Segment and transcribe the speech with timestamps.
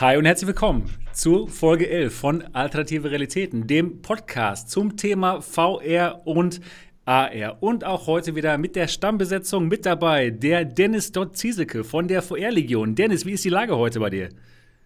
[0.00, 6.24] Hi und herzlich willkommen zu Folge 11 von Alternative Realitäten, dem Podcast zum Thema VR
[6.24, 6.60] und
[7.04, 7.60] AR.
[7.60, 12.22] Und auch heute wieder mit der Stammbesetzung mit dabei, der Dennis Dott Ziesecke von der
[12.22, 12.94] VR-Legion.
[12.94, 14.28] Dennis, wie ist die Lage heute bei dir?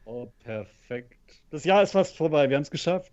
[0.06, 1.42] Oh, perfekt.
[1.50, 3.12] Das Jahr ist fast vorbei, wir haben es geschafft.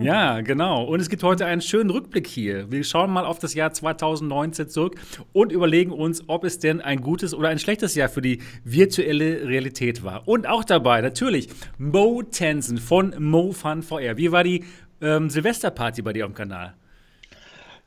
[0.00, 0.84] Ja, genau.
[0.84, 2.70] Und es gibt heute einen schönen Rückblick hier.
[2.70, 4.96] Wir schauen mal auf das Jahr 2019 zurück
[5.32, 9.46] und überlegen uns, ob es denn ein gutes oder ein schlechtes Jahr für die virtuelle
[9.46, 10.26] Realität war.
[10.26, 14.16] Und auch dabei natürlich Mo Tensen von Mo Fun VR.
[14.16, 14.64] Wie war die
[15.02, 16.74] ähm, Silvesterparty bei dir am Kanal?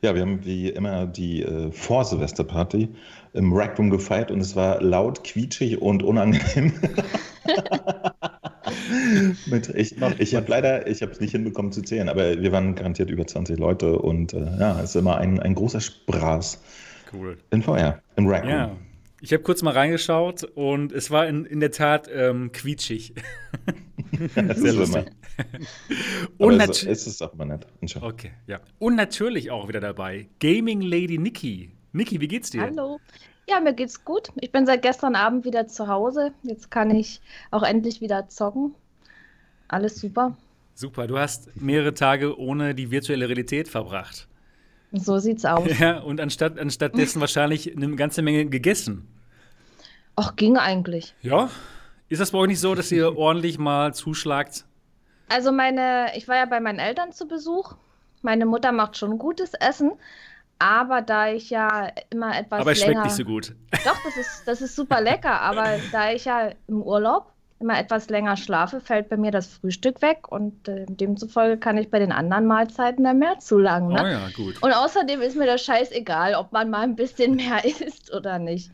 [0.00, 2.90] Ja, wir haben wie immer die äh, Vor-Silvesterparty
[3.32, 6.74] im Rackroom gefeiert und es war laut, quietschig und unangenehm.
[9.46, 12.74] Mit, ich ich habe leider, ich habe es nicht hinbekommen zu zählen, aber wir waren
[12.74, 16.60] garantiert über 20 Leute und äh, ja, es ist immer ein, ein großer Spaß.
[17.12, 17.36] Cool.
[17.50, 18.46] In VR, im Rack.
[18.46, 18.74] Ja.
[19.20, 23.14] Ich habe kurz mal reingeschaut und es war in, in der Tat ähm, quietschig.
[24.34, 25.06] Sehr lustig.
[26.38, 27.66] und es, es ist auch immer nett.
[28.00, 28.60] Okay, ja.
[28.78, 31.70] Und natürlich auch wieder dabei Gaming Lady Nikki.
[31.92, 32.62] Nikki, wie geht's dir?
[32.62, 32.98] Hallo.
[33.48, 34.30] Ja, mir geht's gut.
[34.40, 36.32] Ich bin seit gestern Abend wieder zu Hause.
[36.42, 37.20] Jetzt kann ich
[37.50, 38.74] auch endlich wieder zocken.
[39.68, 40.36] Alles super.
[40.74, 44.26] Super, du hast mehrere Tage ohne die virtuelle Realität verbracht.
[44.92, 45.78] So sieht's aus.
[45.78, 49.08] Ja, und anstatt, anstatt dessen wahrscheinlich eine ganze Menge gegessen.
[50.16, 51.14] Ach, ging eigentlich.
[51.22, 51.50] Ja?
[52.08, 54.64] Ist das bei euch nicht so, dass ihr ordentlich mal zuschlagt?
[55.28, 57.74] Also meine, ich war ja bei meinen Eltern zu Besuch.
[58.22, 59.92] Meine Mutter macht schon gutes Essen,
[60.58, 62.92] aber da ich ja immer etwas Aber es länger...
[62.92, 63.54] schmeckt nicht so gut.
[63.84, 68.08] Doch, das ist, das ist super lecker, aber da ich ja im Urlaub immer etwas
[68.08, 72.12] länger schlafe, fällt bei mir das Frühstück weg und äh, demzufolge kann ich bei den
[72.12, 73.88] anderen Mahlzeiten dann mehr zulangen.
[73.88, 74.02] Ne?
[74.02, 74.62] Oh ja, gut.
[74.62, 78.38] Und außerdem ist mir das scheiß egal, ob man mal ein bisschen mehr isst oder
[78.38, 78.70] nicht.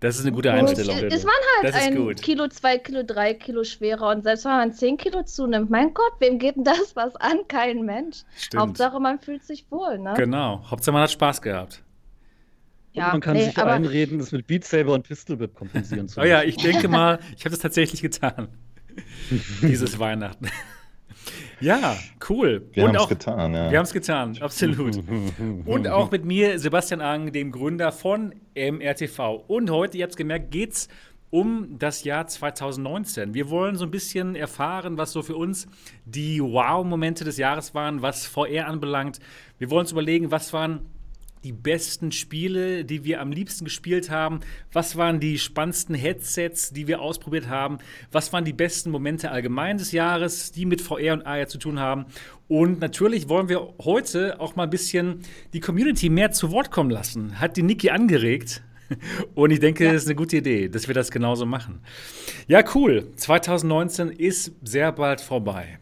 [0.00, 0.96] Das ist eine gute Einstellung.
[0.96, 2.22] Und es waren halt ein gut.
[2.22, 4.10] Kilo, zwei Kilo, drei Kilo schwerer.
[4.10, 7.40] Und selbst wenn man zehn Kilo zunimmt, mein Gott, wem geht denn das was an?
[7.48, 8.18] Kein Mensch.
[8.36, 8.62] Stimmt.
[8.62, 10.14] Hauptsache, man fühlt sich wohl, ne?
[10.16, 10.62] Genau.
[10.70, 11.82] Hauptsache, man hat Spaß gehabt.
[12.92, 16.08] Ja, und man kann nee, sich einreden, das mit Beat Saber und Pistol Whip kompensieren
[16.08, 16.28] zu müssen.
[16.28, 18.48] Oh ja, ich denke mal, ich habe das tatsächlich getan.
[19.62, 20.48] Dieses Weihnachten.
[21.60, 21.96] Ja,
[22.28, 22.68] cool.
[22.72, 23.70] Wir haben es getan, ja.
[23.70, 24.96] Wir haben es getan, absolut.
[25.66, 29.44] Und auch mit mir, Sebastian Ang, dem Gründer von MRTV.
[29.46, 30.88] Und heute, ihr habt es gemerkt, geht es
[31.30, 33.34] um das Jahr 2019.
[33.34, 35.66] Wir wollen so ein bisschen erfahren, was so für uns
[36.06, 39.18] die Wow-Momente des Jahres waren, was VR anbelangt.
[39.58, 40.86] Wir wollen uns überlegen, was waren
[41.44, 44.40] die besten Spiele, die wir am liebsten gespielt haben?
[44.72, 47.78] Was waren die spannendsten Headsets, die wir ausprobiert haben?
[48.12, 51.78] Was waren die besten Momente allgemein des Jahres, die mit VR und AR zu tun
[51.78, 52.06] haben?
[52.48, 55.20] Und natürlich wollen wir heute auch mal ein bisschen
[55.52, 57.40] die Community mehr zu Wort kommen lassen.
[57.40, 58.62] Hat die Niki angeregt.
[59.34, 59.92] Und ich denke, ja.
[59.92, 61.80] das ist eine gute Idee, dass wir das genauso machen.
[62.46, 63.12] Ja, cool.
[63.16, 65.78] 2019 ist sehr bald vorbei.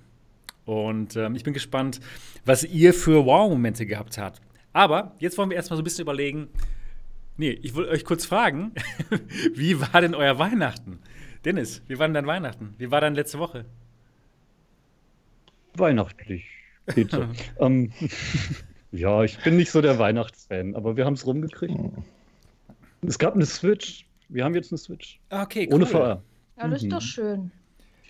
[0.64, 2.00] Und ähm, ich bin gespannt,
[2.44, 4.40] was ihr für Wow-Momente gehabt habt.
[4.76, 6.48] Aber jetzt wollen wir erstmal so ein bisschen überlegen.
[7.38, 8.74] Nee, ich wollte euch kurz fragen,
[9.54, 10.98] wie war denn euer Weihnachten?
[11.46, 12.74] Dennis, wie war denn dein Weihnachten?
[12.76, 13.64] Wie war dein letzte Woche?
[15.72, 16.44] Weihnachtlich.
[16.94, 17.24] Geht so.
[17.58, 17.90] ähm,
[18.92, 21.74] ja, ich bin nicht so der Weihnachtsfan, aber wir haben es rumgekriegt.
[23.00, 24.06] Es gab eine Switch.
[24.28, 25.18] Wir haben jetzt eine Switch.
[25.30, 25.76] Ah, okay, cool.
[25.76, 26.22] Ohne VR.
[26.58, 27.06] Ja, das ist doch mhm.
[27.06, 27.50] schön.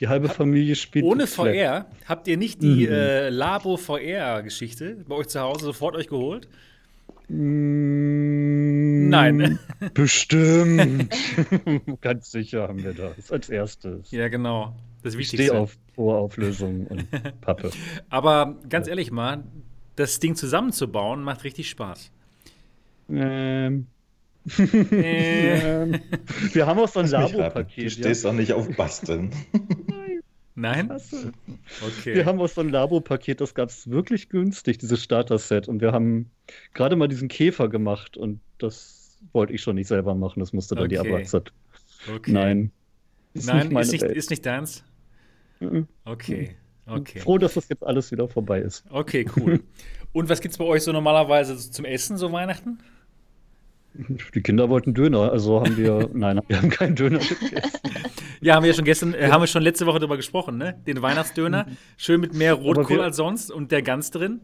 [0.01, 1.05] Die halbe Familie spielt.
[1.05, 1.87] Ohne VR?
[2.07, 2.93] Habt ihr nicht die mhm.
[2.93, 6.49] äh, Labo VR-Geschichte bei euch zu Hause sofort euch geholt?
[7.29, 9.59] Mm, Nein.
[9.95, 11.15] Bestimmt.
[12.01, 14.11] Ganz sicher haben wir das als erstes.
[14.11, 14.75] Ja, genau.
[15.03, 15.43] Das Wichtigste.
[15.43, 17.09] Ich stehe auf hohe Auflösung und
[17.41, 17.71] Pappe.
[18.11, 19.45] Aber ganz ehrlich mal,
[19.95, 22.11] das Ding zusammenzubauen macht richtig Spaß.
[23.11, 23.87] Ähm.
[24.59, 26.01] ähm.
[26.53, 27.85] Wir haben auch so ein Labo-Paket.
[27.85, 28.31] Du stehst ja.
[28.31, 29.31] doch nicht auf Basteln.
[30.59, 30.91] Nein?
[30.91, 32.15] Okay.
[32.15, 35.69] Wir haben auch so ein Labo-Paket, das gab es wirklich günstig, dieses Starter-Set.
[35.69, 36.31] Und wir haben
[36.73, 40.41] gerade mal diesen Käfer gemacht und das wollte ich schon nicht selber machen.
[40.41, 40.95] Das musste dann okay.
[40.95, 41.53] die Abraxat.
[42.13, 42.33] Okay.
[42.33, 42.73] Nein.
[43.35, 44.83] Ist Nein, nicht ist, nicht, ist nicht deins?
[45.61, 45.87] Mhm.
[46.07, 46.57] Okay.
[46.87, 47.21] Okay.
[47.21, 48.85] Froh, dass das jetzt alles wieder vorbei ist.
[48.89, 49.61] Okay, cool.
[50.13, 52.79] Und was gibt es bei euch so normalerweise zum Essen, so Weihnachten?
[54.35, 57.81] Die Kinder wollten Döner, also haben wir, nein, wir haben keinen Döner gegessen.
[58.41, 60.81] Ja, haben wir ja schon gestern, äh, haben wir schon letzte Woche darüber gesprochen, ne?
[60.87, 61.67] Den Weihnachtsdöner,
[61.97, 64.41] schön mit mehr Rotkohl wir, als sonst und der Gans drin.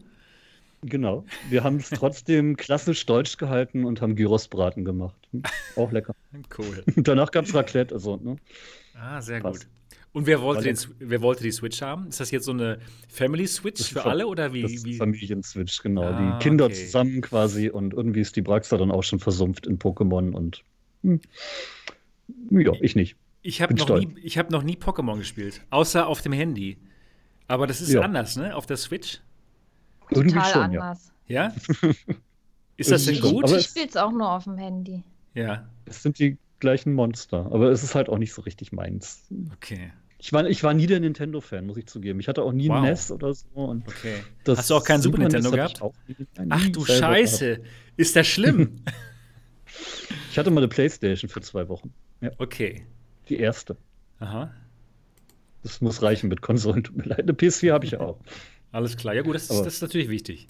[0.81, 1.25] Genau.
[1.49, 5.17] Wir haben es trotzdem klassisch deutsch gehalten und haben Gyrosbraten gemacht.
[5.75, 6.15] Auch lecker.
[6.57, 6.83] Cool.
[6.95, 8.37] Danach gab es Raclette, also, ne?
[8.95, 9.65] Ah, sehr Passt.
[9.65, 9.67] gut.
[10.13, 12.07] Und wer wollte, den, wer wollte die Switch haben?
[12.07, 12.77] Ist das jetzt so eine
[13.09, 14.61] Family Switch für alle oder wie?
[14.61, 14.95] Das ist wie?
[14.95, 16.03] Familien-Switch, genau.
[16.03, 16.75] Ah, die Kinder okay.
[16.75, 20.63] zusammen quasi und irgendwie ist die Braxa dann auch schon versumpft in Pokémon und
[21.01, 21.19] hm.
[22.51, 23.17] ja, ich nicht.
[23.41, 26.77] Ich habe noch, nie, hab noch nie Pokémon gespielt, außer auf dem Handy.
[27.47, 28.01] Aber das ist ja.
[28.01, 28.55] anders, ne?
[28.55, 29.19] Auf der Switch?
[30.11, 31.11] Irgendwie Total schon, anders.
[31.27, 31.47] Ja?
[31.47, 31.89] ja?
[32.77, 33.49] ist das denn gut?
[33.49, 35.03] ich spiele es auch nur auf dem Handy.
[35.33, 35.67] Ja.
[35.85, 39.27] Es sind die gleichen Monster, aber es ist halt auch nicht so richtig meins.
[39.53, 39.91] Okay.
[40.23, 42.21] Ich war, ich war nie der Nintendo-Fan, muss ich zugeben.
[42.21, 42.77] Ich hatte auch nie wow.
[42.77, 43.45] ein NES oder so.
[43.55, 44.23] okay.
[44.47, 45.81] Hast du auch kein Super, Nintendo gehabt?
[46.47, 47.57] Ach du Scheiße.
[47.57, 47.67] Gehabt.
[47.97, 48.77] Ist das schlimm?
[50.31, 51.93] ich hatte mal eine Playstation für zwei Wochen.
[52.21, 52.31] Ja.
[52.37, 52.85] Okay.
[53.27, 53.75] Die erste.
[54.19, 54.49] Aha.
[55.61, 56.85] Das muss reichen mit Konsolen.
[56.85, 57.19] Tut mir leid.
[57.19, 58.17] Eine PS4 habe ich auch.
[58.71, 59.13] Alles klar.
[59.13, 60.47] Ja, gut, das, ist, das ist natürlich wichtig.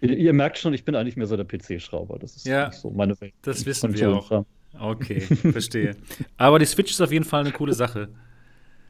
[0.00, 2.18] Ihr, ihr, merkt schon, ich bin eigentlich mehr so der PC-Schrauber.
[2.18, 3.34] Das ist ja, so meine Welt.
[3.42, 4.44] Das wissen wir auch.
[4.80, 5.94] Okay, verstehe.
[6.36, 8.08] Aber die Switch ist auf jeden Fall eine coole Sache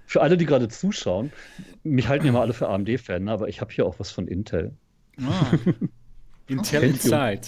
[0.06, 1.32] für alle, die gerade zuschauen,
[1.82, 3.32] mich halten ja mal alle für AMD-Fan, ne?
[3.32, 4.72] aber ich habe hier auch was von Intel.
[5.20, 5.52] Ah.
[6.46, 7.42] Intel Inside.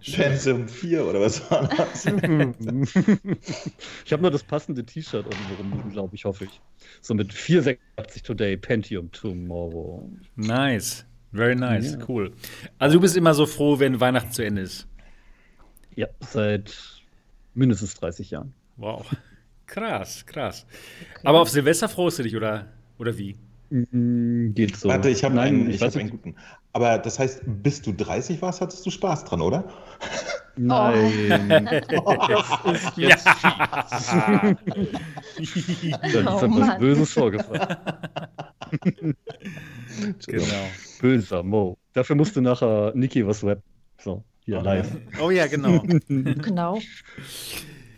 [0.00, 2.06] Pentium 4 oder was war das?
[4.04, 6.60] ich habe nur das passende T-Shirt irgendwo glaube ich, hoffe ich.
[7.00, 10.08] So mit 486 Today, Pentium Tomorrow.
[10.36, 11.04] Nice.
[11.32, 11.94] Very nice.
[11.94, 12.06] Ja.
[12.06, 12.32] Cool.
[12.78, 14.86] Also du bist immer so froh, wenn Weihnachten zu Ende ist.
[15.94, 17.02] Ja, seit
[17.54, 18.54] mindestens 30 Jahren.
[18.76, 19.06] Wow.
[19.66, 20.66] Krass, krass.
[21.00, 21.20] Okay.
[21.24, 22.66] Aber auf Silvester freust du dich, oder,
[22.98, 23.36] oder wie?
[23.70, 24.88] Mm, geht so.
[24.88, 26.34] Warte, ich habe einen, ich hab einen guten.
[26.74, 29.64] Aber das heißt, bis du 30 warst, hattest du Spaß dran, oder?
[30.56, 31.72] Nein.
[32.04, 32.16] Oh.
[32.64, 33.34] Das ist jetzt ja.
[34.42, 34.56] Dann
[35.36, 37.76] ist oh, was Böses vorgefallen.
[40.26, 40.68] genau.
[41.00, 41.78] Böser Mo.
[41.92, 43.62] Dafür musst du nachher Niki was rappen.
[43.98, 44.90] So, hier oh, live.
[45.20, 45.80] Oh ja, genau.
[46.08, 46.78] genau.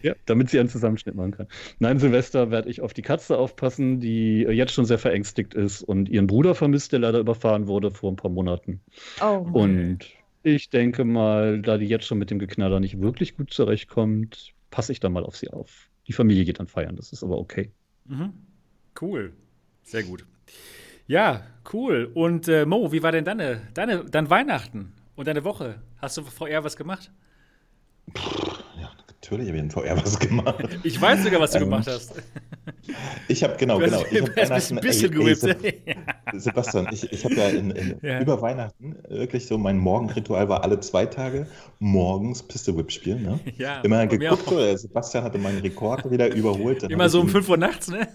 [0.05, 1.47] Ja, damit sie einen Zusammenschnitt machen kann.
[1.79, 6.11] Nein, Silvester werde ich auf die Katze aufpassen, die jetzt schon sehr verängstigt ist und
[6.11, 8.83] ihren Bruder vermisst, der leider überfahren wurde vor ein paar Monaten.
[9.23, 9.47] Oh.
[9.51, 10.01] Und
[10.43, 14.93] ich denke mal, da die jetzt schon mit dem Geknaller nicht wirklich gut zurechtkommt, passe
[14.93, 15.89] ich da mal auf sie auf.
[16.07, 17.71] Die Familie geht dann feiern, das ist aber okay.
[18.05, 18.35] Mhm.
[19.01, 19.33] Cool.
[19.85, 20.27] Sehr gut.
[21.07, 22.11] Ja, cool.
[22.13, 25.81] Und äh, Mo, wie war denn deine, deine, dein Weihnachten und deine Woche?
[25.97, 27.11] Hast du vorher was gemacht?
[28.15, 28.64] Ja,
[29.25, 30.69] Natürlich habe ich in VR was gemacht.
[30.83, 32.13] Ich weiß sogar, was du ähm, gemacht hast.
[33.27, 34.05] Ich habe, genau, genau.
[34.11, 35.57] Ich habe ein bisschen gewippt.
[36.35, 40.63] Sebastian, ich, ich habe ja, in, in, ja, über Weihnachten wirklich so, mein Morgenritual war
[40.63, 41.47] alle zwei Tage
[41.79, 43.23] morgens Pistol Whip spielen.
[43.23, 43.41] Ne?
[43.57, 46.83] Ja, Immer geguckt, so, Sebastian hatte meinen Rekord wieder überholt.
[46.83, 48.07] Immer so um 5 Uhr nachts, ne?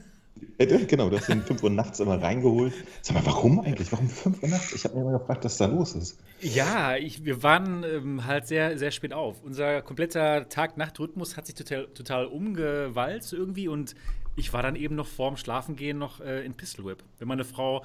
[0.57, 2.73] Genau, du hast ihn 5 Uhr nachts immer reingeholt.
[3.01, 3.91] Sag mal, warum eigentlich?
[3.91, 4.73] Warum 5 Uhr nachts?
[4.73, 6.19] Ich habe mir immer gefragt, was da los ist.
[6.41, 9.41] Ja, ich, wir waren ähm, halt sehr, sehr spät auf.
[9.43, 13.95] Unser kompletter Tag-Nacht-Rhythmus hat sich total, total umgewalzt irgendwie und
[14.35, 17.03] ich war dann eben noch vorm Schlafengehen noch äh, in Pistol Whip.
[17.17, 17.83] Wenn meine Frau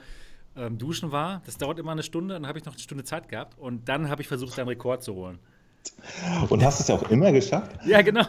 [0.56, 3.28] ähm, duschen war, das dauert immer eine Stunde, dann habe ich noch eine Stunde Zeit
[3.28, 5.38] gehabt und dann habe ich versucht, einen Rekord zu holen.
[6.48, 7.70] Und hast es ja auch immer geschafft.
[7.86, 8.24] Ja, genau.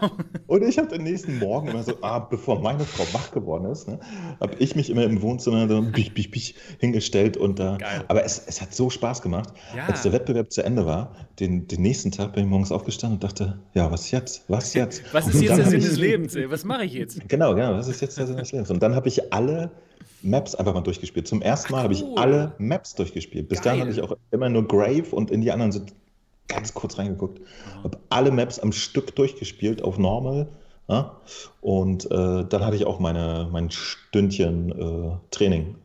[0.48, 3.88] Und ich habe den nächsten Morgen immer so, ah, bevor meine Frau wach geworden ist,
[3.88, 4.00] ne,
[4.40, 7.38] habe ich mich immer im Wohnzimmer so bich, bich, bich hingestellt.
[7.38, 9.54] Und, äh, aber es, es hat so Spaß gemacht.
[9.76, 9.88] Ja.
[9.88, 13.24] Als der Wettbewerb zu Ende war, den, den nächsten Tag bin ich morgens aufgestanden und
[13.24, 14.44] dachte, ja, was jetzt?
[14.48, 15.04] Was jetzt?
[15.14, 16.36] Was ist jetzt der Sinn des Lebens?
[16.36, 16.50] Ey?
[16.50, 17.28] Was mache ich jetzt?
[17.28, 18.72] Genau, genau, was ist jetzt der Sinn des Lebens?
[18.72, 19.72] Und dann habe ich alle
[20.22, 21.28] Maps einfach mal durchgespielt.
[21.28, 23.48] Zum ersten Mal habe ich alle Maps durchgespielt.
[23.48, 23.74] Bis Geil.
[23.74, 25.82] dahin habe ich auch immer nur Grave und in die anderen so
[26.48, 27.42] ganz kurz reingeguckt,
[27.84, 30.48] habe alle Maps am Stück durchgespielt auf Normal.
[30.88, 31.20] Ja?
[31.62, 35.76] Und äh, dann hatte ich auch meine, mein Stündchen äh, Training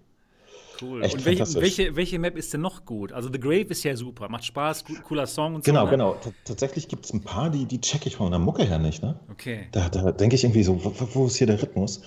[0.81, 1.05] Cool.
[1.05, 3.13] Echt und welche, welche, welche, Map ist denn noch gut?
[3.13, 5.91] Also The Grave ist ja super, macht Spaß, cooler Song und genau, so.
[5.91, 6.33] Genau, genau.
[6.45, 9.03] Tatsächlich gibt es ein paar, die, die checke ich von der Mucke her nicht.
[9.03, 9.19] Ne?
[9.31, 9.67] Okay.
[9.73, 12.03] Da, da denke ich irgendwie so, wo, wo, ist hier der Rhythmus?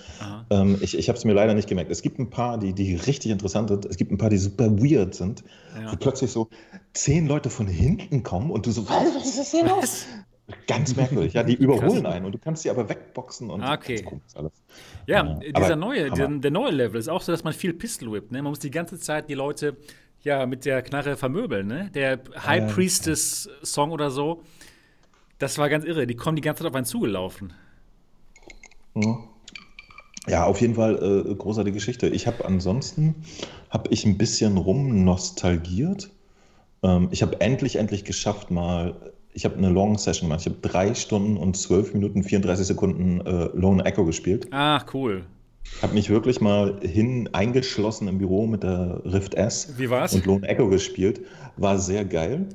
[0.50, 1.90] Ähm, ich ich habe es mir leider nicht gemerkt.
[1.90, 3.84] Es gibt ein paar, die, die richtig interessant sind.
[3.86, 5.44] Es gibt ein paar, die super weird sind.
[5.78, 5.92] Ja.
[5.92, 6.48] Wo plötzlich so
[6.92, 10.06] zehn Leute von hinten kommen und du so, was, was ist das hier los?
[10.66, 14.04] Ganz merkwürdig, ja, die überholen einen und du kannst sie aber wegboxen und ah, okay.
[14.34, 14.52] alles.
[15.06, 18.12] Ja, ja dieser neue, der, der, neue Level ist auch so, dass man viel Pistol
[18.12, 18.30] whippt.
[18.30, 18.42] Ne?
[18.42, 19.76] Man muss die ganze Zeit die Leute
[20.22, 21.66] ja mit der Knarre vermöbeln.
[21.66, 21.90] Ne?
[21.94, 24.42] Der High Priestess Song oder so,
[25.38, 26.06] das war ganz irre.
[26.06, 27.54] Die kommen die ganze Zeit auf einen zugelaufen.
[28.94, 29.28] Mhm.
[30.26, 32.08] Ja, auf jeden Fall äh, großartige Geschichte.
[32.08, 33.14] Ich habe ansonsten
[33.70, 36.10] habe ich ein bisschen rum nostalgiert.
[36.82, 40.46] Ähm, ich habe endlich endlich geschafft mal ich habe eine Long Session gemacht.
[40.46, 44.46] Ich habe drei Stunden und zwölf Minuten 34 Sekunden äh, Lone Echo gespielt.
[44.52, 45.26] Ach, cool.
[45.82, 49.74] Habe mich wirklich mal hin eingeschlossen im Büro mit der Rift S.
[49.76, 50.14] Wie war's?
[50.14, 51.22] Und Lone Echo gespielt.
[51.56, 52.46] War sehr geil.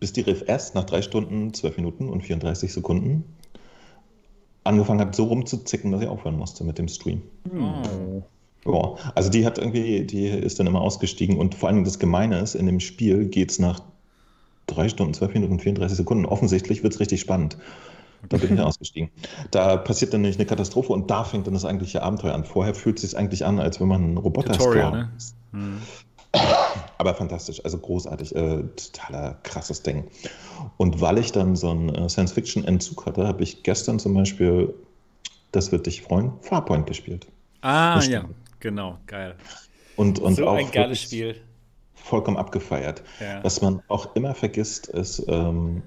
[0.00, 3.24] Bis die Rift S nach drei Stunden, zwölf Minuten und 34 Sekunden
[4.64, 7.22] angefangen hat, so rumzuzicken, dass ich aufhören musste mit dem Stream.
[7.52, 8.22] Oh.
[8.64, 12.38] Ja, also die hat irgendwie, die ist dann immer ausgestiegen und vor allem das Gemeine
[12.40, 13.80] ist, in dem Spiel geht es nach
[14.72, 16.26] drei Stunden, zwölf Minuten und 34 Sekunden.
[16.26, 17.56] Offensichtlich wird es richtig spannend.
[18.28, 19.10] Da bin ich ausgestiegen.
[19.50, 22.44] Da passiert dann nämlich eine Katastrophe und da fängt dann das eigentliche Abenteuer an.
[22.44, 25.10] Vorher fühlt es sich eigentlich an, als wenn man einen Roboter Tutorial, ne?
[25.52, 25.82] Hm.
[26.98, 30.04] Aber fantastisch, also großartig, äh, totaler krasses Ding.
[30.78, 34.72] Und weil ich dann so einen äh, Science-Fiction-Entzug hatte, habe ich gestern zum Beispiel,
[35.50, 37.26] das wird dich freuen, Farpoint gespielt.
[37.60, 38.24] Ah, ja,
[38.60, 39.36] genau, geil.
[39.96, 41.36] Und, und so auch ein geiles Spiel.
[42.02, 43.02] Vollkommen abgefeiert.
[43.20, 43.42] Ja.
[43.44, 45.82] Was man auch immer vergisst, ist, ähm,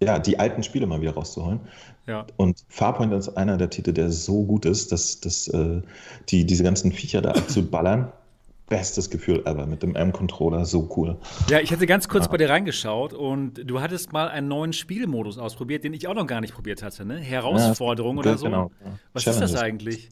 [0.00, 1.60] ja, die alten Spiele mal wieder rauszuholen.
[2.06, 2.26] Ja.
[2.36, 5.82] Und Farpoint ist einer der Titel, der so gut ist, dass, dass äh,
[6.28, 8.12] die, diese ganzen Viecher da abzuballern
[8.68, 11.16] bestes Gefühl ever mit dem M-Controller, so cool.
[11.48, 12.30] Ja, ich hatte ganz kurz ja.
[12.32, 16.26] bei dir reingeschaut und du hattest mal einen neuen Spielmodus ausprobiert, den ich auch noch
[16.26, 17.16] gar nicht probiert hatte, ne?
[17.16, 18.46] Herausforderung ja, oder so.
[18.46, 18.70] Genau.
[19.12, 19.50] Was Challenges.
[19.50, 20.08] ist das eigentlich?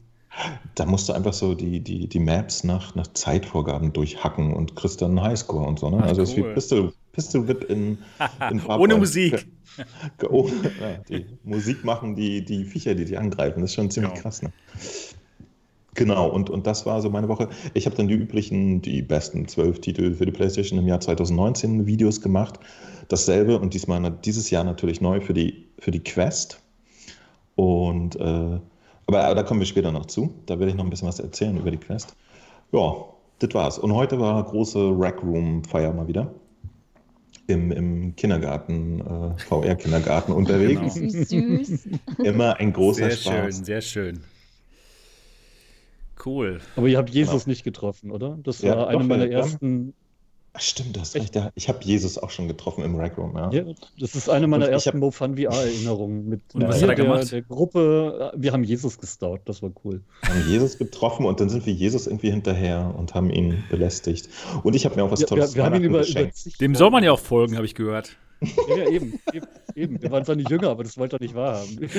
[0.75, 5.01] Da musst du einfach so die, die, die Maps nach, nach Zeitvorgaben durchhacken und kriegst
[5.01, 5.89] dann einen Highscore und so.
[5.89, 5.99] Ne?
[6.01, 7.97] Ach, also es ist wie Pistol, Pistol Whip in,
[8.51, 9.47] in Ohne Musik.
[10.29, 10.49] Oh,
[10.81, 13.61] ja, die Musik machen die, die Viecher, die dich angreifen.
[13.61, 14.23] Das ist schon ziemlich genau.
[14.23, 14.41] krass.
[14.41, 14.51] Ne?
[15.95, 17.49] Genau, und, und das war so meine Woche.
[17.73, 21.85] Ich habe dann die üblichen, die besten zwölf Titel für die PlayStation im Jahr 2019
[21.85, 22.59] Videos gemacht.
[23.07, 26.61] Dasselbe und diesmal dieses Jahr natürlich neu für die, für die Quest.
[27.55, 28.59] Und äh,
[29.07, 30.33] aber, aber da kommen wir später noch zu.
[30.45, 32.15] Da werde ich noch ein bisschen was erzählen über die Quest.
[32.71, 33.05] Ja,
[33.39, 33.79] das war's.
[33.79, 36.33] Und heute war große Rack Room Feier mal wieder.
[37.47, 40.95] Im, im Kindergarten, äh, VR-Kindergarten unterwegs.
[40.95, 41.23] Genau.
[41.23, 41.89] Süß.
[42.23, 43.23] Immer ein großer sehr Spaß.
[43.23, 44.23] Sehr schön, sehr schön.
[46.25, 46.59] Cool.
[46.75, 47.51] Aber ihr habt Jesus genau.
[47.51, 48.39] nicht getroffen, oder?
[48.41, 49.93] Das war ja, eine doch, meiner ersten.
[50.59, 51.39] Stimmt, das recht.
[51.55, 53.51] Ich habe Jesus auch schon getroffen im Rec Room, ja.
[53.51, 53.63] ja
[53.99, 58.31] das ist eine meiner ersten Mo Fun VR-Erinnerungen mit, mit was der, der, der, Gruppe.
[58.35, 60.01] Wir haben Jesus gestaut, das war cool.
[60.21, 64.29] Wir haben Jesus getroffen und dann sind wir Jesus irgendwie hinterher und haben ihn belästigt.
[64.63, 66.75] Und ich habe mir auch was ja, Tolles wir, wir haben ihn über, über Dem
[66.75, 68.17] soll man ja auch folgen, habe ich gehört.
[68.67, 70.01] Ja, eben, eben, eben.
[70.01, 71.79] Wir waren zwar nicht jünger, aber das wollte er nicht wahrhaben.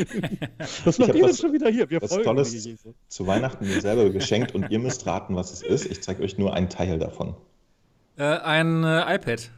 [0.84, 1.88] Das macht ihr jetzt schon wieder hier.
[1.90, 2.68] Wir was Tolles
[3.08, 5.90] zu Weihnachten mir selber geschenkt und ihr müsst raten, was es ist.
[5.90, 7.34] Ich zeige euch nur einen Teil davon.
[8.16, 9.50] Äh, ein äh, iPad.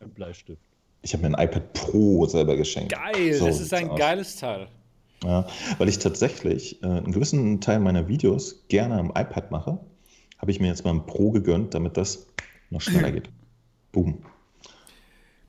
[0.00, 0.62] Ein Bleistift.
[1.02, 2.92] Ich habe mir ein iPad Pro selber geschenkt.
[2.92, 3.98] Geil, so das ist ein aus.
[3.98, 4.68] geiles Teil.
[5.24, 5.46] Ja,
[5.78, 9.78] weil ich tatsächlich äh, einen gewissen Teil meiner Videos gerne am iPad mache,
[10.38, 12.26] habe ich mir jetzt mal ein Pro gegönnt, damit das
[12.70, 13.30] noch schneller geht.
[13.92, 14.18] Boom.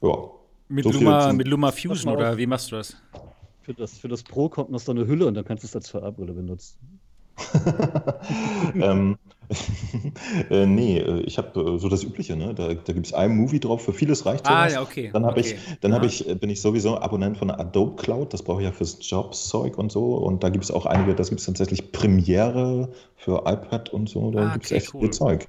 [0.02, 0.16] Ja,
[0.70, 2.96] mit, so Luma, mit Luma Fusion oder wie machst du das?
[3.62, 3.98] Für, das?
[3.98, 6.34] für das Pro kommt noch so eine Hülle und dann kannst du es als VR-Brille
[6.34, 6.78] benutzen.
[8.76, 9.18] ähm,
[10.50, 12.54] äh, nee, äh, ich habe äh, so das Übliche, ne?
[12.54, 14.74] Da, da gibt es ein Movie drauf, für vieles reicht Ah, sowas.
[14.74, 15.10] ja, okay.
[15.13, 15.39] Dann, okay.
[15.39, 16.04] ich, dann ja.
[16.04, 18.98] ich, äh, bin ich sowieso Abonnent von der Adobe Cloud, das brauche ich ja fürs
[19.01, 20.16] Jobszeug und so.
[20.16, 24.32] Und da gibt es auch einige, das gibt es tatsächlich Premiere für iPad und so,
[24.32, 25.01] da ah, gibt es echt cool.
[25.01, 25.48] viel Zeug.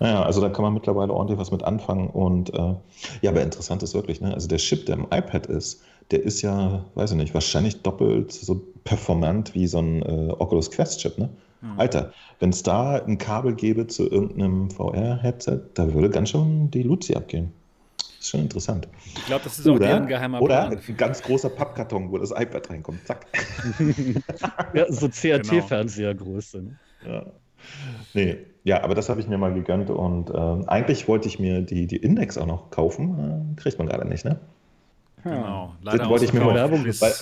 [0.00, 2.08] Naja, also da kann man mittlerweile ordentlich was mit anfangen.
[2.08, 2.74] Und äh,
[3.22, 4.34] ja, aber interessant ist wirklich, ne?
[4.34, 8.32] Also der Chip, der im iPad ist, der ist ja, weiß ich nicht, wahrscheinlich doppelt
[8.32, 11.28] so performant wie so ein äh, Oculus Quest Chip, ne?
[11.60, 11.80] Mhm.
[11.80, 16.82] Alter, wenn es da ein Kabel gäbe zu irgendeinem VR-Headset, da würde ganz schön die
[16.82, 17.52] Luzi abgehen.
[17.96, 18.88] Das ist schon interessant.
[19.04, 20.72] Ich glaube, das ist auch deren geheimer Plan.
[20.72, 23.06] Oder ein ganz großer Pappkarton, wo das iPad reinkommt.
[23.06, 23.26] Zack.
[24.74, 26.62] ja, so CRT-Fernsehergröße.
[26.62, 26.78] Ne?
[27.06, 27.26] Ja.
[28.14, 31.62] Nee, ja, aber das habe ich mir mal gegönnt und äh, eigentlich wollte ich mir
[31.62, 33.54] die, die Index auch noch kaufen.
[33.56, 34.38] Äh, kriegt man gerade nicht, ne?
[35.22, 35.74] Genau.
[35.82, 37.12] Leider das wollte ich mir mal Werbung weil,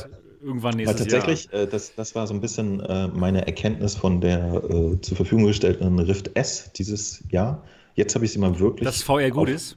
[0.44, 1.62] irgendwann nächstes weil tatsächlich, Jahr.
[1.62, 5.46] Äh, das, das war so ein bisschen äh, meine Erkenntnis von der äh, zur Verfügung
[5.46, 7.64] gestellten Rift S dieses Jahr.
[7.94, 8.84] Jetzt habe ich sie mal wirklich.
[8.84, 9.76] Dass VR gut ist?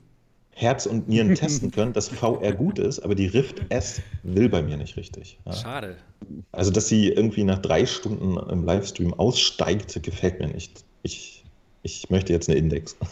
[0.52, 4.62] Herz und Nieren testen können, dass VR gut ist, aber die Rift S will bei
[4.62, 5.40] mir nicht richtig.
[5.46, 5.54] Ja.
[5.54, 5.98] Schade.
[6.52, 10.84] Also, dass sie irgendwie nach drei Stunden im Livestream aussteigt, gefällt mir nicht.
[11.04, 11.44] Ich,
[11.84, 12.98] ich möchte jetzt eine Index.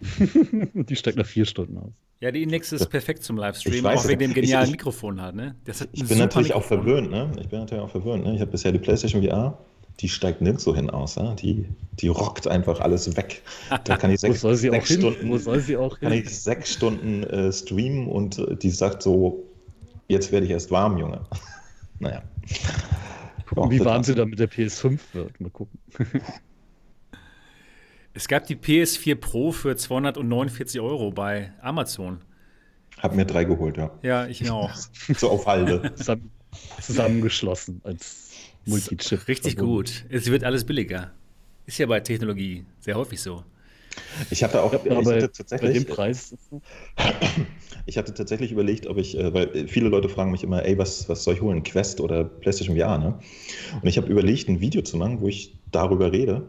[0.74, 1.92] die steigt nach vier Stunden aus.
[2.20, 5.36] Ja, die Index ist perfekt zum Livestream, weiß, auch wegen dem genialen ich, Mikrofon hat.
[5.36, 5.54] Ne?
[5.92, 6.52] ich bin natürlich Mikrofon.
[6.52, 7.10] auch verwöhnt.
[7.10, 7.30] Ne?
[7.40, 8.24] Ich bin natürlich auch verwöhnt.
[8.24, 8.34] Ne?
[8.34, 9.56] Ich habe bisher die PlayStation VR,
[10.00, 11.16] die steigt nirgends so hin aus.
[11.16, 11.36] Ne?
[11.38, 13.42] Die, die rockt einfach alles weg.
[13.84, 17.52] Da kann ich sechs, sechs Stunden, Wo soll sie auch kann ich sechs Stunden äh,
[17.52, 19.44] streamen und äh, die sagt so,
[20.08, 21.20] jetzt werde ich erst warm, Junge.
[22.00, 22.22] naja.
[23.46, 25.40] Gucken, wie warm sie dann mit der PS5 wird.
[25.40, 25.78] Mal gucken.
[28.18, 32.18] Es gab die PS4 Pro für 249 Euro bei Amazon.
[32.98, 33.96] Hab mir drei geholt, ja.
[34.02, 34.74] Ja, ich auch.
[35.16, 35.92] so auf Halde.
[36.82, 38.32] zusammengeschlossen als
[38.66, 39.28] Multichip.
[39.28, 40.04] Richtig gut.
[40.08, 41.12] Es wird alles billiger.
[41.66, 43.44] Ist ja bei Technologie sehr häufig so.
[44.30, 46.36] Ich hatte auch ja, ich hatte tatsächlich, bei dem Preis.
[47.86, 51.08] Ich hatte tatsächlich überlegt, ob ich, äh, weil viele Leute fragen mich immer, ey, was,
[51.08, 51.62] was soll ich holen?
[51.62, 53.20] Quest oder PlayStation VR, ne?
[53.80, 56.48] Und ich habe überlegt, ein Video zu machen, wo ich darüber rede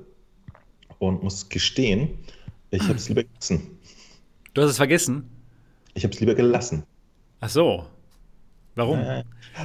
[0.99, 2.09] und muss gestehen,
[2.71, 3.79] ich habe es lieber gelassen.
[4.53, 5.29] Du hast es vergessen?
[5.93, 6.83] Ich habe es lieber gelassen.
[7.39, 7.85] Ach so.
[8.75, 8.99] Warum?
[8.99, 9.23] Äh,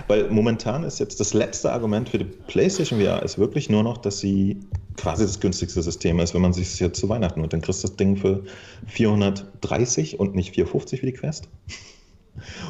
[0.08, 3.98] weil momentan ist jetzt das letzte Argument für die PlayStation VR ist wirklich nur noch,
[3.98, 4.58] dass sie
[4.96, 7.52] quasi das günstigste System ist, wenn man sich das jetzt zu Weihnachten holt.
[7.52, 8.42] Dann kriegst du das Ding für
[8.86, 11.48] 430 und nicht 450 wie die Quest.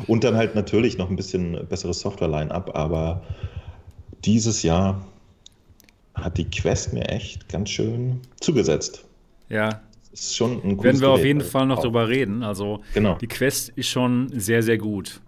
[0.07, 3.23] Und dann halt natürlich noch ein bisschen besseres Software-Line-up, aber
[4.25, 5.07] dieses Jahr
[6.25, 9.05] hat die Quest mir echt ganz schön zugesetzt.
[9.51, 9.83] Ja.
[10.11, 12.43] Das ist schon ein Werden wir auf jeden Fall noch drüber reden.
[12.43, 13.17] Also genau.
[13.17, 15.21] die Quest ist schon sehr, sehr gut.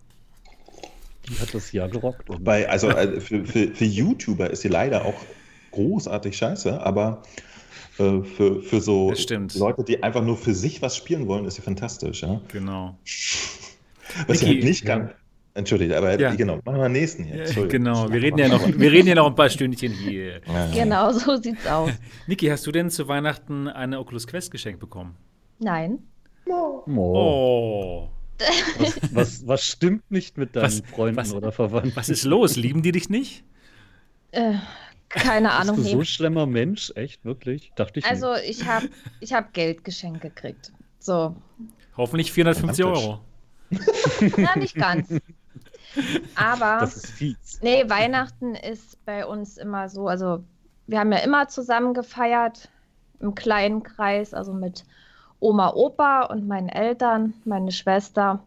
[1.29, 2.29] Die hat das Jahr gerockt.
[2.41, 5.21] Bei, also äh, für, für, für YouTuber ist sie leider auch
[5.73, 7.23] großartig scheiße, aber
[7.99, 9.13] äh, für, für so
[9.57, 12.23] Leute, die einfach nur für sich was spielen wollen, ist sie fantastisch.
[12.23, 12.41] Ja?
[12.53, 12.97] Genau.
[14.29, 15.11] Was Niki, halt nicht kann.
[15.57, 16.35] Entschuldige, aber ja.
[16.35, 17.45] genau, machen wir nächsten hier.
[17.69, 20.43] Genau, wir reden, ja noch, wir reden ja noch ein paar Stündchen hier.
[20.75, 21.91] Genau, so sieht's aus.
[22.27, 25.17] Niki, hast du denn zu Weihnachten eine Oculus Quest geschenkt bekommen?
[25.59, 26.01] Nein.
[26.47, 26.83] Oh.
[26.87, 28.09] oh.
[28.79, 31.97] Was, was, was, stimmt nicht mit deinen was, Freunden was, oder Verwandten?
[31.97, 32.57] Was ist los?
[32.57, 33.45] Lieben die dich nicht?
[34.33, 34.57] Äh,
[35.09, 35.77] keine Ahnung.
[35.77, 36.93] Bist du so schlimmer Mensch?
[36.97, 37.73] Echt, wirklich?
[37.77, 38.51] Dachte ich Also, nicht.
[38.51, 40.71] ich habe ich hab Geld geschenkt gekriegt.
[40.99, 41.35] So.
[41.97, 43.21] Hoffentlich 450 Euro.
[44.37, 45.09] Na, nicht ganz.
[46.35, 46.79] Aber.
[46.81, 47.61] Das ist fies.
[47.63, 50.09] Nee, Weihnachten ist bei uns immer so.
[50.09, 50.45] Also,
[50.87, 52.69] wir haben ja immer zusammen gefeiert,
[53.21, 54.85] im kleinen Kreis, also mit
[55.41, 58.41] Oma, Opa und meinen Eltern, meine Schwester.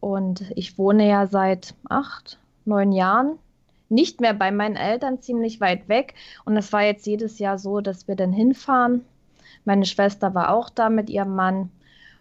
[0.00, 3.38] Und ich wohne ja seit acht, neun Jahren
[3.88, 6.14] nicht mehr bei meinen Eltern, ziemlich weit weg.
[6.44, 9.04] Und es war jetzt jedes Jahr so, dass wir dann hinfahren.
[9.64, 11.70] Meine Schwester war auch da mit ihrem Mann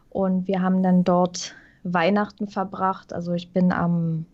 [0.10, 3.14] und wir haben dann dort Weihnachten verbracht.
[3.14, 4.26] Also ich bin am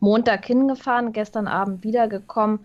[0.00, 2.60] Montag hingefahren, gestern Abend wiedergekommen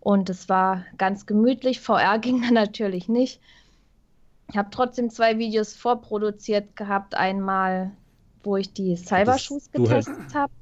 [0.00, 1.80] und es war ganz gemütlich.
[1.80, 3.40] VR ging dann natürlich nicht.
[4.50, 7.14] Ich habe trotzdem zwei Videos vorproduziert gehabt.
[7.14, 7.92] Einmal,
[8.42, 10.52] wo ich die Cybershoes getestet halt, habe.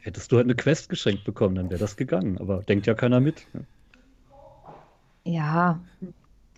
[0.00, 2.38] Hättest du halt eine Quest geschenkt bekommen, dann wäre das gegangen.
[2.38, 3.46] Aber denkt ja keiner mit.
[5.24, 5.78] Ja.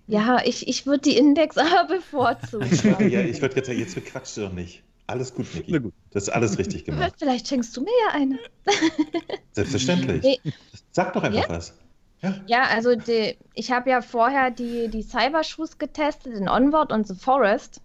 [0.07, 2.69] Ja, ich, ich würde die Index aber bevorzugen.
[3.11, 4.83] ja, ich würde jetzt, jetzt bequatscht du doch nicht.
[5.11, 5.81] Alles gut, Niki.
[5.81, 5.93] Gut.
[6.13, 7.15] Das ist alles richtig gemacht.
[7.19, 8.39] Vielleicht schenkst du mir ja eine.
[9.53, 10.23] Selbstverständlich.
[10.23, 10.53] Nee.
[10.93, 11.49] Sag doch einfach ja?
[11.49, 11.77] was.
[12.23, 17.09] Ja, ja also die, ich habe ja vorher die, die Cybershoes getestet in Onward und
[17.09, 17.81] The Forest.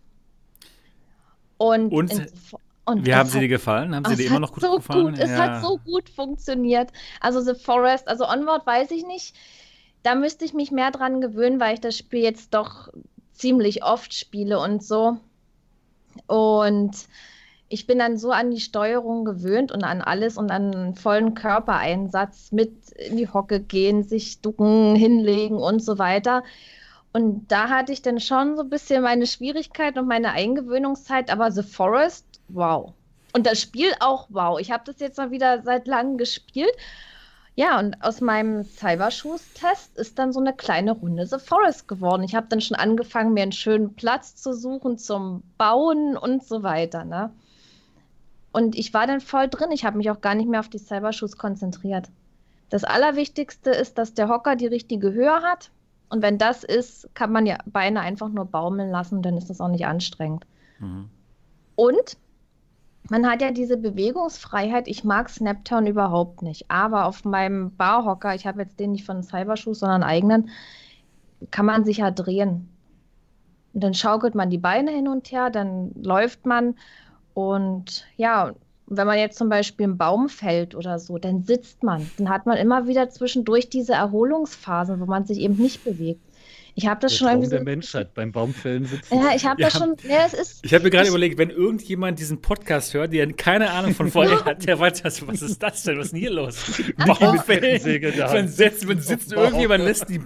[1.57, 2.11] Und, und,
[2.85, 3.95] und wie haben sie dir gefallen?
[3.95, 5.07] Haben sie dir immer noch gut so gefallen?
[5.07, 5.25] Gut, ja.
[5.25, 6.91] Es hat so gut funktioniert.
[7.21, 9.35] Also The Forest, also Onward weiß ich nicht.
[10.03, 12.89] Da müsste ich mich mehr dran gewöhnen, weil ich das Spiel jetzt doch
[13.33, 15.17] ziemlich oft spiele und so.
[16.27, 17.07] Und
[17.67, 22.51] ich bin dann so an die Steuerung gewöhnt und an alles und an vollen Körpereinsatz
[22.51, 26.43] mit in die Hocke gehen, sich ducken, hinlegen und so weiter.
[27.11, 31.51] Und da hatte ich dann schon so ein bisschen meine Schwierigkeit und meine Eingewöhnungszeit, aber
[31.51, 32.93] The Forest, wow.
[33.33, 34.59] Und das Spiel auch wow.
[34.59, 36.75] Ich habe das jetzt mal wieder seit langem gespielt
[37.55, 42.23] ja, und aus meinem Cybershoes-Test ist dann so eine kleine Runde The Forest geworden.
[42.23, 46.63] Ich habe dann schon angefangen, mir einen schönen Platz zu suchen zum Bauen und so
[46.63, 47.05] weiter.
[47.05, 47.31] Ne?
[48.51, 49.71] Und ich war dann voll drin.
[49.71, 52.09] Ich habe mich auch gar nicht mehr auf die Cybershoes konzentriert.
[52.69, 55.71] Das Allerwichtigste ist, dass der Hocker die richtige Höhe hat.
[56.09, 59.61] Und wenn das ist, kann man ja Beine einfach nur baumeln lassen, dann ist das
[59.61, 60.45] auch nicht anstrengend.
[60.79, 61.09] Mhm.
[61.75, 62.17] Und
[63.09, 64.87] man hat ja diese Bewegungsfreiheit.
[64.87, 66.65] Ich mag Snaptown überhaupt nicht.
[66.69, 70.49] Aber auf meinem Barhocker, ich habe jetzt den nicht von Cybershoes, sondern eigenen,
[71.51, 72.69] kann man sich ja drehen.
[73.73, 76.75] Und dann schaukelt man die Beine hin und her, dann läuft man.
[77.33, 78.53] Und ja,
[78.87, 82.09] wenn man jetzt zum Beispiel im Baum fällt oder so, dann sitzt man.
[82.17, 86.24] Dann hat man immer wieder zwischendurch diese Erholungsphasen, wo man sich eben nicht bewegt.
[86.77, 87.55] Ich habe das der schon Traum irgendwie.
[87.55, 89.15] der Menschheit beim Baumfällen sitzen.
[89.15, 89.95] Ja, ich habe ja, das schon.
[90.03, 93.71] Ja, es ist, ich habe mir gerade überlegt, wenn irgendjemand diesen Podcast hört, der keine
[93.71, 95.97] Ahnung von vorher hat, der weiß, was ist das denn?
[95.97, 96.81] Was ist denn hier los?
[96.97, 97.81] Baumfällen.
[98.19, 100.19] Man sitzt, man sitzt irgendjemand lässt die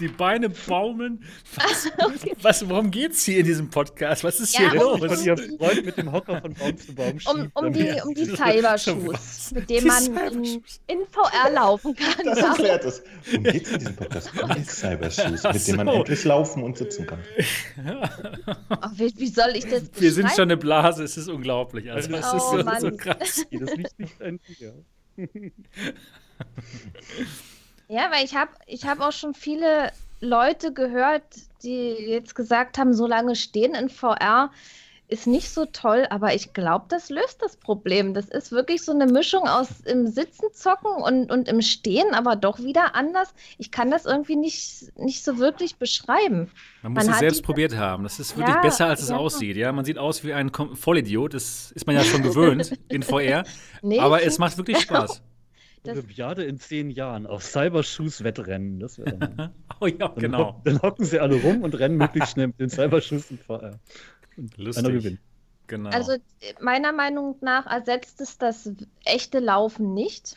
[0.00, 1.24] die Beine baumeln.
[1.54, 2.34] Was, okay.
[2.40, 4.24] was, worum geht's hier in diesem Podcast?
[4.24, 5.00] Was ist ja, hier los?
[5.00, 8.26] Von ihrem Freund mit dem Hocker von Baum zu Baum Um, um die, um die
[8.26, 12.24] Cybershoes, mit denen man in, in, VR laufen kann.
[12.24, 13.02] Das erklärt es.
[13.26, 14.30] Worum geht's in diesem Podcast?
[14.42, 17.20] Um die Cybershoes, mit denen man endlich laufen und sitzen kann.
[18.68, 21.90] Ach, wie, wie, soll ich das Wir sind schon eine Blase, es ist unglaublich.
[21.90, 23.44] Also, es oh, ist so, so krass.
[23.50, 24.84] Das liegt nicht an dir.
[27.92, 31.22] Ja, weil ich habe ich hab auch schon viele Leute gehört,
[31.62, 34.50] die jetzt gesagt haben, so lange stehen in VR
[35.08, 38.14] ist nicht so toll, aber ich glaube, das löst das Problem.
[38.14, 42.34] Das ist wirklich so eine Mischung aus im Sitzen zocken und, und im Stehen, aber
[42.34, 43.34] doch wieder anders.
[43.58, 46.50] Ich kann das irgendwie nicht, nicht so wirklich beschreiben.
[46.80, 48.04] Man muss man es selbst probiert haben.
[48.04, 49.16] Das ist wirklich ja, besser, als es ja.
[49.16, 49.58] aussieht.
[49.58, 51.34] Ja, man sieht aus wie ein Vollidiot.
[51.34, 53.44] Das ist man ja schon gewöhnt in VR.
[53.82, 55.20] Nee, aber es macht wirklich Spaß.
[55.84, 58.78] Das Olympiade in zehn Jahren auf Cybershoes-Wettrennen.
[58.78, 58.98] Das
[59.80, 60.38] oh ja, dann genau.
[60.38, 63.80] Hocken, dann hocken sie alle rum und rennen möglichst schnell mit den Cybershoes in VR.
[64.56, 64.84] Lustig.
[64.84, 65.20] Einer gewinnt.
[65.66, 65.90] Genau.
[65.90, 66.16] Also
[66.60, 68.70] meiner Meinung nach ersetzt es das
[69.04, 70.36] echte Laufen nicht.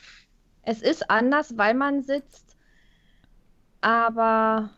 [0.63, 2.57] Es ist anders, weil man sitzt.
[3.81, 4.71] Aber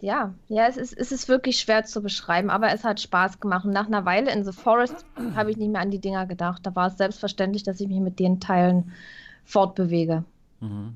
[0.00, 3.64] ja, ja, es ist, es ist wirklich schwer zu beschreiben, aber es hat Spaß gemacht.
[3.64, 6.64] Und nach einer Weile in The Forest habe ich nicht mehr an die Dinger gedacht.
[6.64, 8.92] Da war es selbstverständlich, dass ich mich mit den Teilen
[9.48, 10.24] fortbewege.
[10.60, 10.94] Mhm.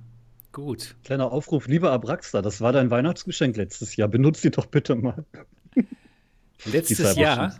[0.52, 0.94] Gut.
[1.04, 4.08] Kleiner Aufruf, lieber Abraxa, das war dein Weihnachtsgeschenk letztes Jahr.
[4.08, 5.24] Benutzt die doch bitte mal.
[6.70, 7.56] Letztes Jahr?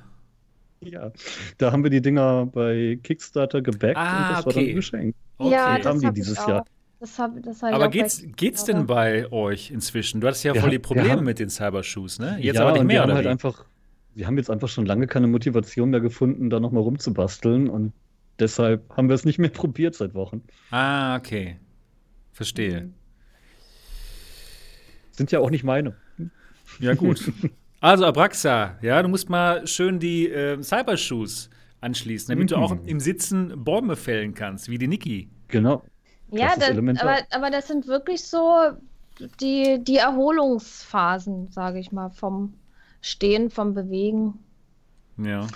[0.81, 1.11] Ja,
[1.59, 4.46] da haben wir die Dinger bei Kickstarter gebackt ah, und das okay.
[4.46, 5.14] war dann ein Geschenk.
[5.38, 5.52] Okay.
[5.52, 6.64] Ja, das haben die dieses Jahr.
[7.00, 10.20] Das hab, das hab Aber geht's, geht's denn bei euch inzwischen?
[10.20, 12.37] Du hattest ja, ja voll die Probleme haben, mit den Cybershoes, ne?
[12.40, 13.64] Jetzt ja, aber nicht mehr, wir haben halt einfach,
[14.14, 17.92] wir haben jetzt einfach schon lange keine Motivation mehr gefunden, da nochmal rumzubasteln und
[18.38, 20.42] deshalb haben wir es nicht mehr probiert seit Wochen.
[20.71, 21.59] Ah, okay.
[22.33, 22.90] Verstehe.
[25.11, 25.97] Sind ja auch nicht meine.
[26.79, 27.33] Ja, gut.
[27.83, 32.55] Also, Abraxa, ja, du musst mal schön die äh, Cybershoes anschließen, damit mhm.
[32.55, 35.29] du auch im Sitzen Bäume fällen kannst, wie die Niki.
[35.49, 35.83] Genau.
[36.31, 38.71] Ja, das, aber, aber das sind wirklich so
[39.40, 42.55] die, die Erholungsphasen, sage ich mal, vom
[43.01, 44.38] Stehen, vom Bewegen.
[45.18, 45.49] Ja.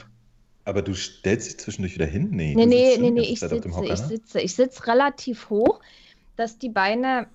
[0.66, 2.30] Aber du stellst dich zwischendurch wieder hin?
[2.32, 4.08] Nee, nee, nee, nee, nee ich, sitze, Hocker, ich ne?
[4.08, 4.40] sitze.
[4.40, 5.78] Ich sitze relativ hoch,
[6.34, 7.28] dass die Beine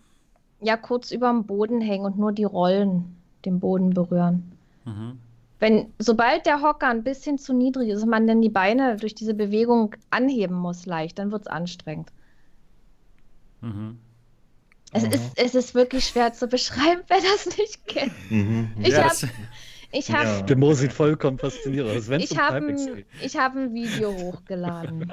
[0.59, 3.15] ja kurz über dem Boden hängen und nur die Rollen
[3.45, 4.51] den Boden berühren.
[4.83, 5.17] Mhm.
[5.59, 9.15] Wenn, sobald der Hocker ein bisschen zu niedrig ist und man dann die Beine durch
[9.15, 12.11] diese Bewegung anheben muss, leicht, dann wird es anstrengend.
[13.61, 13.97] Mhm.
[14.91, 18.11] Es, ist, es ist wirklich schwer zu beschreiben, wer das nicht kennt.
[18.29, 18.71] Mhm.
[18.81, 19.15] Ich ja, habe
[19.91, 20.41] ich hab, ja.
[20.41, 22.09] Der Mo sieht vollkommen faszinierend aus.
[22.09, 25.11] Ich habe ein, hab ein Video hochgeladen.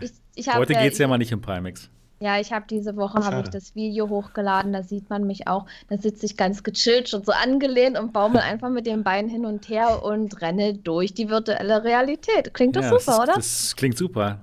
[0.00, 1.90] Ich, ich Heute geht es ja mal nicht um Pimax.
[2.20, 5.66] Ja, ich habe diese Woche habe ich das Video hochgeladen, da sieht man mich auch.
[5.88, 9.46] Da sitze ich ganz gechillt, schon so angelehnt und baumel einfach mit den Beinen hin
[9.46, 12.52] und her und renne durch die virtuelle Realität.
[12.54, 13.34] Klingt doch ja, super, das, oder?
[13.34, 14.40] Das klingt super.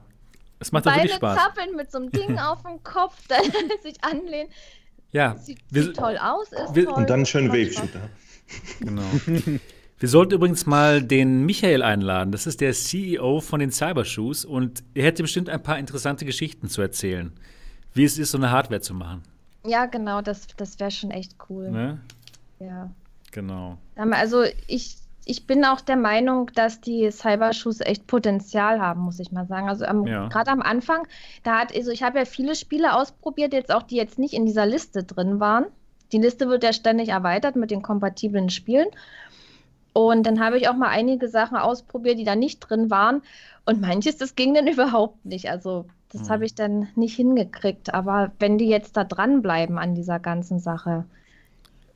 [0.59, 1.37] Es macht Beine wirklich Spaß.
[1.37, 3.43] zappeln mit so einem Ding auf dem Kopf, dann
[3.83, 4.49] sich anlehnen.
[5.11, 5.35] Ja.
[5.37, 6.93] Sieht, wir, sieht toll aus, ist wir, toll.
[6.93, 8.09] Und dann schön Wave-Shooter.
[8.79, 9.03] Genau.
[9.97, 12.31] Wir sollten übrigens mal den Michael einladen.
[12.31, 16.67] Das ist der CEO von den Cybershoes und er hätte bestimmt ein paar interessante Geschichten
[16.67, 17.31] zu erzählen
[17.95, 19.23] wie es ist, so eine Hardware zu machen.
[19.65, 21.71] Ja, genau, das, das wäre schon echt cool.
[21.71, 21.99] Ne?
[22.59, 22.91] Ja.
[23.31, 23.77] Genau.
[23.95, 29.31] Also ich, ich bin auch der Meinung, dass die Cybershoes echt Potenzial haben, muss ich
[29.31, 29.67] mal sagen.
[29.67, 30.27] Also ja.
[30.27, 31.07] gerade am Anfang,
[31.43, 34.45] da hat, also ich habe ja viele Spiele ausprobiert, jetzt auch die jetzt nicht in
[34.45, 35.65] dieser Liste drin waren.
[36.11, 38.87] Die Liste wird ja ständig erweitert mit den kompatiblen Spielen.
[39.93, 43.21] Und dann habe ich auch mal einige Sachen ausprobiert, die da nicht drin waren.
[43.65, 45.49] Und manches, das ging dann überhaupt nicht.
[45.49, 46.29] Also das mhm.
[46.29, 47.93] habe ich dann nicht hingekriegt.
[47.93, 51.05] Aber wenn die jetzt da dranbleiben an dieser ganzen Sache,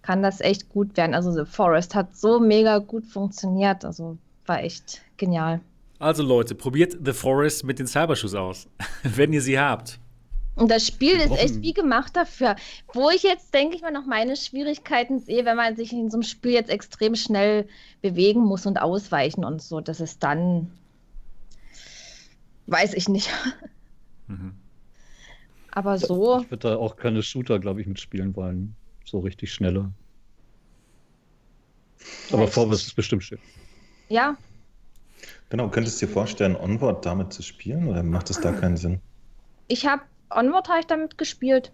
[0.02, 1.13] kann das echt gut werden.
[1.13, 3.84] Also The Forest hat so mega gut funktioniert.
[3.86, 5.60] Also war echt genial.
[6.00, 8.67] Also Leute, probiert The Forest mit den Cybershoes aus,
[9.04, 10.00] wenn ihr sie habt.
[10.60, 12.58] Und das Spiel ist echt wie gemacht dafür.
[12.93, 16.17] Wo ich jetzt, denke ich mal, noch meine Schwierigkeiten sehe, wenn man sich in so
[16.17, 17.67] einem Spiel jetzt extrem schnell
[18.02, 20.69] bewegen muss und ausweichen und so, dass es dann,
[22.67, 23.30] weiß ich nicht.
[24.28, 24.54] Mhm.
[25.72, 26.41] Aber so.
[26.41, 28.76] Ich würde da auch keine Shooter, glaube ich, mitspielen wollen.
[29.06, 29.91] So richtig schnelle.
[32.32, 33.39] Aber Vorwärts ist bestimmt schön.
[34.10, 34.38] Ja.
[35.50, 39.00] Genau, könntest du dir vorstellen, Onward damit zu spielen oder macht es da keinen Sinn?
[39.67, 41.71] Ich habe Onward habe ich damit gespielt.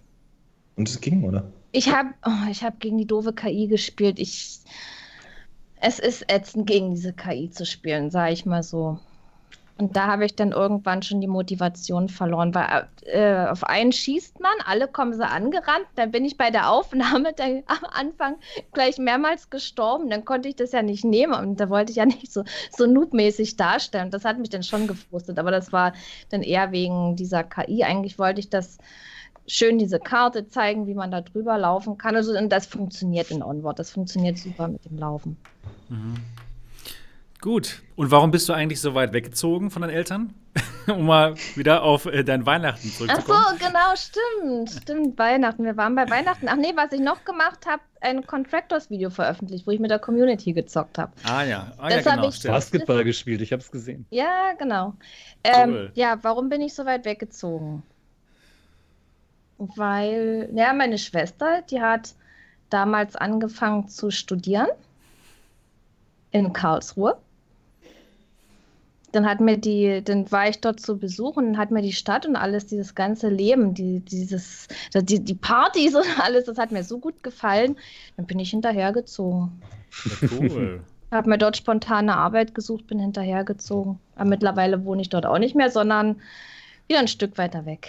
[0.76, 1.52] Und es ging, oder?
[1.72, 4.20] Ich habe oh, ich hab gegen die doofe KI gespielt.
[4.20, 4.60] Ich,
[5.76, 9.00] es ist ätzend, gegen diese KI zu spielen, sage ich mal so.
[9.78, 14.40] Und da habe ich dann irgendwann schon die Motivation verloren, weil äh, auf einen schießt
[14.40, 18.36] man, alle kommen so angerannt, dann bin ich bei der Aufnahme der, am Anfang
[18.72, 22.06] gleich mehrmals gestorben, dann konnte ich das ja nicht nehmen und da wollte ich ja
[22.06, 24.12] nicht so, so noobmäßig darstellen.
[24.12, 25.94] Das hat mich dann schon gefrustet, aber das war
[26.30, 27.84] dann eher wegen dieser KI.
[27.84, 28.78] Eigentlich wollte ich das
[29.46, 32.16] schön diese Karte zeigen, wie man da drüber laufen kann.
[32.16, 35.38] Also, das funktioniert in Onward, das funktioniert super mit dem Laufen.
[35.90, 36.16] Mhm.
[37.46, 37.84] Gut.
[37.96, 40.34] Und warum bist du eigentlich so weit weggezogen von deinen Eltern?
[40.88, 43.40] um mal wieder auf äh, dein Weihnachten zurückzukommen.
[43.40, 44.82] Ach so, genau, stimmt.
[44.82, 45.64] Stimmt, Weihnachten.
[45.64, 46.48] Wir waren bei Weihnachten.
[46.50, 50.54] Ach nee, was ich noch gemacht habe, ein Contractors-Video veröffentlicht, wo ich mit der Community
[50.54, 51.12] gezockt habe.
[51.24, 52.30] Ah ja, ah, ja genau.
[52.30, 54.08] Ich Basketball gespielt, ich habe es gesehen.
[54.10, 54.96] Ja, genau.
[55.44, 55.92] Ähm, cool.
[55.94, 57.84] Ja, warum bin ich so weit weggezogen?
[59.60, 62.16] Weil, ja, meine Schwester, die hat
[62.72, 64.70] damals angefangen zu studieren
[66.32, 67.20] in Karlsruhe.
[69.16, 72.26] Dann hat mir die, dann war ich dort zu Besuch und hat mir die Stadt
[72.26, 76.84] und alles, dieses ganze Leben, die, dieses, die, die Partys und alles, das hat mir
[76.84, 77.78] so gut gefallen.
[78.18, 79.62] Dann bin ich hinterhergezogen.
[80.40, 80.84] Cool.
[81.12, 84.00] habe mir dort spontane Arbeit gesucht, bin hinterhergezogen.
[84.16, 86.22] Aber mittlerweile wohne ich dort auch nicht mehr, sondern
[86.88, 87.88] wieder ein Stück weiter weg.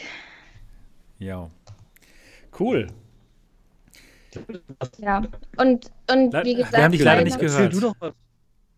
[1.19, 1.51] Ja.
[2.59, 2.87] Cool.
[4.99, 5.23] Ja,
[5.57, 7.75] und, und wie gesagt, wir haben dich leider nicht gehört.
[7.75, 8.13] Du doch was.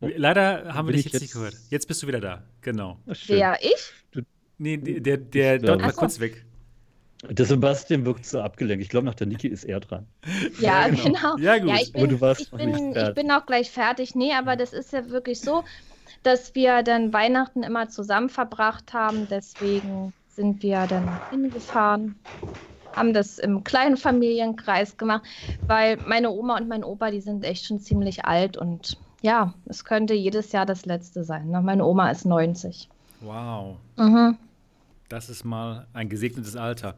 [0.01, 1.55] Leider haben wir dich jetzt, jetzt, nicht gehört.
[1.71, 2.99] Jetzt bist du wieder da, genau.
[3.27, 3.93] Wer, ich?
[4.13, 4.23] Du,
[4.59, 6.45] nee, der, der dort war kurz weg.
[7.29, 8.85] Der Sebastian wirkt so abgelenkt.
[8.85, 10.07] Ich glaube, nach der Niki ist er dran.
[10.61, 11.03] Ja, ja genau.
[11.03, 11.39] genau.
[11.39, 11.69] Ja, gut.
[11.69, 14.15] Ja, ich bin, aber du warst ich, bin, ich bin auch gleich fertig.
[14.15, 15.65] Nee, aber das ist ja wirklich so,
[16.23, 19.27] dass wir dann Weihnachten immer zusammen verbracht haben.
[19.29, 22.15] Deswegen sind wir dann hingefahren
[22.95, 25.23] haben das im kleinen Familienkreis gemacht,
[25.67, 29.85] weil meine Oma und mein Opa, die sind echt schon ziemlich alt und ja, es
[29.85, 31.51] könnte jedes Jahr das letzte sein.
[31.51, 31.61] Ne?
[31.63, 32.89] Meine Oma ist 90.
[33.21, 33.77] Wow.
[33.97, 34.37] Mhm.
[35.09, 36.95] Das ist mal ein gesegnetes Alter.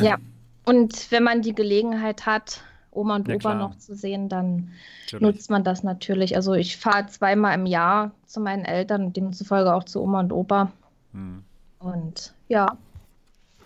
[0.00, 0.16] Ja,
[0.64, 3.54] und wenn man die Gelegenheit hat, Oma und ja, Opa klar.
[3.56, 4.70] noch zu sehen, dann
[5.04, 5.22] natürlich.
[5.22, 6.36] nutzt man das natürlich.
[6.36, 10.32] Also ich fahre zweimal im Jahr zu meinen Eltern und demzufolge auch zu Oma und
[10.32, 10.72] Opa.
[11.12, 11.44] Hm.
[11.80, 12.78] Und ja.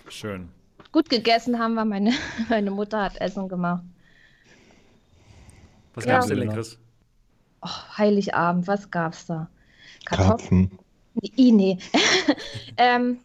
[0.08, 0.48] Schön
[0.92, 1.84] gut gegessen haben wir.
[1.84, 2.12] Meine,
[2.48, 3.82] meine Mutter hat Essen gemacht.
[5.94, 6.14] Was ja.
[6.14, 6.78] gab's denn Leckeres?
[7.62, 9.48] Oh, Heiligabend, was gab's da?
[10.04, 10.78] Kartoffeln.
[11.14, 11.78] Nee, nee.
[12.76, 13.18] ähm,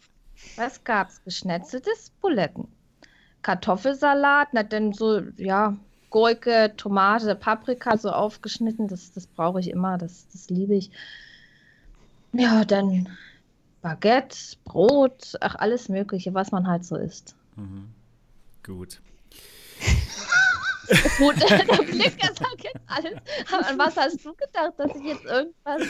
[0.55, 1.23] was gab's?
[1.23, 2.67] Geschnetzeltes Buletten.
[3.41, 5.77] Kartoffelsalat, na dann so, ja,
[6.09, 8.87] Gurke, Tomate, Paprika so aufgeschnitten.
[8.87, 10.91] Das, das brauche ich immer, das, das liebe ich.
[12.33, 13.09] Ja, dann
[13.81, 17.35] Baguette, Brot, ach, alles Mögliche, was man halt so isst.
[17.55, 17.89] Mhm.
[18.63, 18.99] Gut.
[21.17, 23.67] Gut, der Blick sagt jetzt alles.
[23.67, 25.81] An was hast du gedacht, dass ich jetzt irgendwas.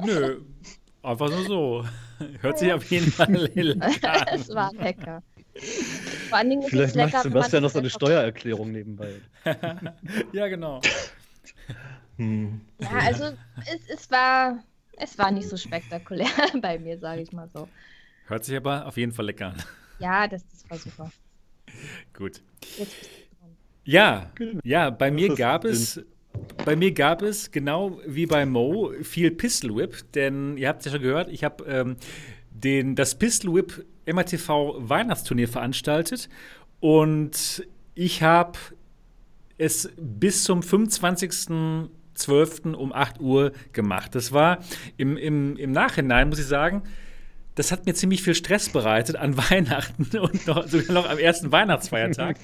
[0.00, 0.40] Nö,
[1.02, 1.84] einfach nur so.
[2.40, 4.38] Hört sich auf jeden Fall lecker an.
[4.38, 5.22] es war lecker.
[6.28, 9.20] Vor allen Dingen Vielleicht macht lecker, Sebastian noch so eine Steuererklärung nebenbei.
[10.32, 10.80] ja, genau.
[12.16, 12.60] Hm.
[12.78, 13.24] Ja, also
[13.66, 14.62] es, es, war,
[14.96, 16.28] es war nicht so spektakulär
[16.60, 17.68] bei mir, sage ich mal so.
[18.26, 19.62] Hört sich aber auf jeden Fall lecker an.
[19.98, 21.12] Ja, das, das war super.
[22.14, 22.40] Gut.
[23.84, 24.30] Ja,
[24.64, 26.00] ja, bei mir gab es.
[26.64, 30.86] Bei mir gab es, genau wie bei Mo, viel Pistol Whip, denn ihr habt es
[30.86, 31.96] ja schon gehört, ich habe ähm,
[32.94, 36.30] das Pistol Whip MRTV Weihnachtsturnier veranstaltet
[36.80, 38.58] und ich habe
[39.58, 42.74] es bis zum 25.12.
[42.74, 44.14] um 8 Uhr gemacht.
[44.14, 44.60] Das war
[44.96, 46.84] im, im, im Nachhinein, muss ich sagen,
[47.54, 51.52] das hat mir ziemlich viel Stress bereitet an Weihnachten und noch, sogar noch am ersten
[51.52, 52.36] Weihnachtsfeiertag.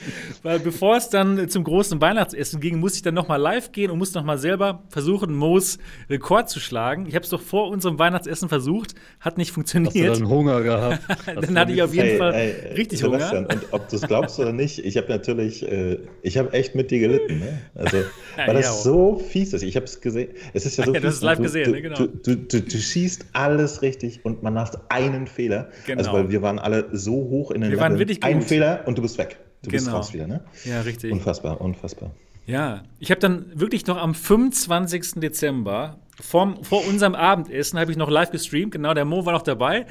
[0.43, 3.99] Weil bevor es dann zum großen Weihnachtsessen ging, musste ich dann nochmal live gehen und
[3.99, 5.79] musste nochmal selber versuchen, Moos
[6.11, 7.07] Rekord zu schlagen.
[7.07, 9.95] Ich habe es doch vor unserem Weihnachtsessen versucht, hat nicht funktioniert.
[9.95, 11.01] Hast du dann Hunger gehabt?
[11.27, 13.47] dann hatte ich auf jeden ey, Fall ey, richtig Hunger.
[13.49, 16.91] Und ob du es glaubst oder nicht, ich habe natürlich, äh, ich habe echt mit
[16.91, 17.39] dir gelitten.
[17.39, 17.59] Ne?
[17.75, 17.99] Also,
[18.37, 19.63] weil das ja, so fies ist.
[19.63, 20.31] Ich habe es gesehen.
[20.53, 21.09] Es ist ja so ja, fies.
[21.09, 21.83] Das ist live du, gesehen, du, ne?
[21.83, 21.97] genau.
[21.97, 25.69] Du, du, du, du schießt alles richtig und man macht einen Fehler.
[25.87, 25.99] Genau.
[25.99, 27.91] Also, weil wir waren alle so hoch in den Wir Leveln.
[27.93, 28.31] waren wirklich gut.
[28.31, 29.39] Ein Fehler und du bist weg.
[29.63, 29.83] Du genau.
[29.83, 30.43] bist raus wieder, ne?
[30.65, 31.13] Ja, richtig.
[31.13, 32.13] Unfassbar, unfassbar.
[32.47, 35.15] Ja, ich habe dann wirklich noch am 25.
[35.17, 38.73] Dezember vom, vor unserem Abendessen habe ich noch live gestreamt.
[38.73, 39.87] Genau, der Mo war noch dabei,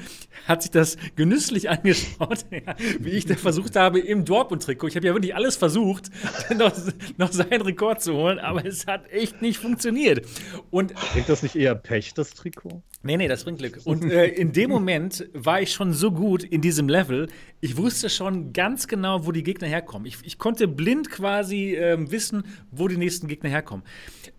[0.46, 4.88] hat sich das genüsslich angeschaut, ja, wie ich da versucht habe im Dortmund-Trikot.
[4.88, 6.10] Ich habe ja wirklich alles versucht,
[6.58, 6.72] noch,
[7.16, 10.26] noch seinen Rekord zu holen, aber es hat echt nicht funktioniert.
[10.70, 12.82] Und Bringt das nicht eher Pech, das Trikot?
[13.08, 13.80] Nee, nee, das bringt Glück.
[13.84, 17.28] Und äh, in dem Moment war ich schon so gut in diesem Level,
[17.62, 20.06] ich wusste schon ganz genau, wo die Gegner herkommen.
[20.06, 23.82] Ich, ich konnte blind quasi äh, wissen, wo die nächsten Gegner herkommen.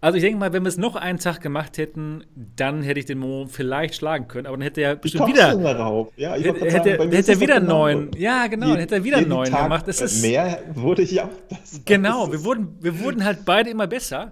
[0.02, 2.24] Also ich denke mal, wenn wir es noch einen Tag gemacht hätten,
[2.56, 5.58] dann hätte ich den Mo vielleicht schlagen können, aber dann hätte er bestimmt wieder.
[5.58, 6.10] Darauf?
[6.16, 8.12] Ja, ich hätte, hätte, sagen, hätte er wieder genau neuen.
[8.16, 9.88] Ja, genau, je, dann hätte er wieder neuen gemacht.
[9.88, 11.82] Das ist, mehr wurde ich auch besser.
[11.86, 14.32] Genau, wir wurden, wir wurden halt beide immer besser.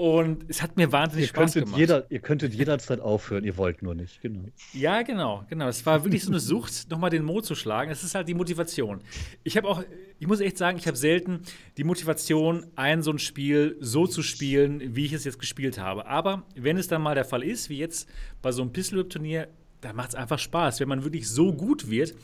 [0.00, 1.76] Und es hat mir wahnsinnig ihr Spaß gemacht.
[1.76, 4.46] Jeder, ihr könntet jederzeit aufhören, ihr wollt nur nicht, genau.
[4.72, 5.68] Ja, genau, genau.
[5.68, 7.90] Es war wirklich so eine Sucht, nochmal den Mo zu schlagen.
[7.90, 9.02] Es ist halt die Motivation.
[9.42, 9.84] Ich habe auch,
[10.18, 11.42] ich muss echt sagen, ich habe selten
[11.76, 16.06] die Motivation, ein so ein Spiel so zu spielen, wie ich es jetzt gespielt habe.
[16.06, 18.08] Aber wenn es dann mal der Fall ist, wie jetzt
[18.40, 19.48] bei so einem Pistol-Whip-Turnier,
[19.82, 22.14] da macht es einfach Spaß, wenn man wirklich so gut wird,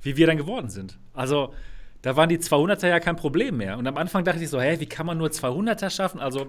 [0.00, 0.98] wie wir dann geworden sind.
[1.12, 1.52] Also,
[2.00, 3.76] da waren die 200er ja kein Problem mehr.
[3.76, 6.18] Und am Anfang dachte ich so, hä, wie kann man nur 200er schaffen?
[6.18, 6.46] Also,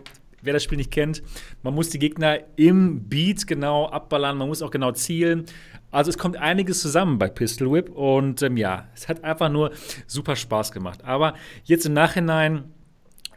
[0.47, 1.21] wer das Spiel nicht kennt,
[1.61, 5.45] man muss die Gegner im Beat genau abballern, man muss auch genau zielen.
[5.91, 9.71] Also es kommt einiges zusammen bei Pistol Whip und ähm, ja, es hat einfach nur
[10.07, 11.03] super Spaß gemacht.
[11.05, 12.73] Aber jetzt im Nachhinein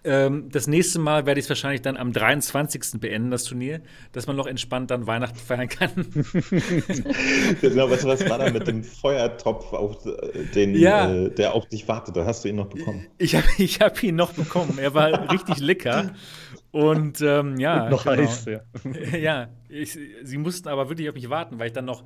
[0.02, 3.00] ähm, das nächste Mal werde ich es wahrscheinlich dann am 23.
[3.00, 3.80] beenden, das Turnier,
[4.12, 5.90] dass man noch entspannt dann Weihnachten feiern kann.
[7.60, 11.12] genau, was, was war da mit dem Feuertopf, auf äh, den, ja.
[11.12, 12.24] äh, der auf dich wartete?
[12.24, 13.06] Hast du ihn noch bekommen?
[13.18, 14.78] Ich habe ich hab ihn noch bekommen.
[14.78, 16.14] Er war richtig lecker.
[16.72, 17.88] Und ähm, ja.
[17.88, 18.16] Noch genau.
[18.16, 18.60] heiß, ja.
[19.18, 22.04] ja, ich, sie mussten aber wirklich auf mich warten, weil ich dann noch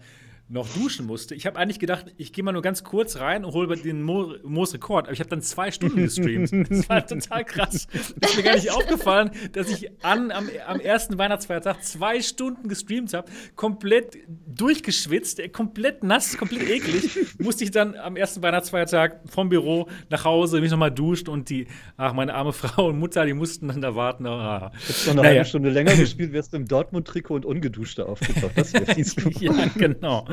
[0.48, 1.34] noch duschen musste.
[1.34, 4.34] Ich habe eigentlich gedacht, ich gehe mal nur ganz kurz rein und hole den Mo
[4.42, 6.52] Moos Rekord, aber ich habe dann zwei Stunden gestreamt.
[6.74, 7.86] Das war total krass.
[8.20, 12.68] Das ist mir gar nicht aufgefallen, dass ich an, am, am ersten Weihnachtsfeiertag zwei Stunden
[12.68, 17.10] gestreamt habe, komplett durchgeschwitzt, komplett nass, komplett eklig.
[17.38, 21.66] Musste ich dann am ersten Weihnachtsfeiertag vom Büro nach Hause mich nochmal duschen und die,
[21.96, 24.26] ach, meine arme Frau und Mutter, die mussten dann da warten.
[24.26, 24.72] Ah.
[24.74, 25.34] Hättest du noch eine naja.
[25.36, 28.52] halbe Stunde länger gespielt, wärst du im Dortmund-Trikot und ungeduschter aufgetaucht.
[28.56, 30.26] Das wäre fies Ja, genau.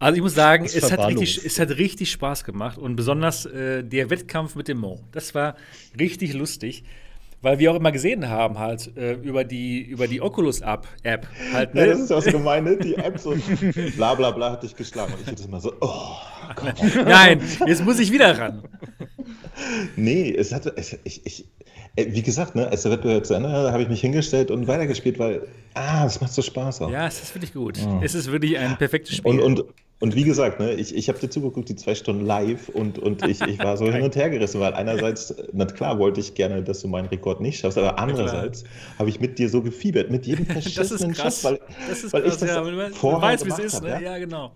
[0.00, 3.82] Also ich muss sagen, es hat, richtig, es hat richtig Spaß gemacht und besonders äh,
[3.82, 5.00] der Wettkampf mit dem Mo.
[5.10, 5.56] Das war
[5.98, 6.84] richtig lustig,
[7.42, 10.86] weil wir auch immer gesehen haben halt äh, über die über die Oculus App
[11.52, 11.74] halt.
[11.74, 11.80] Ne?
[11.80, 12.76] Ja, das ist ja so gemein, ne?
[12.76, 13.34] Die App so
[13.96, 16.16] bla bla bla hat dich geschlagen und ich hätte immer so oh
[16.54, 16.74] Gott.
[17.04, 18.62] Nein, jetzt muss ich wieder ran.
[19.96, 21.48] Nee, es hatte es, ich, ich
[21.98, 24.68] äh, wie gesagt, ne, als der Wettbewerb zu Ende war, habe ich mich hingestellt und
[24.68, 25.42] weitergespielt, weil,
[25.74, 26.90] ah, es macht so Spaß auch.
[26.90, 27.78] Ja, es ist wirklich gut.
[27.78, 28.00] Ja.
[28.02, 29.30] Es ist wirklich ein perfektes Spiel.
[29.30, 29.64] Und, und,
[30.00, 33.26] und wie gesagt, ne, ich, ich habe dir zugeguckt, die zwei Stunden live und, und
[33.26, 36.62] ich, ich war so hin und her gerissen, weil einerseits, na klar, wollte ich gerne,
[36.62, 38.62] dass du meinen Rekord nicht schaffst, aber andererseits
[38.98, 41.58] habe ich mit dir so gefiebert, mit jedem verschissenen Schuss, weil,
[41.88, 44.00] das ist weil krass, ich das ja, vorher weißt, wie es ist, ne?
[44.02, 44.52] ja, genau.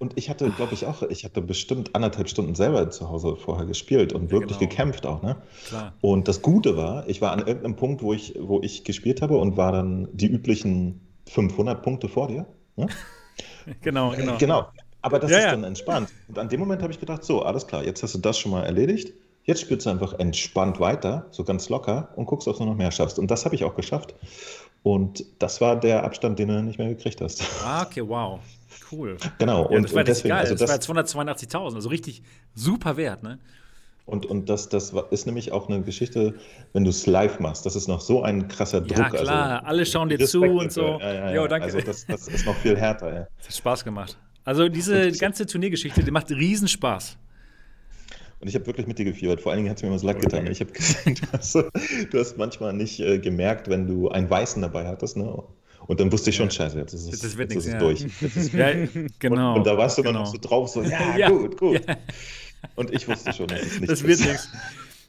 [0.00, 3.66] Und ich hatte, glaube ich, auch, ich hatte bestimmt anderthalb Stunden selber zu Hause vorher
[3.66, 4.70] gespielt und wirklich genau.
[4.70, 5.36] gekämpft auch, ne?
[5.66, 5.94] Klar.
[6.00, 9.38] Und das Gute war, ich war an irgendeinem Punkt, wo ich, wo ich gespielt habe
[9.38, 12.46] und war dann die üblichen 500 Punkte vor dir.
[12.76, 12.86] Ne?
[13.80, 14.34] genau, genau.
[14.34, 14.68] Äh, genau.
[15.00, 15.50] Aber das ja, ist ja.
[15.52, 16.10] dann entspannt.
[16.28, 18.52] Und an dem Moment habe ich gedacht, so, alles klar, jetzt hast du das schon
[18.52, 19.12] mal erledigt.
[19.44, 22.90] Jetzt spielst du einfach entspannt weiter, so ganz locker und guckst, ob du noch mehr
[22.90, 23.18] schaffst.
[23.18, 24.14] Und das habe ich auch geschafft.
[24.82, 27.42] Und das war der Abstand, den du nicht mehr gekriegt hast.
[27.64, 28.40] Ah, okay, wow.
[28.90, 29.16] Cool.
[29.38, 29.62] Genau.
[29.62, 30.40] Ja, und, das war und deswegen, geil.
[30.40, 32.22] Also das, das war 282.000, also richtig
[32.54, 33.38] super Wert, ne?
[34.08, 36.34] Und, und das, das ist nämlich auch eine Geschichte,
[36.72, 37.66] wenn du es live machst.
[37.66, 38.96] Das ist noch so ein krasser Druck.
[38.96, 40.98] Ja, also klar, also, alle schauen dir zu und so.
[40.98, 41.66] Ja, ja, jo, danke.
[41.66, 43.14] Also das, das ist noch viel härter.
[43.14, 43.28] Ja.
[43.36, 44.16] Das hat Spaß gemacht.
[44.44, 47.18] Also diese ganze Turniergeschichte, die macht riesen Spaß.
[48.40, 49.42] Und ich habe wirklich mit dir gefiebert.
[49.42, 50.46] Vor allen Dingen hat es mir immer so leid getan.
[50.46, 54.62] Ich habe gesehen, du hast, du hast manchmal nicht äh, gemerkt, wenn du einen Weißen
[54.62, 55.18] dabei hattest.
[55.18, 55.42] Ne?
[55.86, 58.06] Und dann wusste ich schon, scheiße, jetzt ist es, das wird jetzt ist es durch.
[58.22, 58.68] Ist, ja,
[59.18, 59.52] genau.
[59.52, 60.14] Und, und, da warst du genau.
[60.14, 61.28] dann noch so drauf, so, ja, ja.
[61.28, 61.82] gut, gut.
[62.62, 62.68] Ja.
[62.76, 64.48] Und ich wusste schon, dass es nicht Das wird nichts.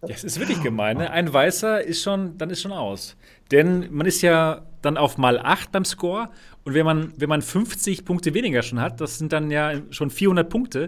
[0.02, 0.98] Ja, es ist wirklich gemein.
[0.98, 1.12] Ne?
[1.12, 3.18] Ein Weißer ist schon, dann ist schon aus.
[3.52, 6.30] Denn man ist ja dann auf mal 8 beim Score.
[6.64, 10.10] Und wenn man, wenn man 50 Punkte weniger schon hat, das sind dann ja schon
[10.10, 10.88] 400 Punkte,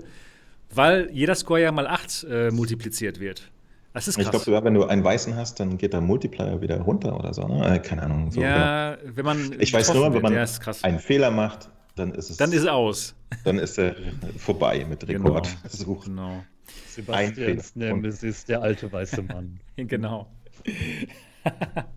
[0.74, 3.52] weil jeder Score ja mal 8 äh, multipliziert wird.
[3.93, 4.26] Das ist krass.
[4.26, 7.34] Ich glaube sogar, wenn du einen weißen hast, dann geht der Multiplier wieder runter oder
[7.34, 7.45] so.
[7.47, 7.76] Ne?
[7.76, 8.32] Äh, keine Ahnung.
[8.32, 9.12] So, ja, genau.
[9.15, 9.56] wenn man.
[9.60, 10.47] Ich weiß nur, wenn man
[10.84, 12.38] einen Fehler macht, dann ist es.
[12.38, 13.15] Dann ist es aus.
[13.43, 13.95] Dann ist er
[14.38, 15.50] vorbei mit Rekord.
[15.78, 15.95] Genau.
[15.95, 16.43] genau.
[16.88, 19.60] Sebastians Nemesis, der alte weiße Mann.
[19.77, 20.27] genau.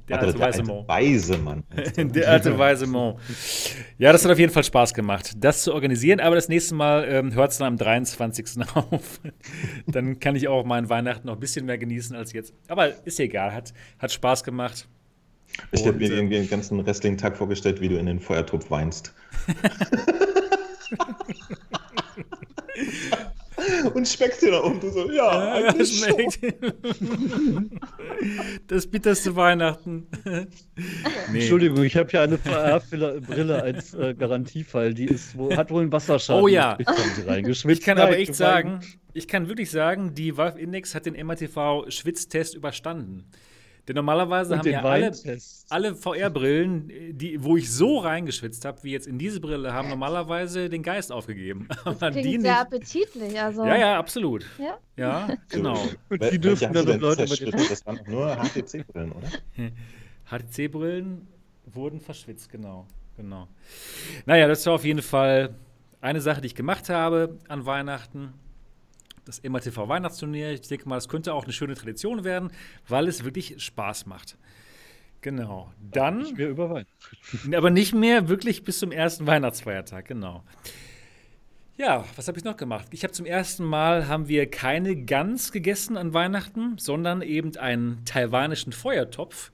[0.08, 0.88] der alte, weiße Mann.
[0.88, 1.64] Weise Mann.
[1.96, 3.16] der alte weise Mann.
[3.98, 6.20] Ja, das hat auf jeden Fall Spaß gemacht, das zu organisieren.
[6.20, 8.46] Aber das nächste Mal ähm, hört es dann am 23.
[8.74, 9.20] auf.
[9.86, 12.54] dann kann ich auch meinen Weihnachten noch ein bisschen mehr genießen als jetzt.
[12.68, 14.88] Aber ist egal, hat, hat Spaß gemacht.
[15.72, 18.70] Ich habe mir äh, irgendwie den ganzen restlichen Tag vorgestellt, wie du in den Feuertopf
[18.70, 19.14] weinst.
[23.94, 24.80] und schmeckst dir da um.
[24.80, 26.38] Du so, ja, ja das schmeckt.
[28.66, 30.06] das bitterste Weihnachten.
[30.24, 31.40] nee.
[31.40, 34.94] Entschuldigung, ich habe hier eine VR-Brille als äh, Garantiefall.
[34.94, 36.42] Die ist, wo, hat wohl einen Wasserschaden.
[36.42, 36.76] Oh ja.
[36.78, 38.80] Ich kann aber echt sagen,
[39.12, 43.24] ich kann wirklich sagen, die Valve Index hat den MATV Schwitztest überstanden.
[43.86, 45.12] Denn normalerweise haben ja alle,
[45.68, 46.90] alle VR-Brillen,
[47.38, 51.68] wo ich so reingeschwitzt habe, wie jetzt in diese Brille, haben normalerweise den Geist aufgegeben.
[51.84, 53.40] Das klingt sehr appetitlich.
[53.40, 53.64] Also.
[53.64, 54.46] Ja, ja, absolut.
[54.58, 55.78] Ja, ja genau.
[56.08, 59.28] Und die dürfen dann so Leute mit Das waren nur HTC-Brillen, oder?
[60.30, 61.26] HTC-Brillen
[61.66, 62.86] wurden verschwitzt, genau.
[63.16, 63.48] genau.
[64.26, 65.54] Naja, das war auf jeden Fall
[66.00, 68.32] eine Sache, die ich gemacht habe an Weihnachten
[69.24, 70.52] das MATV Weihnachtsturnier.
[70.52, 72.50] Ich denke mal, es könnte auch eine schöne Tradition werden,
[72.88, 74.36] weil es wirklich Spaß macht.
[75.20, 75.72] Genau.
[75.80, 76.18] Dann.
[76.18, 77.54] Nicht mehr über Weihnachten.
[77.54, 80.44] Aber nicht mehr wirklich bis zum ersten Weihnachtsfeiertag, genau.
[81.76, 82.88] Ja, was habe ich noch gemacht?
[82.92, 88.04] Ich habe zum ersten Mal haben wir keine Gans gegessen an Weihnachten, sondern eben einen
[88.04, 89.50] taiwanischen Feuertopf.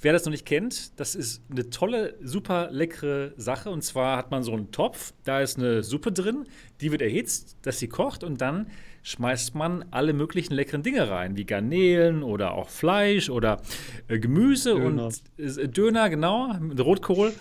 [0.00, 3.70] Wer das noch nicht kennt, das ist eine tolle, super leckere Sache.
[3.70, 6.44] Und zwar hat man so einen Topf, da ist eine Suppe drin,
[6.82, 8.66] die wird erhitzt, dass sie kocht und dann
[9.04, 13.60] schmeißt man alle möglichen leckeren Dinge rein, wie Garnelen oder auch Fleisch oder
[14.08, 15.06] äh, Gemüse Döner.
[15.06, 17.32] und äh, Döner, genau, mit Rotkohl.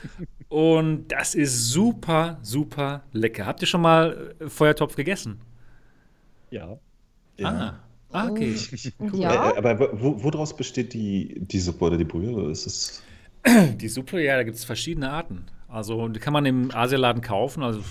[0.49, 3.45] und das ist super, super lecker.
[3.45, 5.39] Habt ihr schon mal äh, Feuertopf gegessen?
[6.51, 6.77] Ja.
[7.39, 7.47] Ja.
[7.49, 7.79] Ah.
[8.11, 8.55] Ah, okay.
[8.99, 9.19] Cool.
[9.19, 9.57] Ja.
[9.57, 12.51] Aber wo, woraus besteht die, die Suppe oder die Brühe?
[12.51, 13.03] Ist es
[13.77, 15.45] Die Suppe, ja, da gibt es verschiedene Arten.
[15.67, 17.63] Also die kann man im Asialaden kaufen.
[17.63, 17.81] Also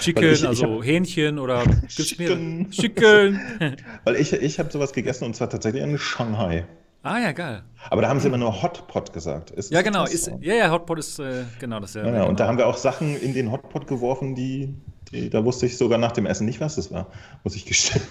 [0.00, 2.70] Chicken, ich, ich also hab, Hähnchen oder Chicken.
[2.70, 3.40] Chicken.
[4.04, 6.66] Weil ich, ich habe sowas gegessen und zwar tatsächlich in Shanghai.
[7.02, 7.62] Ah ja, geil.
[7.88, 9.50] Aber da haben sie immer nur Hotpot gesagt.
[9.52, 10.04] Ist ja, genau.
[10.04, 11.94] Ist, ja, ja, Hotpot ist äh, genau das.
[11.94, 14.74] Ja, ja, und da haben wir auch Sachen in den Hotpot geworfen, die,
[15.10, 17.06] die, da wusste ich sogar nach dem Essen nicht, was das war,
[17.42, 18.02] muss ich gestehen.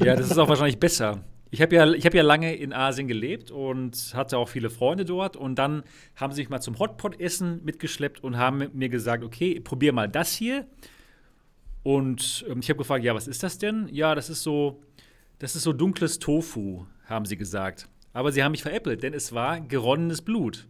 [0.00, 1.20] Ja, das ist auch wahrscheinlich besser.
[1.50, 5.36] Ich habe ja, hab ja lange in Asien gelebt und hatte auch viele Freunde dort.
[5.36, 5.84] Und dann
[6.16, 10.32] haben sie mich mal zum Hotpot-Essen mitgeschleppt und haben mir gesagt, okay, probier mal das
[10.34, 10.66] hier.
[11.82, 13.88] Und ähm, ich habe gefragt, ja, was ist das denn?
[13.92, 14.82] Ja, das ist so,
[15.38, 17.88] das ist so dunkles Tofu, haben sie gesagt.
[18.12, 20.66] Aber sie haben mich veräppelt, denn es war geronnenes Blut.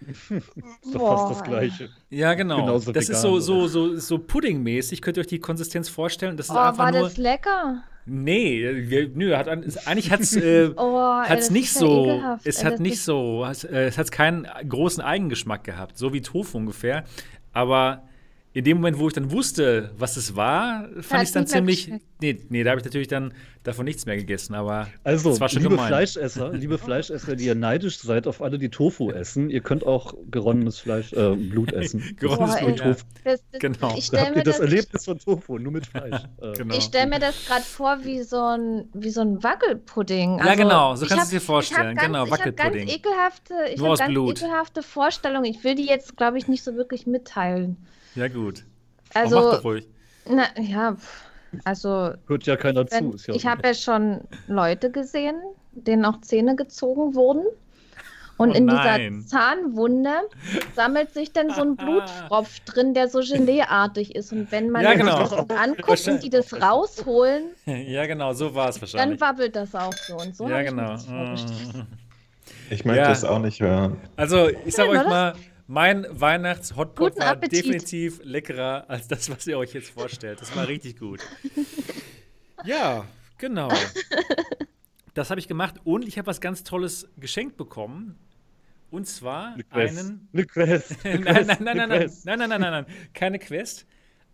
[0.06, 1.90] ist doch fast das Gleiche.
[2.10, 2.60] Ja, genau.
[2.60, 5.02] Genauso das vegan, ist so, so, so, so Puddingmäßig.
[5.02, 6.36] Könnt ihr euch die Konsistenz vorstellen?
[6.36, 7.82] Das ist oh, einfach war nur, das lecker?
[8.06, 11.80] Nee, wir, nö, hat, eigentlich hat es äh, Oh, ey, hat's das nicht ist ja
[11.80, 12.46] so, ekelhaft.
[12.46, 16.12] es Ey, hat das nicht so, es, äh, es hat keinen großen Eigengeschmack gehabt, so
[16.12, 17.04] wie Tofu ungefähr.
[17.52, 18.02] Aber
[18.54, 21.92] in dem Moment, wo ich dann wusste, was es war, fand ich es dann ziemlich.
[22.20, 23.34] Nee, nee, da habe ich natürlich dann
[23.64, 25.88] davon nichts mehr gegessen, aber Also, das war schon liebe gemein.
[25.88, 30.14] Fleischesser, liebe Fleischesser, die ihr neidisch seid auf alle, die Tofu essen, ihr könnt auch
[30.30, 32.14] geronnenes Fleisch, äh, Blut essen.
[32.20, 32.84] Geronnenes Boah, Blut, ja.
[32.92, 33.04] Tofu.
[33.24, 33.94] Das, das, Genau.
[33.96, 36.22] Ich Da stelle habt mir, ihr das das, Erlebnis von Tofu, nur mit Fleisch.
[36.40, 36.74] Äh, Genau.
[36.76, 40.38] ich stell mir das gerade vor wie so ein, wie so ein Wackelpudding.
[40.40, 41.96] Also, Ja, genau, so kannst du es dir vorstellen.
[41.96, 42.88] Ich hab Genau, ganz, Ich habe ganz Wackelpudding.
[42.96, 44.40] ekelhafte, ich Nur aus ganz Blut.
[44.40, 45.46] ekelhafte Vorstellungen.
[45.46, 47.76] Ich will die jetzt, glaube ich, nicht so wirklich mitteilen.
[48.14, 48.64] Ja, gut.
[49.14, 49.86] Also, Aber mach doch ruhig.
[50.28, 50.96] na, ja,
[51.64, 53.14] also Hört ja keiner Wenn, zu.
[53.14, 55.36] Ist ja ich habe ja schon Leute gesehen,
[55.72, 57.44] denen auch Zähne gezogen wurden.
[58.36, 59.12] Und Oh in nein.
[59.20, 60.10] dieser Zahnwunde
[60.74, 64.32] sammelt sich dann so ein Blutfropf drin, der so Geleeartig ist.
[64.32, 65.20] Und wenn man Ja, sich genau.
[65.20, 69.20] das anguckt und die das rausholen, Ja, genau, so war es dann wahrscheinlich.
[69.20, 70.16] wabbelt das auch so.
[70.16, 70.88] Und so ja, ich genau.
[70.94, 71.74] das vorgestellt.
[71.74, 71.80] Mm.
[72.70, 73.12] Ich möchte Ja.
[73.12, 73.98] es auch nicht hören.
[74.16, 75.34] Also, ich sag Ja, euch mal,
[75.66, 80.40] mein Weihnachts-Hotpot war definitiv leckerer als das, was ihr euch jetzt vorstellt.
[80.40, 81.20] Das war richtig gut.
[82.64, 83.06] Ja,
[83.38, 83.70] genau.
[85.14, 88.18] Das habe ich gemacht und ich habe was ganz Tolles geschenkt bekommen.
[88.90, 89.98] Und zwar Eine Quest.
[89.98, 90.28] einen.
[90.32, 90.96] Eine Quest.
[91.04, 93.86] Nein, nein, nein, nein, nein, nein, nein, nein, nein, nein, keine Quest.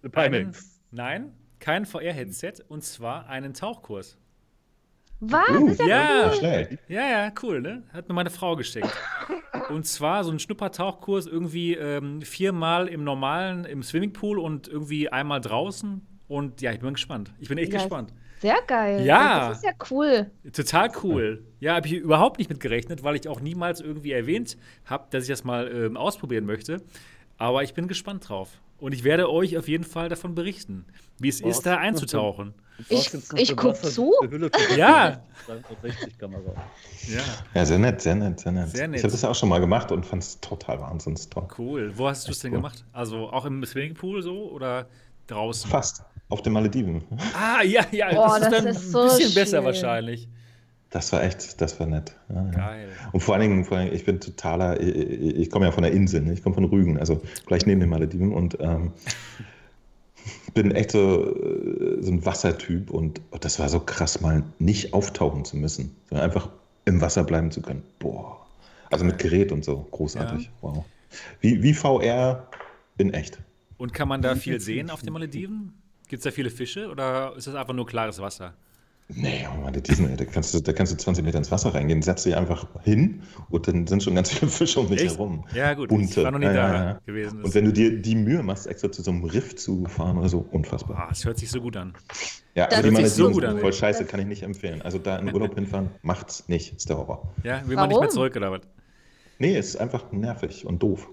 [0.02, 0.80] Eine Pimax.
[0.90, 4.18] nein, kein VR-Headset und zwar einen Tauchkurs.
[5.20, 5.50] Was?
[5.50, 6.26] Uh, ist ja, ja.
[6.28, 6.78] Nicht schlecht.
[6.88, 7.82] Ja, ja, cool, ne?
[7.92, 8.90] Hat mir meine Frau geschenkt.
[9.68, 15.40] Und zwar so ein Schnuppertauchkurs, irgendwie ähm, viermal im normalen, im Swimmingpool und irgendwie einmal
[15.40, 16.06] draußen.
[16.28, 17.32] Und ja, ich bin gespannt.
[17.38, 17.80] Ich bin echt Ja.
[17.80, 18.12] gespannt.
[18.40, 19.04] sehr geil.
[19.04, 19.48] Ja.
[19.50, 20.30] Das ist ja cool.
[20.52, 21.44] Total cool.
[21.60, 24.56] Ja, habe ich überhaupt nicht mit gerechnet, weil ich auch niemals irgendwie erwähnt
[24.86, 26.82] habe, dass ich das mal ähm, ausprobieren möchte.
[27.36, 28.48] Aber ich bin gespannt drauf.
[28.80, 30.86] Und ich werde euch auf jeden Fall davon berichten,
[31.18, 32.54] wie es Boah, ist, da einzutauchen.
[32.88, 34.14] Ich- ich eine guck Wasser- zu.
[34.76, 35.22] Ja.
[35.46, 36.54] 360-Kamera.
[37.08, 37.20] Ja,
[37.54, 38.70] Ja, sehr nett, sehr nett, sehr nett.
[38.70, 38.98] Sehr nett.
[38.98, 41.46] Ich habe das ja auch schon mal gemacht und fand es total wahnsinnig toll.
[41.58, 41.92] cool.
[41.94, 42.58] Wo hast du es denn cool.
[42.58, 42.84] gemacht?
[42.92, 44.86] Also auch im Swimmingpool so oder
[45.26, 45.70] draußen?
[45.70, 46.02] Fast.
[46.30, 47.02] Auf den Malediven.
[47.34, 49.64] Ah, ja, ja, Boah, das ist das dann ist so ein bisschen besser schön.
[49.64, 50.28] wahrscheinlich.
[50.90, 52.16] Das war echt, das war nett.
[52.28, 52.50] Ja, ja.
[52.50, 52.88] Geil.
[53.12, 55.84] Und vor allen, Dingen, vor allen Dingen, ich bin totaler, ich, ich komme ja von
[55.84, 56.32] der Insel, ne?
[56.32, 58.92] ich komme von Rügen, also gleich neben den Malediven und ähm,
[60.54, 64.92] bin echt so, äh, so ein Wassertyp und oh, das war so krass, mal nicht
[64.92, 66.48] auftauchen zu müssen, sondern einfach
[66.86, 67.82] im Wasser bleiben zu können.
[68.00, 68.44] Boah.
[68.90, 70.50] Also mit Gerät und so, großartig.
[70.60, 70.84] Wow.
[71.40, 72.48] Wie, wie VR
[72.98, 73.38] in echt.
[73.78, 75.72] Und kann man da viel sehen auf den Malediven?
[76.08, 78.54] Gibt es da viele Fische oder ist das einfach nur klares Wasser?
[79.14, 82.00] Nee, oh Mann, diesen, da, kannst du, da kannst du 20 Meter ins Wasser reingehen,
[82.02, 85.12] setzt dich einfach hin und dann sind schon ganz viele Fische um dich Echt?
[85.16, 85.44] herum.
[85.54, 85.88] Ja, gut.
[85.88, 86.20] Bunte.
[86.20, 87.00] Ich war noch nie Ja, da ja, ja.
[87.06, 87.42] gewesen.
[87.42, 90.28] Und wenn du dir die Mühe machst, extra zu so einem Riff zu fahren oder
[90.28, 90.96] so, unfassbar.
[90.96, 91.94] Boah, das hört sich so gut an.
[92.54, 93.58] Ja, Das aber die hört sich so Malediven gut an.
[93.60, 94.82] voll scheiße, kann ich nicht empfehlen.
[94.82, 97.28] Also da in Urlaub hinfahren, macht's nicht, ist der Horror.
[97.42, 98.10] Ja, will man nicht mehr Warum?
[98.10, 98.60] zurück oder was?
[99.38, 101.08] Nee, ist einfach nervig und doof.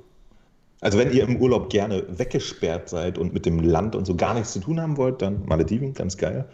[0.82, 4.36] Also wenn ihr im Urlaub gerne weggesperrt seid und mit dem Land und so gar
[4.36, 6.48] nichts zu tun haben wollt, dann Malediven, ganz geil.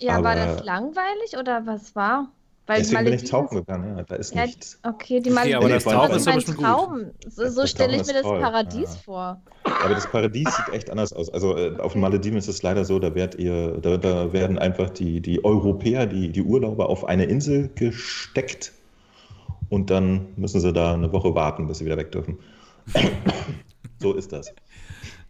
[0.00, 2.30] Ja, war Aber- das langweilig oder was war?
[2.66, 4.78] Weil Deswegen bin ich tauchen gegangen, ja, da ist ja, nichts.
[4.84, 7.10] Okay, die Malediven okay, aber das ist mein Traum.
[7.28, 8.40] So, so stelle ich mir das toll.
[8.40, 9.00] Paradies ja.
[9.04, 9.42] vor.
[9.64, 11.30] Aber das Paradies sieht echt anders aus.
[11.30, 14.56] Also äh, auf den Malediven ist es leider so, da, werdet ihr, da, da werden
[14.56, 18.72] einfach die, die Europäer, die, die Urlauber auf eine Insel gesteckt
[19.68, 22.38] und dann müssen sie da eine Woche warten, bis sie wieder weg dürfen.
[23.98, 24.54] so ist das.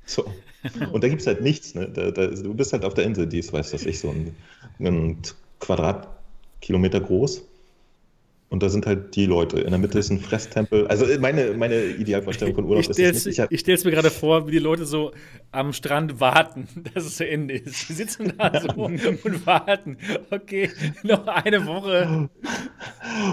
[0.05, 0.27] So.
[0.93, 1.75] Und da gibt es halt nichts.
[1.75, 1.89] Ne?
[1.89, 4.37] Da, da, du bist halt auf der Insel, die ist, weiß das ich, so ein,
[4.79, 5.23] ein
[5.61, 7.50] Quadratkilometer groß.
[8.51, 9.61] Und da sind halt die Leute.
[9.61, 10.89] In der Mitte ist ein Fresstempel.
[10.89, 14.49] Also meine, meine Idealvorstellung von Urlaub ich ist es Ich stelle es mir gerade vor,
[14.49, 15.13] wie die Leute so
[15.53, 17.87] am Strand warten, dass es zu Ende ist.
[17.87, 19.99] Sie sitzen da so und warten.
[20.33, 20.69] Okay,
[21.05, 22.29] noch eine Woche.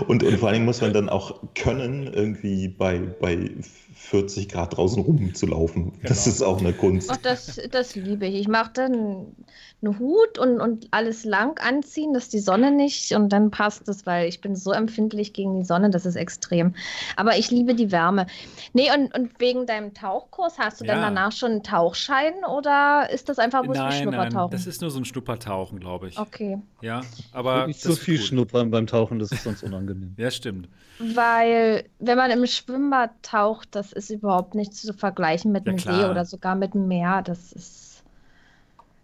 [0.07, 3.49] Und, und vor allen Dingen muss man dann auch können, irgendwie bei, bei
[3.95, 5.93] 40 Grad draußen rumzulaufen.
[5.93, 5.97] Genau.
[6.03, 7.09] Das ist auch eine Kunst.
[7.11, 8.36] Ach, das, das liebe ich.
[8.36, 9.36] Ich mache dann
[9.82, 14.07] einen Hut und, und alles lang anziehen, dass die Sonne nicht und dann passt es,
[14.07, 16.73] weil ich bin so empfindlich gegen die Sonne, das ist extrem.
[17.15, 18.25] Aber ich liebe die Wärme.
[18.73, 20.93] Nee, und, und wegen deinem Tauchkurs, hast du ja.
[20.93, 24.34] dann danach schon einen Tauchschein oder ist das einfach bloß nein, ein Schnuppertauchen?
[24.34, 26.17] Nein, das ist nur so ein Schnuppertauchen, glaube ich.
[26.17, 26.57] Okay.
[26.82, 27.01] Ja,
[27.32, 28.25] aber nicht so viel gut.
[28.25, 30.15] schnuppern beim Tauchen, das ist sonst unangenehm.
[30.17, 30.69] ja, stimmt.
[30.99, 35.80] Weil, wenn man im Schwimmbad taucht, das ist überhaupt nicht zu vergleichen mit ja, einem
[35.80, 37.21] See oder sogar mit einem Meer.
[37.21, 37.96] Das ist.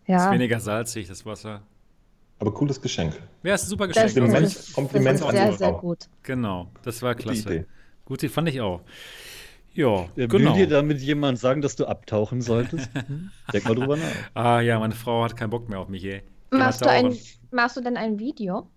[0.08, 0.26] Ja.
[0.26, 1.62] Ist weniger salzig, das Wasser.
[2.40, 3.22] Aber cooles Geschenk.
[3.44, 4.08] Ja, ist ein super Geschenk.
[4.08, 6.10] Das, Kompliment, das, Kompliment das ist sehr, sehr gut.
[6.24, 7.44] Genau, das war klasse.
[7.44, 7.66] Gute Idee.
[8.06, 8.82] Gute, fand ich auch.
[9.74, 10.56] Ja, ja genau.
[10.56, 12.90] Will dir damit jemand sagen, dass du abtauchen solltest?
[13.08, 13.32] Hm?
[13.52, 14.04] Denk mal drüber nach.
[14.34, 16.22] Ah ja, meine Frau hat keinen Bock mehr auf mich, ey.
[16.52, 17.18] Machst du, ein,
[17.52, 18.68] machst du denn ein Video?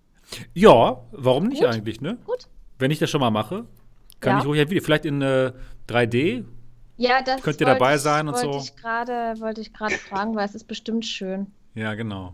[0.53, 1.69] Ja, warum nicht Gut.
[1.69, 2.17] eigentlich, ne?
[2.25, 2.47] Gut.
[2.79, 3.65] Wenn ich das schon mal mache,
[4.19, 4.39] kann ja.
[4.39, 4.83] ich ruhig ein Video.
[4.83, 5.51] Vielleicht in äh,
[5.87, 6.45] 3D.
[6.97, 8.57] Ja, das könnt ihr dabei sein und so.
[8.57, 11.47] Ich grade, wollte ich gerade fragen, weil es ist bestimmt schön.
[11.75, 12.33] Ja, genau.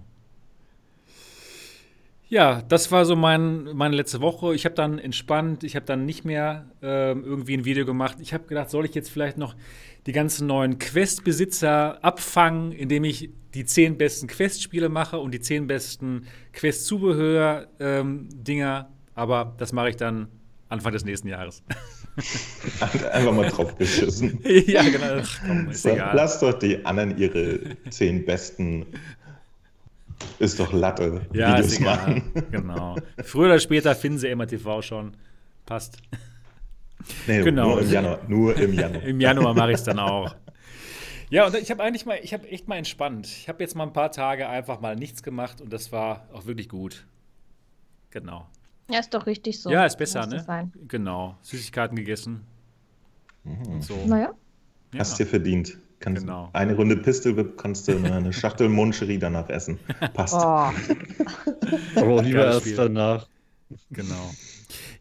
[2.29, 4.55] Ja, das war so mein, meine letzte Woche.
[4.55, 8.17] Ich habe dann entspannt, ich habe dann nicht mehr ähm, irgendwie ein Video gemacht.
[8.21, 9.55] Ich habe gedacht, soll ich jetzt vielleicht noch
[10.07, 15.67] die ganzen neuen Quest-Besitzer abfangen, indem ich die zehn besten Quest-Spiele mache und die zehn
[15.67, 18.79] besten Quest-Zubehör-Dinger.
[18.79, 20.27] Ähm, Aber das mache ich dann
[20.73, 21.63] Anfang des nächsten Jahres.
[23.11, 24.39] Einfach mal drauf geschissen.
[24.43, 25.21] ja, genau.
[25.21, 26.15] Ach, komm, ist so, egal.
[26.15, 28.85] Lass doch die anderen ihre zehn besten
[30.39, 31.21] ist doch Latte.
[31.33, 31.95] Ja, Videos ist egal.
[31.95, 32.31] machen.
[32.51, 32.95] Genau.
[33.23, 35.15] Früher oder später finden sie MRTV schon.
[35.65, 35.97] Passt.
[37.27, 37.69] Nee, genau.
[37.69, 38.19] Nur im Januar.
[38.27, 39.03] Nur im Januar.
[39.03, 40.35] Im Januar mache ich es dann auch.
[41.29, 43.27] Ja, und ich habe eigentlich mal, ich habe echt mal entspannt.
[43.27, 46.45] Ich habe jetzt mal ein paar Tage einfach mal nichts gemacht und das war auch
[46.45, 47.05] wirklich gut.
[48.11, 48.47] Genau.
[48.89, 49.69] Ja, ist doch richtig so.
[49.69, 50.43] Ja, ist besser, ne?
[50.43, 50.71] Sein.
[50.87, 51.37] Genau.
[51.41, 52.41] Süßigkeiten gegessen.
[53.43, 53.81] Mhm.
[53.81, 53.95] So.
[54.05, 54.33] Naja.
[54.97, 55.77] Hast dir verdient.
[55.99, 56.49] Kannst genau.
[56.51, 59.79] Eine Runde Pistol kannst du eine, eine Schachtel Moncherie danach essen.
[60.13, 60.35] Passt.
[60.35, 60.39] Oh.
[61.95, 63.27] Aber lieber erst danach.
[63.89, 64.31] Genau.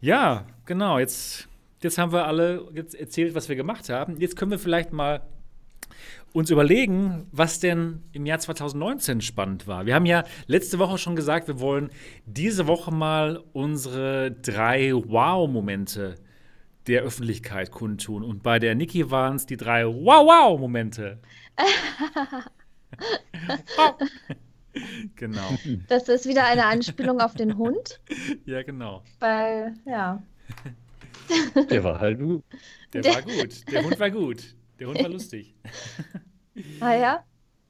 [0.01, 1.01] Ja, genau.
[1.01, 1.49] Jetzt,
[1.83, 4.20] jetzt haben wir alle jetzt erzählt, was wir gemacht haben.
[4.20, 5.22] Jetzt können wir vielleicht mal
[6.33, 9.87] uns überlegen, was denn im Jahr 2019 spannend war.
[9.87, 11.91] Wir haben ja letzte Woche schon gesagt, wir wollen
[12.26, 16.16] diese Woche mal unsere drei Wow-Momente
[16.87, 18.22] der Öffentlichkeit kundtun.
[18.22, 21.18] Und bei der Niki waren es die drei Wow-Wow-Momente.
[25.16, 25.59] genau.
[25.89, 28.01] Das ist wieder eine Anspielung auf den Hund.
[28.47, 29.03] Ja, genau.
[29.20, 30.22] Weil, ja.
[31.70, 32.43] Der war halt gut.
[32.93, 33.70] Der, der war gut.
[33.70, 34.57] Der Hund war gut.
[34.83, 35.55] Der Hund war lustig.
[36.80, 37.24] Ah ja?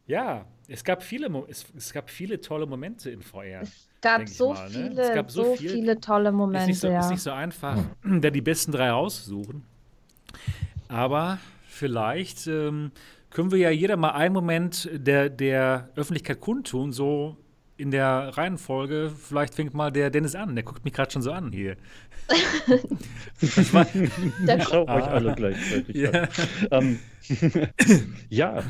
[0.08, 3.60] Ja, es gab viele, es, es gab viele tolle Momente in VR.
[3.60, 4.70] Es gab, so, mal, ne?
[4.70, 6.62] viele, es gab so, so viel, viele tolle Momente.
[6.62, 6.98] Ist nicht so, ja.
[6.98, 9.62] ist nicht so einfach, da die besten drei rauszusuchen.
[10.88, 11.38] Aber
[11.68, 12.90] vielleicht ähm,
[13.30, 17.36] können wir ja jeder mal einen Moment der, der Öffentlichkeit kundtun, so
[17.76, 19.12] in der Reihenfolge.
[19.16, 20.56] Vielleicht fängt mal der Dennis an.
[20.56, 21.76] Der guckt mich gerade schon so an hier.
[23.40, 26.28] ich schaue euch alle gleichzeitig ja.
[26.70, 26.98] an.
[27.28, 27.68] Ähm,
[28.28, 28.62] ja,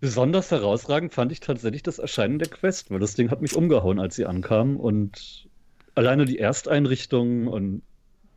[0.00, 3.98] besonders herausragend fand ich tatsächlich das Erscheinen der Quest, weil das Ding hat mich umgehauen,
[3.98, 4.76] als sie ankam.
[4.76, 5.48] Und
[5.94, 7.82] alleine die Ersteinrichtung und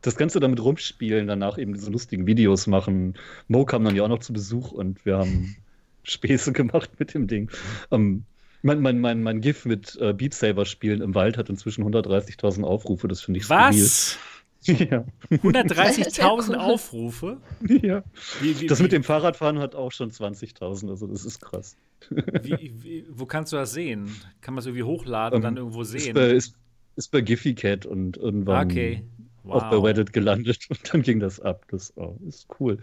[0.02, 3.14] das Ganze damit rumspielen, danach eben diese lustigen Videos machen.
[3.48, 5.56] Mo kam dann ja auch noch zu Besuch und wir haben
[6.04, 7.50] Späße gemacht mit dem Ding.
[7.90, 8.24] Ähm,
[8.62, 12.64] mein, mein, mein, mein GIF mit äh, Beat Saber spielen im Wald hat inzwischen 130.000
[12.64, 13.08] Aufrufe.
[13.08, 13.48] Das finde ich.
[13.48, 14.18] Was?
[14.62, 15.04] Ja.
[15.30, 17.38] 130.000 Aufrufe?
[17.60, 18.02] Ja.
[18.40, 21.76] Wie, wie, das mit dem Fahrradfahren hat auch schon 20.000, also das ist krass.
[22.10, 24.10] Wie, wo kannst du das sehen?
[24.40, 26.08] Kann man es irgendwie hochladen und um, dann ähm, irgendwo sehen?
[26.08, 26.54] Ist bei, ist,
[26.96, 29.04] ist bei Giphy Cat und irgendwann okay.
[29.44, 29.62] wow.
[29.62, 31.64] auch bei Reddit gelandet und dann ging das ab.
[31.70, 32.78] Das oh, ist cool.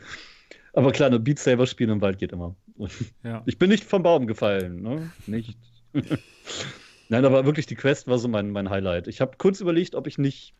[0.73, 2.55] Aber klar, eine Beat Saber spielen im Wald geht immer.
[3.23, 3.43] Ja.
[3.45, 5.11] Ich bin nicht vom Baum gefallen, ne?
[5.27, 5.57] Nicht.
[7.07, 9.07] Nein, aber wirklich die Quest war so mein, mein Highlight.
[9.07, 10.53] Ich habe kurz überlegt, ob ich nicht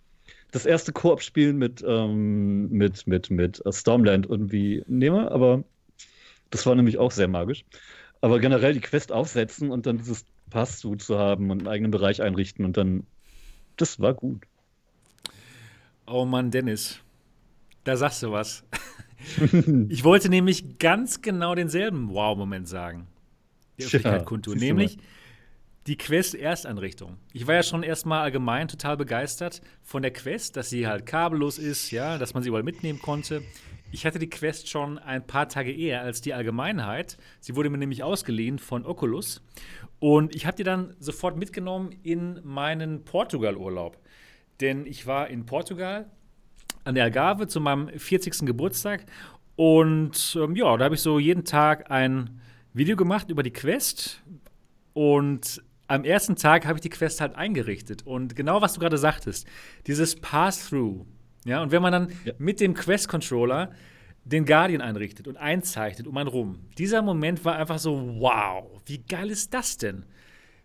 [0.56, 5.66] das erste Koop-Spiel mit, ähm, mit, mit, mit Stormland irgendwie nehme, aber
[6.50, 7.66] das war nämlich auch sehr magisch.
[8.22, 12.22] Aber generell die Quest aufsetzen und dann dieses Pass zu haben und einen eigenen Bereich
[12.22, 13.06] einrichten und dann,
[13.76, 14.44] das war gut.
[16.08, 17.02] Oh Mann, Dennis,
[17.84, 18.64] da sagst du was.
[19.90, 23.08] ich wollte nämlich ganz genau denselben Wow-Moment sagen.
[23.78, 24.58] Die Öffentlichkeit ja, kundtun.
[24.58, 25.00] Nämlich
[25.88, 27.18] die Quest-Erstanrichtung.
[27.32, 31.60] Ich war ja schon erstmal allgemein total begeistert von der Quest, dass sie halt kabellos
[31.60, 33.44] ist, ja, dass man sie überall mitnehmen konnte.
[33.92, 37.18] Ich hatte die Quest schon ein paar Tage eher als die Allgemeinheit.
[37.40, 39.42] Sie wurde mir nämlich ausgeliehen von Oculus.
[40.00, 43.98] Und ich habe die dann sofort mitgenommen in meinen Portugal-Urlaub.
[44.60, 46.10] Denn ich war in Portugal
[46.84, 48.46] an der Algarve zu meinem 40.
[48.46, 49.06] Geburtstag.
[49.56, 52.42] Und ähm, ja, da habe ich so jeden Tag ein
[52.74, 54.24] Video gemacht über die Quest.
[54.94, 58.06] Und am ersten Tag habe ich die Quest halt eingerichtet.
[58.06, 59.48] Und genau was du gerade sagtest,
[59.88, 61.06] dieses Pass-Through.
[61.46, 62.34] Ja, und wenn man dann ja.
[62.38, 63.72] mit dem Quest-Controller
[64.26, 66.60] den Guardian einrichtet und einzeichnet um einen rum.
[66.78, 70.04] Dieser Moment war einfach so, wow, wie geil ist das denn?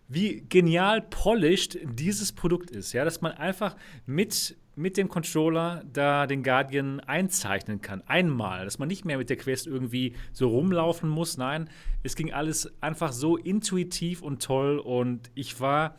[0.07, 6.27] Wie genial polished dieses Produkt ist, ja, dass man einfach mit, mit dem Controller da
[6.27, 8.01] den Guardian einzeichnen kann.
[8.07, 11.37] Einmal, dass man nicht mehr mit der Quest irgendwie so rumlaufen muss.
[11.37, 11.69] Nein,
[12.03, 15.95] es ging alles einfach so intuitiv und toll und ich war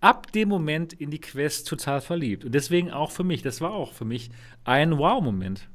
[0.00, 2.44] ab dem Moment in die Quest total verliebt.
[2.44, 4.30] Und deswegen auch für mich, das war auch für mich
[4.64, 5.68] ein Wow-Moment.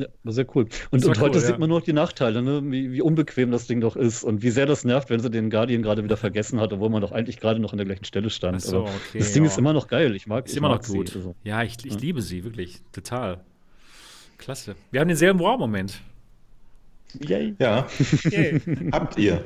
[0.00, 0.66] Ja, war sehr cool.
[0.90, 2.62] Und, und heute cool, sieht man nur noch die Nachteile, ne?
[2.64, 5.50] wie, wie, unbequem das Ding doch ist und wie sehr das nervt, wenn sie den
[5.50, 8.30] Guardian gerade wieder vergessen hat, obwohl man doch eigentlich gerade noch an der gleichen Stelle
[8.30, 8.62] stand.
[8.62, 9.50] So, okay, das Ding ja.
[9.50, 10.16] ist immer noch geil.
[10.16, 10.52] Ich mag es.
[10.52, 11.14] Ist immer noch gut.
[11.14, 11.34] Also.
[11.44, 11.98] Ja, ich, ich ja.
[11.98, 12.80] liebe sie, wirklich.
[12.92, 13.40] Total.
[14.38, 14.74] Klasse.
[14.90, 16.00] Wir haben denselben Wow-Moment.
[17.18, 17.54] Yay.
[17.58, 17.86] Ja.
[18.30, 18.60] Yay.
[18.92, 19.44] Habt ihr.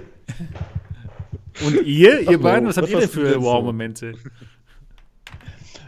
[1.65, 4.15] Und ihr, ihr Ach, beiden, was, was habt ihr denn für Wow-Momente?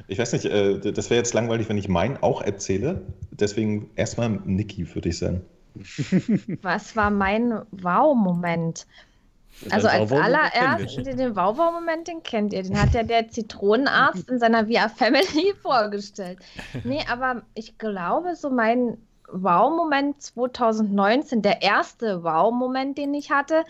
[0.08, 3.02] Ich weiß nicht, äh, das wäre jetzt langweilig, wenn ich meinen auch erzähle.
[3.30, 5.42] Deswegen erstmal Niki, würde ich sagen.
[6.62, 8.86] Was war mein Wow-Moment?
[9.70, 12.62] Also als allererst den Wow-Wow-Moment, den kennt ihr.
[12.62, 16.38] Den hat ja der Zitronenarzt in seiner VR Family vorgestellt.
[16.84, 18.98] Nee, aber ich glaube, so mein
[19.32, 23.64] Wow-Moment 2019, der erste Wow-Moment, den ich hatte,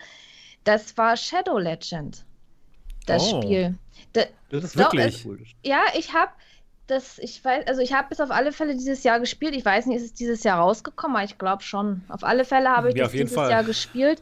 [0.65, 2.25] das war Shadow Legend.
[3.05, 3.41] Das oh.
[3.41, 3.75] Spiel.
[4.13, 5.43] Das, das ist wirklich cool.
[5.63, 6.31] Ja, ich habe
[6.87, 9.55] das, ich weiß, also ich habe bis auf alle Fälle dieses Jahr gespielt.
[9.55, 12.01] Ich weiß nicht, ist es dieses Jahr rausgekommen, aber ich glaube schon.
[12.07, 13.51] Auf alle Fälle habe ich ja, das dieses Fall.
[13.51, 14.21] Jahr gespielt.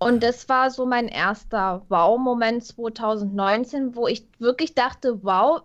[0.00, 5.62] Und das war so mein erster Wow-Moment 2019, wo ich wirklich dachte, wow,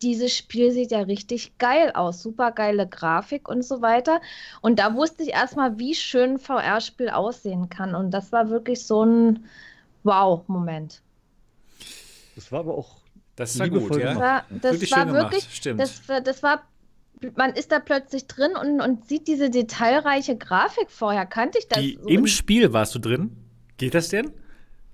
[0.00, 4.22] dieses Spiel sieht ja richtig geil aus, super geile Grafik und so weiter.
[4.62, 7.94] Und da wusste ich erstmal, wie schön ein VR-Spiel aussehen kann.
[7.94, 9.44] Und das war wirklich so ein
[10.02, 11.02] Wow-Moment.
[12.34, 12.96] Das war aber auch.
[13.36, 14.14] Das war gut, ja.
[14.14, 15.48] Das war, das war wirklich.
[15.50, 15.80] Stimmt.
[15.80, 16.62] Das, das war
[17.36, 20.90] man ist da plötzlich drin und, und sieht diese detailreiche Grafik.
[20.90, 21.78] Vorher kannte ich das.
[21.78, 23.36] Die, so Im Spiel warst du drin?
[23.76, 24.32] Geht das denn?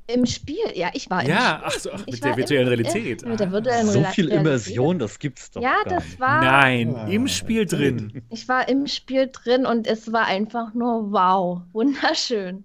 [0.06, 1.62] Im Spiel, ja, ich war im ja, Spiel.
[1.64, 3.22] Ach so, ach, mit der virtuellen im, Realität.
[3.22, 5.62] Äh, mit der virtuellen so viel Immersion, das gibt's doch.
[5.62, 6.20] Ja, das nicht.
[6.20, 6.42] war.
[6.42, 7.06] Nein, ah.
[7.06, 8.22] im Spiel drin.
[8.30, 12.64] Ich war im Spiel drin und es war einfach nur wow, wunderschön.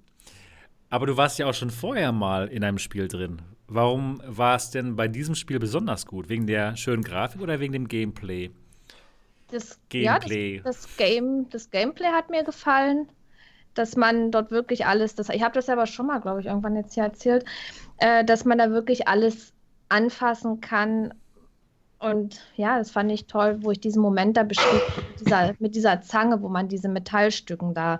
[0.89, 3.41] Aber du warst ja auch schon vorher mal in einem Spiel drin.
[3.67, 6.29] Warum war es denn bei diesem Spiel besonders gut?
[6.29, 8.51] Wegen der schönen Grafik oder wegen dem Gameplay?
[9.49, 10.57] Das Gameplay.
[10.57, 13.07] Ja, das, das, Game, das Gameplay hat mir gefallen,
[13.73, 16.75] dass man dort wirklich alles, das, ich habe das aber schon mal, glaube ich, irgendwann
[16.75, 17.45] jetzt hier erzählt,
[17.97, 19.53] äh, dass man da wirklich alles
[19.89, 21.13] anfassen kann.
[21.99, 25.75] Und ja, das fand ich toll, wo ich diesen Moment da beschrieb, mit dieser, mit
[25.75, 27.99] dieser Zange, wo man diese Metallstücken da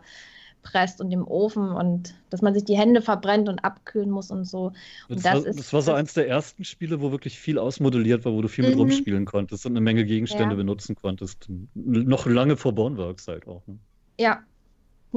[0.66, 4.43] presst und im Ofen und dass man sich die Hände verbrennt und abkühlen muss und
[4.43, 4.74] so.
[5.07, 7.57] Und das, das, war, ist, das war so eins der ersten Spiele, wo wirklich viel
[7.57, 8.82] ausmodelliert war, wo du viel mit mhm.
[8.82, 10.57] rumspielen konntest und eine Menge Gegenstände ja.
[10.57, 11.47] benutzen konntest.
[11.76, 13.66] Noch lange vor Boneworks halt auch.
[13.68, 13.78] Ne?
[14.20, 14.43] Ja.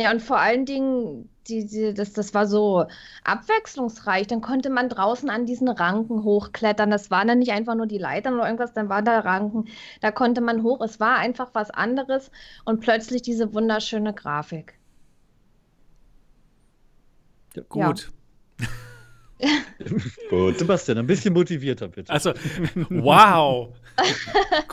[0.00, 2.86] Ja, und vor allen Dingen, die, die, das, das war so
[3.24, 4.28] abwechslungsreich.
[4.28, 6.88] Dann konnte man draußen an diesen Ranken hochklettern.
[6.88, 9.64] Das waren dann nicht einfach nur die Leitern oder irgendwas, dann waren da Ranken.
[10.00, 10.80] Da konnte man hoch.
[10.82, 12.30] Es war einfach was anderes
[12.64, 14.77] und plötzlich diese wunderschöne Grafik.
[17.58, 18.10] Ja, gut.
[19.38, 19.48] Ja.
[20.30, 20.58] gut.
[20.58, 22.12] Sebastian, ein bisschen motivierter bitte.
[22.12, 22.32] Also,
[22.90, 23.74] wow.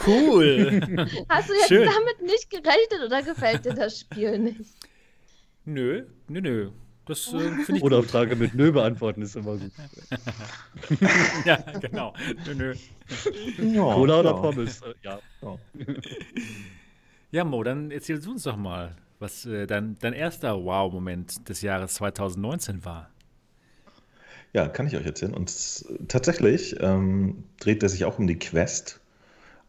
[0.06, 0.82] cool.
[1.30, 1.86] Hast du jetzt Schön.
[1.86, 4.76] damit nicht gerechnet oder gefällt dir das Spiel nicht?
[5.66, 6.72] Nö, nö, nö.
[7.06, 8.10] Das äh, finde ich Oder gut.
[8.10, 9.72] Frage mit Nö beantworten ist immer gut.
[11.46, 12.14] ja, genau.
[12.48, 12.74] Nö, nö.
[13.60, 14.82] Ja, Cola oder Pommes?
[15.04, 15.20] Ja.
[17.32, 18.96] Ja, Mo, dann erzählst du uns doch mal,
[19.26, 23.10] was äh, dein, dein erster Wow-Moment des Jahres 2019 war.
[24.54, 25.34] Ja, kann ich euch erzählen.
[25.34, 29.02] Und tatsächlich ähm, dreht er sich auch um die Quest.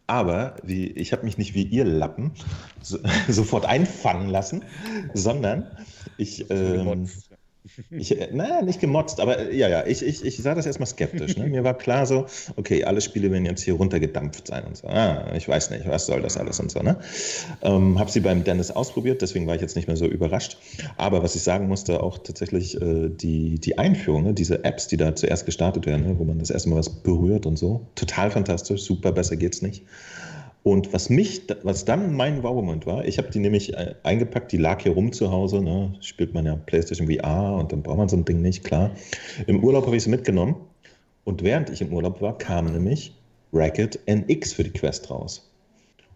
[0.07, 2.32] Aber wie, ich habe mich nicht wie ihr Lappen
[2.80, 2.98] so,
[3.28, 4.62] sofort einfangen lassen,
[5.14, 5.66] sondern
[6.18, 6.48] ich.
[6.50, 7.09] Ähm,
[7.90, 10.86] ich, äh, naja, nicht gemotzt, aber äh, ja, ja, ich, ich, ich sah das erstmal
[10.86, 11.36] skeptisch.
[11.36, 11.46] Ne?
[11.48, 14.88] Mir war klar so, okay, alle Spiele werden jetzt hier runtergedampft sein und so.
[14.88, 16.80] Ah, ich weiß nicht, was soll das alles und so.
[16.80, 16.98] Ne?
[17.62, 20.58] Ähm, habe sie beim Dennis ausprobiert, deswegen war ich jetzt nicht mehr so überrascht.
[20.96, 24.34] Aber was ich sagen musste, auch tatsächlich äh, die, die Einführung, ne?
[24.34, 26.18] diese Apps, die da zuerst gestartet werden, ne?
[26.18, 29.84] wo man das erste Mal was berührt und so, total fantastisch, super, besser geht's nicht.
[30.66, 34.56] Und was mich, was dann mein Wow-Moment war, ich habe die nämlich äh, eingepackt, die
[34.56, 35.94] lag hier rum zu Hause, ne?
[36.00, 38.90] spielt man ja PlayStation VR und dann braucht man so ein Ding nicht, klar.
[39.46, 40.56] Im Urlaub habe ich sie mitgenommen
[41.22, 43.14] und während ich im Urlaub war, kam nämlich
[43.52, 45.48] Racket NX für die Quest raus.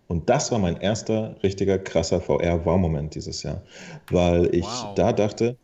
[0.09, 3.63] Und das war mein erster richtiger krasser VR-Wow-Moment dieses Jahr,
[4.11, 4.97] weil ich wow.
[4.97, 5.57] da dachte,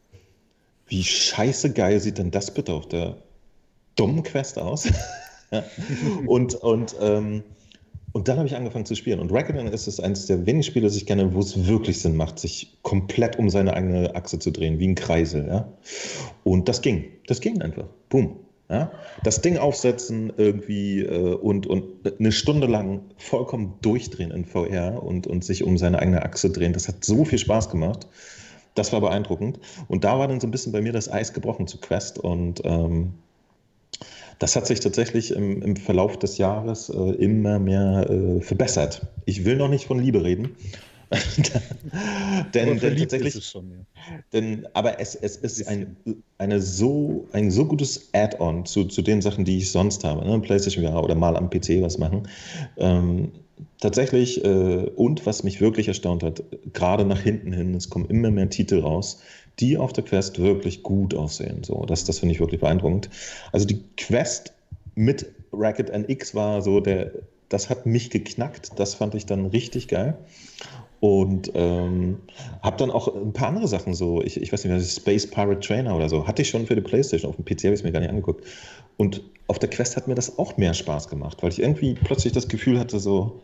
[0.86, 3.16] wie scheiße geil sieht denn das bitte auf der
[3.96, 4.86] dummen Quest aus?
[6.26, 7.42] und und ähm,
[8.16, 9.20] und dann habe ich angefangen zu spielen.
[9.20, 12.16] Und Reckoning ist es eines der wenigen Spiele, das ich kenne, wo es wirklich Sinn
[12.16, 15.46] macht, sich komplett um seine eigene Achse zu drehen, wie ein Kreisel.
[15.46, 15.70] Ja?
[16.42, 17.04] Und das ging.
[17.26, 17.84] Das ging einfach.
[18.08, 18.36] Boom.
[18.70, 18.90] Ja?
[19.22, 21.84] Das Ding aufsetzen irgendwie äh, und, und
[22.18, 26.72] eine Stunde lang vollkommen durchdrehen in VR und, und sich um seine eigene Achse drehen.
[26.72, 28.06] Das hat so viel Spaß gemacht.
[28.74, 29.60] Das war beeindruckend.
[29.88, 32.18] Und da war dann so ein bisschen bei mir das Eis gebrochen zu Quest.
[32.18, 33.12] Und ähm,
[34.38, 39.06] das hat sich tatsächlich im, im Verlauf des Jahres äh, immer mehr äh, verbessert.
[39.24, 40.56] Ich will noch nicht von Liebe reden.
[42.54, 43.76] denn, denn tatsächlich, es schon, ja.
[44.32, 45.96] denn, aber es, es ist ein,
[46.38, 50.40] eine so, ein so gutes Add-on zu, zu den Sachen, die ich sonst habe, ne?
[50.40, 52.28] PlayStation VR oder mal am PC was machen.
[52.76, 53.30] Ähm,
[53.80, 58.32] tatsächlich, äh, und was mich wirklich erstaunt hat, gerade nach hinten hin, es kommen immer
[58.32, 59.20] mehr Titel raus,
[59.60, 61.64] die auf der Quest wirklich gut aussehen.
[61.64, 63.08] So, das, das finde ich wirklich beeindruckend.
[63.52, 64.52] Also die Quest
[64.94, 67.12] mit Racket NX war so der,
[67.48, 68.72] das hat mich geknackt.
[68.76, 70.18] Das fand ich dann richtig geil.
[71.00, 72.18] Und ähm,
[72.62, 75.94] habe dann auch ein paar andere Sachen so, ich, ich weiß nicht, Space Pirate Trainer
[75.94, 77.92] oder so, hatte ich schon für die Playstation, auf dem PC habe ich es mir
[77.92, 78.44] gar nicht angeguckt.
[78.96, 82.32] Und auf der Quest hat mir das auch mehr Spaß gemacht, weil ich irgendwie plötzlich
[82.32, 83.42] das Gefühl hatte, so,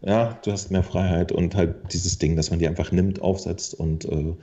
[0.00, 3.74] ja, du hast mehr Freiheit und halt dieses Ding, dass man die einfach nimmt, aufsetzt
[3.74, 4.34] und äh,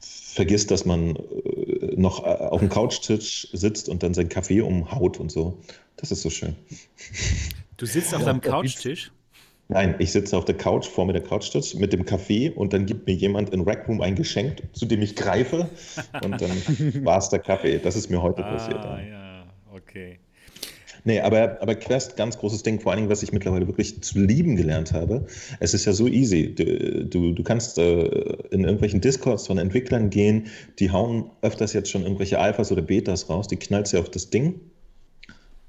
[0.00, 5.20] vergisst, dass man äh, noch äh, auf dem Couchtisch sitzt und dann sein Kaffee umhaut
[5.20, 5.58] und so.
[5.96, 6.56] Das ist so schön.
[7.76, 9.12] Du sitzt auf ja, deinem Couchtisch?
[9.68, 12.84] Nein, ich sitze auf der Couch, vor mir der Couchtisch mit dem Kaffee und dann
[12.84, 15.68] gibt mir jemand in Rack Room ein Geschenk, zu dem ich greife
[16.22, 16.50] und dann
[17.04, 17.78] war es der Kaffee.
[17.78, 18.84] Das ist mir heute ah, passiert.
[18.84, 20.18] Ja, okay.
[21.04, 24.20] Nee, aber, aber Quest, ganz großes Ding, vor allen Dingen, was ich mittlerweile wirklich zu
[24.20, 25.26] lieben gelernt habe.
[25.58, 26.54] Es ist ja so easy.
[26.54, 28.02] Du, du, du kannst äh,
[28.50, 30.46] in irgendwelchen Discords von Entwicklern gehen,
[30.78, 34.30] die hauen öfters jetzt schon irgendwelche Alphas oder Betas raus, die knallst du auf das
[34.30, 34.60] Ding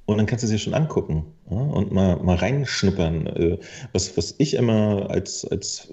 [0.06, 3.28] und dann kannst du sie schon angucken ja, und mal, mal reinschnuppern.
[3.28, 3.58] Äh,
[3.94, 5.88] was, was ich immer als, als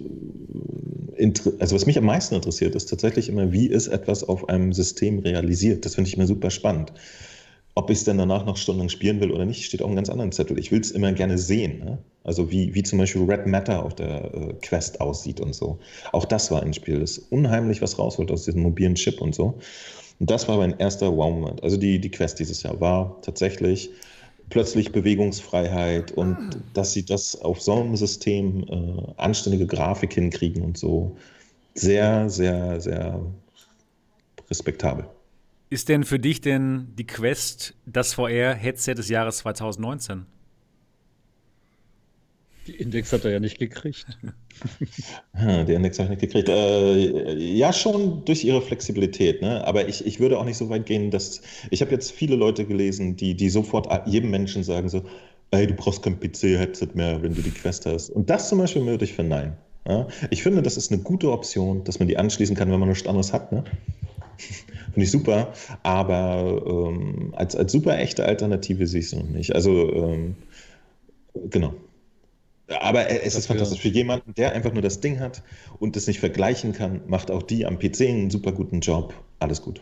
[1.16, 4.72] äh, also was mich am meisten interessiert, ist tatsächlich immer, wie ist etwas auf einem
[4.72, 5.84] System realisiert.
[5.84, 6.92] Das finde ich immer super spannend.
[7.74, 10.10] Ob ich es dann danach noch stundenlang spielen will oder nicht, steht auf einem ganz
[10.10, 10.58] anderen Zettel.
[10.58, 11.78] Ich will es immer gerne sehen.
[11.84, 11.98] Ne?
[12.24, 15.78] Also wie, wie zum Beispiel Red Matter auf der äh, Quest aussieht und so.
[16.12, 19.58] Auch das war ein Spiel, das unheimlich was rausholt aus diesem mobilen Chip und so.
[20.18, 21.62] Und das war mein erster Wow-Moment.
[21.62, 23.90] Also die, die Quest dieses Jahr war tatsächlich
[24.50, 26.50] plötzlich Bewegungsfreiheit und ah.
[26.74, 31.16] dass sie das auf so einem System äh, anständige Grafik hinkriegen und so.
[31.74, 33.20] Sehr, sehr, sehr
[34.50, 35.06] respektabel.
[35.72, 40.26] Ist denn für dich denn die Quest das VR-Headset des Jahres 2019?
[42.66, 44.04] Die Index hat er ja nicht gekriegt.
[45.32, 46.48] Ja, die Index habe ich nicht gekriegt.
[46.48, 49.42] Äh, ja, schon durch ihre Flexibilität.
[49.42, 49.64] Ne?
[49.64, 51.40] Aber ich, ich würde auch nicht so weit gehen, dass.
[51.70, 55.04] Ich habe jetzt viele Leute gelesen, die, die sofort jedem Menschen sagen so:
[55.52, 58.10] Ey, du brauchst kein PC-Headset mehr, wenn du die Quest hast.
[58.10, 59.52] Und das zum Beispiel würde ich verneinen.
[59.86, 60.08] Ja?
[60.30, 63.06] Ich finde, das ist eine gute Option, dass man die anschließen kann, wenn man nichts
[63.06, 63.52] anderes hat.
[63.52, 63.64] Ne?
[64.92, 69.54] Finde ich super, aber ähm, als, als super echte Alternative sehe ich es noch nicht.
[69.54, 70.36] Also, ähm,
[71.50, 71.74] genau.
[72.80, 73.80] Aber es ist fantastisch.
[73.80, 75.42] Für jemanden, der einfach nur das Ding hat
[75.80, 79.12] und das nicht vergleichen kann, macht auch die am PC einen super guten Job.
[79.40, 79.80] Alles gut.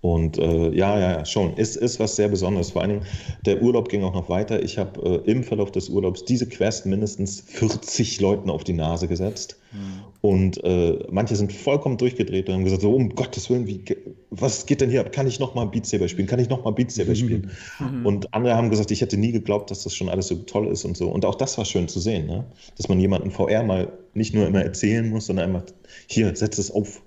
[0.00, 1.54] Und äh, ja, ja, ja, schon.
[1.58, 2.70] Ist, ist was sehr Besonderes.
[2.70, 3.06] Vor allen Dingen,
[3.44, 4.62] der Urlaub ging auch noch weiter.
[4.62, 9.08] Ich habe äh, im Verlauf des Urlaubs diese Quest mindestens 40 Leuten auf die Nase
[9.08, 9.56] gesetzt.
[9.72, 10.02] Mhm.
[10.22, 13.82] Und äh, manche sind vollkommen durchgedreht und haben gesagt: so, um Gottes Willen, wie,
[14.28, 15.12] was geht denn hier ab?
[15.12, 16.28] Kann ich nochmal Beat Saber spielen?
[16.28, 17.50] Kann ich nochmal Beat Saber spielen?
[17.78, 18.04] Mhm.
[18.04, 20.84] Und andere haben gesagt: Ich hätte nie geglaubt, dass das schon alles so toll ist
[20.84, 21.08] und so.
[21.08, 22.44] Und auch das war schön zu sehen, ne?
[22.76, 25.72] dass man jemanden VR mal nicht nur immer erzählen muss, sondern einfach:
[26.06, 27.00] Hier, setz es auf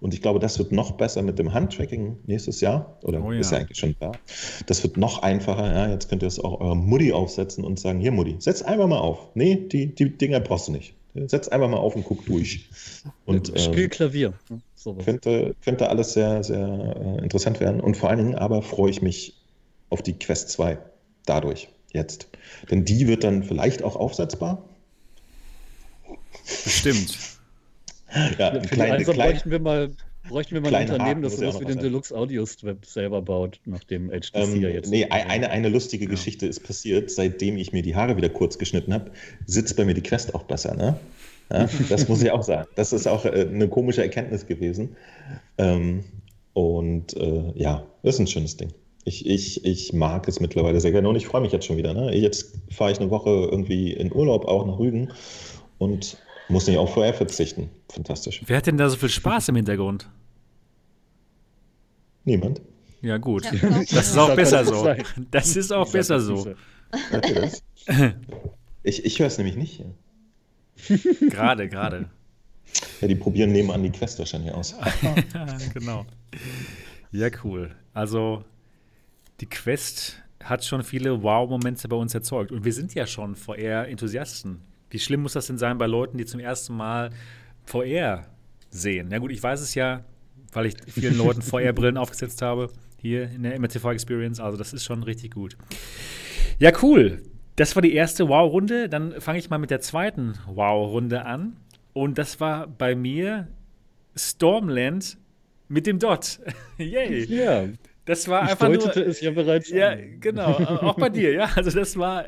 [0.00, 2.98] Und ich glaube, das wird noch besser mit dem Handtracking nächstes Jahr.
[3.04, 3.38] Oder oh, ja.
[3.38, 4.10] ist ja eigentlich schon da.
[4.66, 5.72] Das wird noch einfacher.
[5.72, 8.88] Ja, jetzt könnt ihr es auch eurer Mutti aufsetzen und sagen: Hier, Mutti, setz einfach
[8.88, 9.28] mal auf.
[9.34, 10.96] Nee, die, die Dinger brauchst du nicht.
[11.26, 12.68] Setz einfach mal auf und guck durch.
[13.24, 14.32] Und, Spiel ähm, Klavier.
[15.04, 17.80] Könnte, könnte alles sehr, sehr äh, interessant werden.
[17.80, 19.34] Und vor allen Dingen aber freue ich mich
[19.90, 20.78] auf die Quest 2
[21.24, 22.28] dadurch jetzt.
[22.70, 24.62] Denn die wird dann vielleicht auch aufsetzbar.
[26.64, 27.18] Bestimmt.
[28.38, 29.90] Ja, Für kleine, die kleine, bräuchten wir mal,
[30.28, 34.10] bräuchten wir mal ein Unternehmen, das sowas wie den Deluxe Audio Strip selber baut, nachdem
[34.10, 34.90] HTC ähm, ja jetzt.
[34.90, 36.10] Nee, eine, eine lustige ja.
[36.10, 39.10] Geschichte ist passiert, seitdem ich mir die Haare wieder kurz geschnitten habe,
[39.46, 40.98] sitzt bei mir die Quest auch besser, ne?
[41.50, 42.68] Ja, das muss ich auch sagen.
[42.74, 44.96] Das ist auch äh, eine komische Erkenntnis gewesen.
[45.58, 46.04] Ähm,
[46.54, 48.72] und äh, ja, das ist ein schönes Ding.
[49.04, 51.94] Ich, ich, ich mag es mittlerweile sehr gerne und ich freue mich jetzt schon wieder.
[51.94, 52.16] Ne?
[52.16, 55.12] Jetzt fahre ich eine Woche irgendwie in Urlaub, auch nach Rügen
[55.78, 56.18] und
[56.48, 57.70] muss nicht auf VR verzichten.
[57.90, 58.42] Fantastisch.
[58.46, 60.08] Wer hat denn da so viel Spaß im Hintergrund?
[62.24, 62.60] Niemand.
[63.02, 63.44] Ja, gut.
[63.52, 64.94] Ja, das ist auch besser so.
[65.30, 66.54] Das ist auch besser so.
[68.82, 69.82] Ich, ich höre es nämlich nicht.
[71.28, 72.08] Gerade, gerade.
[73.00, 74.76] Ja, die probieren nebenan die Quest wahrscheinlich aus.
[75.74, 76.06] genau.
[77.10, 77.74] Ja, cool.
[77.94, 78.44] Also,
[79.40, 82.52] die Quest hat schon viele Wow-Momente bei uns erzeugt.
[82.52, 84.60] Und wir sind ja schon VR-Enthusiasten.
[84.96, 87.10] Wie schlimm muss das denn sein bei Leuten, die zum ersten Mal
[87.66, 88.24] VR
[88.70, 89.08] sehen?
[89.10, 90.06] Na gut, ich weiß es ja,
[90.52, 94.40] weil ich vielen Leuten VR-Brillen aufgesetzt habe, hier in der MRTV Experience.
[94.40, 95.58] Also, das ist schon richtig gut.
[96.58, 97.22] Ja, cool.
[97.56, 98.88] Das war die erste Wow-Runde.
[98.88, 101.58] Dann fange ich mal mit der zweiten Wow-Runde an.
[101.92, 103.48] Und das war bei mir
[104.16, 105.18] Stormland
[105.68, 106.40] mit dem Dot.
[106.78, 107.26] Yay.
[107.26, 107.66] Ja.
[108.06, 110.20] Das war ich einfach deutete nur, es ja bereits Ja, an.
[110.20, 110.46] genau.
[110.56, 111.50] auch bei dir, ja.
[111.54, 112.24] Also das war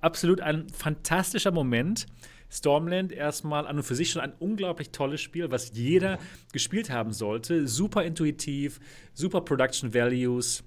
[0.00, 2.06] absolut ein fantastischer Moment.
[2.50, 6.18] Stormland erstmal an und für sich schon ein unglaublich tolles Spiel, was jeder
[6.52, 7.66] gespielt haben sollte.
[7.66, 8.78] Super intuitiv,
[9.14, 10.62] super Production Values.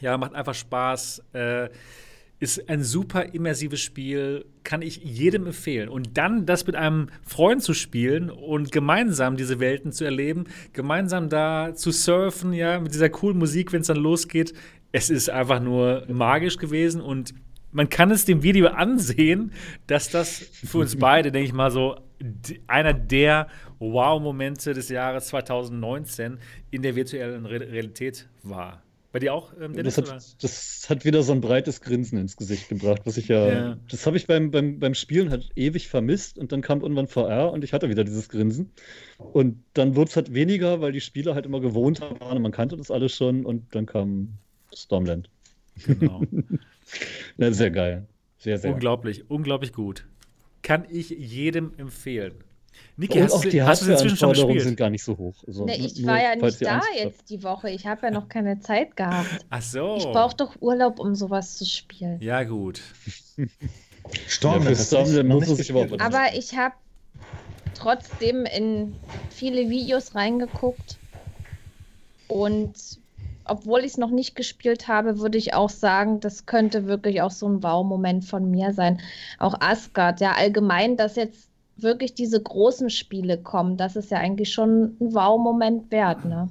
[0.00, 1.22] Ja, macht einfach Spaß.
[1.32, 1.70] Äh,
[2.44, 5.88] ist ein super immersives Spiel, kann ich jedem empfehlen.
[5.88, 11.30] Und dann das mit einem Freund zu spielen und gemeinsam diese Welten zu erleben, gemeinsam
[11.30, 14.52] da zu surfen, ja, mit dieser coolen Musik, wenn es dann losgeht.
[14.92, 17.34] Es ist einfach nur magisch gewesen und
[17.72, 19.52] man kann es dem Video ansehen,
[19.86, 21.96] dass das für uns beide, denke ich mal, so
[22.66, 26.38] einer der Wow-Momente des Jahres 2019
[26.70, 28.83] in der virtuellen Realität war.
[29.14, 32.36] Bei dir auch, ähm, Dennis, das, hat, das, hat, wieder so ein breites Grinsen ins
[32.36, 33.46] Gesicht gebracht, was ich ja.
[33.46, 33.78] ja.
[33.88, 37.52] Das habe ich beim, beim, beim Spielen halt ewig vermisst und dann kam irgendwann VR
[37.52, 38.72] und ich hatte wieder dieses Grinsen.
[39.18, 42.50] Und dann wurde es halt weniger, weil die Spieler halt immer gewohnt waren und man
[42.50, 44.30] kannte das alles schon und dann kam
[44.74, 45.30] Stormland.
[45.86, 46.22] Genau.
[47.38, 48.08] ja, sehr geil.
[48.38, 48.72] Sehr, sehr.
[48.72, 50.08] Unglaublich, unglaublich gut.
[50.62, 52.34] Kann ich jedem empfehlen.
[52.96, 54.62] Niki, hast, auch die gespielt?
[54.62, 55.34] sind gar nicht so hoch.
[55.46, 57.70] Also, nee, ich war ja nicht da jetzt die Woche.
[57.70, 59.44] Ich habe ja noch keine Zeit gehabt.
[59.50, 59.96] Ach so.
[59.96, 62.20] Ich brauche doch Urlaub, um sowas zu spielen.
[62.20, 62.80] Ja, gut.
[64.28, 66.74] Storm, ja, Storm muss überhaupt Aber ich habe
[67.74, 68.94] trotzdem in
[69.30, 70.98] viele Videos reingeguckt
[72.28, 72.74] und
[73.46, 77.30] obwohl ich es noch nicht gespielt habe, würde ich auch sagen, das könnte wirklich auch
[77.30, 79.00] so ein Wow-Moment von mir sein.
[79.38, 84.52] Auch Asgard, ja, allgemein, dass jetzt wirklich diese großen Spiele kommen, das ist ja eigentlich
[84.52, 86.48] schon ein Wow-Moment wert, ne?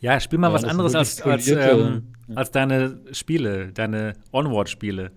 [0.00, 5.12] Ja, spiel mal ja, was anderes als, als, ähm, als deine Spiele, deine Onward-Spiele.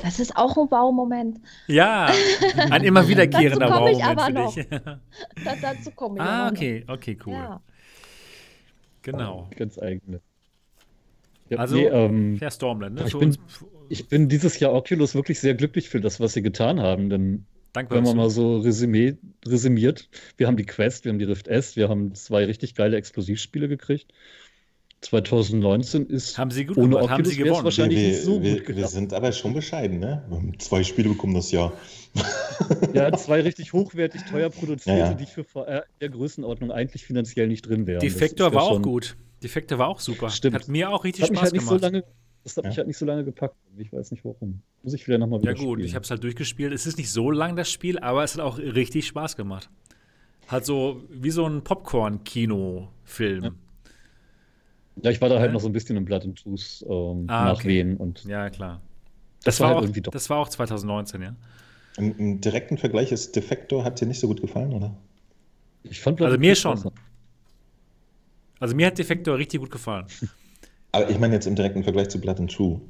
[0.00, 1.38] Das ist auch ein Wow-Moment.
[1.66, 2.10] Ja,
[2.70, 4.54] ein immer wiederkehrender Wow-Moment für noch.
[4.54, 4.66] dich.
[5.44, 7.34] da, dazu komme ich Ah, okay, okay, cool.
[7.34, 7.60] Ja.
[9.02, 9.48] Genau.
[9.56, 10.20] Ganz eigene.
[11.48, 13.04] Ja, also, nee, ähm, Stormland, ne?
[13.06, 13.36] Ich bin,
[13.88, 17.46] ich bin dieses Jahr Oculus wirklich sehr glücklich für das, was sie getan haben, denn
[17.78, 21.46] Danke, Wenn man mal so resümee, resümiert, wir haben die Quest, wir haben die Rift
[21.46, 24.12] S, wir haben zwei richtig geile Explosivspiele gekriegt.
[25.02, 27.62] 2019 ist haben sie gut ohne gemacht, haben sie gewonnen.
[27.62, 30.24] wahrscheinlich wir, nicht so wir, gut Wir sind aber schon bescheiden, ne?
[30.28, 31.72] Wir haben zwei Spiele bekommen das Jahr.
[32.94, 35.14] ja, zwei richtig hochwertig, teuer produzierte, ja, ja.
[35.14, 38.00] die für VR der Größenordnung eigentlich finanziell nicht drin wären.
[38.00, 39.16] Defektor war auch gut.
[39.40, 40.30] Defektor war auch super.
[40.30, 40.56] Stimmt.
[40.56, 41.68] Hat mir auch richtig Spaß halt gemacht.
[41.68, 42.02] So lange,
[42.48, 42.70] das hat ja.
[42.70, 43.54] mich halt nicht so lange gepackt.
[43.76, 44.62] Ich weiß nicht warum.
[44.82, 45.86] Muss ich wieder nochmal wieder Ja gut, spielen.
[45.86, 46.72] ich habe es halt durchgespielt.
[46.72, 49.70] Es ist nicht so lang das Spiel, aber es hat auch richtig Spaß gemacht.
[50.46, 53.44] Hat so wie so ein Popcorn-Kino-Film.
[53.44, 53.50] Ja.
[55.02, 55.10] ja.
[55.10, 57.94] ich war da halt noch so ein bisschen im Blood and Tooth ähm, ah, nachwehen.
[57.94, 58.02] Okay.
[58.02, 58.80] Und ja, klar.
[59.44, 61.36] Das, das war, halt auch, das war auch 2019, ja.
[61.96, 64.96] Im, Im, direkten Vergleich ist Defector, hat dir nicht so gut gefallen, oder?
[65.82, 66.92] Ich fand Blood Also mir schon.
[68.60, 70.06] Also mir hat Defector richtig gut gefallen.
[70.92, 72.80] Aber ich meine jetzt im direkten Vergleich zu Blood and True.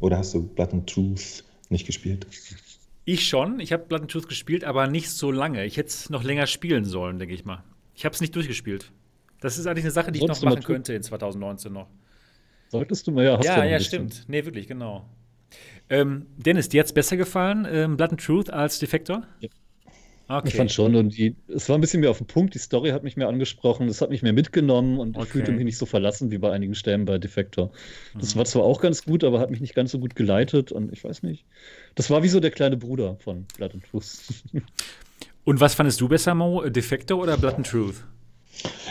[0.00, 2.26] Oder hast du Blood and Truth nicht gespielt?
[3.04, 3.58] Ich schon.
[3.60, 5.64] Ich habe Blood and Truth gespielt, aber nicht so lange.
[5.64, 7.64] Ich hätte es noch länger spielen sollen, denke ich mal.
[7.94, 8.92] Ich habe es nicht durchgespielt.
[9.40, 11.88] Das ist eigentlich eine Sache, die Solltest ich noch machen könnte in 2019 noch.
[12.68, 13.38] Solltest du mal ja.
[13.38, 14.24] Hast ja, ja, stimmt.
[14.28, 15.08] Nee, wirklich, genau.
[15.88, 19.22] Ähm, Dennis, dir hat es besser gefallen, ähm, Blood and Truth als Defector?
[19.40, 19.48] Ja.
[20.30, 20.48] Okay.
[20.48, 22.90] Ich fand schon, und die, es war ein bisschen mehr auf den Punkt, die Story
[22.90, 25.24] hat mich mehr angesprochen, es hat mich mehr mitgenommen und okay.
[25.24, 27.70] ich fühlte mich nicht so verlassen wie bei einigen Stellen bei Defector.
[28.18, 28.38] Das mhm.
[28.38, 31.02] war zwar auch ganz gut, aber hat mich nicht ganz so gut geleitet und ich
[31.02, 31.46] weiß nicht.
[31.94, 34.18] Das war wie so der kleine Bruder von Blood and Truth.
[35.44, 36.68] und was fandest du besser, Mo?
[36.68, 38.04] Defector oder Blood and Truth?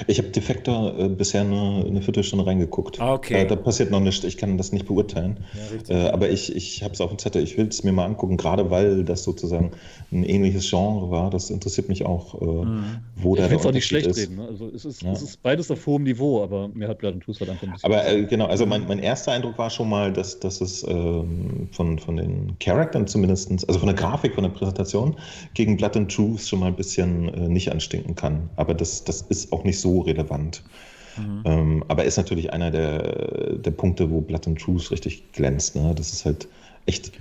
[0.08, 3.01] Ich habe Defector äh, bisher nur eine Viertelstunde reingeguckt.
[3.01, 3.41] Ah, okay.
[3.41, 5.39] Äh, da passiert noch nichts, ich kann das nicht beurteilen.
[5.88, 8.05] Ja, äh, aber ich, ich habe es auf dem Zettel, ich will es mir mal
[8.05, 9.72] angucken, gerade weil das sozusagen
[10.12, 11.30] ein ähnliches Genre war.
[11.30, 12.84] Das interessiert mich auch, äh, mhm.
[13.16, 14.18] wo ich der Ich will es auch nicht schlecht ist.
[14.18, 14.36] reden.
[14.38, 14.47] Ne?
[14.47, 15.12] Also es ist, ja.
[15.12, 17.74] es ist beides auf hohem Niveau, aber mir hat Blood and Truth halt einfach ein
[17.74, 17.91] bisschen.
[17.91, 21.68] Aber äh, genau, also mein, mein erster Eindruck war schon mal, dass, dass es ähm,
[21.72, 25.16] von, von den Charaktern zumindest, also von der Grafik, von der Präsentation,
[25.55, 28.49] gegen Blood and Truth schon mal ein bisschen äh, nicht anstinken kann.
[28.55, 30.64] Aber das, das ist auch nicht so relevant.
[31.18, 31.41] Mhm.
[31.45, 35.76] Ähm, aber ist natürlich einer der, der Punkte, wo Blood and Truth richtig glänzt.
[35.76, 35.93] Ne?
[35.95, 36.48] Das ist halt
[36.86, 37.12] echt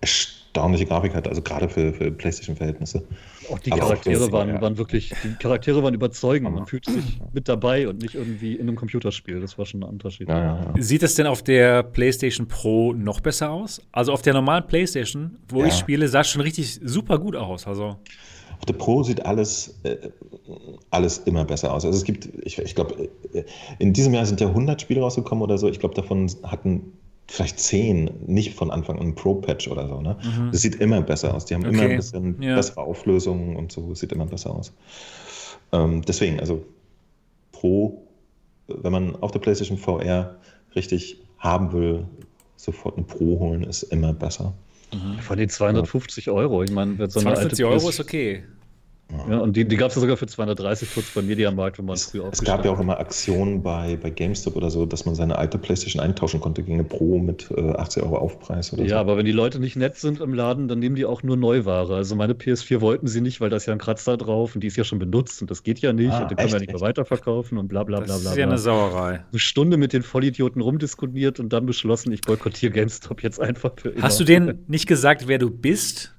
[0.00, 3.04] erstaunliche Grafik hat, also gerade für, für PlayStation-Verhältnisse.
[3.50, 4.60] Auch die Charaktere auch waren, ja.
[4.60, 6.54] waren wirklich, die Charaktere waren überzeugend.
[6.54, 9.40] Man fühlt sich mit dabei und nicht irgendwie in einem Computerspiel.
[9.40, 10.28] Das war schon ein Unterschied.
[10.28, 13.82] Ja, ja, Sieht das denn auf der PlayStation Pro noch besser aus?
[13.92, 17.66] Also auf der normalen PlayStation, wo ich spiele, sah es schon richtig super gut aus.
[17.66, 17.96] Also
[18.72, 19.96] Pro sieht alles, äh,
[20.90, 21.84] alles immer besser aus.
[21.84, 23.44] Also es gibt, ich, ich glaube, äh,
[23.78, 25.68] in diesem Jahr sind ja 100 Spiele rausgekommen oder so.
[25.68, 26.92] Ich glaube, davon hatten
[27.26, 30.00] vielleicht zehn nicht von Anfang an Pro-Patch oder so.
[30.00, 30.16] Ne?
[30.22, 30.50] Mhm.
[30.52, 31.44] Das sieht immer besser aus.
[31.46, 31.74] Die haben okay.
[31.74, 32.54] immer ein bisschen ja.
[32.56, 33.92] bessere Auflösungen und so.
[33.92, 34.72] Es sieht immer besser aus.
[35.72, 36.64] Ähm, deswegen, also
[37.52, 38.02] Pro,
[38.68, 40.36] wenn man auf der PlayStation VR
[40.74, 42.06] richtig haben will,
[42.56, 44.54] sofort eine Pro holen, ist immer besser.
[44.94, 45.18] Mhm.
[45.18, 46.62] Von den 250 Euro.
[46.62, 48.44] Ich meine, so 250 Euro ist okay.
[49.28, 51.94] Ja, und die, die gab es ja sogar für 230 kurz beim Mediamarkt, wenn man
[51.94, 55.14] es früher Es gab ja auch immer Aktionen bei, bei GameStop oder so, dass man
[55.14, 58.88] seine alte Playstation eintauschen konnte gegen eine Pro mit äh, 80 Euro Aufpreis oder ja,
[58.88, 58.94] so.
[58.94, 61.36] Ja, aber wenn die Leute nicht nett sind im Laden, dann nehmen die auch nur
[61.36, 61.94] Neuware.
[61.94, 64.66] Also meine PS4 wollten sie nicht, weil da ist ja ein Kratzer drauf und die
[64.68, 66.72] ist ja schon benutzt und das geht ja nicht ah, und den können wir nicht
[66.72, 68.14] mehr weiterverkaufen und bla bla bla bla.
[68.14, 69.24] Das ist ja eine Sauerei.
[69.30, 73.90] Eine Stunde mit den Vollidioten rumdiskutiert und dann beschlossen, ich boykottiere GameStop jetzt einfach für
[73.90, 74.02] immer.
[74.02, 76.14] Hast du denen nicht gesagt, wer du bist?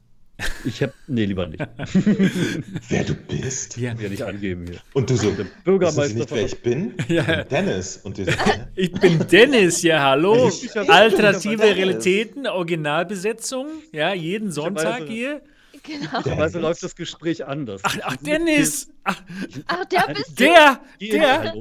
[0.65, 0.93] Ich hab.
[1.07, 1.61] Nee, lieber nicht.
[2.89, 3.77] wer du bist?
[3.77, 3.97] Ja.
[3.97, 4.79] Wir nicht angeben hier.
[4.93, 6.15] Und du so, der Bürgermeister.
[6.15, 6.93] Nicht, wer ich bin?
[7.07, 7.21] Ja.
[7.21, 7.97] Ich bin Dennis.
[8.03, 8.31] Und du so,
[8.75, 10.51] ich bin Dennis, ja, hallo.
[10.87, 15.41] Alternative Realitäten, Originalbesetzung, ja, jeden Sonntag hier.
[15.83, 16.41] Genau.
[16.41, 17.81] Also läuft das Gespräch anders.
[17.83, 18.89] Ach, ach Dennis!
[19.03, 19.21] Ach,
[19.67, 21.07] ach, der bist der, du.
[21.07, 21.53] Der, der.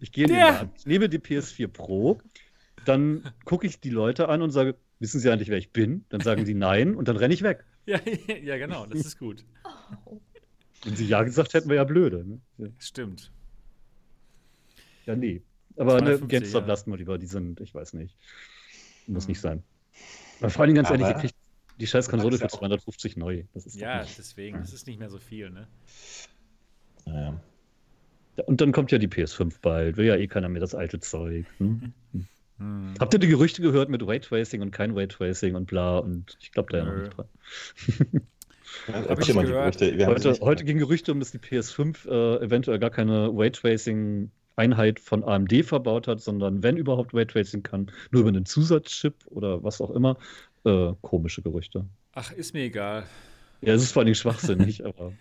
[0.00, 0.70] Ich gehe in den Laden.
[0.78, 2.20] Ich nehme die PS4 Pro,
[2.84, 6.04] dann gucke ich die Leute an und sage, wissen Sie eigentlich, wer ich bin?
[6.08, 7.64] Dann sagen sie nein und dann renne ich weg.
[7.86, 8.00] Ja,
[8.42, 9.44] ja, genau, das ist gut.
[10.84, 12.24] Wenn sie ja gesagt hätten, wäre ja blöde.
[12.24, 12.40] Ne?
[12.56, 12.68] Ja.
[12.78, 13.30] Stimmt.
[15.04, 15.42] Ja, nee.
[15.76, 16.68] Aber ne, GameStop ja.
[16.68, 18.16] lassen wir lieber, die sind, ich weiß nicht.
[19.06, 19.32] Muss mhm.
[19.32, 19.62] nicht sein.
[20.40, 21.34] Aber vor allem ganz Aber ehrlich, ihr kriegt
[21.78, 23.44] die scheiß Konsole für 250 neu.
[23.74, 25.68] ja, deswegen, das ist nicht mehr so viel, ne?
[27.04, 27.40] Naja.
[28.46, 29.96] Und dann kommt ja die PS5 bald.
[29.96, 31.46] Will ja eh keiner mehr das alte Zeug.
[31.58, 31.92] Hm?
[32.58, 32.94] Hm.
[33.00, 35.98] Habt ihr die Gerüchte gehört mit Raytracing und kein Raytracing und bla?
[35.98, 37.28] Und ich glaube da ja noch nicht dran.
[39.08, 40.06] Hab ich immer Gerüchte.
[40.06, 45.24] Heute, heute ging Gerüchte um, dass die PS5 äh, eventuell gar keine Raytracing Einheit von
[45.24, 49.90] AMD verbaut hat, sondern wenn überhaupt Raytracing kann, nur über einen Zusatzchip oder was auch
[49.90, 50.16] immer.
[50.64, 51.86] Äh, komische Gerüchte.
[52.14, 53.04] Ach, ist mir egal.
[53.60, 55.12] Ja, es ist vor allem schwachsinnig, aber.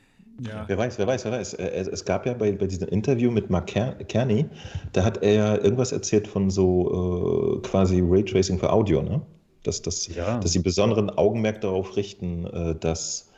[0.42, 0.64] Ja.
[0.68, 1.54] Wer weiß, wer weiß, wer weiß.
[1.56, 4.46] Äh, es gab ja bei, bei diesem Interview mit Mark Kearney,
[4.92, 9.22] da hat er ja irgendwas erzählt von so äh, quasi Raytracing für Audio, ne?
[9.64, 10.40] Dass, dass, ja.
[10.40, 13.30] dass sie besonderen Augenmerk darauf richten, äh, dass,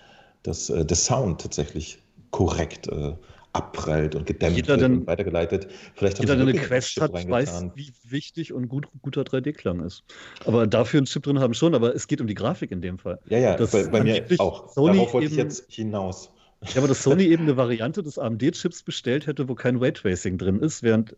[0.43, 1.99] dass äh, der Sound tatsächlich
[2.31, 3.13] korrekt äh,
[3.55, 5.67] abprallt und gedämpft jeder wird und weitergeleitet.
[5.93, 10.03] Vielleicht jeder, der eine Quest hat, weiß, wie wichtig und gut, guter 3D-Klang ist.
[10.45, 12.97] Aber dafür einen Chip drin haben schon, aber es geht um die Grafik in dem
[12.97, 13.19] Fall.
[13.29, 14.69] Ja, ja, das bei, bei mir auch.
[14.73, 16.31] Sony Darauf wollte ich jetzt hinaus.
[16.73, 20.59] Ja, aber dass Sony eben eine Variante des AMD-Chips bestellt hätte, wo kein Raytracing drin
[20.59, 21.15] ist, während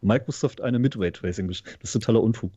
[0.00, 1.78] Microsoft eine mit Raytracing bestellt.
[1.80, 2.52] Das ist totaler Unfug.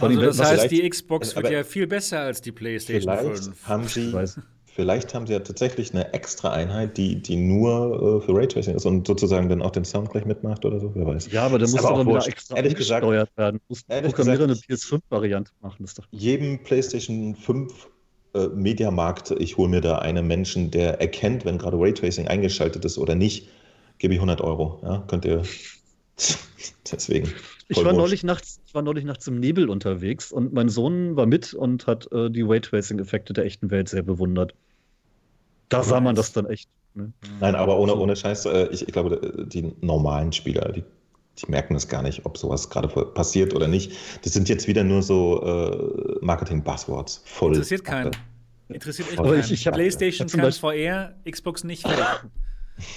[0.00, 3.66] Also das heißt, die Xbox wird ja viel besser als die PlayStation vielleicht 5.
[3.66, 4.14] Haben sie,
[4.66, 8.84] vielleicht haben sie ja tatsächlich eine extra Einheit, die, die nur äh, für Raytracing ist
[8.84, 11.32] und sozusagen dann auch den Sound gleich mitmacht oder so, wer weiß.
[11.32, 13.60] Ja, aber dann muss aber wieder extra ehrlich gesagt, werden.
[13.68, 15.76] Muss Programmierer eine PS5-Variante machen.
[15.80, 17.88] Das doch jedem PlayStation 5
[18.34, 22.98] äh, Mediamarkt, ich hole mir da einen Menschen, der erkennt, wenn gerade Raytracing eingeschaltet ist
[22.98, 23.48] oder nicht,
[23.98, 24.80] gebe ich 100 Euro.
[24.82, 25.42] Ja, könnt ihr.
[26.92, 27.32] Deswegen.
[27.68, 31.26] Ich war, neulich nachts, ich war neulich nachts im Nebel unterwegs und mein Sohn war
[31.26, 34.54] mit und hat äh, die Raytracing-Effekte der echten Welt sehr bewundert.
[35.68, 36.68] Da sah man das dann echt.
[36.94, 37.12] Ne?
[37.38, 40.82] Nein, aber ohne, ohne Scheiß, äh, ich, ich glaube, die normalen Spieler, die,
[41.42, 43.92] die merken es gar nicht, ob sowas gerade passiert oder nicht.
[44.22, 47.22] Das sind jetzt wieder nur so äh, Marketing-Buzzwords.
[47.24, 47.52] Voll.
[47.52, 48.10] Interessiert keinen.
[48.68, 49.40] Interessiert echt keinen.
[49.40, 51.86] Ich, ich hab, PlayStation kann Beispiel, VR, Xbox nicht.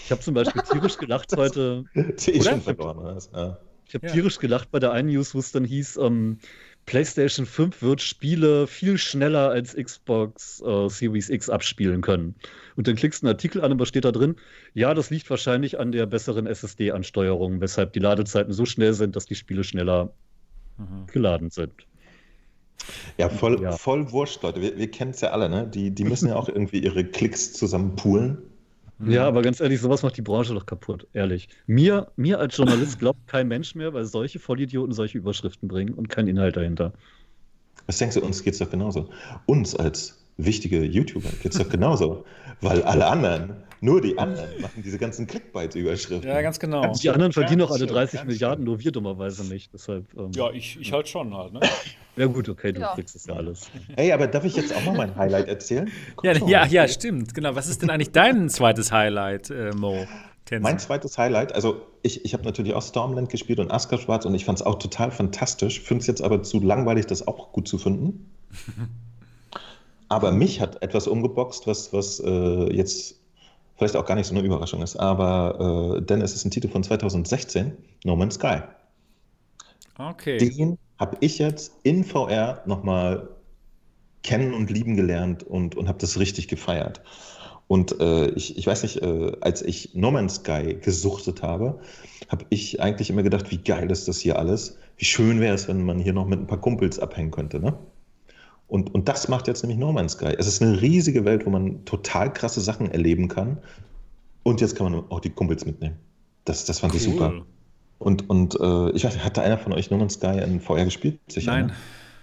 [0.05, 1.85] Ich habe zum Beispiel tierisch gelacht heute.
[1.95, 3.19] Die schon verloren.
[3.33, 3.57] Ja.
[3.85, 4.13] Ich habe ja.
[4.13, 6.39] tierisch gelacht bei der einen News, wo es dann hieß, ähm,
[6.85, 12.35] PlayStation 5 wird Spiele viel schneller als Xbox äh, Series X abspielen können.
[12.76, 14.36] Und dann klickst du einen Artikel an und was steht da drin?
[14.74, 19.26] Ja, das liegt wahrscheinlich an der besseren SSD-Ansteuerung, weshalb die Ladezeiten so schnell sind, dass
[19.26, 20.13] die Spiele schneller
[20.78, 21.07] mhm.
[21.07, 21.74] geladen sind.
[23.17, 23.71] Ja, voll, ja.
[23.74, 24.61] voll wurscht, Leute.
[24.61, 25.67] Wir, wir kennen es ja alle, ne?
[25.67, 28.38] Die, die müssen ja auch irgendwie ihre Klicks zusammen poolen.
[29.05, 31.49] Ja, aber ganz ehrlich, sowas macht die Branche doch kaputt, ehrlich.
[31.65, 36.09] Mir, mir als Journalist glaubt kein Mensch mehr, weil solche Vollidioten solche Überschriften bringen und
[36.09, 36.93] kein Inhalt dahinter.
[37.86, 39.09] Was denkst du, uns geht es doch genauso.
[39.45, 42.25] Uns als wichtige YouTuber geht es doch genauso.
[42.61, 46.29] weil alle anderen, nur die anderen, machen diese ganzen Clickbait-Überschriften.
[46.29, 46.93] Ja, ganz genau.
[46.93, 49.73] Die anderen verdienen ja, noch alle 30 schön, Milliarden, nur wir dummerweise nicht.
[49.73, 51.53] Deshalb, ähm, ja, ich, ich halt schon halt.
[51.53, 51.59] Ne?
[52.15, 52.93] ja, gut, okay, du ja.
[52.93, 53.69] kriegst das ja alles.
[53.97, 55.91] Hey, aber darf ich jetzt auch mal mein Highlight erzählen?
[56.23, 57.34] ja, ja, ja, stimmt.
[57.34, 57.55] Genau.
[57.55, 60.07] Was ist denn eigentlich dein zweites Highlight, äh, Mo?
[60.45, 60.63] Tencent.
[60.63, 64.36] Mein zweites Highlight, also ich, ich habe natürlich auch Stormland gespielt und Asker Schwarz und
[64.36, 67.67] ich fand es auch total fantastisch, finde es jetzt aber zu langweilig, das auch gut
[67.67, 68.29] zu finden.
[70.14, 73.20] aber mich hat etwas umgeboxt, was, was äh, jetzt
[73.78, 76.70] vielleicht auch gar nicht so eine Überraschung ist, aber äh, denn es ist ein Titel
[76.70, 78.59] von 2016, No Man's Sky.
[79.97, 80.38] Okay.
[80.38, 83.28] Den habe ich jetzt in VR nochmal
[84.22, 87.01] kennen und lieben gelernt und, und habe das richtig gefeiert.
[87.68, 91.80] Und äh, ich, ich weiß nicht, äh, als ich No Man's Sky gesuchtet habe,
[92.30, 94.78] habe ich eigentlich immer gedacht, wie geil ist das hier alles?
[94.97, 97.59] Wie schön wäre es, wenn man hier noch mit ein paar Kumpels abhängen könnte.
[97.59, 97.76] Ne?
[98.74, 100.34] Und, und das macht jetzt nämlich No Man's Sky.
[100.36, 103.59] Es ist eine riesige Welt, wo man total krasse Sachen erleben kann.
[104.41, 105.95] Und jetzt kann man auch die Kumpels mitnehmen.
[106.45, 106.97] Das, das fand cool.
[106.97, 107.45] ich super.
[107.99, 111.19] Und, und äh, ich weiß, hatte einer von euch No Man's Sky in VR gespielt?
[111.28, 111.74] Sicher, Nein, ne?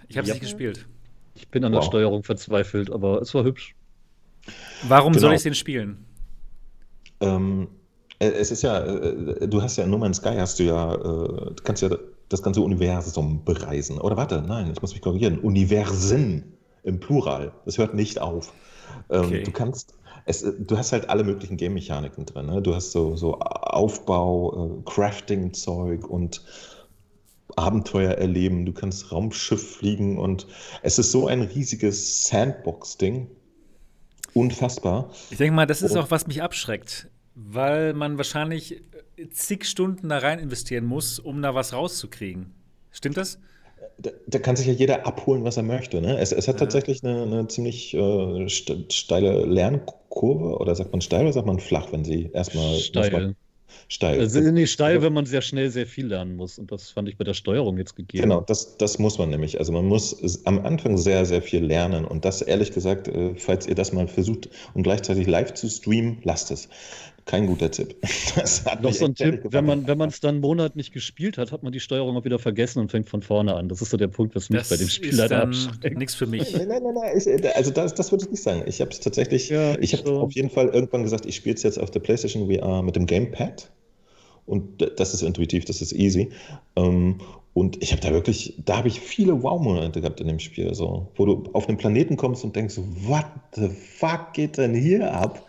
[0.09, 0.35] ich habe es ja.
[0.35, 0.89] nicht gespielt.
[1.37, 1.83] Ich bin an wow.
[1.83, 3.77] der Steuerung verzweifelt, aber es war hübsch.
[4.89, 5.29] Warum genau.
[5.29, 6.05] soll ich den spielen?
[7.21, 7.69] Ähm,
[8.19, 10.95] äh, es ist ja, äh, du hast ja in No Man's Sky hast du ja,
[10.95, 11.91] äh, du kannst ja
[12.31, 13.99] das ganze Universum bereisen.
[13.99, 15.39] Oder warte, nein, ich muss mich korrigieren.
[15.39, 17.53] Universen im Plural.
[17.67, 18.55] Das hört nicht auf.
[19.11, 19.43] Ähm, okay.
[19.43, 22.47] Du kannst, es, du hast halt alle möglichen Game-Mechaniken drin.
[22.47, 22.63] Ne?
[22.63, 26.43] Du hast so, so Aufbau, Crafting-Zeug und
[27.57, 28.65] Abenteuer erleben.
[28.65, 30.47] Du kannst Raumschiff fliegen und
[30.83, 33.27] es ist so ein riesiges Sandbox-Ding
[34.35, 35.11] unfassbar.
[35.31, 38.83] Ich denke mal, das ist auch, was mich abschreckt, weil man wahrscheinlich
[39.31, 42.47] zig Stunden da rein investieren muss, um da was rauszukriegen.
[42.91, 43.39] Stimmt das?
[43.99, 46.01] Da, da kann sich ja jeder abholen, was er möchte.
[46.01, 46.19] Ne?
[46.19, 46.61] Es, es hat ja.
[46.61, 51.93] tatsächlich eine, eine ziemlich äh, steile Lernkurve, oder sagt man steil oder sagt man flach,
[51.93, 52.79] wenn sie erstmal.
[52.79, 53.35] Steil.
[53.89, 54.21] Steil.
[54.21, 56.59] Also nee, steil, wenn man sehr schnell sehr viel lernen muss.
[56.59, 58.23] Und das fand ich bei der Steuerung jetzt gegeben.
[58.23, 59.59] Genau, das, das muss man nämlich.
[59.59, 62.05] Also man muss am Anfang sehr, sehr viel lernen.
[62.05, 66.19] Und das ehrlich gesagt, äh, falls ihr das mal versucht und gleichzeitig live zu streamen,
[66.23, 66.69] lasst es.
[67.31, 67.95] Kein guter Tipp.
[68.35, 71.39] Das hat Noch so ein Tipp, wenn man wenn es dann einen Monat nicht gespielt
[71.39, 73.69] hat, hat man die Steuerung auch wieder vergessen und fängt von vorne an.
[73.69, 75.97] Das ist so der Punkt, was mich das bei dem Spiel leider abschreckt.
[75.97, 76.53] Nichts für mich.
[76.57, 78.63] Nein, nein, nein, nein ich, also das, das würde ich nicht sagen.
[78.67, 80.21] Ich habe es tatsächlich, ja, ich, ich habe so.
[80.21, 83.07] auf jeden Fall irgendwann gesagt, ich spiele es jetzt auf der PlayStation VR mit dem
[83.07, 83.71] Gamepad.
[84.47, 86.31] Und das ist intuitiv, das ist easy.
[86.75, 87.19] Ähm,
[87.53, 91.09] und ich habe da wirklich, da habe ich viele Wow-Momente gehabt in dem Spiel, so,
[91.17, 95.47] wo du auf einen Planeten kommst und denkst, what the fuck geht denn hier ab?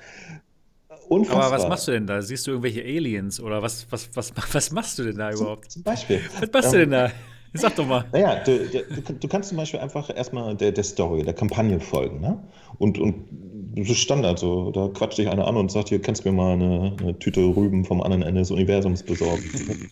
[1.12, 1.44] Unfassbar.
[1.44, 2.22] Aber was machst du denn da?
[2.22, 5.70] Siehst du irgendwelche Aliens oder was, was, was, was machst du denn da überhaupt?
[5.70, 6.22] Zum, Beispiel.
[6.40, 7.12] Was machst ähm, du denn da?
[7.54, 8.06] Sag doch mal.
[8.14, 12.22] Naja, du, du, du, kannst zum Beispiel einfach erstmal der, der Story, der Kampagne folgen.
[12.22, 12.42] Ne?
[12.78, 13.26] Und, und
[13.76, 14.72] ist Standard so.
[14.72, 17.42] Da quatscht dich einer an und sagt, hier kannst du mir mal eine, eine Tüte
[17.42, 19.44] Rüben vom anderen Ende des Universums besorgen.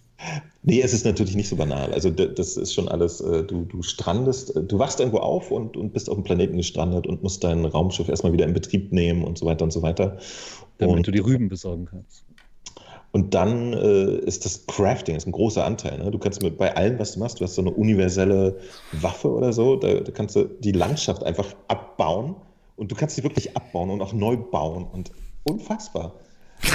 [0.64, 1.94] nee, es ist natürlich nicht so banal.
[1.94, 5.78] Also das ist schon alles, äh, du, du strandest, äh, du wachst irgendwo auf und,
[5.78, 9.24] und bist auf dem Planeten gestrandet und musst dein Raumschiff erstmal wieder in Betrieb nehmen
[9.24, 10.18] und so weiter und so weiter.
[10.80, 12.26] Damit und, du die Rüben besorgen kannst.
[13.12, 15.98] Und dann äh, ist das Crafting ist ein großer Anteil.
[15.98, 16.12] Ne?
[16.12, 18.60] Du kannst mit bei allem, was du machst, du hast so eine universelle
[18.92, 22.36] Waffe oder so, da, da kannst du die Landschaft einfach abbauen
[22.76, 25.12] und du kannst sie wirklich abbauen und auch neu bauen und
[25.44, 26.20] unfassbar.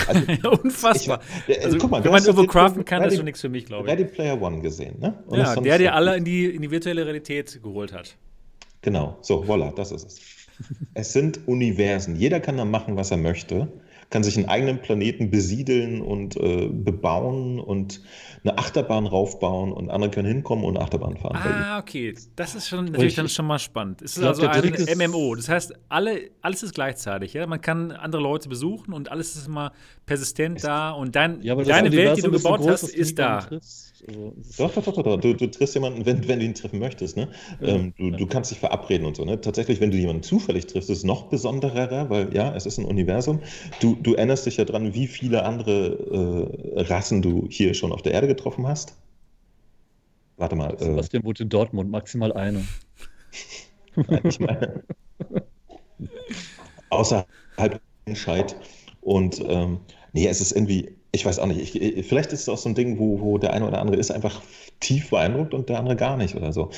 [0.09, 1.21] Also, unfassbar.
[1.47, 3.67] Ich, also, guck mal, wenn man irgendwo craften kann, das ist schon nichts für mich,
[3.67, 3.93] glaube ich.
[3.93, 5.23] Ready Player One gesehen, ne?
[5.27, 8.17] Und ja, der dir alle in die, in die virtuelle Realität geholt hat.
[8.83, 10.21] Genau, so, voilà, das ist es.
[10.95, 12.17] es sind Universen.
[12.17, 13.69] Jeder kann da machen, was er möchte
[14.15, 18.01] kann sich einen eigenen Planeten besiedeln und äh, bebauen und
[18.45, 21.37] eine Achterbahn raufbauen und andere können hinkommen und eine Achterbahn fahren.
[21.37, 22.15] Ah, okay.
[22.37, 24.03] Das ist schon natürlich ich, dann schon mal spannend.
[24.03, 25.35] Es ist glaub, also ein MMO.
[25.35, 27.33] Das heißt, alle, alles ist gleichzeitig.
[27.33, 27.45] Ja?
[27.49, 29.73] Man kann andere Leute besuchen und alles ist immer
[30.07, 33.49] persistent da und dein, ja, deine Welt, die du gebaut groß, hast, ist da.
[34.07, 37.17] Also, doch, doch, doch, doch, Du, du triffst jemanden, wenn, wenn du ihn treffen möchtest.
[37.17, 37.29] Ne?
[37.61, 38.17] Ja, ähm, du, ja.
[38.17, 39.25] du kannst dich verabreden und so.
[39.25, 39.41] Ne?
[39.41, 42.85] Tatsächlich, wenn du jemanden zufällig triffst, ist es noch besonderer, weil ja, es ist ein
[42.85, 43.41] Universum.
[43.81, 48.03] Du, du erinnerst dich ja dran, wie viele andere äh, Rassen du hier schon auf
[48.03, 48.97] der Erde getroffen hast.
[50.37, 50.75] Warte mal.
[50.75, 52.65] Äh, Sebastian äh, wohnt in Dortmund, maximal eine.
[54.25, 54.83] ich meine.
[56.91, 58.57] außerhalb Entscheid.
[59.01, 59.81] Und ähm,
[60.13, 62.75] nee, es ist irgendwie, ich weiß auch nicht, ich, vielleicht ist es auch so ein
[62.75, 64.43] Ding, wo, wo der eine oder andere ist einfach
[64.81, 66.71] tief beeindruckt und der andere gar nicht oder so.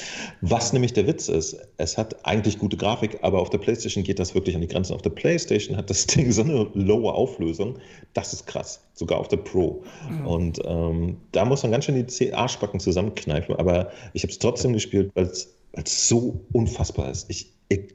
[0.42, 4.18] Was nämlich der Witz ist, es hat eigentlich gute Grafik, aber auf der PlayStation geht
[4.18, 4.92] das wirklich an die Grenzen.
[4.92, 7.78] Auf der PlayStation hat das Ding so eine lowe Auflösung,
[8.12, 9.82] das ist krass, sogar auf der Pro.
[10.10, 10.26] Mhm.
[10.26, 14.74] Und ähm, da muss man ganz schön die Arschbacken zusammenkneifen, aber ich habe es trotzdem
[14.74, 15.54] gespielt, weil es
[15.86, 17.30] so unfassbar ist.
[17.30, 17.94] Ich, ich,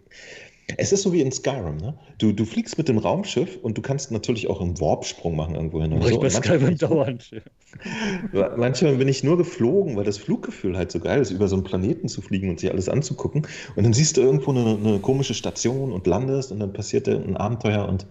[0.77, 1.93] es ist so wie in Skyrim, ne?
[2.17, 5.81] Du, du fliegst mit dem Raumschiff und du kannst natürlich auch einen Warpsprung machen irgendwo
[5.81, 5.91] hin.
[6.01, 6.19] Ich so.
[6.19, 7.31] bei Skyrim dauernd.
[8.57, 11.63] Manchmal bin ich nur geflogen, weil das Fluggefühl halt so geil ist, über so einen
[11.63, 13.47] Planeten zu fliegen und sich alles anzugucken.
[13.75, 17.37] Und dann siehst du irgendwo eine, eine komische Station und landest und dann passiert ein
[17.37, 18.05] Abenteuer und,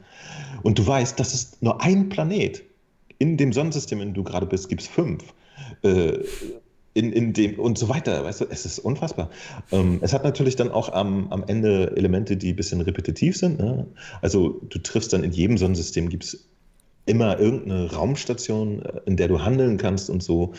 [0.63, 2.63] und du weißt, das ist nur ein Planet.
[3.19, 5.23] In dem Sonnensystem, in dem du gerade bist, gibt es fünf.
[5.83, 6.19] Äh,
[6.95, 8.25] in, in dem und so weiter.
[8.25, 9.31] Weißt du, es ist unfassbar.
[9.71, 13.59] Ähm, es hat natürlich dann auch am, am Ende Elemente, die ein bisschen repetitiv sind.
[13.59, 13.87] Ne?
[14.23, 16.51] Also du triffst dann in jedem Sonnensystem gibt es
[17.07, 20.53] immer irgendeine Raumstation, äh, in der du handeln kannst und so.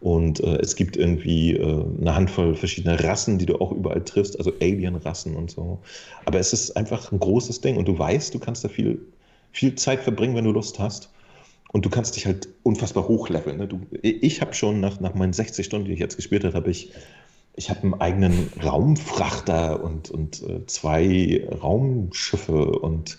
[0.00, 4.38] Und äh, es gibt irgendwie äh, eine Handvoll verschiedener Rassen, die du auch überall triffst,
[4.38, 5.80] also Alien-Rassen und so.
[6.24, 9.00] Aber es ist einfach ein großes Ding und du weißt, du kannst da viel,
[9.52, 11.10] viel Zeit verbringen, wenn du Lust hast.
[11.70, 13.58] Und du kannst dich halt unfassbar hochleveln.
[13.58, 13.68] Ne?
[13.68, 16.70] Du, ich habe schon nach, nach meinen 60 Stunden, die ich jetzt gespielt habe, habe
[16.70, 16.92] ich,
[17.56, 23.18] ich habe einen eigenen Raumfrachter und, und äh, zwei Raumschiffe und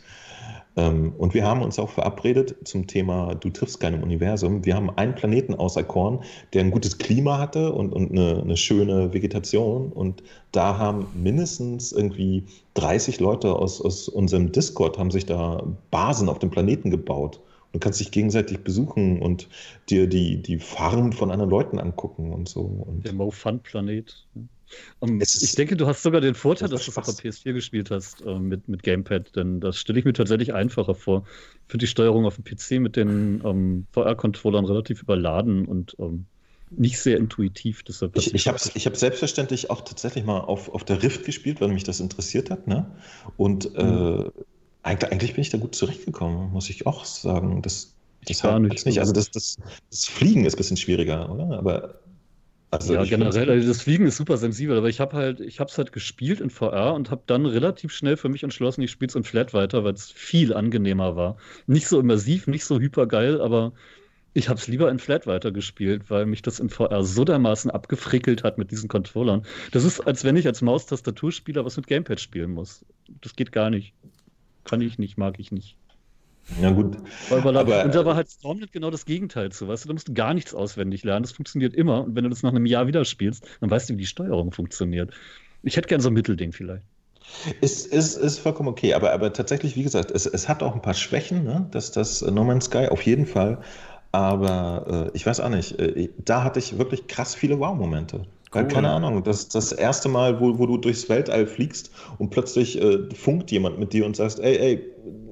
[0.79, 4.65] ähm, und wir haben uns auch verabredet zum Thema, du triffst keinem Universum.
[4.65, 6.19] Wir haben einen Planeten auserkoren,
[6.53, 9.91] der ein gutes Klima hatte und, und eine, eine schöne Vegetation.
[9.91, 12.45] Und da haben mindestens irgendwie
[12.75, 17.41] 30 Leute aus, aus unserem Discord haben sich da Basen auf dem Planeten gebaut.
[17.71, 19.47] Du kannst dich gegenseitig besuchen und
[19.89, 22.61] dir die, die Farm von anderen Leuten angucken und so.
[22.61, 24.25] Und Der Mo-Fun-Planet.
[24.99, 27.89] Um, ich denke, du hast sogar den Vorteil, das dass du es auf PS4 gespielt
[27.89, 31.25] hast äh, mit, mit Gamepad, denn das stelle ich mir tatsächlich einfacher vor.
[31.67, 36.25] Für die Steuerung auf dem PC mit den ähm, VR-Controllern relativ überladen und ähm,
[36.71, 37.83] nicht sehr intuitiv.
[37.83, 41.61] Deshalb ich ich habe ich hab selbstverständlich auch tatsächlich mal auf, auf der Rift gespielt,
[41.61, 42.67] weil mich das interessiert hat.
[42.67, 42.85] Ne?
[43.37, 44.25] Und äh, mhm.
[44.25, 44.29] äh,
[44.83, 47.61] eigentlich, eigentlich, bin ich da gut zurechtgekommen, muss ich auch sagen.
[47.61, 47.93] Das,
[48.25, 48.85] das gar nicht.
[48.85, 48.99] nicht.
[48.99, 49.57] Also das, das,
[49.89, 51.57] das Fliegen ist ein bisschen schwieriger, oder?
[51.57, 51.99] Aber
[52.71, 55.71] also ja, generell, also das Fliegen ist super sensibel, aber ich habe halt, ich habe
[55.71, 59.09] es halt gespielt in VR und habe dann relativ schnell für mich entschlossen, ich spiele
[59.09, 61.37] es in Flat weiter, weil es viel angenehmer war.
[61.65, 63.73] Nicht so immersiv, nicht so hypergeil, aber
[64.33, 67.71] ich habe es lieber in Flat weiter gespielt, weil mich das in VR so dermaßen
[67.71, 69.43] abgefrickelt hat mit diesen Controllern.
[69.71, 72.85] Das ist, als wenn ich als Maustastaturspieler was mit Gamepad spielen muss.
[73.21, 73.93] Das geht gar nicht.
[74.63, 75.75] Kann ich nicht, mag ich nicht.
[76.61, 76.97] Ja, gut.
[77.29, 80.07] Aber, aber, und da war halt Stormnet genau das Gegenteil zu, weißt du, da musst
[80.07, 81.23] du gar nichts auswendig lernen.
[81.23, 82.03] Das funktioniert immer.
[82.05, 84.51] Und wenn du das nach einem Jahr wieder spielst, dann weißt du, wie die Steuerung
[84.51, 85.13] funktioniert.
[85.63, 86.83] Ich hätte gern so ein Mittelding vielleicht.
[87.61, 90.81] Ist, ist, ist vollkommen okay, aber, aber tatsächlich, wie gesagt, es, es hat auch ein
[90.81, 91.67] paar Schwächen, ne?
[91.71, 93.59] das, das No Man's Sky auf jeden Fall.
[94.11, 98.25] Aber äh, ich weiß auch nicht, äh, da hatte ich wirklich krass viele Wow-Momente.
[98.53, 98.67] Cool.
[98.67, 103.07] Keine Ahnung, das das erste Mal, wo, wo du durchs Weltall fliegst und plötzlich äh,
[103.13, 104.83] funkt jemand mit dir und sagst, ey, ey,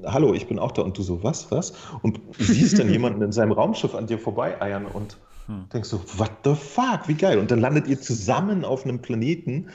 [0.05, 0.83] hallo, ich bin auch da.
[0.83, 1.73] Und du so, was, was?
[2.03, 5.17] Und siehst dann jemanden in seinem Raumschiff an dir vorbeieiern und
[5.47, 5.65] hm.
[5.73, 7.39] denkst so, what the fuck, wie geil.
[7.39, 9.67] Und dann landet ihr zusammen auf einem Planeten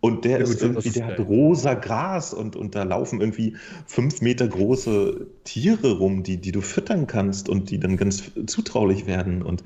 [0.00, 3.56] und der ja, ist irgendwie, der hat rosa Gras und, und da laufen irgendwie
[3.86, 9.06] fünf Meter große Tiere rum, die, die du füttern kannst und die dann ganz zutraulich
[9.06, 9.42] werden.
[9.42, 9.64] Und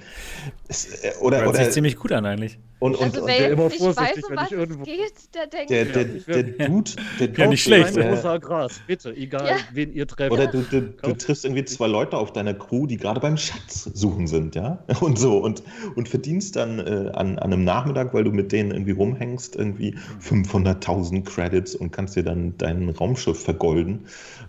[0.66, 2.58] es, äh, oder, Hört oder, sich ziemlich gut an eigentlich.
[2.80, 4.84] Und, und, also, und der immer vorsichtig, weiß, wenn ich irgendwo.
[4.84, 7.98] Geht, der, denkt, der, der, der, der Dude, der Dude, ja, nicht schlecht.
[7.98, 9.56] Ein rosa Gras, bitte, egal ja.
[9.74, 10.32] wen ihr trefft.
[10.32, 13.84] Oder du, du, du, triffst irgendwie zwei Leute auf deiner Crew, die gerade beim Schatz
[13.92, 14.82] suchen sind, ja?
[15.00, 15.38] Und so.
[15.38, 15.62] Und,
[15.94, 19.94] und verdienst dann äh, an, an einem Nachmittag, weil du mit denen irgendwie rumhängst, irgendwie
[20.22, 24.06] 500.000 Credits und kannst dir dann dein Raumschiff vergolden.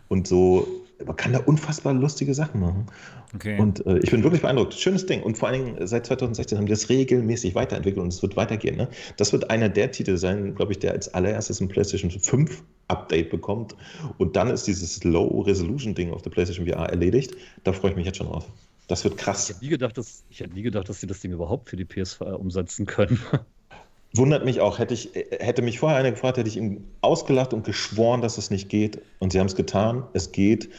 [0.08, 0.68] Und so
[1.06, 2.86] man kann da unfassbar lustige Sachen machen.
[3.34, 3.60] Okay.
[3.60, 4.74] Und äh, ich bin wirklich beeindruckt.
[4.74, 5.24] Schönes Ding.
[5.24, 8.76] Und vor allen Dingen seit 2016 haben die das regelmäßig weiterentwickelt und es wird weitergehen.
[8.76, 8.90] Ne?
[9.18, 13.30] Das wird einer der Titel sein, glaube ich, der als allererstes ein PlayStation 5 Update
[13.30, 13.76] bekommt.
[14.18, 17.36] Und dann ist dieses Low-Resolution-Ding auf der PlayStation VR erledigt.
[17.64, 18.46] Da freue ich mich jetzt schon drauf.
[18.88, 19.50] Das wird krass.
[19.50, 21.78] Ich hätte nie gedacht, dass, ich hätte nie gedacht, dass sie das Ding überhaupt für
[21.78, 23.20] die PSVR umsetzen können.
[24.14, 24.80] Wundert mich auch.
[24.80, 28.52] Hätte, ich, hätte mich vorher einer gefragt, hätte ich ihm ausgelacht und geschworen, dass es
[28.52, 29.02] nicht geht.
[29.20, 30.04] Und sie haben es getan.
[30.12, 30.70] Es geht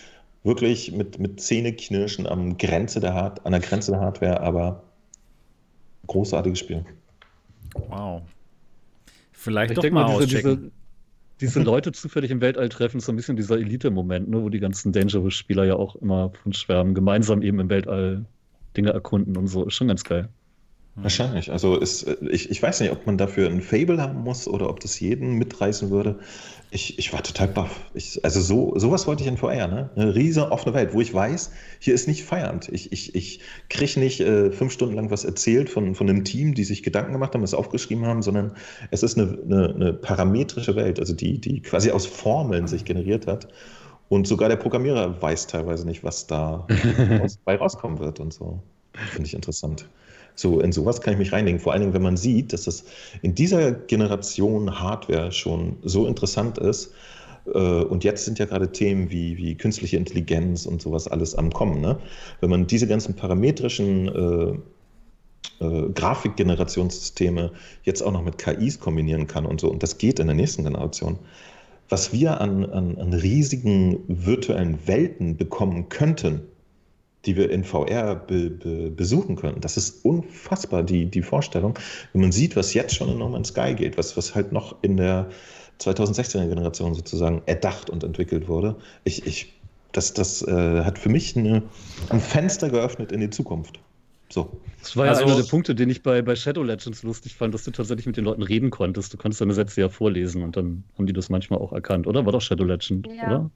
[0.45, 4.83] wirklich mit, mit Zähneknirschen am Grenze der Hard, an der Grenze der Hardware, aber
[6.07, 6.85] großartiges Spiel.
[7.89, 8.23] Wow.
[9.33, 10.71] Vielleicht ich doch mal, mal diese, diese,
[11.41, 14.61] diese, Leute zufällig im Weltall treffen, ist so ein bisschen dieser Elite-Moment, ne, wo die
[14.61, 18.25] ganzen Dangerous-Spieler ja auch immer von schwärmen, gemeinsam eben im Weltall
[18.77, 19.65] Dinge erkunden und so.
[19.65, 20.29] Ist schon ganz geil.
[20.95, 21.51] Wahrscheinlich.
[21.51, 24.81] Also ist, ich, ich weiß nicht, ob man dafür ein Fable haben muss oder ob
[24.81, 26.19] das jeden mitreißen würde.
[26.75, 27.83] Ich, ich war total baff.
[27.93, 29.91] Ich, also so, sowas wollte ich in VR, ne?
[29.95, 32.71] Eine riesige offene Welt, wo ich weiß, hier ist nicht feiernd.
[32.71, 36.55] Ich, ich, ich kriege nicht äh, fünf Stunden lang was erzählt von, von einem Team,
[36.55, 38.53] die sich Gedanken gemacht haben, es aufgeschrieben haben, sondern
[38.91, 43.27] es ist eine, eine, eine parametrische Welt, also die, die quasi aus Formeln sich generiert
[43.27, 43.49] hat.
[44.09, 46.67] Und sogar der Programmierer weiß teilweise nicht, was da
[47.45, 48.63] bei rauskommen wird und so.
[49.11, 49.87] Finde ich interessant.
[50.35, 51.61] So, in sowas kann ich mich reinlegen.
[51.61, 52.85] Vor allen Dingen, wenn man sieht, dass das
[53.23, 56.93] in dieser Generation Hardware schon so interessant ist.
[57.47, 61.53] Äh, und jetzt sind ja gerade Themen wie, wie künstliche Intelligenz und sowas alles am
[61.53, 61.81] Kommen.
[61.81, 61.99] Ne?
[62.41, 67.53] Wenn man diese ganzen parametrischen äh, äh, Grafikgenerationssysteme
[67.85, 70.65] jetzt auch noch mit KIs kombinieren kann und so, und das geht in der nächsten
[70.65, 71.19] Generation,
[71.89, 76.41] was wir an, an, an riesigen virtuellen Welten bekommen könnten,
[77.25, 79.61] die wir in VR be, be, besuchen können.
[79.61, 81.79] Das ist unfassbar, die, die Vorstellung,
[82.13, 84.77] wenn man sieht, was jetzt schon in No Man's Sky geht, was, was halt noch
[84.83, 85.31] in der
[85.81, 88.77] 2016er Generation sozusagen erdacht und entwickelt wurde.
[89.05, 89.53] Ich, ich,
[89.93, 91.63] das das äh, hat für mich eine,
[92.09, 93.79] ein Fenster geöffnet in die Zukunft.
[94.29, 94.51] So.
[94.81, 97.53] Das war ja also, einer der Punkte, den ich bei, bei Shadow Legends lustig fand,
[97.53, 99.13] dass du tatsächlich mit den Leuten reden konntest.
[99.13, 102.25] Du konntest deine Sätze ja vorlesen und dann haben die das manchmal auch erkannt, oder?
[102.25, 103.27] War doch Shadow Legend, ja.
[103.27, 103.51] oder?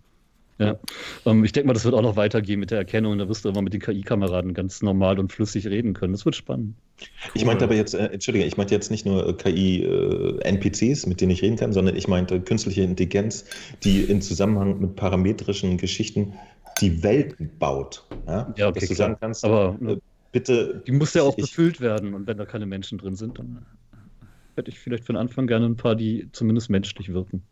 [0.58, 0.78] Ja,
[1.26, 3.18] ähm, ich denke mal, das wird auch noch weitergehen mit der Erkennung.
[3.18, 6.12] Da wirst du immer mit den KI-Kameraden ganz normal und flüssig reden können.
[6.12, 6.76] Das wird spannend.
[6.98, 7.30] Cool.
[7.34, 11.20] Ich meinte aber jetzt, äh, Entschuldige, ich meinte jetzt nicht nur äh, KI-NPCs, äh, mit
[11.20, 13.44] denen ich reden kann, sondern ich meinte künstliche Intelligenz,
[13.84, 16.32] die in Zusammenhang mit parametrischen Geschichten
[16.80, 18.04] die Welten baut.
[18.26, 19.08] Ja, ja okay, Dass du klar.
[19.08, 19.96] sagen kannst, aber äh,
[20.32, 20.82] bitte.
[20.86, 23.66] Die muss ja auch ich, befüllt werden und wenn da keine Menschen drin sind, dann
[24.56, 27.42] hätte ich vielleicht von Anfang gerne ein paar, die zumindest menschlich wirken.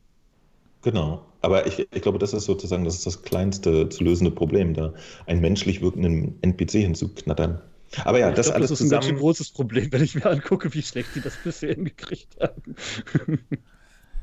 [0.85, 1.25] Genau.
[1.41, 4.93] Aber ich, ich glaube, das ist sozusagen das, ist das kleinste zu lösende Problem, da
[5.27, 7.61] einen menschlich wirkenden NPC hinzuknattern.
[8.05, 9.05] Aber ja, ich das glaub, alles das ist zusammen.
[9.05, 12.77] ein ganz großes Problem, wenn ich mir angucke, wie schlecht die das bisher hingekriegt haben.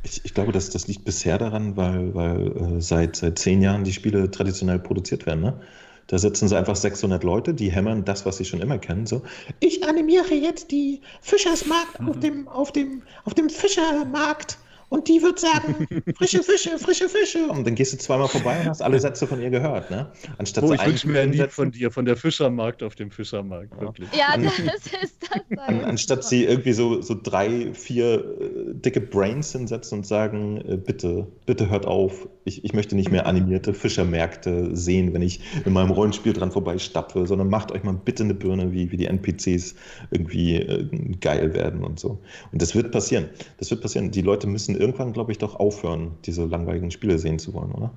[0.04, 3.84] ich, ich, glaube, das, das liegt bisher daran, weil, weil äh, seit, seit zehn Jahren
[3.84, 5.42] die Spiele traditionell produziert werden.
[5.42, 5.60] Ne?
[6.08, 9.08] Da sitzen sie einfach 600 Leute, die hämmern das, was sie schon immer kennen.
[9.08, 9.24] So,
[9.60, 14.60] ich animiere jetzt die Fischersmarkt auf dem, auf dem, auf dem Fischermarkt
[14.92, 15.88] und die wird sagen,
[16.18, 17.48] frische Fische, frische Fische.
[17.48, 20.12] Und dann gehst du zweimal vorbei und hast alle Sätze von ihr gehört, ne?
[20.38, 23.80] Anstatt oh, ich wünsche mir ein Lied von dir, von der Fischermarkt auf dem Fischermarkt,
[23.80, 24.10] wirklich.
[24.12, 24.92] Ja, das ist
[25.22, 25.58] das.
[25.60, 30.76] An, anstatt sie irgendwie so, so drei, vier äh, dicke Brains hinsetzen und sagen, äh,
[30.76, 35.72] bitte, bitte hört auf, ich, ich möchte nicht mehr animierte Fischermärkte sehen, wenn ich in
[35.72, 39.76] meinem Rollenspiel dran vorbeistapfe, sondern macht euch mal bitte eine Birne, wie, wie die NPCs
[40.10, 40.90] irgendwie äh,
[41.22, 42.20] geil werden und so.
[42.52, 43.30] Und das wird passieren.
[43.58, 44.12] Das wird passieren.
[44.12, 47.92] Die Leute müssen irgendwann, glaube ich, doch aufhören, diese langweiligen Spiele sehen zu wollen, oder?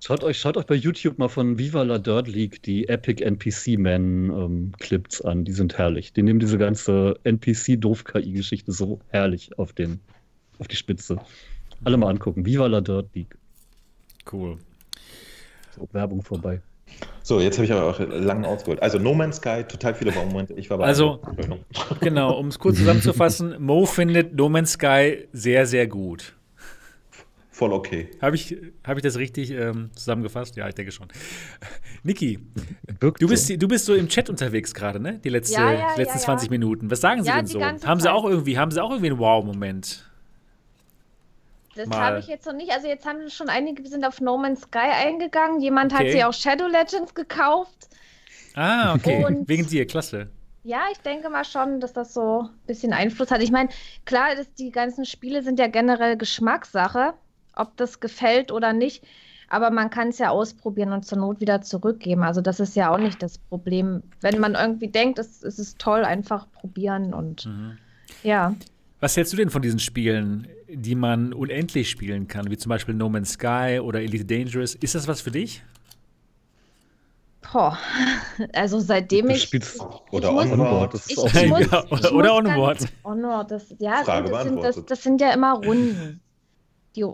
[0.00, 5.20] Schaut euch, schaut euch bei YouTube mal von Viva la Dirt League die Epic NPC-Man-Clips
[5.20, 5.44] ähm, an.
[5.46, 6.12] Die sind herrlich.
[6.12, 10.00] Die nehmen diese ganze NPC-Doof-KI-Geschichte so herrlich auf, den,
[10.58, 11.16] auf die Spitze.
[11.84, 12.44] Alle mal angucken.
[12.44, 13.34] Viva la Dirt League.
[14.30, 14.58] Cool.
[15.74, 16.60] So, Werbung vorbei.
[17.22, 18.82] So, jetzt habe ich aber auch lang ausgeholt.
[18.82, 20.52] Also No Man's Sky, total viele Baumomente.
[20.54, 21.20] Ich war bei Also,
[22.00, 26.34] genau, um es kurz zusammenzufassen, Mo findet No Man's Sky sehr, sehr gut.
[27.50, 28.10] Voll okay.
[28.20, 30.56] Habe ich, hab ich das richtig ähm, zusammengefasst?
[30.56, 31.06] Ja, ich denke schon.
[32.02, 32.40] Niki,
[32.98, 35.20] du bist, du bist so im Chat unterwegs gerade, ne?
[35.22, 36.90] Die letzte, ja, ja, letzten ja, 20 Minuten.
[36.90, 37.62] Was sagen sie denn so?
[37.62, 40.04] Haben sie auch irgendwie, haben sie auch irgendwie einen Wow-Moment?
[41.76, 42.72] Das habe ich jetzt noch nicht.
[42.72, 45.60] Also jetzt haben schon einige, wir sind auf No Man's Sky eingegangen.
[45.60, 46.04] Jemand okay.
[46.04, 47.88] hat sich auch Shadow Legends gekauft.
[48.54, 49.24] Ah, okay.
[49.24, 50.28] Und Wegen dir, klasse.
[50.62, 53.42] Ja, ich denke mal schon, dass das so ein bisschen Einfluss hat.
[53.42, 53.68] Ich meine,
[54.06, 57.12] klar, dass die ganzen Spiele sind ja generell Geschmackssache,
[57.54, 59.04] ob das gefällt oder nicht.
[59.48, 62.22] Aber man kann es ja ausprobieren und zur Not wieder zurückgeben.
[62.22, 64.02] Also das ist ja auch nicht das Problem.
[64.20, 67.78] Wenn man irgendwie denkt, es, es ist toll, einfach probieren und mhm.
[68.22, 68.54] ja.
[69.00, 72.94] Was hältst du denn von diesen Spielen, die man unendlich spielen kann, wie zum Beispiel
[72.94, 74.74] No Man's Sky oder Elite Dangerous?
[74.74, 75.62] Ist das was für dich?
[77.52, 77.78] Boah,
[78.52, 79.42] also seitdem ich.
[79.42, 79.80] Spielst,
[80.10, 80.94] oder muss, Onward.
[81.06, 82.88] Ich muss, oder, oder Onward.
[83.04, 86.20] Onward, das, ja, Frage das, sind, das, das sind ja immer Runden.
[86.96, 87.04] Die,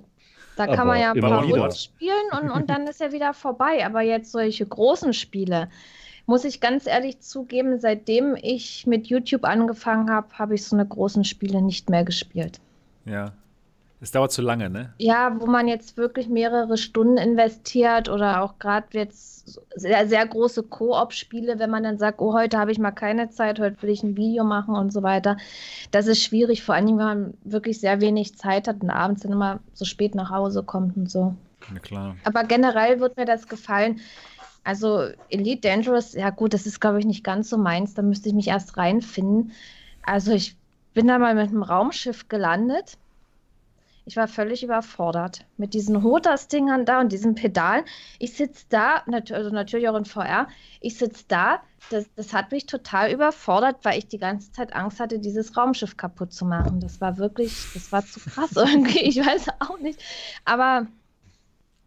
[0.57, 3.85] da kann man ja ein paar Runden spielen und, und dann ist ja wieder vorbei.
[3.85, 5.69] Aber jetzt solche großen Spiele,
[6.27, 10.87] muss ich ganz ehrlich zugeben, seitdem ich mit YouTube angefangen habe, habe ich so eine
[10.87, 12.61] großen Spiele nicht mehr gespielt.
[13.05, 13.33] Ja.
[14.03, 14.95] Es dauert zu lange, ne?
[14.97, 20.63] Ja, wo man jetzt wirklich mehrere Stunden investiert oder auch gerade jetzt sehr, sehr große
[20.63, 24.03] Koop-Spiele, wenn man dann sagt, oh, heute habe ich mal keine Zeit, heute will ich
[24.03, 25.37] ein Video machen und so weiter.
[25.91, 29.33] Das ist schwierig, vor allem, wenn man wirklich sehr wenig Zeit hat und abends dann
[29.33, 31.35] immer so spät nach Hause kommt und so.
[31.71, 32.17] Na klar.
[32.25, 34.01] Aber generell wird mir das gefallen.
[34.65, 37.93] Also Elite Dangerous, ja gut, das ist, glaube ich, nicht ganz so meins.
[37.93, 39.53] Da müsste ich mich erst reinfinden.
[40.03, 40.57] Also ich
[40.95, 42.97] bin da mal mit einem Raumschiff gelandet
[44.05, 47.85] ich war völlig überfordert mit diesen Hotas-Dingern da und diesen Pedalen.
[48.19, 50.49] Ich sitze da, also natürlich auch in VR,
[50.81, 55.01] ich sitze da, das, das hat mich total überfordert, weil ich die ganze Zeit Angst
[55.01, 56.81] hatte, dieses Raumschiff kaputt zu machen.
[56.81, 60.03] Das war wirklich, das war zu krass irgendwie, ich weiß auch nicht.
[60.45, 60.87] Aber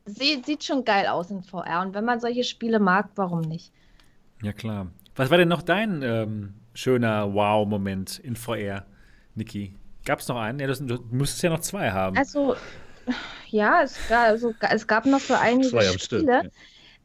[0.06, 3.72] sie, sieht schon geil aus in VR und wenn man solche Spiele mag, warum nicht?
[4.42, 4.88] Ja, klar.
[5.16, 8.86] Was war denn noch dein ähm, schöner Wow-Moment in VR,
[9.36, 9.76] Niki?
[10.06, 10.60] Gab es noch einen?
[10.60, 12.18] Ja, du, du müsstest ja noch zwei haben.
[12.18, 12.56] Also,
[13.50, 16.00] ja, es gab, also, es gab noch so einige zwei Spiele.
[16.00, 16.42] Stück, ja.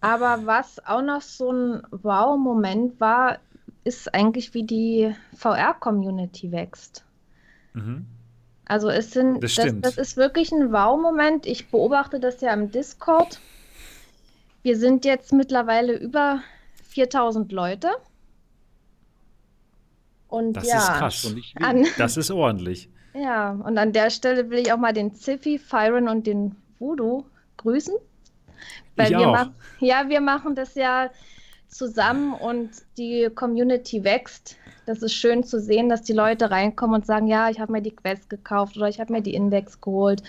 [0.01, 3.39] Aber was auch noch so ein Wow-Moment war,
[3.85, 7.05] ist eigentlich, wie die VR-Community wächst.
[7.75, 8.07] Mhm.
[8.67, 11.47] Also es sind, das, das, das ist wirklich ein Wow-Moment.
[11.47, 13.41] Ich beobachte das ja im Discord.
[14.63, 16.43] Wir sind jetzt mittlerweile über
[16.91, 17.89] 4000 Leute.
[20.29, 21.35] Und das ja, ist krass.
[21.57, 22.89] An, das ist ordentlich.
[23.15, 27.25] Ja, und an der Stelle will ich auch mal den Ziffy, Fyron und den Voodoo
[27.57, 27.95] grüßen.
[28.97, 29.47] Weil ich wir auch.
[29.81, 31.11] ja, wir machen das ja
[31.69, 34.57] zusammen und die Community wächst.
[34.87, 37.83] Das ist schön zu sehen, dass die Leute reinkommen und sagen, ja, ich habe mir
[37.83, 40.23] die Quest gekauft oder ich habe mir die Index geholt.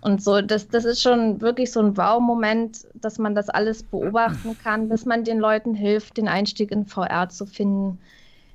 [0.00, 4.56] Und so, das, das ist schon wirklich so ein Wow-Moment, dass man das alles beobachten
[4.62, 7.98] kann, bis man den Leuten hilft, den Einstieg in VR zu finden.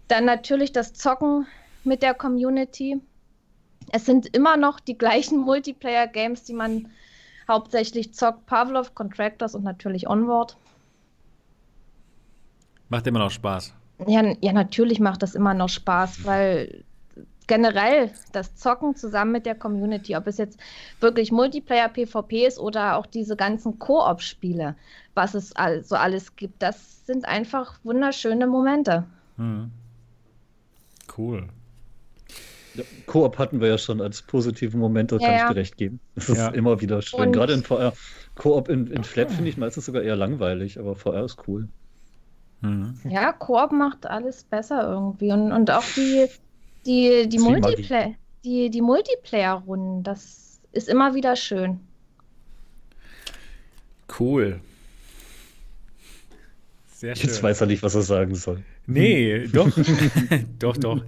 [0.07, 1.47] Dann natürlich das Zocken
[1.83, 3.01] mit der Community.
[3.91, 6.89] Es sind immer noch die gleichen Multiplayer-Games, die man
[7.47, 8.45] hauptsächlich zockt.
[8.45, 10.57] Pavlov, Contractors und natürlich Onward.
[12.89, 13.73] Macht immer noch Spaß.
[14.07, 16.83] Ja, ja, natürlich macht das immer noch Spaß, weil
[17.47, 20.59] generell das Zocken zusammen mit der Community, ob es jetzt
[20.99, 24.75] wirklich Multiplayer PvP ist oder auch diese ganzen Koop-Spiele,
[25.13, 25.53] was es
[25.83, 29.05] so alles gibt, das sind einfach wunderschöne Momente.
[29.37, 29.71] Mhm.
[31.17, 31.47] Cool.
[32.75, 35.77] Ja, Koop hatten wir ja schon als positiven Moment, da ja, kann ich dir recht
[35.77, 35.99] geben.
[36.15, 37.31] Das ist immer wieder schön.
[37.31, 37.93] Gerade in VR.
[38.35, 41.69] Koop in, in Flap finde ich meistens sogar eher langweilig, aber VR ist cool.
[42.61, 42.99] Mhm.
[43.07, 45.31] Ja, Koop macht alles besser irgendwie.
[45.31, 46.27] Und, und auch die,
[46.85, 51.79] die, die, Multiplay die, die Multiplayer-Runden, das ist immer wieder schön.
[54.19, 54.59] Cool.
[56.87, 57.29] Sehr schön.
[57.29, 58.63] Jetzt weiß er nicht, was er sagen soll.
[58.87, 59.71] Nee, doch.
[60.59, 61.03] doch, doch.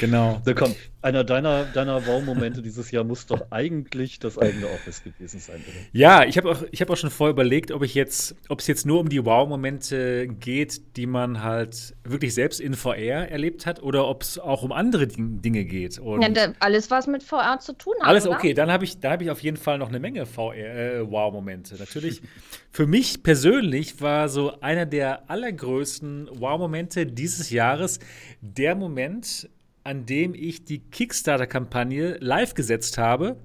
[0.00, 0.40] Genau.
[0.44, 0.74] So, komm,
[1.04, 5.76] einer deiner, deiner Wow-Momente dieses Jahr muss doch eigentlich das eigene Office gewesen sein, oder?
[5.92, 8.86] Ja, ich habe auch, hab auch schon vorher überlegt, ob ich jetzt, ob es jetzt
[8.86, 14.08] nur um die Wow-Momente geht, die man halt wirklich selbst in VR erlebt hat, oder
[14.08, 15.98] ob es auch um andere Dinge geht.
[15.98, 18.08] Und ja, alles, was mit VR zu tun hat.
[18.08, 21.76] Alles okay, dann habe ich, da ich auf jeden Fall noch eine Menge äh, Wow-Momente.
[21.78, 22.22] Natürlich,
[22.70, 28.00] für mich persönlich war so einer der allergrößten Wow-Momente dieses Jahres
[28.40, 29.48] der Moment,
[29.84, 33.36] an dem ich die Kickstarter-Kampagne live gesetzt habe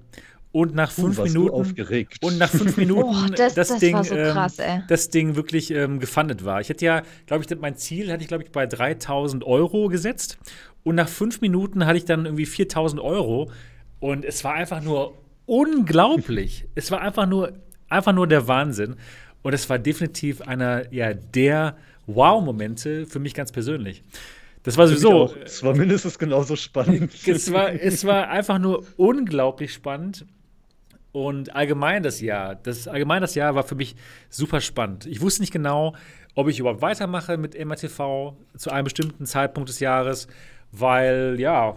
[0.51, 1.75] und nach fünf uh, Minuten
[2.21, 5.69] und nach fünf Minuten oh, das, das, das, Ding so krass, ähm, das Ding wirklich
[5.71, 6.59] ähm, gefundet war.
[6.61, 10.39] Ich hätte ja, glaube ich, mein Ziel hatte ich glaube ich bei 3000 Euro gesetzt
[10.83, 13.51] und nach fünf Minuten hatte ich dann irgendwie 4000 Euro
[13.99, 15.13] und es war einfach nur
[15.45, 16.65] unglaublich.
[16.75, 17.53] es war einfach nur
[17.89, 18.95] einfach nur der Wahnsinn
[19.43, 21.75] und es war definitiv einer ja der
[22.07, 24.03] Wow-Momente für mich ganz persönlich.
[24.69, 25.33] Das war sowieso.
[25.43, 27.11] Es war mindestens genauso spannend.
[27.27, 30.27] es, war, es war einfach nur unglaublich spannend.
[31.11, 33.95] Und allgemein das Jahr, das allgemein das Jahr war für mich
[34.29, 35.07] super spannend.
[35.07, 35.95] Ich wusste nicht genau,
[36.35, 40.27] ob ich überhaupt weitermache mit MRTV zu einem bestimmten Zeitpunkt des Jahres,
[40.71, 41.75] weil ja,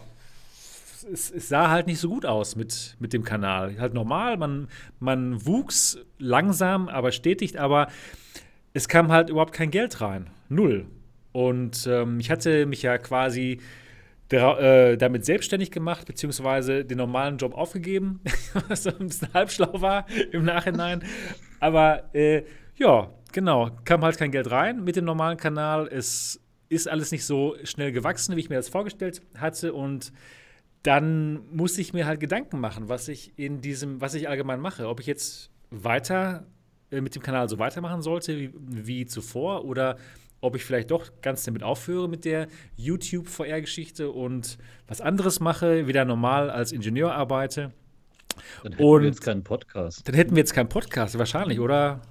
[1.11, 3.75] es, es, sah halt nicht so gut aus mit, mit dem Kanal.
[3.79, 4.69] Halt normal, man,
[5.01, 7.89] man wuchs langsam, aber stetig, aber
[8.75, 10.29] es kam halt überhaupt kein Geld rein.
[10.51, 10.85] Null.
[11.33, 13.61] Und ähm, ich hatte mich ja quasi
[14.31, 18.21] der, äh, damit selbstständig gemacht, beziehungsweise den normalen Job aufgegeben,
[18.69, 21.05] was ein bisschen halbschlau war im Nachhinein.
[21.61, 22.45] Aber äh,
[22.77, 25.89] ja, genau, kam halt kein Geld rein mit dem normalen Kanal.
[25.89, 29.75] Es ist alles nicht so schnell gewachsen, wie ich mir das vorgestellt hatte.
[29.75, 30.13] Und
[30.83, 34.89] dann musste ich mir halt Gedanken machen, was ich in diesem, was ich allgemein mache.
[34.89, 36.47] Ob ich jetzt weiter
[36.91, 39.97] äh, mit dem Kanal so weitermachen sollte wie, wie zuvor oder
[40.43, 44.59] ob ich vielleicht doch ganz damit aufhöre mit der YouTube-VR-Geschichte und
[44.89, 47.73] was anderes mache, wieder normal als Ingenieur arbeite.
[48.63, 50.07] Dann hätten und wir jetzt keinen Podcast.
[50.07, 52.03] Dann hätten wir jetzt keinen Podcast, wahrscheinlich, oder?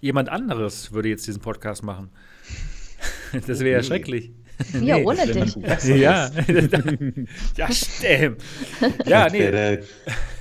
[0.00, 2.10] Jemand anderes würde jetzt diesen Podcast machen.
[3.46, 4.32] Das wäre ja schrecklich.
[4.80, 5.54] Ja, nee, ohne dich.
[5.84, 6.30] Ja,
[7.56, 8.42] ja, stimmt.
[9.06, 9.50] Ja, nee.
[9.50, 9.78] Der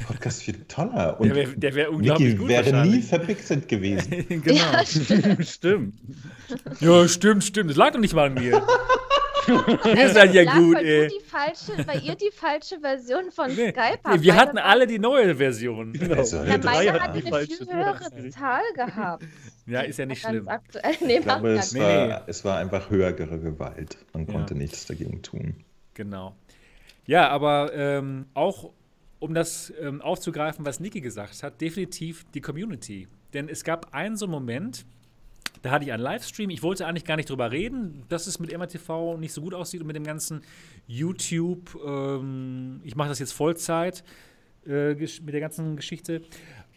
[0.08, 1.20] Podcast viel toller.
[1.20, 4.26] Und der wäre wär unglaublich Niki gut wäre nie verpixelt gewesen.
[4.28, 4.54] genau.
[4.56, 5.48] Ja, stimmt.
[5.48, 5.94] stimmt.
[6.80, 7.70] Ja, stimmt, stimmt.
[7.70, 8.62] Das lag doch nicht mal an mir.
[9.96, 11.08] Ihr seid ja gut, ey.
[11.08, 14.22] die falsche, weil ihr die falsche Version von Nee, Skype nee, habt.
[14.24, 15.94] wir Meine hatten alle die neue Version.
[15.94, 16.16] Genau.
[16.16, 19.24] Also, Ja, drei meine hatten hat die eine falsche, viel höhere Zahl gehabt.
[19.68, 20.48] Ja, ist ja nicht Ganz schlimm.
[20.48, 20.96] aktuell.
[21.06, 22.24] Nee, Ich glaube, es Nee, war, nee.
[22.28, 23.98] es war einfach höhere Gewalt.
[24.14, 24.34] Man Ja.
[24.34, 25.56] konnte nichts dagegen tun.
[25.94, 26.36] Genau.
[27.06, 28.72] Ja, aber ähm, auch
[29.20, 33.08] um das ähm, aufzugreifen, was Niki gesagt hat, definitiv die Community.
[33.34, 34.86] Denn es gab einen so einen Moment,
[35.64, 36.50] da hatte ich einen Livestream.
[36.52, 39.82] Ich wollte eigentlich gar nicht drüber reden, dass es mit MRTV nicht so gut aussieht
[39.82, 40.42] und mit dem ganzen
[40.86, 41.76] YouTube.
[41.86, 44.04] Ähm, ich mache das jetzt Vollzeit
[44.68, 46.22] äh, mit der ganzen Geschichte.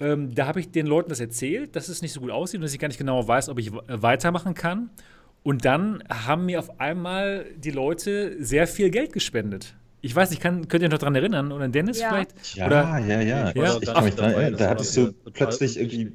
[0.00, 2.62] Ähm, da habe ich den Leuten das erzählt, dass es nicht so gut aussieht und
[2.62, 4.90] dass ich gar nicht genau weiß, ob ich äh, weitermachen kann.
[5.42, 9.74] Und dann haben mir auf einmal die Leute sehr viel Geld gespendet.
[10.02, 11.52] Ich weiß nicht, kann, könnt ihr noch dran erinnern?
[11.52, 12.08] Oder Dennis Ja.
[12.08, 12.56] vielleicht?
[12.56, 13.52] Ja, Oder- ja, ja.
[13.54, 13.76] Ja.
[13.80, 14.56] Ich kann mich dran erinnern.
[14.58, 16.12] Da hattest du plötzlich irgendwie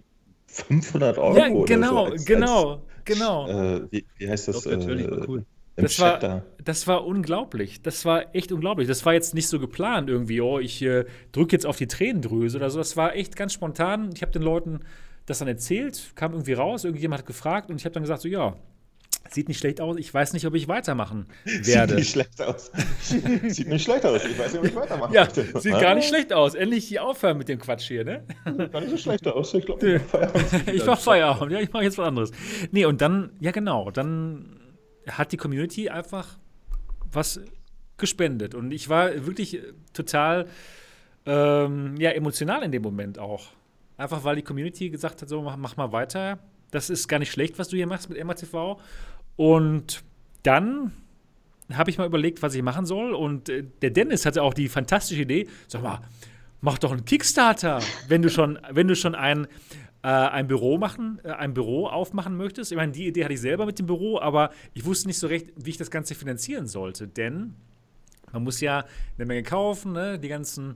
[0.47, 2.11] 500 Euro Ja, oder genau, so.
[2.11, 3.43] als- genau, genau.
[3.45, 4.61] Als, äh, wie, wie heißt das?
[4.63, 5.45] Doch, natürlich, äh, cool.
[5.77, 6.45] Im Das Chat war, da.
[6.63, 7.81] das war unglaublich.
[7.81, 8.87] Das war echt unglaublich.
[8.87, 12.57] Das war jetzt nicht so geplant irgendwie, oh, ich äh, drücke jetzt auf die Tränendrüse
[12.57, 12.77] oder so.
[12.79, 14.11] Das war echt ganz spontan.
[14.15, 14.79] Ich habe den Leuten
[15.25, 18.27] das dann erzählt, kam irgendwie raus, irgendjemand hat gefragt und ich habe dann gesagt, so
[18.29, 18.55] ja,
[19.31, 21.95] sieht nicht schlecht aus, ich weiß nicht, ob ich weitermachen Sieht werde.
[21.95, 22.71] nicht schlecht aus.
[23.01, 24.23] Sieht nicht schlecht aus.
[24.23, 25.59] Ich weiß nicht, ob ich weitermachen Ja, möchte.
[25.59, 26.53] sieht gar nicht schlecht aus.
[26.53, 28.23] Endlich hier aufhören mit dem Quatsch hier, ne?
[28.45, 29.51] Gar nicht so schlecht aus.
[29.55, 30.73] Ich glaube, ich mach Feierabend.
[30.75, 32.31] Ich mach Feierabend, ja, ich mache jetzt was anderes.
[32.71, 34.54] Nee, und dann, ja genau, dann
[35.09, 36.37] hat die Community einfach
[37.11, 37.39] was
[37.97, 38.55] gespendet.
[38.55, 40.47] Und ich war wirklich äh, total
[41.25, 43.47] ähm, ja, emotional in dem Moment auch.
[43.97, 46.39] Einfach weil die Community gesagt hat, so mach, mach mal weiter.
[46.71, 48.79] Das ist gar nicht schlecht, was du hier machst mit MATV.
[49.37, 50.03] Und
[50.43, 50.91] dann
[51.73, 53.13] habe ich mal überlegt, was ich machen soll.
[53.13, 56.01] Und äh, der Dennis hatte auch die fantastische Idee, sag mal,
[56.61, 59.47] mach doch einen Kickstarter, wenn du schon, wenn du schon ein,
[60.05, 62.71] äh, ein Büro machen, äh, ein Büro aufmachen möchtest.
[62.71, 65.25] Ich meine, die Idee hatte ich selber mit dem Büro, aber ich wusste nicht so
[65.25, 67.07] recht, wie ich das Ganze finanzieren sollte.
[67.07, 67.55] Denn
[68.31, 68.85] man muss ja
[69.17, 70.19] eine Menge kaufen, ne?
[70.19, 70.75] die ganzen,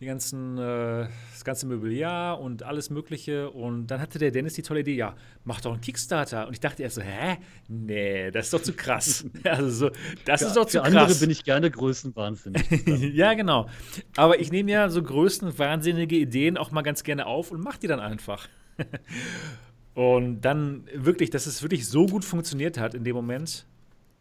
[0.00, 3.50] die ganzen, äh, das ganze Mobiliar und alles Mögliche.
[3.50, 6.46] Und dann hatte der Dennis die tolle Idee, ja, mach doch einen Kickstarter.
[6.46, 7.36] Und ich dachte erst so, hä?
[7.68, 9.26] Nee, das ist doch zu krass.
[9.44, 9.90] also so,
[10.24, 11.20] das ist doch zu Für andere krass.
[11.20, 12.86] bin ich gerne größenwahnsinnig.
[13.14, 13.68] ja, genau.
[14.16, 17.78] Aber ich nehme ja so größten wahnsinnige Ideen auch mal ganz gerne auf und mache
[17.78, 18.48] die dann einfach.
[19.94, 23.66] und dann wirklich, dass es wirklich so gut funktioniert hat in dem Moment,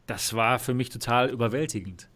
[0.07, 2.10] das war für mich total überwältigend.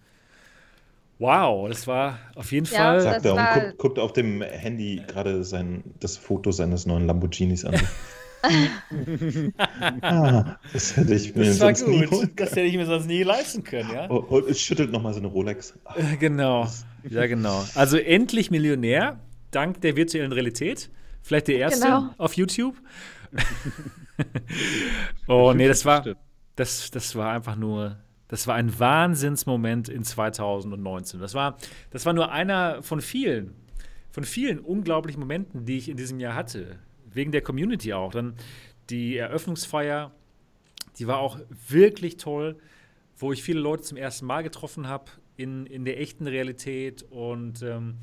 [1.17, 3.01] Wow, das war auf jeden Ja, Fall.
[3.01, 7.63] Sagt er und guckt, guckt auf dem Handy gerade sein, das Foto seines neuen Lamborghinis
[7.63, 7.75] an.
[10.01, 12.05] ah, das hätte ich mir Das war sonst nie
[12.35, 14.09] Das hätte ich mir sonst nie leisten können, ja?
[14.09, 15.73] Oh, oh, es schüttelt nochmal so eine Rolex.
[15.85, 16.67] Ah, Äh, Genau.
[17.07, 17.63] Ja, genau.
[17.75, 19.19] Also endlich Millionär,
[19.51, 20.89] dank der virtuellen Realität.
[21.25, 22.13] Vielleicht der erste Genau.
[22.19, 22.75] auf YouTube.
[25.27, 26.05] oh, nee, das war,
[26.55, 27.97] das, das war einfach nur,
[28.27, 31.19] das war ein Wahnsinnsmoment in 2019.
[31.19, 31.57] Das war,
[31.89, 33.55] das war nur einer von vielen,
[34.11, 36.77] von vielen unglaublichen Momenten, die ich in diesem Jahr hatte.
[37.11, 38.11] Wegen der Community auch.
[38.11, 38.35] Dann
[38.91, 40.11] die Eröffnungsfeier,
[40.99, 42.55] die war auch wirklich toll,
[43.17, 45.05] wo ich viele Leute zum ersten Mal getroffen habe
[45.37, 47.01] in, in der echten Realität.
[47.01, 47.95] Und ähm,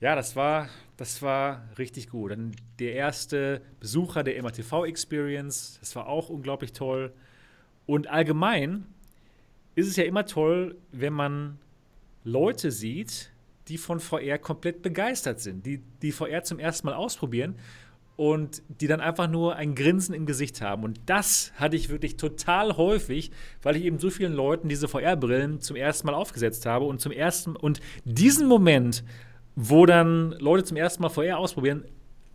[0.00, 2.30] ja, das war, das war richtig gut.
[2.30, 7.12] Dann der erste Besucher der MATV Experience, das war auch unglaublich toll.
[7.86, 8.86] Und allgemein
[9.74, 11.58] ist es ja immer toll, wenn man
[12.24, 13.30] Leute sieht,
[13.68, 17.56] die von VR komplett begeistert sind, die die VR zum ersten Mal ausprobieren
[18.16, 20.82] und die dann einfach nur ein Grinsen im Gesicht haben.
[20.82, 23.30] Und das hatte ich wirklich total häufig,
[23.62, 27.12] weil ich eben so vielen Leuten diese VR-Brillen zum ersten Mal aufgesetzt habe und zum
[27.12, 29.04] ersten und diesen Moment,
[29.60, 31.84] wo dann Leute zum ersten Mal VR ausprobieren,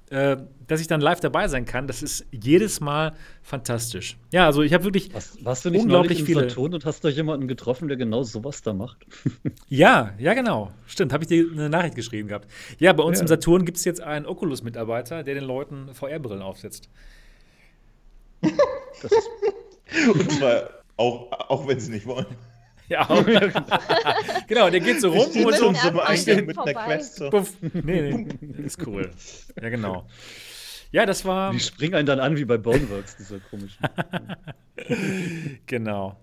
[0.10, 0.36] äh,
[0.68, 4.18] dass ich dann live dabei sein kann, das ist jedes Mal fantastisch.
[4.34, 6.50] Ja, also ich habe wirklich Was, warst du nicht Unglaublich neulich im viele.
[6.50, 9.06] Saturn und hast da jemanden getroffen, der genau sowas da macht?
[9.70, 10.72] Ja, ja, genau.
[10.86, 12.50] Stimmt, habe ich dir eine Nachricht geschrieben gehabt.
[12.78, 13.22] Ja, bei uns Ja.
[13.22, 16.90] im Saturn gibt es jetzt einen Oculus-Mitarbeiter, der den Leuten VR-Brillen aufsetzt.
[18.42, 22.26] Und zwar auch, auch wenn sie nicht wollen.
[22.94, 23.26] Ja, auch,
[24.48, 25.74] genau, der geht so rum Die und so.
[25.74, 26.74] sind so Eingang mit einer.
[26.74, 27.16] Quest.
[27.16, 27.32] So.
[27.74, 29.10] Nee, nee, ist cool.
[29.60, 30.06] Ja, genau.
[30.92, 31.52] Ja, das war.
[31.52, 33.84] Die springen einen dann an wie bei Boneworks, dieser komischen.
[35.66, 36.20] Genau.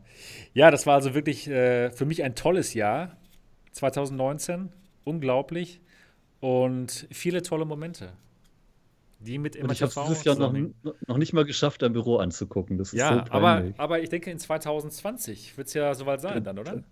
[0.53, 3.17] Ja, das war also wirklich äh, für mich ein tolles Jahr.
[3.73, 4.71] 2019.
[5.05, 5.81] Unglaublich.
[6.41, 8.13] Und viele tolle Momente.
[9.21, 10.53] Die mit Und ich habe MATV dieses Jahr noch,
[11.07, 12.79] noch nicht mal geschafft, dein Büro anzugucken.
[12.79, 16.43] Das ist Ja, so aber, aber ich denke, in 2020 wird es ja soweit sein
[16.43, 16.83] dann, oder?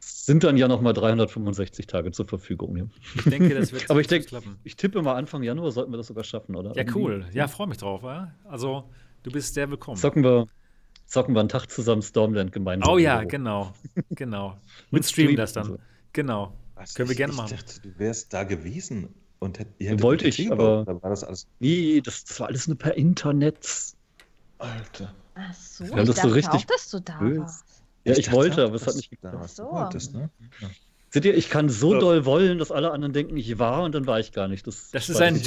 [0.00, 2.76] Es sind dann ja noch mal 365 Tage zur Verfügung.
[2.76, 2.84] Ja.
[3.16, 4.56] Ich denke, das wird Aber ich denke, klappen.
[4.64, 6.74] ich tippe mal Anfang Januar sollten wir das sogar schaffen, oder?
[6.76, 7.26] Ja, cool.
[7.32, 8.02] Ja, freue mich drauf.
[8.02, 8.32] Ja?
[8.44, 8.84] Also,
[9.22, 9.96] du bist sehr willkommen.
[9.96, 10.46] Zocken wir,
[11.06, 12.92] zocken wir einen Tag zusammen Stormland gemeinsam.
[12.92, 13.28] Oh ja, Büro.
[13.28, 13.72] genau.
[14.10, 14.58] Genau.
[14.90, 15.64] Mit Und streamen Stream das dann.
[15.64, 15.78] so.
[16.12, 16.54] Genau.
[16.74, 17.56] Was, Können wir ich, gerne ich machen.
[17.56, 19.08] dachte, du wärst da gewesen
[19.40, 20.88] und hätt, ihr hättet Wollte ich, aber- gebaut.
[20.88, 21.46] Da war das alles.
[21.60, 23.58] Nee, das, das war alles nur per Internet.
[24.58, 25.14] Alter.
[25.34, 27.40] Ach so, Ja, ich das so richtig auch, dass du da böse.
[27.42, 27.64] warst.
[28.04, 29.50] Ja, ich, dachte wollte, auch, aber es hat nicht geklappt.
[29.50, 29.64] So.
[29.70, 30.30] wolltest, ne?
[30.60, 30.68] Ja.
[31.10, 32.00] Seht ihr, ich kann so Ja.
[32.00, 34.66] doll wollen, dass alle anderen denken, ich war und dann war ich gar nicht.
[34.66, 35.42] Das, Das ist ein ich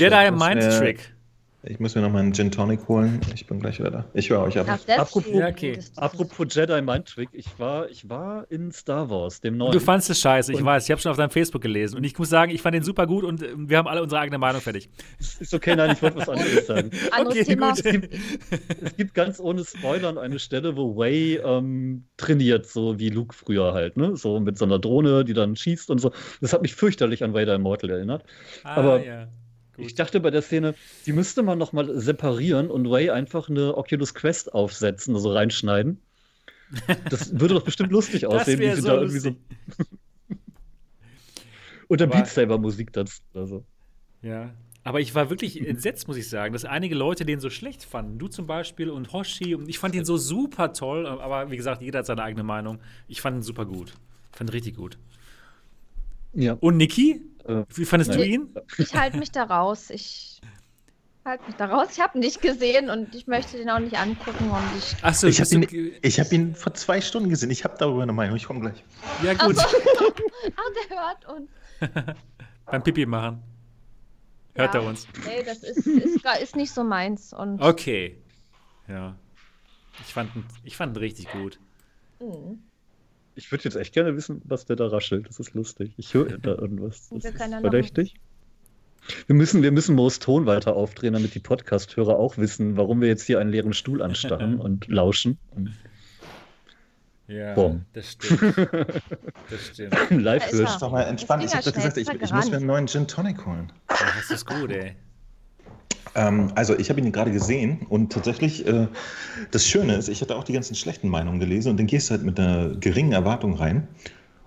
[1.64, 3.22] Ich muss mir noch mal einen Gin Tonic holen.
[3.36, 4.06] Ich bin gleich wieder da.
[4.16, 4.66] Ich höre euch ab.
[4.68, 5.78] Ach, Apropos- Ja, okay.
[5.96, 9.72] Apropos Jedi Mind Trick, ich war, ich war in Star Wars, dem neuen.
[9.72, 10.86] Du fandest es scheiße, ich Und- weiß.
[10.86, 11.98] Ich habe schon auf deinem Facebook gelesen.
[11.98, 14.20] Und ich muss sagen, ich fand den super gut und äh, wir haben alle unsere
[14.22, 14.90] eigene Meinung fertig.
[15.20, 16.90] ist okay, nein, ich wollte was anderes sagen.
[17.28, 17.74] Okay, Thema.
[17.76, 17.86] gut.
[18.82, 23.74] Es gibt ganz ohne Spoilern eine Stelle, wo Way ähm, trainiert, so wie Luke früher
[23.74, 24.18] halt, ne?
[24.18, 26.12] So mit so einer Drohne, die dann schießt und so.
[26.42, 28.24] Das hat mich fürchterlich an Vader Immortal erinnert.
[28.64, 29.28] Ah, Aber ja.
[29.82, 29.88] Gut.
[29.90, 30.76] Ich dachte bei der Szene,
[31.06, 36.00] die müsste man noch mal separieren und Way einfach eine Oculus Quest aufsetzen, also reinschneiden.
[37.10, 39.36] Das würde doch bestimmt lustig aussehen, wie sie so da irgendwie so.
[41.88, 43.66] Und dann Aber- Beat Saber Musik dazu oder so.
[44.22, 44.52] Ja.
[44.84, 48.18] Aber ich war wirklich entsetzt, muss ich sagen, dass einige Leute den so schlecht fanden.
[48.18, 49.54] Du zum Beispiel und Hoshi.
[49.54, 51.06] Und ich fand ihn so super toll.
[51.06, 52.80] Aber wie gesagt, jeder hat seine eigene Meinung.
[53.08, 53.94] Ich fand ihn super gut.
[54.32, 54.98] Ich fand ihn richtig gut.
[56.34, 56.54] Ja.
[56.54, 57.22] Und Niki?
[57.46, 58.54] Äh, Wie fandest du ihn?
[58.78, 59.90] Ich halte mich da raus.
[59.90, 60.40] Ich
[61.26, 61.88] halte mich da raus.
[61.94, 64.50] Ich habe ihn nicht gesehen und ich möchte den auch nicht angucken.
[64.50, 65.04] Und ich.
[65.04, 67.52] Achso, Ich habe ihn, ich hab ihn vor zwei Stunden gesehen.
[67.52, 68.36] Ich habe darüber eine Meinung.
[68.36, 68.84] Ich komme gleich.
[69.24, 69.58] Ja, gut.
[69.58, 69.62] Also,
[70.56, 71.50] ah, der hört uns.
[72.66, 73.42] Beim Pipi machen.
[74.54, 74.82] Hört Ja.
[74.82, 75.08] er uns.
[75.26, 77.34] Nee, das ist, ist, ist nicht so meins.
[77.34, 78.18] Und Okay.
[78.88, 79.16] Ja.
[80.06, 81.60] Ich fand, ihn- ich fand ihn richtig gut.
[82.20, 82.62] Mhm.
[83.36, 85.28] Ich würde jetzt echt gerne wissen, was der da raschelt.
[85.28, 85.94] Das ist lustig.
[85.98, 87.10] Ich höre da irgendwas.
[87.12, 88.16] Das ist verdächtig.
[89.26, 93.08] Wir müssen, wir müssen Moos Ton weiter aufdrehen, damit die Podcast-Hörer auch wissen, warum wir
[93.08, 95.40] jetzt hier einen leeren Stuhl anstarren und lauschen.
[95.56, 95.74] Und
[97.28, 97.86] Ja, Boom.
[97.94, 98.58] das stimmt.
[99.50, 99.96] Das stimmt.
[100.12, 100.66] live hören.
[100.66, 100.78] er.
[100.80, 101.44] Doch mal entspannt.
[101.44, 103.72] Ich habe doch gesagt, ich, ich muss mir einen neuen Gin Tonic holen.
[103.88, 104.96] Das ist gut, ey.
[106.16, 108.88] Ähm, also ich habe ihn gerade gesehen und tatsächlich, äh,
[109.52, 112.12] das Schöne ist, ich hatte auch die ganzen schlechten Meinungen gelesen und dann gehst du
[112.12, 113.88] halt mit einer geringen Erwartung rein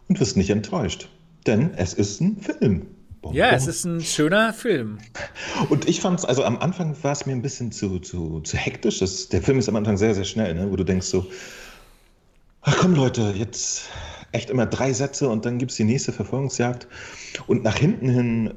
[0.09, 1.09] und wirst nicht enttäuscht.
[1.47, 2.86] Denn es ist ein Film.
[3.23, 3.57] Bom, Ja, bom.
[3.57, 4.99] es ist ein schöner Film.
[5.70, 8.57] Und ich fand es, also am Anfang war es mir ein bisschen zu, zu, zu
[8.57, 8.99] hektisch.
[8.99, 10.70] Das, der Film ist am Anfang sehr, sehr schnell, ne?
[10.70, 11.27] wo du denkst so,
[12.62, 13.89] ach komm Leute, jetzt
[14.32, 16.89] echt immer drei Sätze und dann gibt es die nächste Verfolgungsjagd.
[17.47, 18.55] Und nach hinten hin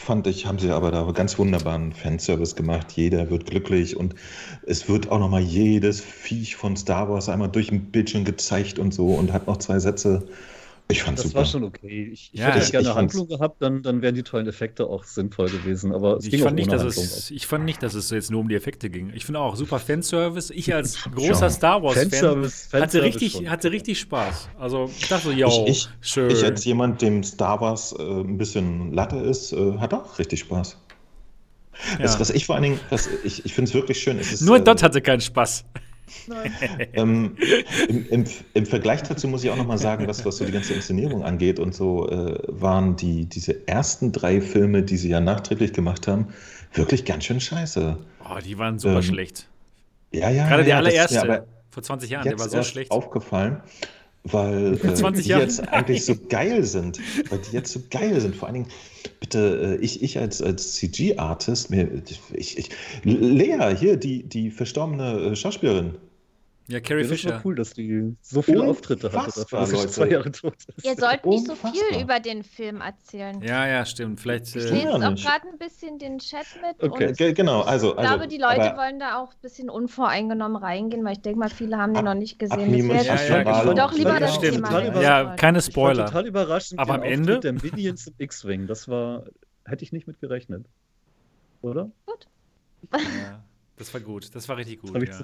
[0.00, 2.92] fand ich, haben sie aber da ganz wunderbaren Fanservice gemacht.
[2.92, 4.14] Jeder wird glücklich und
[4.66, 8.94] es wird auch nochmal jedes Viech von Star Wars einmal durch den Bildschirm gezeigt und
[8.94, 10.26] so und hat noch zwei Sätze.
[10.90, 11.40] Ich fand's Das super.
[11.40, 12.10] war schon okay.
[12.12, 14.86] Ich, ich Ja, hätte ich- gerne ich Handlung gehabt, dann, dann wären die tollen Effekte
[14.86, 15.92] auch sinnvoll gewesen.
[15.94, 17.04] Aber es Ich ging fand, auch nicht, dass Handlung.
[17.04, 19.12] es, ich fand nicht, dass es jetzt nur um die Effekte ging.
[19.14, 20.52] Ich finde auch super Fanservice.
[20.52, 21.50] Ich als großer Ja.
[21.50, 23.50] Star Wars-Fan Fanservice, hatte, richtig, schon.
[23.50, 24.48] hatte richtig Spaß.
[24.58, 26.30] Also ich dachte so, yo, Ich, ich, schön.
[26.30, 30.40] ich als jemand, dem Star Wars äh, ein bisschen Latte ist, äh, hat auch richtig
[30.40, 30.76] Spaß.
[31.92, 31.98] ja.
[32.02, 34.18] Das, was ich vor allen Dingen, was ich, ich finde es wirklich schön.
[34.18, 35.64] Es ist, Nur äh, Dot hatte keinen Spaß.
[36.92, 37.36] ähm,
[37.88, 38.24] im, im,
[38.54, 41.58] Im Vergleich dazu muss ich auch nochmal sagen, was, was so die ganze Inszenierung angeht
[41.58, 46.28] und so, äh, waren die, diese ersten drei Filme, die sie ja nachträglich gemacht haben,
[46.72, 47.98] wirklich ganz schön scheiße.
[48.24, 49.48] Oh, die waren super Ähm, schlecht.
[50.12, 50.46] Ja, ja.
[50.48, 52.90] Gerade ja, der das allererste, aber vor 20 Jahren, der war so schlecht.
[52.90, 53.62] aufgefallen,
[54.24, 55.42] weil äh, 20 die Jahre?
[55.42, 57.00] jetzt eigentlich so geil sind.
[57.30, 58.36] Weil die jetzt so geil sind.
[58.36, 58.68] Vor allen Dingen,
[59.18, 62.02] bitte, äh, ich, ich als, als CG-Artist, mir,
[62.34, 62.70] ich, ich,
[63.04, 65.96] Lea, hier, die, die verstorbene äh, Schauspielerin.
[66.70, 67.40] Ja, Carrie Ja, das war Fisher.
[67.44, 70.84] cool, dass die so viele Auftritte hatte, dafür, Unfassbar, dass sie zwei Jahre tot ist.
[70.86, 72.00] Ihr sollt nicht so viel Unfassbar.
[72.00, 73.42] über den Film erzählen.
[73.42, 74.20] Ja, ja, stimmt.
[74.20, 74.46] Vielleicht.
[74.54, 77.08] Ich Äh, lese Ja, auch gerade ein bisschen den Chat mit Okay.
[77.08, 77.92] und Ge- Genau, also.
[77.92, 81.22] ich also glaube, die Leute aber wollen da auch ein bisschen unvoreingenommen reingehen, weil ich
[81.22, 82.88] denke mal, viele haben den noch nicht gesehen.
[82.88, 84.66] Das Ja, ja, doch lieber das stimmt.
[84.66, 85.00] Thema.
[85.02, 86.06] Ja, keine Ich war Spoiler.
[86.06, 86.74] total überrascht.
[86.76, 89.24] Aber am Ende- Auftritt der Minions im X-Wing, das war,
[89.66, 90.66] hätte ich nicht mit gerechnet.
[91.62, 91.90] Oder?
[92.92, 93.42] ja,
[93.76, 94.34] das war gut.
[94.34, 94.90] Das war richtig gut.
[95.02, 95.18] Ja.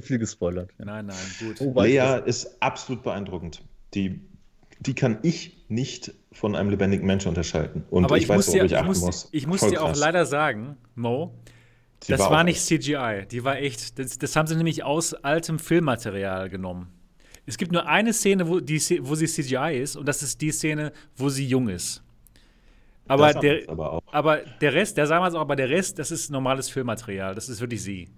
[0.00, 0.70] Zu, viel gespoilert.
[0.78, 1.60] Nein, nein, gut.
[1.60, 3.62] Oh, Lea ist absolut beeindruckend.
[3.94, 4.20] Die,
[4.80, 7.84] die kann ich nicht von einem lebendigen Menschen unterscheiden.
[7.90, 9.28] Und Aber ich, ich weiß, muss worauf dir, ich achten muss, muss.
[9.32, 9.98] ich muss Voll dir auch krass.
[9.98, 11.34] leider sagen, Mo,
[12.04, 13.26] Sie das war, auch nicht CGI.
[13.30, 13.98] Die war echt.
[13.98, 16.92] Das, das haben sie nämlich aus altem Filmmaterial genommen.
[17.46, 20.50] Es gibt nur eine Szene, wo, die, wo sie CGI ist, und das ist die
[20.50, 22.02] Szene, wo sie jung ist.
[23.08, 24.02] Aber, der, aber auch.
[24.12, 27.34] aber der Rest, der sagen wir es auch, aber der Rest, das ist normales Filmmaterial.
[27.36, 28.08] Das ist wirklich sie.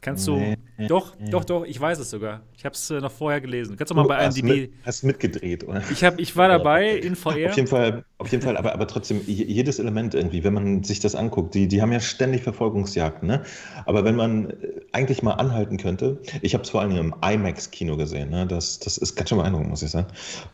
[0.00, 0.36] Kannst du.
[0.36, 0.56] Nee.
[0.88, 2.40] Doch, doch, doch, ich weiß es sogar.
[2.56, 3.76] Ich habe es äh, noch vorher gelesen.
[3.76, 4.44] Kannst du mal bei IMDb.
[4.44, 5.82] mit, hast mitgedreht, oder?
[5.90, 7.50] Ich, hab, ich war dabei in VR.
[7.50, 10.82] Auf jeden Fall, auf jeden Fall aber, aber trotzdem, je- jedes Element irgendwie, wenn man
[10.84, 13.42] sich das anguckt, die, die haben ja ständig Verfolgungsjagden, ne?
[13.86, 14.54] Aber wenn man äh,
[14.92, 18.46] eigentlich mal anhalten könnte, ich habe es vor allem im IMAX-Kino gesehen, ne?
[18.46, 20.08] Das, das ist ganz schön beeindruckend, muss ich sagen.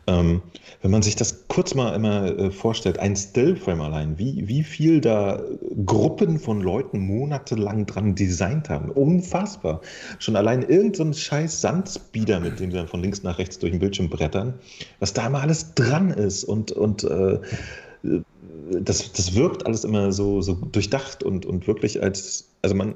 [0.07, 0.41] Ähm,
[0.81, 5.01] wenn man sich das kurz mal immer äh, vorstellt, ein Stillframe allein, wie, wie viel
[5.01, 5.41] da
[5.85, 8.89] Gruppen von Leuten monatelang dran designt haben.
[8.91, 9.81] Unfassbar.
[10.19, 13.71] Schon allein irgendein so scheiß Sandspeeder, mit dem sie dann von links nach rechts durch
[13.71, 14.53] den Bildschirm brettern,
[14.99, 17.39] was da mal alles dran ist und, und äh,
[18.71, 22.95] das, das wirkt alles immer so, so durchdacht und, und wirklich als, also man,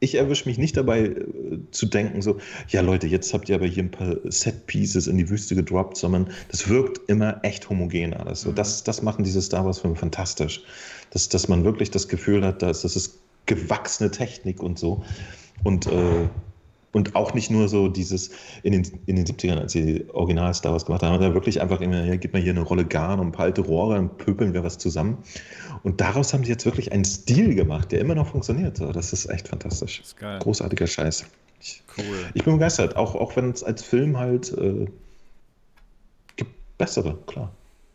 [0.00, 1.24] ich erwische mich nicht dabei äh,
[1.70, 2.38] zu denken, so,
[2.68, 6.30] ja Leute, jetzt habt ihr aber hier ein paar Set-Pieces in die Wüste gedroppt, sondern
[6.50, 8.40] das wirkt immer echt homogen alles.
[8.42, 10.62] So, das, das machen diese Star Wars-Filme fantastisch.
[11.10, 15.04] Dass, dass man wirklich das Gefühl hat, dass das ist gewachsene Technik und so.
[15.64, 16.28] Und, äh,
[16.92, 18.30] und auch nicht nur so dieses
[18.62, 21.60] in den, in den 70ern, als sie Original Star Wars gemacht haben, haben da wirklich
[21.60, 24.16] einfach immer, ja, gib mal hier eine Rolle Garn und ein paar alte Rohre, dann
[24.16, 25.18] pöpeln wir was zusammen.
[25.82, 28.76] Und daraus haben sie jetzt wirklich einen Stil gemacht, der immer noch funktioniert.
[28.76, 30.00] So, das ist echt fantastisch.
[30.00, 30.16] Ist.
[30.18, 31.24] Großartiger Scheiß.
[31.60, 32.04] Ich, Cool.
[32.34, 34.86] ich bin begeistert, auch, auch wenn es als Film halt äh,
[36.36, 37.52] gibt bessere, klar.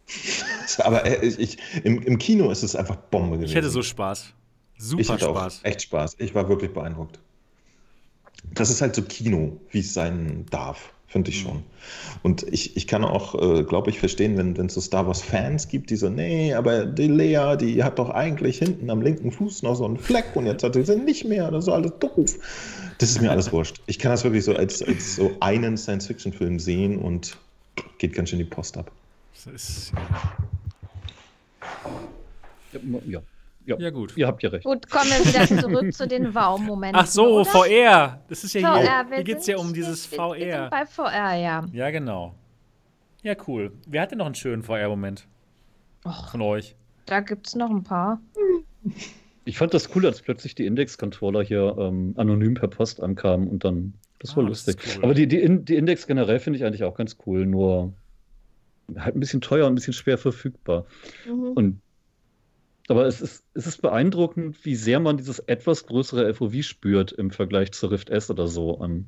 [0.79, 3.49] Aber äh, ich, ich, im, im Kino ist es einfach Bombe gewesen.
[3.49, 4.33] Ich hätte so Spaß.
[4.77, 5.59] Super Ich hatte Spaß.
[5.61, 6.15] auch echt Spaß.
[6.19, 7.19] Ich war wirklich beeindruckt.
[8.53, 11.63] Das ist halt so Kino, wie es sein darf, finde ich schon.
[12.23, 15.89] Und ich, ich kann auch, äh, glaube ich, verstehen, wenn es so Star Wars-Fans gibt,
[15.89, 19.75] die so, nee, aber die Lea, die hat doch eigentlich hinten am linken Fuß noch
[19.75, 22.35] so einen Fleck und jetzt hat sie sie nicht mehr, das ist alles doof.
[22.97, 23.81] Das ist mir alles wurscht.
[23.87, 27.37] Ich kann das wirklich so als, als so einen Science-Fiction-Film sehen und
[27.97, 28.89] geht ganz schön die Post ab.
[29.33, 29.91] Das ist,
[32.75, 33.21] Ja, ja.
[33.65, 34.15] Ja, gut.
[34.15, 34.65] Ihr habt ja recht.
[34.65, 36.99] Gut, kommen wir wieder zurück zu den Wow-Momenten.
[37.01, 37.45] Ach so, oder?
[37.45, 38.23] VR.
[38.29, 39.15] Das ist ja VR, hier.
[39.15, 40.69] Hier geht es ja um dieses wir- wir sind VR.
[40.69, 41.65] Bei VR, ja.
[41.73, 42.35] Ja, genau.
[43.23, 43.71] Ja, cool.
[43.87, 45.25] Wer hatte noch einen schönen VR-Moment
[46.31, 46.75] von euch?
[47.07, 48.19] da gibt es noch ein paar.
[49.45, 53.63] Ich fand das cool, als plötzlich die Index-Controller hier ähm, anonym per Post ankamen und
[53.63, 53.93] dann.
[54.19, 54.83] Das war Ah, das lustig.
[54.85, 55.03] ist cool.
[55.03, 57.93] Aber die, die, In die Index generell finde ich eigentlich auch ganz cool, nur
[58.97, 60.85] halt ein bisschen teuer und ein bisschen schwer verfügbar.
[61.27, 61.51] Mhm.
[61.55, 61.81] Und
[62.87, 67.31] aber es ist, es ist beeindruckend, wie sehr man dieses etwas größere FOV spürt im
[67.31, 68.79] Vergleich zur Rift S oder so.
[68.83, 69.07] Ähm,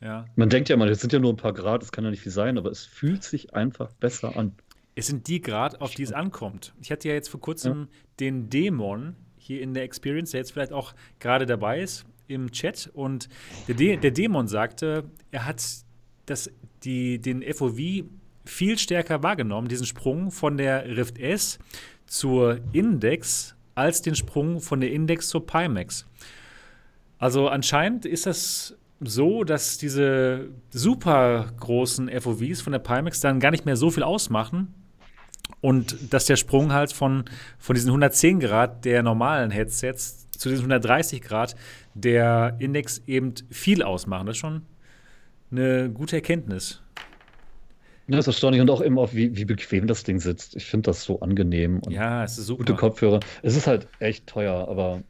[0.00, 0.26] Ja.
[0.36, 2.22] man denkt ja mal, das sind ja nur ein paar Grad, das kann ja nicht
[2.22, 4.52] viel sein, aber es fühlt sich einfach besser an.
[4.94, 6.74] Es sind die Grad, auf die es ankommt.
[6.80, 7.88] Ich hatte ja jetzt vor kurzem
[8.20, 12.90] den Dämon hier in der Experience, der jetzt vielleicht auch gerade dabei ist im Chat.
[12.94, 13.28] Und
[13.68, 15.62] der, De der Dämon sagte, er hat
[16.26, 16.50] das,
[16.82, 17.78] die, den FOV
[18.44, 21.58] viel stärker wahrgenommen, diesen Sprung von der Rift S
[22.06, 26.06] zur Index, als den Sprung von der Index zur Pimax.
[27.18, 33.50] Also anscheinend ist das so, dass diese super großen FOVs von der Pimax dann gar
[33.50, 34.74] nicht mehr so viel ausmachen
[35.60, 37.24] und dass der Sprung halt von,
[37.58, 41.56] von diesen 110 Grad der normalen Headsets zu diesen 130 Grad
[41.94, 44.26] der Index eben viel ausmachen.
[44.26, 44.62] Das ist schon
[45.50, 46.82] eine gute Erkenntnis.
[48.08, 50.54] Ja, das ist erstaunlich und auch eben auch, wie, wie bequem das Ding sitzt.
[50.56, 52.58] Ich finde das so angenehm und Ja, es ist super.
[52.58, 53.20] gute Kopfhörer.
[53.42, 55.02] Es ist halt echt teuer, aber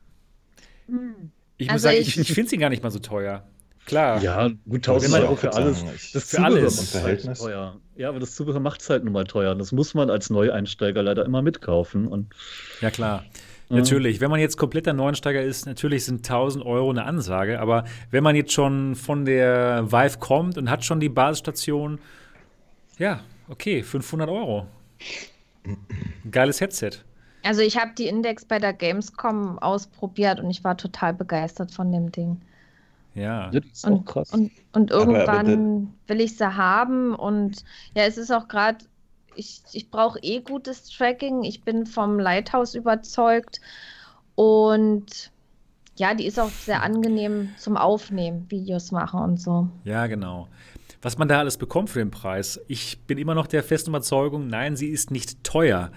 [1.58, 3.44] Ich muss Also sagen, ich- ich, ich finde sie gar nicht mal so teuer.
[3.86, 4.20] Klar.
[4.20, 5.84] ja, gut, Wenn 1000 man Euro auch für alles.
[5.94, 6.76] ich- Das Für Zubehör alles.
[6.76, 7.38] macht's halt Verhältnis.
[7.38, 7.76] teuer.
[7.96, 9.54] Ja, aber das Zubehör macht es halt nun mal teuer.
[9.54, 12.06] Das muss man als Neueinsteiger leider immer mitkaufen.
[12.08, 12.34] Und
[12.80, 13.24] Ja, klar.
[13.68, 13.76] Ja.
[13.76, 18.22] Natürlich, wenn man jetzt kompletter Neuensteiger ist, natürlich sind 1000 Euro eine Ansage, aber wenn
[18.22, 21.98] man jetzt schon von der Vive kommt und hat schon die Basisstation,
[22.98, 24.66] ja, okay, 500 Euro.
[25.64, 26.90] Ein geiles Headset.
[27.44, 31.92] Also ich habe die Index bei der Gamescom ausprobiert und ich war total begeistert von
[31.92, 32.40] dem Ding.
[33.14, 33.50] Ja.
[33.50, 34.32] das ist auch Und, krass.
[34.32, 37.64] und, und Aber- aber irgendwann will ich sie haben und
[37.94, 38.84] ja, es ist auch gerade,
[39.36, 41.42] ich, ich brauche eh gutes Tracking.
[41.42, 43.60] Ich bin vom Lighthouse überzeugt
[44.34, 45.30] und
[45.96, 49.68] ja, die ist auch sehr angenehm zum Aufnehmen, Videos machen und so.
[49.84, 50.48] Ja, genau.
[51.06, 54.48] Was man da alles bekommt für den Preis, ich bin immer noch der festen Überzeugung,
[54.48, 55.92] nein, sie ist nicht teuer.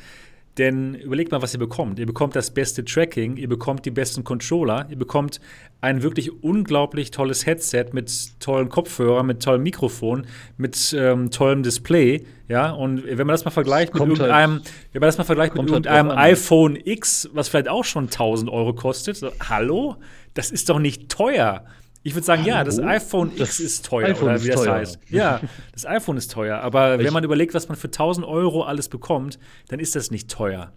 [0.60, 1.98] Denn überlegt mal, was ihr bekommt.
[1.98, 5.42] Ihr bekommt das beste Tracking, ihr bekommt die besten Controller, ihr bekommt
[5.82, 10.28] ein wirklich unglaublich tolles Headset mit tollen Kopfhörern, mit tollem Mikrofon,
[10.58, 12.28] mit ähm, tollem Display.
[12.48, 15.24] Ja, und wenn man das mal vergleicht mit halt irgendeinem, halt, wenn man das mal
[15.24, 19.96] vergleicht mit halt irgendeinem iPhone X, was vielleicht auch schon 1000 Euro kostet, so, hallo,
[20.36, 21.64] das ist doch nicht teuer.
[22.02, 22.52] Ich würde sagen, Hallo?
[22.52, 24.74] ja, das iPhone das X ist teuer, iPhone oder wie das teuer.
[24.74, 25.00] heißt.
[25.10, 25.42] Ja,
[25.74, 26.60] das iPhone ist teuer.
[26.60, 30.10] Aber ich wenn man überlegt, was man für 1000 Euro alles bekommt, dann ist das
[30.10, 30.72] nicht teuer.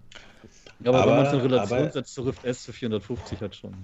[0.81, 3.55] Ja, aber, aber wenn man es in Relation setzt zu Rift S für 450 hat
[3.55, 3.75] schon.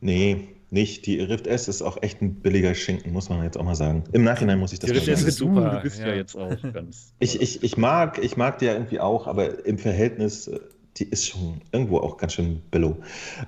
[0.00, 1.06] Nee, nicht.
[1.06, 4.04] Die Rift S ist auch echt ein billiger Schinken, muss man jetzt auch mal sagen.
[4.12, 5.76] Im Nachhinein muss ich das die Rift S ist super.
[5.76, 7.14] Du bist ja, ja jetzt auch ganz.
[7.18, 10.60] Ich, ich, ich, mag, ich mag die ja irgendwie auch, aber im Verhältnis, äh,
[10.98, 12.96] die ist schon irgendwo auch ganz schön billow.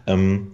[0.07, 0.53] Ähm,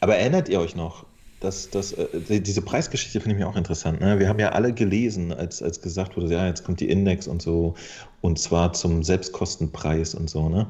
[0.00, 1.04] aber erinnert ihr euch noch,
[1.40, 4.00] dass, dass äh, diese Preisgeschichte finde ich mir auch interessant.
[4.00, 4.18] Ne?
[4.18, 7.42] Wir haben ja alle gelesen, als, als gesagt wurde, ja, jetzt kommt die Index und
[7.42, 7.74] so,
[8.20, 10.66] und zwar zum Selbstkostenpreis und so, ne?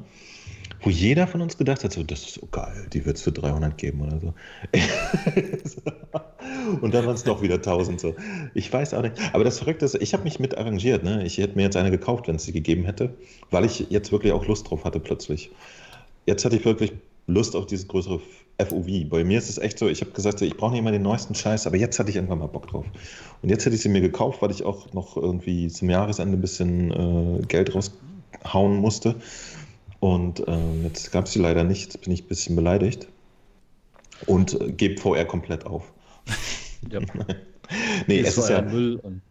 [0.82, 3.32] Wo jeder von uns gedacht hat, so, das ist so geil, die wird es für
[3.32, 4.32] 300 geben oder so.
[6.80, 8.14] und dann waren es doch wieder 1000 so.
[8.54, 9.14] Ich weiß auch nicht.
[9.34, 11.04] Aber das Verrückte ist, ich habe mich mit arrangiert.
[11.04, 11.22] Ne?
[11.26, 13.14] Ich hätte mir jetzt eine gekauft, wenn es sie gegeben hätte,
[13.50, 15.50] weil ich jetzt wirklich auch Lust drauf hatte plötzlich.
[16.24, 16.92] Jetzt hatte ich wirklich
[17.30, 18.20] Lust auf dieses größere
[18.58, 19.08] FOV.
[19.08, 21.34] Bei mir ist es echt so, ich habe gesagt, ich brauche nicht immer den neuesten
[21.34, 22.84] Scheiß, aber jetzt hatte ich irgendwann mal Bock drauf.
[23.42, 26.40] Und jetzt hätte ich sie mir gekauft, weil ich auch noch irgendwie zum Jahresende ein
[26.40, 29.16] bisschen äh, Geld raushauen musste.
[30.00, 33.08] Und äh, jetzt gab es sie leider nicht, jetzt bin ich ein bisschen beleidigt.
[34.26, 35.92] Und äh, gebe VR komplett auf.
[36.90, 37.00] Ja.
[38.06, 38.62] nee, es ist ja.
[38.62, 39.22] Müll und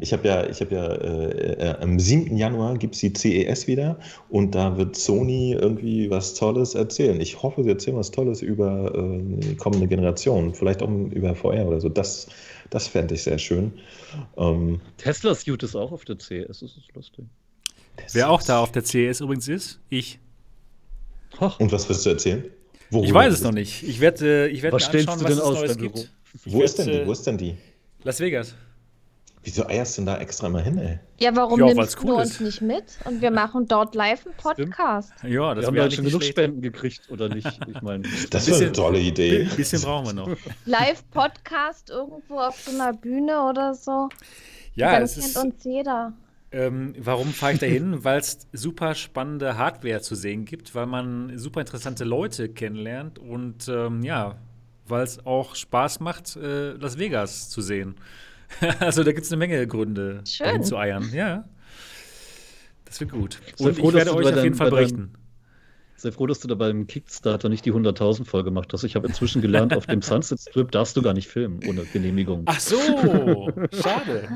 [0.00, 2.36] ich habe ja, ich habe ja äh, äh, am 7.
[2.36, 7.20] Januar gibt es die CES wieder und da wird Sony irgendwie was Tolles erzählen.
[7.20, 11.66] Ich hoffe, sie erzählen was Tolles über äh, die kommende Generation, vielleicht auch über VR
[11.66, 11.88] oder so.
[11.88, 12.28] Das,
[12.70, 13.72] das fände ich sehr schön.
[14.36, 17.24] Ähm, Tesla Suit ist auch auf der CES, das ist lustig.
[18.12, 20.18] Wer auch da auf der CES übrigens ist, ich.
[21.38, 21.58] Ach.
[21.60, 22.44] Und was wirst du erzählen?
[22.90, 23.82] Worüber ich weiß es noch nicht.
[23.82, 26.12] Ich werde äh, ich werd was mir anschauen, was es Neues gibt.
[26.44, 27.06] Wo ist, denn die?
[27.06, 27.56] Wo ist denn die?
[28.04, 28.54] Las Vegas.
[29.48, 30.98] Wieso eierst du denn da extra mal hin, ey?
[31.18, 32.84] Ja, warum ja, nimmst cool du uns nicht mit?
[33.06, 35.14] Und wir machen dort live einen Podcast.
[35.16, 35.32] Stimmt.
[35.32, 37.58] Ja, das wir haben ja schon genug Spenden gekriegt, oder nicht?
[37.66, 39.48] Ich meine, das ist eine tolle Idee.
[39.50, 40.36] Ein bisschen brauchen wir noch.
[40.66, 44.10] Live-Podcast irgendwo auf so einer Bühne oder so.
[44.74, 46.12] Ja, Dann es kennt ist, uns jeder.
[46.52, 48.00] Ähm, warum fahre ich da hin?
[48.04, 53.66] weil es super spannende Hardware zu sehen gibt, weil man super interessante Leute kennenlernt und
[53.68, 54.36] ähm, ja,
[54.86, 57.94] weil es auch Spaß macht, äh, Las Vegas zu sehen.
[58.80, 61.10] also da gibt es eine Menge Gründe, dahin zu eiern.
[61.12, 61.44] Ja.
[62.84, 63.40] Das wird gut.
[63.58, 65.12] Und froh, ich werde euch auf jeden Fall berichten.
[65.96, 68.84] Sei froh, dass du da beim Kickstarter nicht die 100.000 voll gemacht hast.
[68.84, 72.44] Ich habe inzwischen gelernt, auf dem Sunset Strip darfst du gar nicht filmen ohne Genehmigung.
[72.46, 72.76] Ach so,
[73.82, 74.28] schade.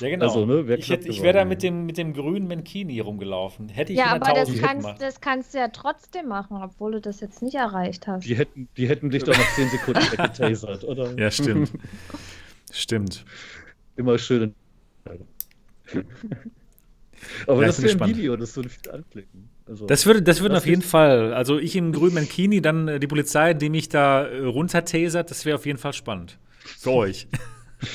[0.00, 0.26] Ja, genau.
[0.26, 3.68] Also, ne, ich, ich wäre da mit dem, mit dem grünen Menkini rumgelaufen.
[3.68, 7.20] Hätte ich Ja, aber das kannst, das kannst du ja trotzdem machen, obwohl du das
[7.20, 8.26] jetzt nicht erreicht hast.
[8.26, 11.18] Die hätten, die hätten dich doch nach 10 Sekunden weggetasert, oder?
[11.18, 11.72] Ja, stimmt.
[12.72, 13.24] Stimmt.
[13.96, 14.54] Immer schön.
[17.46, 19.48] Aber ja, das wäre ein Video, das würde viel anklicken.
[19.66, 21.32] Also, das würde, das würden auf jeden Fall.
[21.34, 25.44] Also ich im grünen Mankini, dann äh, die Polizei, die mich da äh, runtertasert, das
[25.44, 26.38] wäre auf jeden Fall spannend.
[26.78, 27.28] Für euch.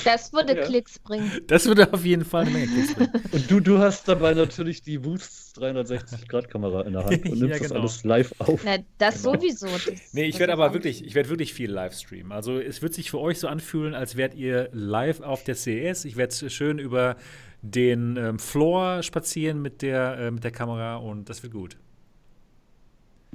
[0.03, 0.65] Das würde ja.
[0.65, 1.31] Klicks bringen.
[1.47, 3.11] Das würde auf jeden Fall eine Menge Klicks bringen.
[3.31, 7.57] Und du, du hast dabei natürlich die Boost 360-Grad-Kamera in der Hand und nimmst ja,
[7.57, 7.59] genau.
[7.59, 8.61] das alles live auf.
[8.63, 9.35] Na, das genau.
[9.35, 9.67] sowieso.
[9.67, 12.31] Das, nee, ich werde aber wirklich, ich werde wirklich viel live streamen.
[12.31, 16.05] Also es wird sich für euch so anfühlen, als wärt ihr live auf der CES.
[16.05, 17.17] Ich werde schön über
[17.61, 21.77] den ähm, Floor spazieren mit der, äh, mit der Kamera und das wird gut.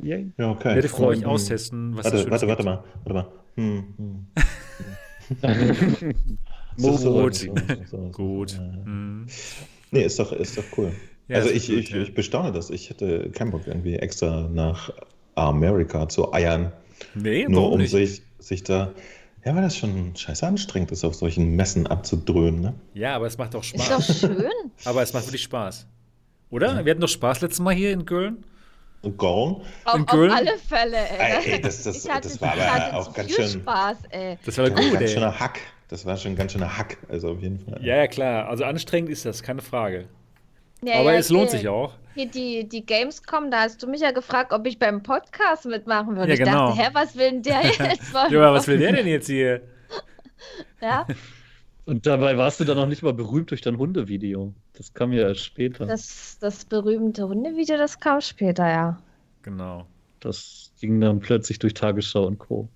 [0.01, 0.33] Yay.
[0.39, 0.70] Ja, okay.
[0.70, 3.27] Ich werde für euch austesten, was warte, warte, warte mal, warte mal.
[3.57, 4.27] Hm, hm.
[6.77, 8.59] so, so, so, Gut.
[8.85, 9.27] Mhm.
[9.91, 10.93] Nee, ist doch, ist doch cool.
[11.29, 12.03] Ja, also ich, gut, ich, ja.
[12.03, 12.71] ich bestaune das.
[12.71, 14.93] Ich hätte keinen Bock, irgendwie extra nach
[15.35, 16.73] Amerika zu eiern.
[17.15, 17.91] Nee, nur um nicht?
[17.91, 18.93] Sich, sich da.
[19.45, 22.75] Ja, weil das schon scheiße anstrengend ist, auf solchen Messen abzudröhnen, ne?
[22.95, 24.09] Ja, aber es macht auch Spaß.
[24.09, 24.47] Ist doch schön.
[24.85, 25.87] aber es macht wirklich Spaß.
[26.51, 26.77] Oder?
[26.77, 26.85] Ja.
[26.85, 28.45] Wir hatten doch Spaß letztes Mal hier in Köln.
[29.03, 29.62] Gone.
[29.85, 31.55] Auf, auf alle Fälle, ey.
[31.55, 33.49] ey das, das, hatte, das war aber auch ganz schön.
[33.49, 34.39] Spaß, ey.
[34.45, 35.59] Das war gut, ein ganz schöner Hack.
[35.89, 37.85] Das war schon ein ganz schöner Hack, also auf jeden Fall.
[37.85, 38.49] Ja, ja, klar.
[38.49, 40.07] Also anstrengend ist das, keine Frage.
[40.83, 41.95] Ja, aber ja, es lohnt sich auch.
[42.15, 46.16] Hier die, die Gamescom, da hast du mich ja gefragt, ob ich beim Podcast mitmachen
[46.16, 46.35] würde.
[46.35, 46.70] Ja, genau.
[46.70, 48.12] Ich dachte, hä, was will denn der jetzt?
[48.12, 49.62] ja, was will der denn jetzt hier?
[50.81, 51.07] ja.
[51.85, 54.55] Und dabei warst du dann noch nicht mal berühmt durch dein Hundevideo.
[54.75, 55.87] Das kam ja erst später.
[55.87, 59.03] Das, das berühmte Hundevideo, das kam später, ja.
[59.43, 59.87] Genau.
[60.21, 62.69] Das ging dann plötzlich durch Tagesschau und Co.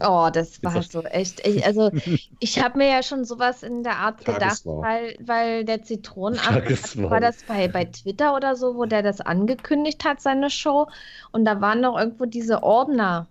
[0.00, 1.46] Oh, das war so echt.
[1.46, 1.90] Ich, also,
[2.40, 7.20] ich habe mir ja schon sowas in der Art gedacht, weil, weil der Zitronenabend, war
[7.20, 10.88] das bei, bei Twitter oder so, wo der das angekündigt hat, seine Show.
[11.32, 13.26] Und da waren noch irgendwo diese Ordner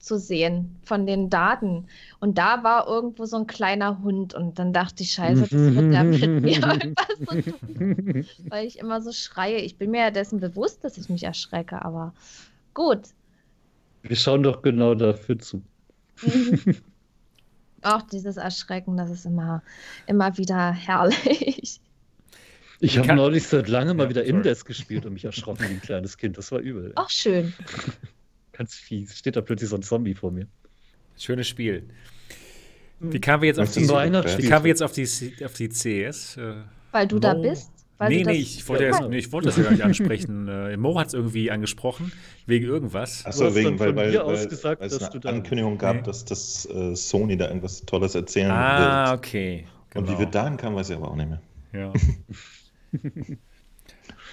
[0.00, 1.86] zu sehen von den Daten.
[2.18, 4.34] Und da war irgendwo so ein kleiner Hund.
[4.34, 8.26] Und dann dachte ich, scheiße, das wird ja mit mir irgendwas zu tun.
[8.48, 9.58] Weil ich immer so schreie.
[9.58, 12.14] Ich bin mir ja dessen bewusst, dass ich mich erschrecke, aber
[12.74, 13.00] gut.
[14.02, 15.62] Wir schauen doch genau dafür zu.
[16.22, 16.76] Mhm.
[17.82, 19.62] Auch dieses Erschrecken, das ist immer,
[20.06, 21.80] immer wieder herrlich.
[22.82, 26.16] Ich habe neulich seit langem mal wieder Indes gespielt und mich erschrocken wie ein kleines
[26.16, 26.38] Kind.
[26.38, 26.92] Das war übel.
[26.96, 27.52] Auch schön.
[28.60, 29.16] Ganz fies.
[29.16, 30.46] Steht da plötzlich so ein Zombie vor mir.
[31.16, 31.88] Schönes Spiel.
[32.98, 35.08] Wie kamen wir jetzt auf die, wie kamen wir jetzt auf die,
[35.42, 36.38] auf die CS?
[36.92, 37.20] Weil du oh.
[37.20, 37.70] da bist?
[37.96, 40.46] Weil nee, nee ich, wollte das, nee, ich wollte das ja gar nicht ansprechen.
[40.46, 42.12] äh, Mo hat es irgendwie angesprochen,
[42.44, 43.24] wegen irgendwas.
[43.24, 46.02] Achso, wegen, weil, weil, weil, gesagt, weil es eine Ankündigung gab, nee.
[46.02, 48.88] dass, dass uh, Sony da irgendwas Tolles erzählen ah, wird.
[48.90, 49.64] Ah, okay.
[49.88, 50.02] Genau.
[50.02, 50.18] Und wie genau.
[50.18, 51.40] wir dahin kamen, weiß ich aber auch nicht mehr.
[51.72, 51.92] Ja.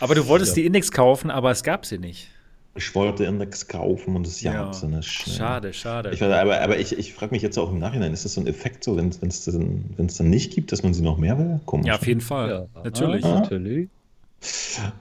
[0.02, 0.64] aber du wolltest ja.
[0.64, 2.30] die Index kaufen, aber es gab sie nicht.
[2.78, 5.08] Ich wollte Index kaufen und es ja, sie nicht.
[5.08, 6.12] Schade, schade.
[6.14, 8.48] Ich, aber aber ich, ich frage mich jetzt auch im Nachhinein, ist das so ein
[8.48, 11.60] Effekt so, wenn es dann, dann nicht gibt, dass man sie noch mehr will?
[11.66, 11.88] Komisch.
[11.88, 12.68] Ja, auf jeden Fall.
[12.76, 12.84] Ja.
[12.84, 13.26] Natürlich.
[13.26, 13.90] Ah, natürlich.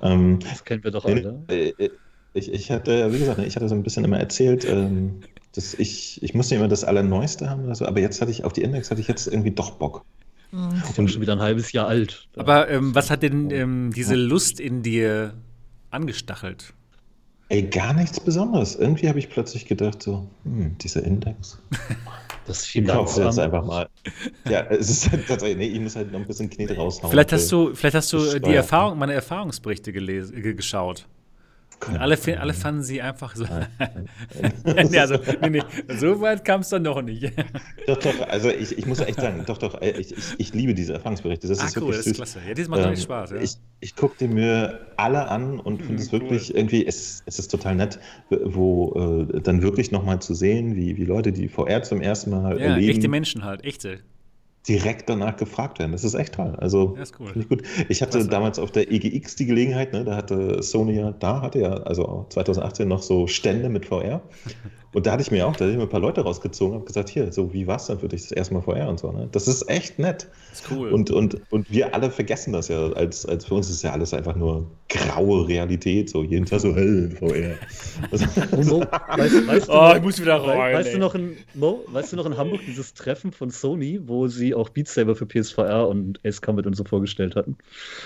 [0.03, 1.43] Ähm, das kennen wir doch alle.
[1.49, 1.91] Äh,
[2.33, 5.21] ich, ich hatte, wie gesagt, ich hatte so ein bisschen immer erzählt, ähm,
[5.55, 8.53] dass ich, ich musste immer das Allerneueste haben oder so, aber jetzt hatte ich auf
[8.53, 10.05] die Index hatte ich jetzt irgendwie doch Bock.
[10.53, 10.83] Mhm.
[10.97, 12.29] Und schon wieder ein halbes Jahr alt.
[12.37, 15.35] Aber ähm, was hat denn ähm, diese Lust in dir
[15.91, 16.75] angestachelt?
[17.49, 18.75] Ey, gar nichts Besonderes.
[18.75, 21.59] Irgendwie habe ich plötzlich gedacht, so, hm, dieser Index.
[22.47, 23.89] Das viel kaufst jetzt einfach mal.
[24.49, 27.11] Ja, es ist halt tatsächlich, nee, ich muss halt noch ein bisschen Knete raushauen.
[27.11, 31.07] Vielleicht hast du, vielleicht hast du die Erfahrung, meine Erfahrungsberichte gelesen, geschaut.
[31.89, 33.45] Und alle, alle fanden sie einfach so.
[34.65, 35.63] nee, also, nee, nee,
[35.99, 37.33] so weit kam es dann noch nicht.
[37.87, 40.75] doch, doch, also ich, ich muss echt sagen, doch, doch, äh, ich, ich, ich liebe
[40.75, 41.47] diese Erfahrungsberichte.
[41.47, 42.41] Das ah, ist cool, das ist klasse.
[42.47, 43.31] Ja, das macht ähm, Spaß.
[43.31, 43.37] Ja.
[43.37, 46.57] Ich, ich gucke mir alle an und finde es mhm, wirklich cool.
[46.57, 48.01] irgendwie, es, es ist total nett,
[48.31, 52.59] wo äh, dann wirklich nochmal zu sehen, wie, wie Leute, die VR zum ersten Mal
[52.59, 52.97] ja, erleben.
[52.97, 54.01] echte Menschen halt, echte
[54.69, 55.93] direkt danach gefragt werden.
[55.93, 56.55] Das ist echt toll.
[56.59, 57.33] Also cool.
[57.35, 57.63] ich gut.
[57.89, 58.29] Ich hatte Klasse.
[58.29, 62.27] damals auf der EGX die Gelegenheit, ne, da hatte Sony ja, da hatte ja, also
[62.31, 64.23] 2018 noch so Stände mit VR.
[64.97, 66.87] Und da hatte ich mir auch, da hatte ich mir ein paar Leute rausgezogen und
[66.87, 69.13] gesagt, hier, so wie war es dann für dich das erste Mal VR und so.
[69.13, 69.29] Ne?
[69.31, 70.27] Das ist echt nett.
[70.49, 70.89] Das ist cool.
[70.89, 72.93] Und, und, und wir alle vergessen das ja.
[72.93, 76.09] Als, als für uns ist ja alles einfach nur graue Realität.
[76.09, 77.57] So jeden Tag so, hey, VR.
[78.65, 78.81] Mo,
[79.19, 80.77] weißt, weißt oh, noch, ich muss wieder rein.
[80.77, 84.29] Weißt, du noch in, Mo, weißt du noch in Hamburg dieses Treffen von Sony, wo
[84.29, 87.59] sie auch Beat Saber für PSVR und Ace Combat und so vorgestellt hatten?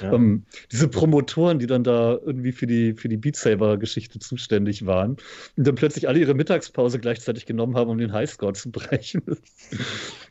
[0.02, 0.10] Ja.
[0.10, 0.42] Um, ähm,
[0.72, 5.18] diese Promotoren, die dann da irgendwie für die, für die Beat Saber-Geschichte zuständig waren
[5.56, 9.23] und dann plötzlich alle ihre Mittagspause Mittagspause gleichzeitig genommen haben, um den Highscore zu brechen.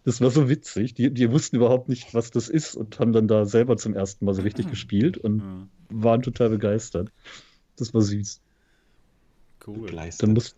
[0.05, 0.93] Das war so witzig.
[0.93, 4.23] Die, die wussten überhaupt nicht, was das ist und haben dann da selber zum ersten
[4.23, 4.69] Mal so richtig mhm.
[4.69, 5.69] gespielt und mhm.
[5.89, 7.11] waren total begeistert.
[7.75, 8.39] Das war süß.
[9.67, 9.81] Cool.
[9.81, 10.23] Begleistert.
[10.23, 10.55] Dann muss,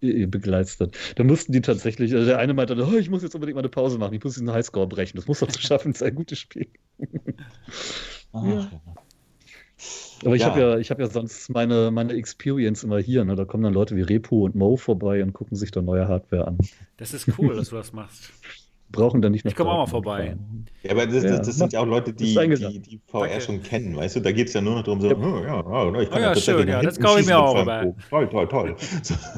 [0.00, 0.96] begleistert.
[1.16, 3.68] Da mussten die tatsächlich, also der eine meinte, oh, ich muss jetzt unbedingt mal eine
[3.68, 5.18] Pause machen, ich muss diesen Highscore brechen.
[5.18, 6.68] Das muss doch zu schaffen, das ist ein gutes Spiel.
[8.32, 8.70] Ach, ja.
[10.24, 10.50] Aber ich ja.
[10.50, 13.24] habe ja, hab ja sonst meine, meine Experience immer hier.
[13.24, 13.34] Ne?
[13.34, 16.46] Da kommen dann Leute wie Repo und Mo vorbei und gucken sich da neue Hardware
[16.46, 16.58] an.
[16.96, 18.32] Das ist cool, dass du das machst.
[18.92, 19.52] Brauchen dann nicht noch.
[19.52, 20.36] Ich komme auch mal vorbei.
[20.82, 23.40] Ja, aber das, das, das sind ja auch Leute, die, die, die VR Danke.
[23.40, 24.20] schon kennen, weißt du?
[24.20, 26.24] Da geht es ja nur noch darum, so, ja, oh, ja, oh, ich kann oh,
[26.24, 27.56] ja, schön, ja, das glaube ich mir auch.
[27.56, 27.94] Aber.
[28.10, 28.76] Toll, toll, toll.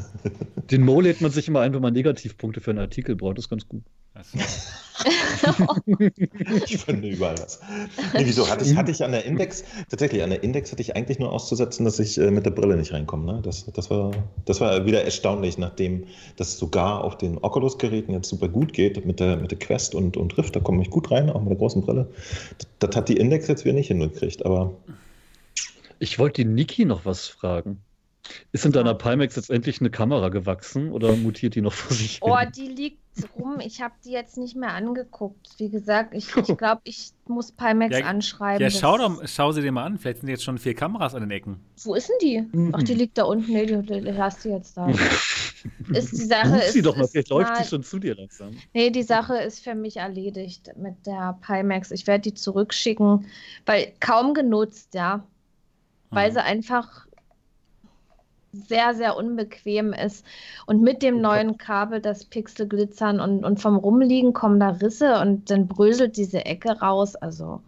[0.71, 3.39] Den Mo lädt man sich immer ein, wenn man Negativpunkte für einen Artikel braucht.
[3.39, 3.85] Das ist ganz gut.
[6.67, 7.61] ich finde überall was.
[8.13, 8.49] Nee, wieso?
[8.49, 11.33] Hatte ich, hatte ich an der Index, tatsächlich, an der Index hatte ich eigentlich nur
[11.33, 13.33] auszusetzen, dass ich äh, mit der Brille nicht reinkomme.
[13.33, 13.41] Ne?
[13.43, 14.13] Das, das, war,
[14.45, 19.19] das war wieder erstaunlich, nachdem das sogar auf den Oculus-Geräten jetzt super gut geht, mit
[19.19, 21.59] der, mit der Quest und, und Rift, da komme ich gut rein, auch mit der
[21.59, 22.07] großen Brille.
[22.59, 24.73] Das, das hat die Index jetzt wieder nicht hingekriegt, aber.
[25.99, 27.83] Ich wollte die Niki noch was fragen.
[28.53, 32.21] Ist in deiner Pimax jetzt endlich eine Kamera gewachsen oder mutiert die noch vor sich
[32.23, 32.31] hin?
[32.31, 33.04] Oh, die liegt
[33.37, 33.61] rum.
[33.61, 35.49] Ich habe die jetzt nicht mehr angeguckt.
[35.59, 38.63] Wie gesagt, ich glaube, ich, glaub, ich muss Pimax ja, anschreiben.
[38.63, 39.99] Ja, schau, doch, schau sie dir mal an.
[39.99, 41.61] Vielleicht sind jetzt schon vier Kameras an den Ecken.
[41.83, 42.71] Wo ist denn die?
[42.73, 43.53] Ach, die liegt da unten.
[43.53, 44.89] Nee, die, die hast du jetzt da.
[45.93, 48.51] ist die Sache ist, sie doch mal, vielleicht läuft sie schon zu dir langsam.
[48.73, 51.91] Nee, die Sache ist für mich erledigt mit der Pimax.
[51.91, 53.27] Ich werde die zurückschicken,
[53.67, 55.27] weil kaum genutzt, ja.
[56.11, 56.35] Weil mhm.
[56.35, 57.04] sie einfach
[58.55, 60.25] sehr, sehr unbequem ist.
[60.67, 65.21] Und mit dem neuen Kabel, das Pixel glitzern und, und vom Rumliegen kommen da Risse
[65.21, 67.17] und dann bröselt diese Ecke raus.
[67.17, 67.61] Also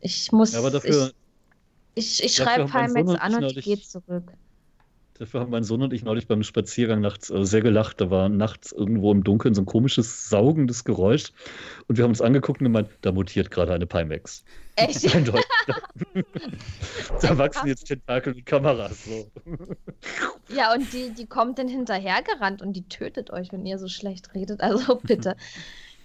[0.00, 0.52] ich muss.
[0.52, 1.12] Ja, aber dafür,
[1.94, 4.32] ich, ich, ich schreibe Pimax an und ich gehe zurück.
[5.20, 8.00] Dafür haben mein Sohn und ich neulich beim Spaziergang nachts äh, sehr gelacht.
[8.00, 11.32] Da war nachts irgendwo im Dunkeln so ein komisches, saugendes Geräusch.
[11.86, 14.42] Und wir haben uns angeguckt und gemeint, da mutiert gerade eine Pimax.
[14.76, 15.04] Echt?
[17.22, 19.04] da wachsen jetzt Tentakel wie Kameras.
[19.04, 19.30] So.
[20.48, 24.34] Ja, und die, die kommt dann hinterhergerannt und die tötet euch, wenn ihr so schlecht
[24.34, 24.62] redet.
[24.62, 25.36] Also bitte.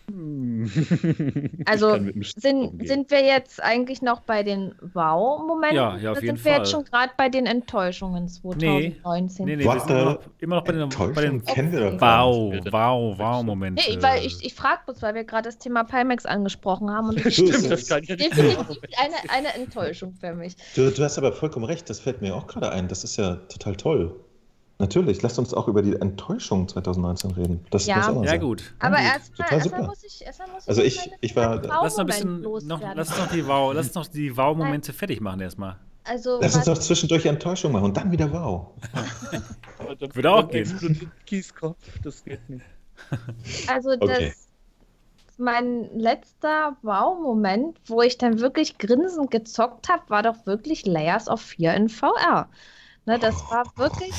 [0.09, 0.71] Hm.
[1.65, 1.97] Also
[2.37, 5.75] sind, sind wir jetzt eigentlich noch bei den Wow-Momenten?
[5.75, 6.59] Ja, ja, auf jeden sind wir Fall.
[6.61, 9.45] jetzt schon gerade bei den Enttäuschungen 2019?
[9.45, 11.21] Nee, nee, wir What sind immer noch, the- immer noch bei den, bei
[11.55, 11.99] den wir.
[11.99, 13.83] Wow, wow, wow Momente.
[13.87, 17.17] Nee, weil ich, ich frage bloß, weil wir gerade das Thema Pimax angesprochen haben und
[17.25, 18.67] das ist Stimmt, das kann ich definitiv
[18.97, 20.55] eine, eine Enttäuschung für mich.
[20.75, 22.87] Du, du hast aber vollkommen recht, das fällt mir auch gerade ein.
[22.87, 24.15] Das ist ja total toll.
[24.77, 27.65] Natürlich, lasst uns auch über die Enttäuschung 2019 reden.
[27.71, 28.09] Das Ja.
[28.09, 28.73] auch mal ja, gut.
[28.79, 29.83] Aber gut, erstmal erstmal super.
[29.87, 33.09] muss ich, erstmal muss ich Also ich- ich war- Lass noch ein bisschen, noch, lass
[33.09, 35.77] uns noch die Wow, lass uns noch die Wow-Momente fertig machen erstmal.
[36.03, 38.67] Also, Lass uns was- doch zwischendurch Enttäuschung machen und dann wieder wow.
[40.13, 40.61] Würde auch gehen.
[40.69, 42.65] explodiert Kieskopf, das geht nicht.
[43.67, 44.27] Also Okay.
[44.29, 44.47] das
[45.37, 51.41] mein letzter Wow-Moment, wo ich dann wirklich grinsend gezockt habe, war doch wirklich Layers of
[51.41, 52.49] 4 in VR.
[53.05, 54.13] Ne, das war wirklich.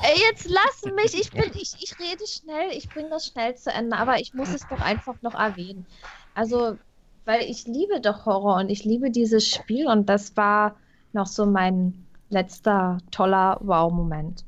[0.00, 1.14] Ey, jetzt lass mich!
[1.20, 4.52] Ich bin, ich, ich rede schnell, ich bringe das schnell zu Ende, aber ich muss
[4.52, 5.86] es doch einfach noch erwähnen.
[6.34, 6.78] Also,
[7.24, 10.80] weil ich liebe doch Horror und ich liebe dieses Spiel und das war
[11.12, 14.44] noch so mein letzter toller Wow-Moment.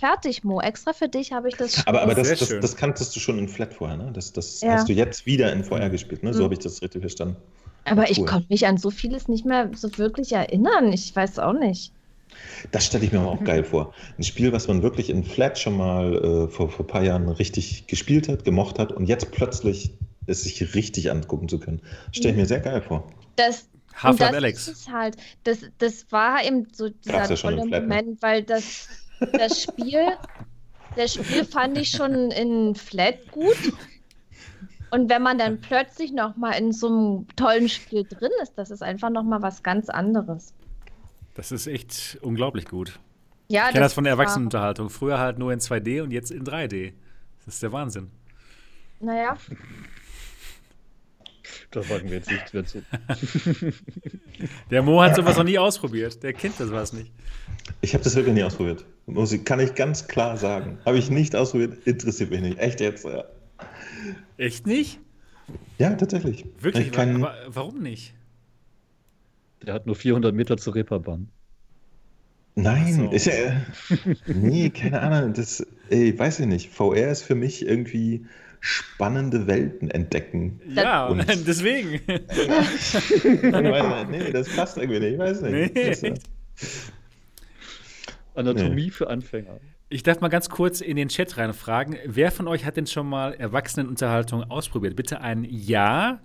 [0.00, 0.60] Fertig, Mo.
[0.60, 1.86] Extra für dich habe ich das Spiel.
[1.86, 4.10] Aber, aber das, das, das kanntest du schon in Flat vorher, ne?
[4.12, 4.68] Das, das Ja.
[4.68, 6.32] hast du jetzt wieder in VR gespielt, ne?
[6.34, 6.44] So Mhm.
[6.44, 7.36] habe ich das richtig verstanden.
[7.84, 8.26] Aber ich Cool.
[8.26, 10.92] konnte mich an so vieles nicht mehr so wirklich erinnern.
[10.92, 11.92] Ich weiß auch nicht.
[12.70, 13.94] Das stelle ich mir aber auch geil vor.
[14.18, 17.28] Ein Spiel, was man wirklich in Flat schon mal äh, vor, vor ein paar Jahren
[17.28, 19.94] richtig gespielt hat, gemocht hat und jetzt plötzlich
[20.26, 21.80] es sich richtig angucken zu können.
[22.12, 23.10] Stelle ich mir sehr geil vor.
[23.36, 23.68] Das,
[24.02, 24.68] und Half-Life das Alex.
[24.68, 25.16] ist halt.
[25.44, 27.88] Das, das war eben so dieser ja schon tolle im Flat, ne?
[27.88, 28.88] Moment, weil das,
[29.32, 30.06] das Spiel,
[30.96, 33.56] das Spiel fand ich schon in Flat gut.
[34.90, 38.70] Und wenn man dann plötzlich noch mal in so einem tollen Spiel drin ist, das
[38.70, 40.54] ist einfach noch mal was ganz anderes.
[41.38, 42.98] Das ist echt unglaublich gut.
[43.46, 44.90] Ja, Ich kenne das von der Erwachsenenunterhaltung.
[44.90, 46.92] Früher halt nur in 2D und jetzt in 3D.
[47.44, 48.10] Das ist der Wahnsinn.
[48.98, 49.36] Naja,
[51.70, 52.82] Da sagen wir jetzt nichts mehr zu.
[54.70, 56.20] Der Mo hat sowas noch nie ausprobiert.
[56.24, 57.12] Der kennt das was nicht.
[57.82, 58.84] Ich habe das wirklich nie ausprobiert.
[59.06, 60.78] Muss ich, kann ich ganz klar sagen.
[60.84, 62.58] Habe ich nicht ausprobiert, interessiert mich nicht.
[62.58, 63.04] Echt jetzt.
[63.04, 63.24] Ja,
[64.38, 64.98] Echt nicht?
[65.78, 66.44] ja tatsächlich.
[66.60, 66.86] Wirklich?
[66.86, 68.12] Ich kann, Wa- wa- warum nicht?
[69.66, 71.28] Der hat nur 400 Meter zur Reeperbahn.
[72.54, 73.10] Nein, so.
[73.10, 73.32] ist ja.
[73.32, 73.52] äh,
[74.26, 75.32] nee, keine Ahnung.
[75.32, 76.70] Das, ey, weiß ich nicht.
[76.70, 78.26] VR ist für mich irgendwie
[78.60, 80.60] spannende Welten entdecken.
[80.68, 82.00] Ja, Und- deswegen.
[84.10, 85.12] nee, das passt irgendwie nicht.
[85.12, 85.74] Ich weiß nicht.
[85.74, 86.08] Nee.
[86.08, 86.14] Äh,
[88.34, 89.58] Anatomie für Anfänger.
[89.88, 91.96] Ich darf mal ganz kurz in den Chat reinfragen.
[92.04, 94.96] Wer von euch hat denn schon mal Erwachsenenunterhaltung ausprobiert?
[94.96, 96.20] Bitte ein Ja,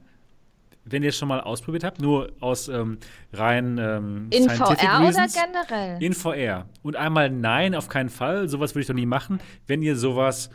[0.86, 2.02] wenn ihr es schon mal ausprobiert habt.
[2.02, 2.98] Nur aus ähm,
[3.32, 5.36] rein ähm, in scientific VR oder reasons.
[5.36, 6.04] generell?
[6.04, 6.66] In VR.
[6.82, 8.50] Und einmal Nein, auf keinen Fall.
[8.50, 10.50] Sowas würde ich doch nie machen, wenn ihr sowas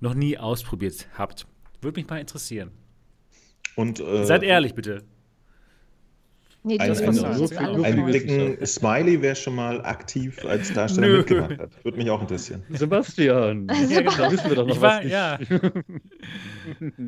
[0.00, 1.46] noch nie ausprobiert habt.
[1.80, 2.70] Würde mich mal interessieren.
[3.76, 5.04] Und, äh, Seid ehrlich, bitte.
[6.64, 6.96] Nee, Ein- ein-
[7.48, 11.16] für Einen dicken Smiley wäre schon mal aktiv als Darsteller Nö.
[11.18, 11.84] mitgemacht hat.
[11.84, 12.64] Würde mich auch interessieren.
[12.70, 13.68] Sebastian.
[13.88, 14.10] Genau.
[14.16, 15.12] Da wissen wir doch noch Ich war, was nicht.
[15.12, 15.38] ja.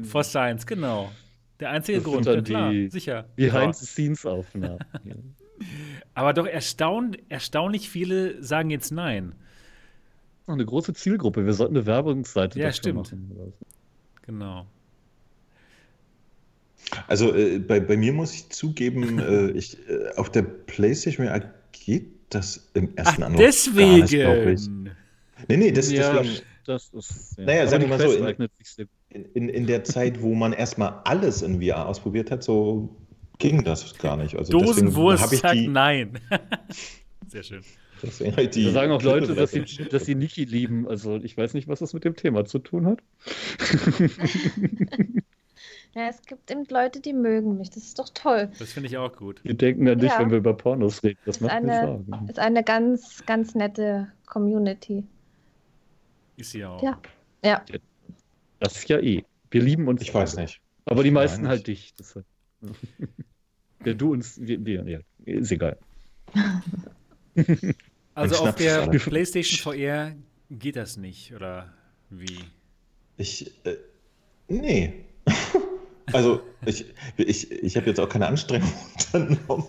[0.05, 1.11] For Science, genau.
[1.61, 3.27] Der einzige Das sind Grund, dann ja, klar, die sicher.
[3.37, 4.78] Behind-the-Scenes-Aufnahmen.
[5.05, 5.15] Ja.
[6.15, 9.35] Aber doch erstaun erstaunlich viele sagen jetzt Nein.
[10.47, 11.45] Eine große Zielgruppe.
[11.45, 12.97] Wir sollten eine Werbungsseite Ja, dafür stimmt.
[12.97, 13.31] machen.
[13.35, 13.66] oder so.
[14.23, 14.66] Genau.
[17.07, 21.28] Also äh, bei, bei mir muss ich zugeben, äh, ich, äh, auf der PlayStation
[21.73, 24.20] geht das im Ach, ersten Anlauf gar nicht, ich.
[24.20, 24.91] deswegen.
[25.49, 27.39] Nee, nee, das, ja, deswegen das ist.
[27.39, 27.45] Ja.
[27.45, 28.49] Naja, Aber sagen wir mal so, in-
[29.11, 32.89] in, in, in der Zeit, wo man erstmal alles in VR ausprobiert hat, so
[33.39, 34.37] ging das gar nicht.
[34.37, 36.19] Also Dosenwurst habe ich sagt die, Nein.
[37.28, 37.62] Sehr schön.
[38.03, 40.89] deswegen die Da sagen auch Leute, dass sie, dass sie Niki lieben.
[40.89, 43.01] Also ich weiß nicht, was das mit dem Thema zu tun hat.
[45.93, 47.70] Ja, es gibt eben Leute, die mögen mich.
[47.70, 48.49] Das ist doch toll.
[48.61, 49.43] Das finde ich auch gut.
[49.43, 50.20] Wir denken an dich, Ja.
[50.20, 51.19] wenn wir über Pornos reden.
[51.24, 52.28] Das Ist macht mir eine, Sorgen.
[52.28, 55.03] ist eine ganz, ganz nette Community.
[56.37, 56.81] Ist sie auch.
[56.81, 56.99] Ja.
[57.45, 57.65] Ja.
[58.61, 59.24] Das ist ja eh.
[59.51, 60.01] Wir lieben uns.
[60.03, 60.61] Ich weiß nicht.
[60.85, 61.95] Aber die meisten halt dich.
[61.99, 62.24] Deshalb.
[63.82, 65.78] Ja, du uns, wir, wir, ja, ist egal.
[68.15, 68.87] Also auf der.
[68.89, 70.15] PlayStation VR
[70.51, 71.73] geht das nicht, oder
[72.11, 72.41] wie?
[73.16, 73.77] Ich, äh,
[74.49, 74.93] nee.
[76.12, 76.87] Also, ich,
[77.19, 79.69] ich, ich habe jetzt auch keine Anstrengung unternommen.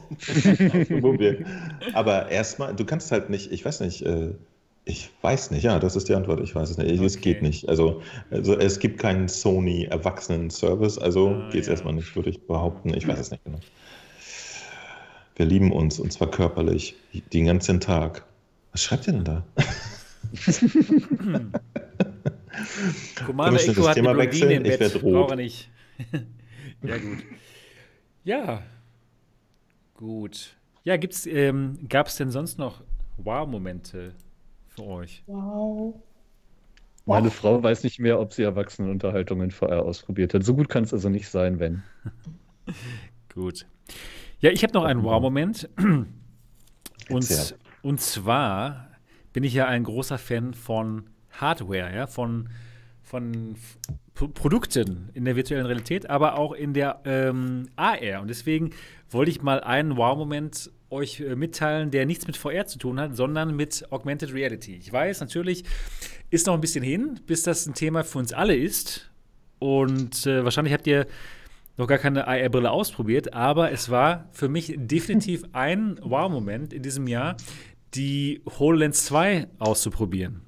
[1.00, 1.46] Wo wir-
[1.94, 4.34] Aber erstmal, du kannst halt nicht, ich weiß nicht, äh,
[4.84, 6.42] Ich weiß nicht, ja, das ist die Antwort.
[6.42, 6.92] Ich weiß es nicht.
[6.92, 7.06] Okay.
[7.06, 7.70] Es geht nicht.
[7.70, 8.02] Also,
[8.32, 11.74] also es gibt keinen Sony Erwachsenen-Service, also ah, geht es ja.
[11.74, 12.94] erstmal nicht, würde ich behaupten.
[12.96, 13.60] Ich weiß es nicht genau.
[15.36, 16.96] Wir lieben uns und zwar körperlich
[17.32, 18.26] den ganzen Tag.
[18.72, 19.46] Was schreibt ihr denn da?
[23.26, 24.52] Commander Echo hat Thema wechseln.
[24.52, 24.66] Im.
[24.66, 25.14] Ich werde rot.
[25.14, 25.70] Brauche nicht.
[26.84, 27.24] ja, gut.
[28.24, 28.62] Ja.
[29.96, 30.56] Gut.
[30.84, 32.82] Ja, gibt's, ähm, gab es denn sonst noch
[33.18, 34.16] Wow-Momente
[34.82, 35.24] für euch?
[35.28, 35.96] Wow.
[37.06, 37.34] Meine wow.
[37.34, 40.44] Frau weiß nicht mehr, ob sie Erwachsenenunterhaltungen VR ausprobiert hat.
[40.44, 41.84] So gut kann es also nicht sein, wenn.
[43.34, 43.66] gut.
[44.40, 45.70] Ja, ich habe noch einen Wow-Moment.
[47.10, 48.88] Und, und zwar
[49.34, 52.50] bin ich ja ein großer Fan von Hardware, ja, von,
[53.02, 53.56] von
[54.14, 58.22] P Produkten in der virtuellen Realität, aber auch in der ähm, AR.
[58.22, 58.72] Und deswegen
[59.10, 63.16] wollte ich mal einen Wow-Moment euch äh, mitteilen, der nichts mit VR zu tun hat,
[63.16, 64.76] sondern mit Augmented Reality.
[64.76, 65.64] Ich weiß, natürlich
[66.30, 69.10] ist noch ein bisschen hin, bis das ein Thema für uns alle ist.
[69.60, 71.08] Und äh, wahrscheinlich habt ihr
[71.78, 77.08] noch gar keine AR-Brille ausprobiert, aber es war für mich definitiv ein Wow-Moment in diesem
[77.08, 77.38] Jahr,
[77.94, 80.42] die HoloLens 2 auszuprobieren.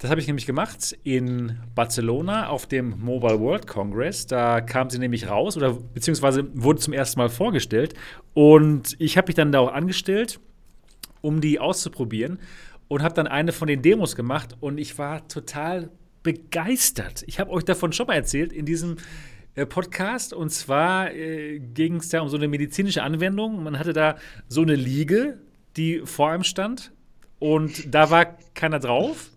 [0.00, 4.26] Das habe ich nämlich gemacht in Barcelona auf dem Mobile World Congress.
[4.26, 7.92] Da kam sie nämlich raus oder beziehungsweise wurde zum ersten Mal vorgestellt.
[8.32, 10.40] Und ich habe mich dann da auch angestellt,
[11.20, 12.38] um die auszuprobieren
[12.88, 15.90] und habe dann eine von den Demos gemacht und ich war total
[16.22, 17.22] begeistert.
[17.26, 18.96] Ich habe euch davon schon mal erzählt in diesem
[19.54, 23.62] äh, Podcast und zwar äh, ging es da um so eine medizinische Anwendung.
[23.62, 24.16] Man hatte da
[24.48, 25.40] so eine Liege,
[25.76, 26.90] die vor einem stand
[27.38, 29.30] und da war keiner drauf.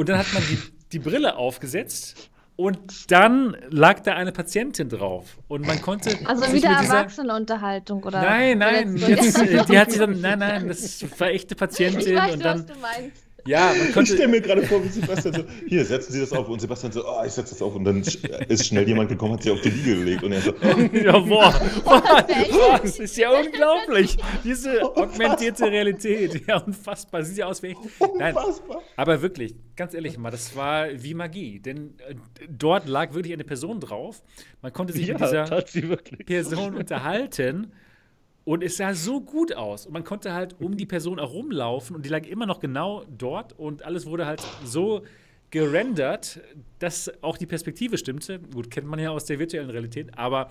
[0.00, 0.58] Und dann hat man die,
[0.92, 6.16] die Brille aufgesetzt und dann lag da eine Patientin drauf und man konnte.
[6.24, 8.22] Also wieder Erwachsenenunterhaltung oder?
[8.22, 12.32] Nein, nein, jetzt, die hat sich dann, nein, nein, das war echte Patientin ich weiß,
[12.32, 12.60] und dann.
[12.60, 13.29] Was du meinst.
[13.46, 14.12] Ja, man konnte.
[14.12, 16.48] Ich stelle mir gerade vor, wie Sebastian so, hier, setzen Sie das auf.
[16.48, 17.74] Und Sebastian so, oh, ich setze das auf.
[17.74, 20.22] Und dann ist schnell jemand gekommen, hat sich auf die Liege gelegt.
[20.22, 20.96] Und er so, oh.
[20.96, 24.16] ja, boah, boah, das ist ja unglaublich.
[24.44, 26.46] Diese augmentierte Realität.
[26.46, 27.22] Ja, unfassbar.
[27.24, 27.76] Sieht ja aus wie.
[28.18, 28.82] Nein, unfassbar.
[28.96, 31.60] Aber wirklich, ganz ehrlich mal, das war wie Magie.
[31.60, 32.14] Denn äh,
[32.48, 34.22] dort lag wirklich eine Person drauf.
[34.62, 37.72] Man konnte sich ja, mit dieser Person unterhalten.
[38.44, 39.86] Und es sah so gut aus.
[39.86, 43.52] Und man konnte halt um die Person herumlaufen und die lag immer noch genau dort
[43.58, 45.02] und alles wurde halt so
[45.50, 46.40] gerendert,
[46.78, 48.38] dass auch die Perspektive stimmte.
[48.38, 50.50] Gut, kennt man ja aus der virtuellen Realität, aber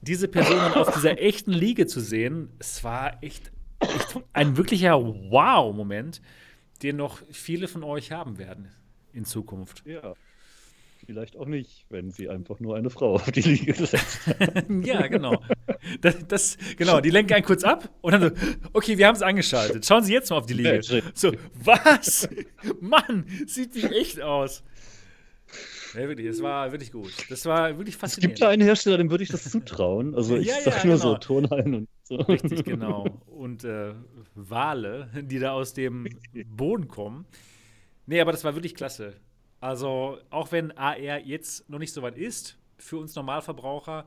[0.00, 3.50] diese Person auf dieser echten Liege zu sehen, es war echt,
[3.80, 6.20] echt ein wirklicher Wow-Moment,
[6.82, 8.68] den noch viele von euch haben werden
[9.12, 9.82] in Zukunft.
[9.86, 10.14] Ja.
[11.06, 14.82] Vielleicht auch nicht, wenn sie einfach nur eine Frau auf die Liege gesetzt haben.
[14.84, 15.42] ja, genau.
[16.00, 18.30] Das, das, genau, die lenken einen kurz ab und dann so,
[18.72, 19.84] okay, wir haben es angeschaltet.
[19.86, 20.80] Schauen Sie jetzt mal auf die Liege.
[21.14, 22.28] So, was?
[22.80, 24.62] Mann, sieht wie echt aus.
[25.94, 27.12] Ja, wirklich, das war wirklich gut.
[27.30, 28.34] Das war wirklich faszinierend.
[28.34, 30.14] Es gibt ja einen Hersteller, dem würde ich das zutrauen.
[30.14, 31.12] Also ich ja, sag ja, nur genau.
[31.12, 32.16] so Tonhallen und so.
[32.16, 33.06] Richtig, genau.
[33.26, 33.94] Und äh,
[34.34, 36.08] Wale, die da aus dem
[36.48, 37.26] Boden kommen.
[38.06, 39.14] Nee, aber das war wirklich klasse.
[39.64, 44.06] Also, auch wenn AR jetzt noch nicht so weit ist, für uns Normalverbraucher,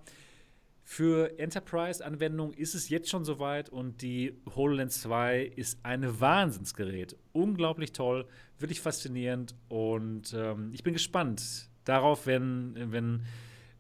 [0.84, 7.15] für Enterprise-Anwendungen ist es jetzt schon soweit und die HoloLens 2 ist ein Wahnsinnsgerät.
[7.34, 8.27] Unglaublich toll,
[8.59, 13.23] wirklich faszinierend und ähm, ich bin gespannt darauf, wenn, wenn,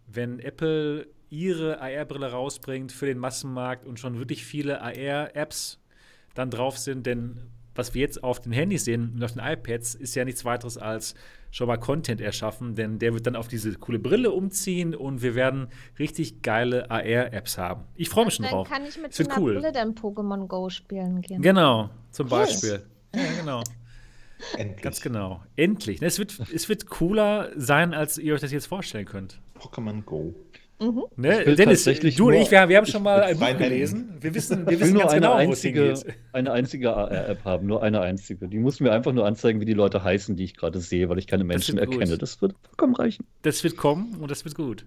[0.07, 5.79] wenn Apple ihre AR-Brille rausbringt für den Massenmarkt und schon wirklich viele AR-Apps
[6.33, 9.95] dann drauf sind, denn was wir jetzt auf den Handys sehen und auf den iPads,
[9.95, 11.15] ist ja nichts weiteres als
[11.51, 15.35] schon mal Content erschaffen, denn der wird dann auf diese coole Brille umziehen und wir
[15.35, 15.67] werden
[15.97, 17.85] richtig geile AR-Apps haben.
[17.95, 18.67] Ich freue mich schon dann drauf.
[18.69, 19.53] Dann kann ich mit so einer cool.
[19.53, 21.41] Brille dann Pokémon Go spielen gehen.
[21.41, 22.83] Genau, zum Beispiel.
[23.15, 23.63] Ja, genau.
[24.55, 24.81] Endlich.
[24.83, 25.41] Ganz genau.
[25.55, 26.01] Endlich.
[26.01, 29.39] Es wird, es wird cooler sein, als ihr euch das jetzt vorstellen könnt.
[29.57, 30.35] Pokémon Go.
[30.79, 31.05] Mhm.
[31.15, 31.55] Ne?
[31.55, 34.13] Dennis, du und ich, wir, wir haben schon mal ein Buch gelesen.
[34.21, 35.93] Wir wissen, wir wissen nur ganz eine genau, einzige,
[36.33, 38.47] eine einzige AR-App haben, nur eine einzige.
[38.47, 41.17] Die muss mir einfach nur anzeigen, wie die Leute heißen, die ich gerade sehe, weil
[41.17, 42.11] ich keine Menschen das erkenne.
[42.11, 42.21] Gut.
[42.21, 43.25] Das wird vollkommen reichen.
[43.41, 44.85] Das wird kommen und das wird gut.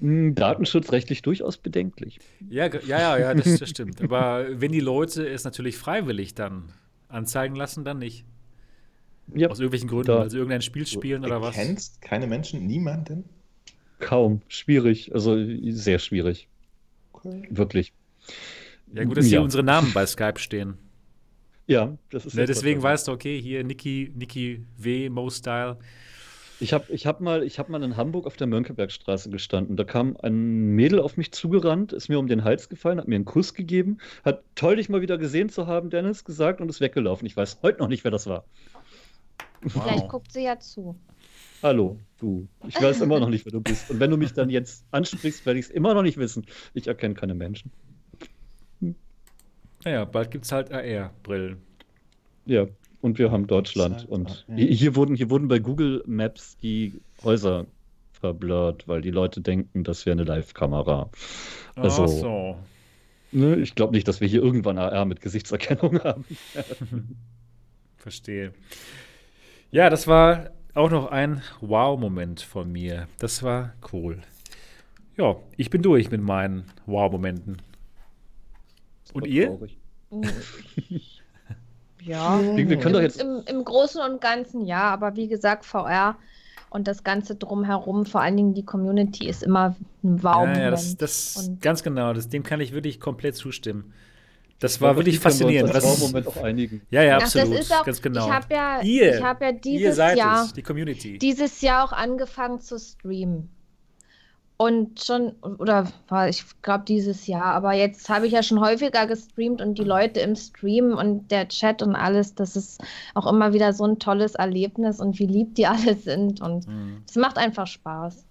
[0.00, 2.18] Hm, datenschutzrechtlich durchaus bedenklich.
[2.48, 4.02] Ja, ja, ja, ja das, das stimmt.
[4.02, 6.72] Aber wenn die Leute es natürlich freiwillig dann
[7.08, 8.24] anzeigen lassen, dann nicht.
[9.32, 10.20] Ja, Aus irgendwelchen Gründen, da.
[10.20, 11.54] also irgendein Spiel spielen oder was.
[11.54, 13.28] Du kennst keine Menschen, niemanden?
[14.00, 14.42] Kaum.
[14.48, 15.14] Schwierig.
[15.14, 15.36] Also
[15.70, 16.48] sehr schwierig.
[17.12, 17.48] Okay.
[17.50, 17.92] Wirklich.
[18.92, 19.30] Ja, gut, dass ja.
[19.30, 20.78] hier unsere Namen bei Skype stehen.
[21.66, 22.34] Ja, das ist.
[22.34, 25.78] Ne, deswegen weißt du, okay, hier Niki, Niki W, Mo Style.
[26.58, 29.76] Ich habe ich hab mal, hab mal in Hamburg auf der Mönckebergstraße gestanden.
[29.76, 33.14] Da kam ein Mädel auf mich zugerannt, ist mir um den Hals gefallen, hat mir
[33.14, 36.80] einen Kuss gegeben, hat toll, dich mal wieder gesehen zu haben, Dennis, gesagt und ist
[36.80, 37.26] weggelaufen.
[37.26, 38.44] Ich weiß heute noch nicht, wer das war.
[39.62, 39.84] Wow.
[39.84, 40.96] Vielleicht guckt sie ja zu.
[41.62, 42.48] Hallo, du.
[42.66, 43.90] Ich weiß immer noch nicht, wer du bist.
[43.90, 46.46] Und wenn du mich dann jetzt ansprichst, werde ich es immer noch nicht wissen.
[46.72, 47.70] Ich erkenne keine Menschen.
[49.84, 51.58] Naja, bald gibt es halt AR-Brillen.
[52.46, 52.66] Ja,
[53.02, 54.06] und wir haben Deutschland.
[54.08, 57.66] Und hier wurden, hier wurden bei Google Maps die Häuser
[58.12, 61.10] verblurrt, weil die Leute denken, das wäre eine Live-Kamera.
[61.74, 62.56] Also, Ach so.
[63.32, 66.24] Ne, ich glaube nicht, dass wir hier irgendwann AR mit Gesichtserkennung haben.
[67.96, 68.52] Verstehe.
[69.70, 73.08] Ja, das war auch noch ein Wow-Moment von mir.
[73.18, 74.20] Das war cool.
[75.16, 77.60] Ja, ich bin durch mit meinen Wow-Momenten.
[79.12, 79.46] Und ihr?
[79.48, 79.78] Traurig.
[82.02, 86.16] Ja, wir können doch jetzt im, im Großen und Ganzen ja, aber wie gesagt, VR
[86.70, 90.70] und das Ganze drumherum, vor allen Dingen die Community, ist immer ein wow Ja, ja
[90.70, 93.92] das, das ganz genau, das, dem kann ich wirklich komplett zustimmen.
[94.60, 95.74] Das war wirklich faszinierend.
[95.74, 96.82] Das Moment auch einigen.
[96.90, 97.54] Ja, ja, absolut.
[97.54, 98.26] das ist auch, ganz genau.
[98.26, 101.18] Ich habe ja, ihr, hab ja dieses Jahr, es, die Community.
[101.18, 103.48] dieses Jahr auch angefangen zu streamen.
[104.58, 109.06] Und schon, oder war ich glaube dieses Jahr, aber jetzt habe ich ja schon häufiger
[109.06, 112.82] gestreamt und die Leute im Stream und der Chat und alles, das ist
[113.14, 117.02] auch immer wieder so ein tolles Erlebnis und wie lieb die alle sind und mhm.
[117.08, 118.26] es macht einfach Spaß.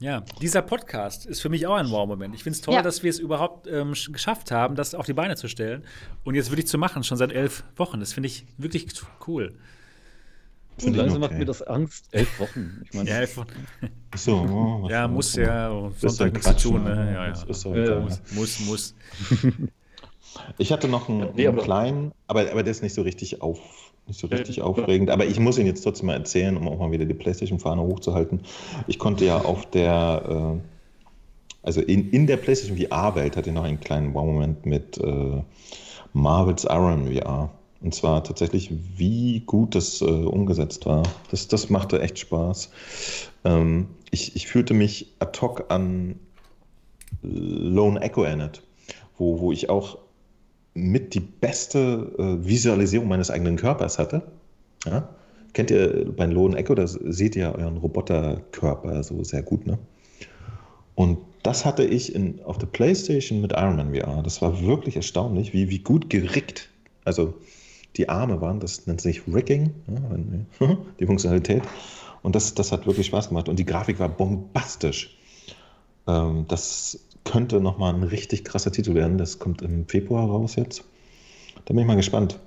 [0.00, 2.34] Ja, dieser Podcast ist für mich auch ein Wow-Moment.
[2.34, 2.82] Ich finde es toll, ja.
[2.82, 5.84] dass wir es überhaupt ähm, geschafft haben, das auf die Beine zu stellen
[6.24, 8.00] und jetzt wirklich zu machen, schon seit elf Wochen.
[8.00, 8.86] Das finde ich wirklich
[9.26, 9.54] cool.
[10.76, 11.30] So langsam okay.
[11.30, 12.08] macht mir das Angst.
[12.10, 12.82] Elf Wochen.
[12.84, 13.66] Ich meine, ja, elf Wochen.
[14.16, 15.90] So, oh, ja, muss ja.
[15.98, 16.84] Sonntag nichts zu tun.
[16.84, 17.12] Ne?
[17.14, 17.32] Ja, ja.
[17.32, 18.94] Ist so ja, muss, muss, muss.
[20.58, 23.58] Ich hatte noch einen, nee, einen kleinen, aber, aber der ist nicht so richtig auf,
[24.06, 25.10] nicht so richtig aufregend.
[25.10, 28.40] Aber ich muss ihn jetzt trotzdem mal erzählen, um auch mal wieder die PlayStation-Fahne hochzuhalten.
[28.86, 30.60] Ich konnte ja auf der, äh,
[31.62, 35.42] also in, in der PlayStation VR-Welt hatte ich noch einen kleinen Wow-Moment mit äh,
[36.12, 37.50] Marvel's Iron VR.
[37.80, 41.02] Und zwar tatsächlich, wie gut das äh, umgesetzt war.
[41.30, 42.70] Das, das machte echt Spaß.
[43.44, 46.18] Ähm, ich, ich fühlte mich ad hoc an
[47.22, 48.62] Lone Echo erinnert,
[49.18, 49.98] wo, wo ich auch
[50.74, 54.22] mit die beste äh, Visualisierung meines eigenen Körpers hatte.
[54.84, 55.08] Ja?
[55.52, 59.78] Kennt ihr bei Lone Echo, da seht ihr euren Roboterkörper so sehr gut, ne?
[60.96, 64.22] Und das hatte ich in, auf der Playstation mit Iron Man VR.
[64.22, 66.70] Das war wirklich erstaunlich, wie, wie gut gerickt.
[67.04, 67.34] Also
[67.96, 68.60] die Arme waren.
[68.60, 69.74] Das nennt sich Rigging,
[70.60, 70.68] ja,
[71.00, 71.62] die Funktionalität.
[72.22, 73.48] Und das, das hat wirklich Spaß gemacht.
[73.48, 75.16] Und die Grafik war bombastisch.
[76.06, 79.18] Ähm, das könnte nochmal ein richtig krasser Titel werden.
[79.18, 80.84] Das kommt im Februar raus jetzt.
[81.64, 82.38] Da bin ich mal gespannt.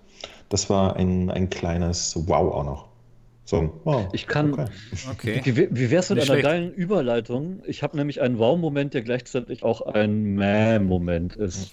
[0.50, 2.88] Das war ein, ein kleines Wow auch noch.
[3.48, 4.10] So, wow.
[4.12, 4.54] Ich kann.
[4.54, 5.40] Okay.
[5.40, 5.42] okay.
[5.46, 6.44] Wie, wie wär's mit Nicht einer schlecht.
[6.44, 7.62] geilen Überleitung?
[7.66, 11.72] Ich habe nämlich einen Wow-Moment, der gleichzeitig auch ein Mäh-Moment ist.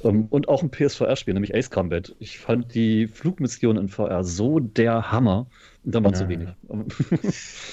[0.00, 2.14] Um, ähm, und auch ein PSVR-Spiel, nämlich Ace Combat.
[2.18, 5.46] Ich fand die Flugmission in VR so der Hammer.
[5.84, 6.18] Und dann war ja.
[6.18, 6.48] zu wenig.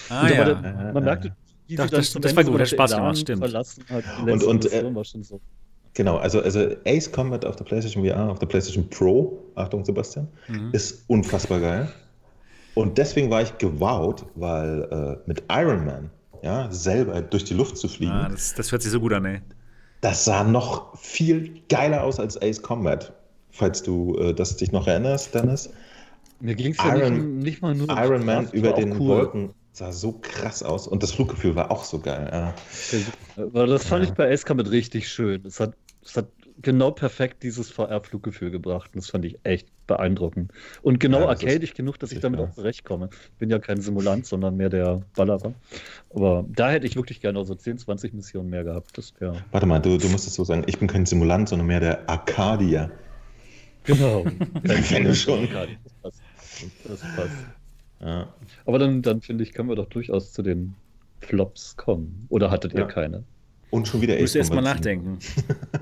[0.10, 0.44] ah, ja.
[0.46, 1.36] der, man merkte,
[1.68, 3.40] wie Doch, das, das, das war gut, der Spaß gemacht, stimmt.
[3.40, 4.04] Verlassen hat.
[4.26, 4.84] Und, und äh,
[5.22, 5.40] so.
[5.94, 10.28] Genau, also, also Ace Combat auf der PlayStation VR, auf der PlayStation Pro, Achtung Sebastian,
[10.48, 10.70] mhm.
[10.74, 11.92] ist unfassbar geil.
[12.74, 16.10] Und deswegen war ich gewowt, weil äh, mit Iron Man
[16.44, 18.12] ja, selber durch die Luft zu fliegen.
[18.12, 19.42] Ah, das, das hört sich so gut an, ey
[20.06, 23.12] das sah noch viel geiler aus als Ace Combat.
[23.50, 25.70] Falls du äh, das dich noch erinnerst, Dennis.
[26.40, 29.08] Mir ging es ja nicht, nicht, mal nur Iron Man über den cool.
[29.08, 32.30] Wolken sah so krass aus und das Fluggefühl war auch so geil.
[32.32, 32.54] Ja.
[33.44, 34.10] Aber das fand ja.
[34.10, 35.46] ich bei Ace Combat richtig schön.
[35.46, 35.74] Es hat,
[36.04, 36.28] es hat
[36.62, 38.92] genau perfekt dieses VR-Fluggefühl gebracht.
[38.94, 40.52] Und das fand ich echt beeindruckend.
[40.82, 43.10] Und genau ja, arcadig genug, dass ich damit auch zurechtkomme.
[43.12, 45.54] Ich bin ja kein Simulant, sondern mehr der Ballerer.
[46.10, 48.98] Aber da hätte ich wirklich gerne so 10, 20 Missionen mehr gehabt.
[48.98, 49.14] Das
[49.52, 52.10] Warte mal, du, du musst es so sagen, ich bin kein Simulant, sondern mehr der
[52.10, 52.92] Arcadier.
[53.84, 54.26] Genau.
[54.88, 55.50] Kenne schon.
[55.52, 56.22] Das passt.
[56.86, 57.65] Das passt.
[58.00, 58.34] Ja.
[58.66, 60.76] Aber dann, dann finde ich, können wir doch durchaus zu den
[61.22, 62.26] Flops kommen.
[62.30, 63.24] Oder hattet ihr keine?
[63.72, 64.36] Und schon wieder Ace Combat.
[64.36, 65.20] erst mal nachdenken.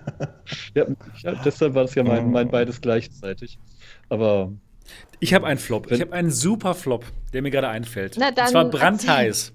[0.73, 0.85] ja,
[1.21, 3.59] ja, deshalb war es ja mein, mein beides gleichzeitig.
[4.09, 4.51] Aber.
[5.19, 5.91] Ich habe einen Flop.
[5.91, 8.15] Ich habe einen super Flop, der mir gerade einfällt.
[8.17, 9.53] Na, dann, und zwar brandheiß.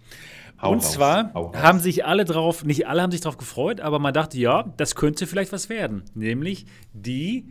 [0.61, 3.99] Hau und zwar Hau haben sich alle drauf, nicht alle haben sich drauf gefreut, aber
[3.99, 6.03] man dachte, ja, das könnte vielleicht was werden.
[6.15, 7.47] Nämlich die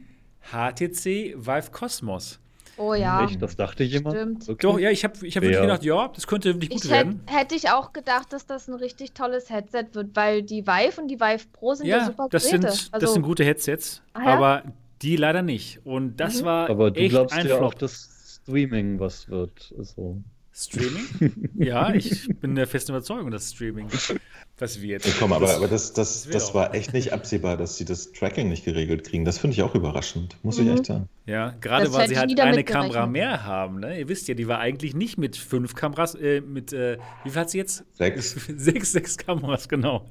[0.52, 2.40] HTC Vive Cosmos.
[2.78, 3.26] Oh ja.
[3.26, 3.41] Echt?
[3.41, 4.16] Das dachte jemand?
[4.16, 4.44] Stimmt.
[4.44, 4.58] Okay.
[4.60, 7.22] Doch, ja, ich habe ich hab wirklich gedacht, ja, das könnte wirklich gut ich werden.
[7.26, 11.08] Hätte ich auch gedacht, dass das ein richtig tolles Headset wird, weil die Vive und
[11.08, 12.72] die Vive Pro sind ja, ja super das Geräte.
[12.72, 14.28] Sind, also, das sind gute Headsets, ah, ja?
[14.36, 14.64] aber
[15.02, 15.80] die leider nicht.
[15.86, 16.45] Und das mhm.
[16.45, 19.74] war Aber du echt glaubst ja auch, dass Streaming was wird.
[19.78, 20.22] Also.
[20.58, 21.52] Streaming?
[21.56, 23.90] ja, ich bin der festen Überzeugung, dass Streaming
[24.58, 25.06] was wird.
[25.06, 28.12] Ja, komm, aber, aber das, das, das, das war echt nicht absehbar, dass sie das
[28.12, 29.24] Tracking nicht geregelt kriegen.
[29.24, 30.68] Das finde ich auch überraschend, muss mhm.
[30.68, 31.10] ich echt sagen.
[31.28, 33.82] Ja, gerade weil sie halt eine Kamera mehr haben.
[33.82, 34.00] Ne?
[34.00, 37.40] Ihr wisst ja, die war eigentlich nicht mit fünf Kameras, äh, mit, äh, wie viel
[37.40, 37.84] hat sie jetzt?
[37.94, 38.32] Sechs.
[38.58, 40.10] sechs, sechs Kameras, genau.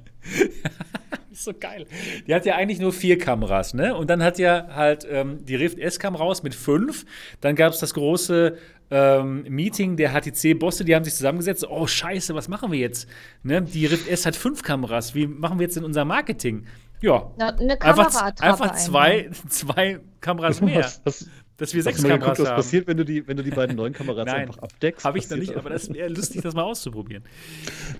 [1.31, 1.85] Ist so geil.
[2.27, 3.95] Die hat ja eigentlich nur vier Kameras, ne?
[3.95, 7.05] Und dann hat ja halt ähm, die Rift S kam raus mit fünf.
[7.41, 8.57] Dann gab es das große
[8.89, 11.67] ähm, Meeting der HTC-Bosse, die haben sich zusammengesetzt.
[11.69, 13.07] Oh, scheiße, was machen wir jetzt?
[13.43, 13.61] Ne?
[13.61, 15.13] Die Rift S hat fünf Kameras.
[15.15, 16.65] Wie machen wir jetzt in unser Marketing?
[17.01, 20.79] Ja, Na, eine Kamera einfach, einfach zwei, zwei Kameras mehr.
[20.79, 22.57] Was, was, dass wir sechs Kameras geguckt, haben.
[22.57, 25.03] Was passiert, wenn du die, wenn du die beiden neuen Kameras Nein, einfach abdeckst?
[25.03, 27.23] Habe ich noch nicht, aber das wäre lustig, das mal auszuprobieren.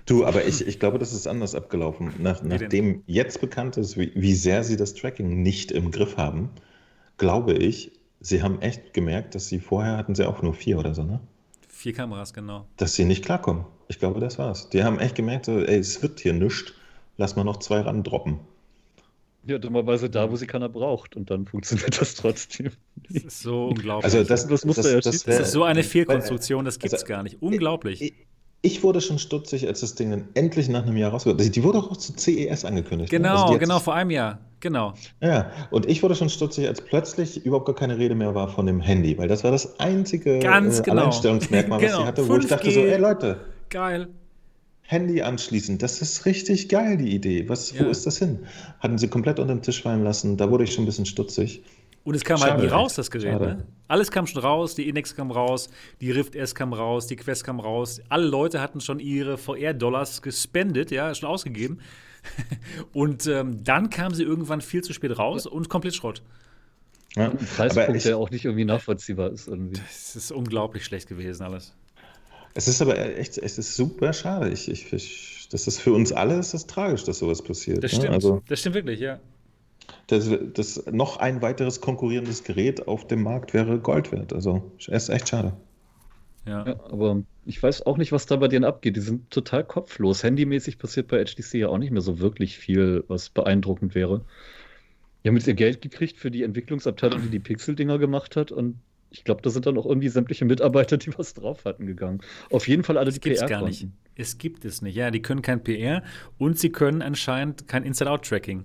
[0.06, 2.12] Du, aber ich, ich glaube, das ist anders abgelaufen.
[2.18, 6.50] Nach, nachdem jetzt bekannt ist, wie, wie sehr sie das Tracking nicht im Griff haben,
[7.18, 10.94] glaube ich, sie haben echt gemerkt, dass sie vorher hatten sie auch nur vier oder
[10.94, 11.20] so, ne?
[11.68, 12.66] Vier Kameras, genau.
[12.76, 13.64] Dass sie nicht klarkommen.
[13.88, 14.68] Ich glaube, das war's.
[14.70, 16.72] Die haben echt gemerkt, so, ey, es wird hier nichts.
[17.16, 18.40] Lass mal noch zwei ran droppen.
[19.48, 21.16] Ja, dummerweise da, wo sie keiner braucht.
[21.16, 22.70] Und dann funktioniert das trotzdem.
[23.08, 24.04] Das ist so unglaublich.
[24.04, 27.22] Also das, das, das, das, das, das ist so eine Fehlkonstruktion, das gibt's also, gar
[27.22, 27.40] nicht.
[27.40, 28.02] Unglaublich.
[28.02, 28.14] Ich,
[28.60, 31.40] ich wurde schon stutzig, als das Ding dann endlich nach einem Jahr rauskommt.
[31.40, 33.10] Die wurde auch zu CES angekündigt.
[33.10, 33.18] Ne?
[33.18, 33.58] Genau, ne?
[33.58, 34.38] genau, vor einem Jahr.
[34.60, 34.92] Genau.
[35.22, 38.66] Ja, und ich wurde schon stutzig, als plötzlich überhaupt gar keine Rede mehr war von
[38.66, 41.02] dem Handy, weil das war das einzige Ganz äh, genau.
[41.02, 41.92] Alleinstellungsmerkmal, genau.
[41.92, 42.40] was sie hatte, wo 5G.
[42.40, 43.40] ich dachte so, ey Leute.
[43.70, 44.08] Geil.
[44.90, 47.46] Handy anschließen, das ist richtig geil, die Idee.
[47.46, 47.84] Was, ja.
[47.84, 48.46] Wo ist das hin?
[48.80, 51.62] Hatten sie komplett unter den Tisch fallen lassen, da wurde ich schon ein bisschen stutzig.
[52.04, 52.52] Und es kam Schade.
[52.52, 53.38] halt nie raus, das Gerät.
[53.38, 53.66] Ne?
[53.86, 55.68] Alles kam schon raus, die Inex kam raus,
[56.00, 58.00] die Rift S kam raus, die Quest kam raus.
[58.08, 61.80] Alle Leute hatten schon ihre VR-Dollars gespendet, ja, schon ausgegeben.
[62.94, 65.50] und ähm, dann kam sie irgendwann viel zu spät raus ja.
[65.50, 66.22] und komplett Schrott.
[67.14, 69.48] Ja, ein Preispunkt, der auch nicht irgendwie nachvollziehbar ist.
[69.48, 69.78] Irgendwie.
[69.78, 71.74] Das ist unglaublich schlecht gewesen, alles.
[72.58, 74.50] Es ist aber echt, es ist super schade.
[74.50, 77.84] Ich, ich, ich, das ist für uns alle ist das tragisch, dass sowas passiert.
[77.84, 77.98] Das ne?
[77.98, 78.14] stimmt.
[78.14, 79.20] Also, das stimmt wirklich, ja.
[80.08, 84.32] Das, das, noch ein weiteres konkurrierendes Gerät auf dem Markt wäre Gold wert.
[84.32, 85.52] Also, es ist echt schade.
[86.46, 86.66] Ja.
[86.66, 86.80] ja.
[86.90, 88.96] aber ich weiß auch nicht, was da bei denen abgeht.
[88.96, 90.24] Die sind total kopflos.
[90.24, 94.24] Handymäßig passiert bei HTC ja auch nicht mehr so wirklich viel, was beeindruckend wäre.
[95.22, 98.80] Die haben jetzt ihr Geld gekriegt für die Entwicklungsabteilung, die die Pixel-Dinger gemacht hat und
[99.10, 102.20] ich glaube, da sind dann auch irgendwie sämtliche Mitarbeiter, die was drauf hatten, gegangen.
[102.50, 103.86] Auf jeden Fall alle das die PR gar nicht.
[104.14, 104.96] Es gibt es nicht.
[104.96, 106.02] Ja, die können kein PR
[106.38, 108.64] und sie können anscheinend kein Inside-Out-Tracking.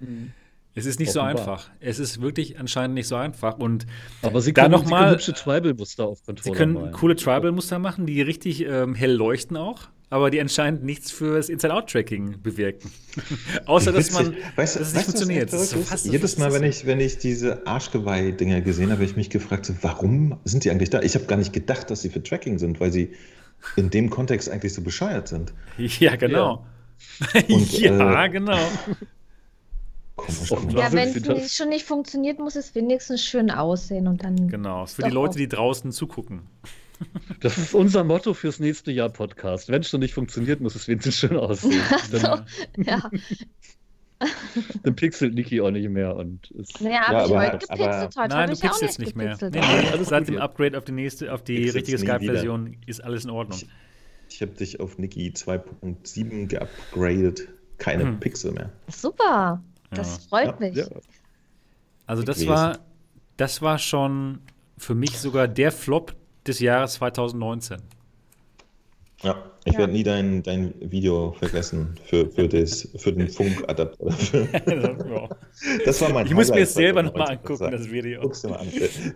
[0.00, 0.32] Mhm.
[0.76, 1.34] Es ist nicht Offenbar.
[1.34, 1.70] so einfach.
[1.80, 3.58] Es ist wirklich anscheinend nicht so einfach.
[3.58, 3.86] Und
[4.22, 6.92] Aber sie können, noch mal, sie können hübsche Tribal-Muster auf Controller Sie können malen.
[6.92, 11.48] coole Tribal-Muster machen, die richtig ähm, hell leuchten auch aber die anscheinend nichts für das
[11.48, 12.92] Inside-Out-Tracking bewirken.
[13.66, 15.50] Außer, dass man, weißt, dass es nicht funktioniert.
[15.50, 19.66] So Jedes Mal, wenn ich, wenn ich diese Arschgeweih-Dinger gesehen habe, habe ich mich gefragt,
[19.66, 21.02] so, warum sind die eigentlich da?
[21.02, 23.12] Ich habe gar nicht gedacht, dass sie für Tracking sind, weil sie
[23.74, 25.52] in dem Kontext eigentlich so bescheuert sind.
[25.78, 26.64] Ja, genau.
[27.34, 28.58] Ja, Und, ja äh, genau.
[30.18, 34.48] Ja, wenn es schon nicht funktioniert, muss es wenigstens schön aussehen und dann.
[34.48, 36.42] Genau, für die Leute, die draußen zugucken.
[37.40, 39.68] Das ist unser Motto fürs nächste Jahr Podcast.
[39.68, 41.82] Wenn es schon nicht funktioniert, muss es wenigstens schön aussehen.
[42.10, 42.46] So, dann,
[42.78, 43.10] ja.
[44.82, 46.16] dann pixelt Niki auch nicht mehr.
[46.16, 48.16] Und ist, naja, habe ja, ich heute gepixelt.
[48.16, 49.36] Heute nein, du pixelst nicht, mehr.
[49.42, 53.24] Nee, nee, also seit dem Upgrade auf die nächste, auf die richtige Skype-Version ist alles
[53.24, 53.58] in Ordnung.
[53.58, 53.68] Ich,
[54.30, 57.48] ich habe dich auf Niki 2.7 geupgradet.
[57.78, 58.20] Keine hm.
[58.20, 58.72] Pixel mehr.
[58.88, 59.62] Super.
[59.90, 60.28] Das ja.
[60.28, 60.78] freut mich.
[62.06, 62.78] Also das war,
[63.36, 64.40] das war schon
[64.78, 66.14] für mich sogar der Flop
[66.46, 67.82] des Jahres 2019.
[69.26, 69.34] Ja,
[69.64, 69.80] ich ja.
[69.80, 74.06] werde nie dein, dein Video vergessen für, für, das, für den Funkadapter.
[75.84, 78.20] das war mein Ich muss mir es selber nochmal angucken, das Video.
[78.20, 78.68] Guck's dir mal an.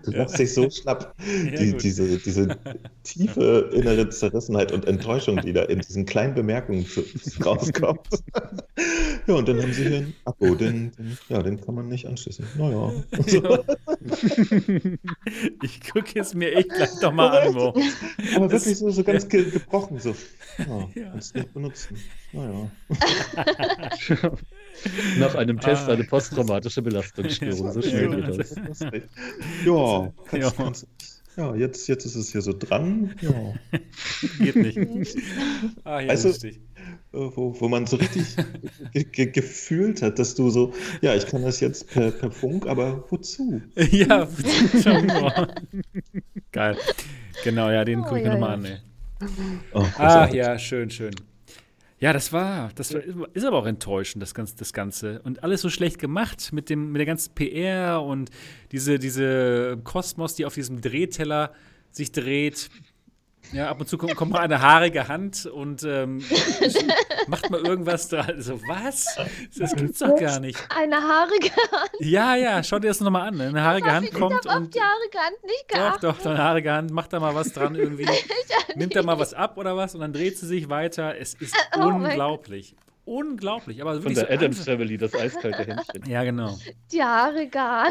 [0.05, 1.15] Du machst dich so schlapp.
[1.20, 2.59] Die, diese, diese
[3.05, 6.85] tiefe innere Zerrissenheit und Enttäuschung, die da in diesen kleinen Bemerkungen
[7.45, 8.09] rauskommt.
[9.28, 12.07] ja, und dann haben sie hier ein Abo, den, den, ja, den kann man nicht
[12.07, 12.45] anschließen.
[12.59, 12.93] Naja.
[13.24, 13.65] So.
[15.62, 17.73] ich gucke es mir echt gleich doch mal an, Mo.
[18.35, 20.14] Aber wirklich so, so ganz ge gebrochen, so.
[20.59, 21.10] Ja, ja.
[21.10, 21.97] kannst nicht benutzen.
[22.32, 22.70] Naja.
[25.18, 25.93] Nach einem Test ah.
[25.93, 27.72] eine posttraumatische Belastungsstörung.
[27.72, 28.55] So schnell geht das.
[29.64, 30.51] Ja, kannst, ja.
[30.51, 30.86] Kannst,
[31.36, 33.14] ja, jetzt, jetzt ist es hier so dran.
[33.20, 33.55] Ja.
[34.39, 35.16] Geht nicht.
[35.85, 36.60] Ah, ja, lustig.
[37.12, 38.36] Äh, wo, wo man so richtig
[38.93, 42.66] ge ge gefühlt hat, dass du so, ja, ich kann das jetzt per, per Funk,
[42.66, 43.62] aber wozu?
[43.74, 44.28] ja,
[44.82, 45.10] schon
[46.52, 46.77] Geil.
[47.43, 48.78] Genau, ja, den oh, gucke ich ja, mir nochmal an, ey.
[49.72, 51.14] Oh, ah, ja, schön, schön.
[51.98, 53.02] Ja, das war, das war,
[53.34, 55.20] ist aber auch enttäuschend, das Ganze, das Ganze.
[55.22, 58.30] Und alles so schlecht gemacht mit, dem, mit der ganzen PR und
[58.72, 61.52] diese, diese Kosmos, die auf diesem Drehteller
[61.90, 62.70] sich dreht.
[63.52, 66.22] Ja, ab und zu kommt, kommt mal eine haarige Hand und ähm,
[67.27, 68.27] macht mal irgendwas da.
[68.39, 69.06] So, was?
[69.59, 70.59] Das gibt's doch gar nicht.
[70.74, 71.90] Eine haarige Hand?
[71.98, 73.40] Ja, ja, schau dir das nochmal an.
[73.40, 74.44] Eine haarige Hand kommt.
[74.44, 76.05] Ich habe auf die haarige Hand nicht geachtet.
[76.05, 78.06] Doch, doch, eine haarige Hand, macht da mal was dran irgendwie.
[78.77, 81.16] Nimmt da mal was ab oder was und dann dreht sie sich weiter.
[81.18, 82.77] Es ist oh unglaublich.
[83.05, 86.09] Unglaublich, aber Von der so Adams Family, das eiskalte Händchen.
[86.09, 86.56] Ja, genau.
[86.93, 87.89] Die Haare gar.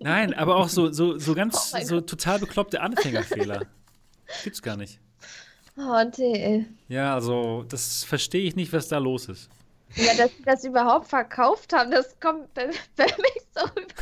[0.00, 3.66] Nein, aber auch so, so, so ganz, oh so total bekloppte Anfängerfehler.
[4.44, 5.00] Gibt's gar nicht.
[5.76, 6.66] Oh, nee.
[6.88, 9.50] Ja, also, das verstehe ich nicht, was da los ist.
[9.94, 13.94] Ja, dass sie das überhaupt verkauft haben, das kommt für mich so rüber.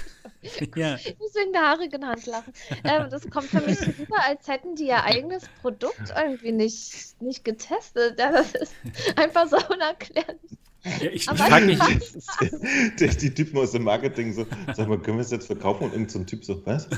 [0.76, 0.96] Ja.
[1.04, 2.52] Ich muss wegen der Haare genannt lachen.
[2.84, 7.20] Ähm, das kommt für mich so rüber, als hätten die ihr eigenes Produkt irgendwie nicht,
[7.22, 8.18] nicht getestet.
[8.18, 8.74] Ja, das ist
[9.16, 10.58] einfach so unerklärlich.
[10.84, 11.78] Ja, ich, ich frage mich.
[12.98, 15.84] die, die Typen aus dem Marketing so, sag mal, können wir es jetzt verkaufen?
[15.84, 16.88] Und irgendein so Typ so, was?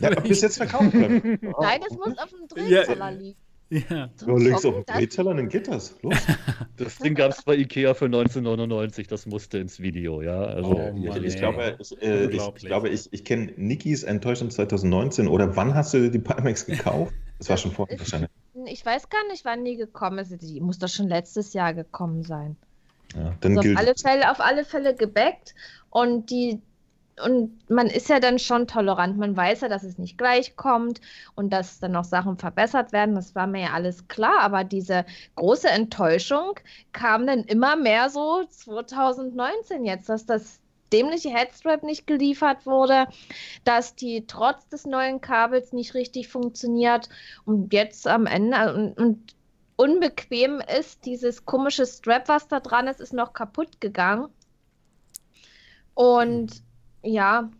[0.00, 1.38] Ja, ob wir es jetzt verkaufen können.
[1.60, 3.38] Nein, es muss auf dem Drehzeller liegen.
[3.70, 4.10] Ja.
[4.18, 5.96] Du legst auf den Drehzeller, dann geht das.
[6.02, 6.16] Los.
[6.76, 10.44] Das Ding gab es bei Ikea für 1999, das musste ins Video, ja.
[10.44, 14.50] Also, oh, Mann, ich, glaube, ich, äh, ich, ich, glaube, ich, ich kenne Nikis Enttäuschung
[14.50, 15.28] 2019.
[15.28, 17.12] Oder wann hast du die Pimax gekauft?
[17.38, 18.30] Das war schon vorher wahrscheinlich.
[18.66, 20.42] Ich weiß gar nicht, wann die gekommen ist.
[20.42, 22.56] Die muss doch schon letztes Jahr gekommen sein.
[23.14, 25.54] Ja, dann also auf, alle Fälle, auf alle Fälle gebackt.
[25.90, 26.60] Und die,
[27.24, 29.18] und man ist ja dann schon tolerant.
[29.18, 31.00] Man weiß ja, dass es nicht gleich kommt
[31.34, 33.14] und dass dann noch Sachen verbessert werden.
[33.14, 34.40] Das war mir ja alles klar.
[34.40, 35.04] Aber diese
[35.36, 36.58] große Enttäuschung
[36.92, 40.60] kam dann immer mehr so 2019 jetzt, dass das
[40.92, 43.06] dämliche Headstrap nicht geliefert wurde,
[43.64, 47.08] dass die trotz des neuen Kabels nicht richtig funktioniert
[47.44, 49.34] und jetzt am Ende und, und
[49.80, 54.28] unbequem ist, dieses komische Strap, was da dran ist, ist noch kaputt gegangen.
[55.94, 56.62] Und
[57.02, 57.50] ja,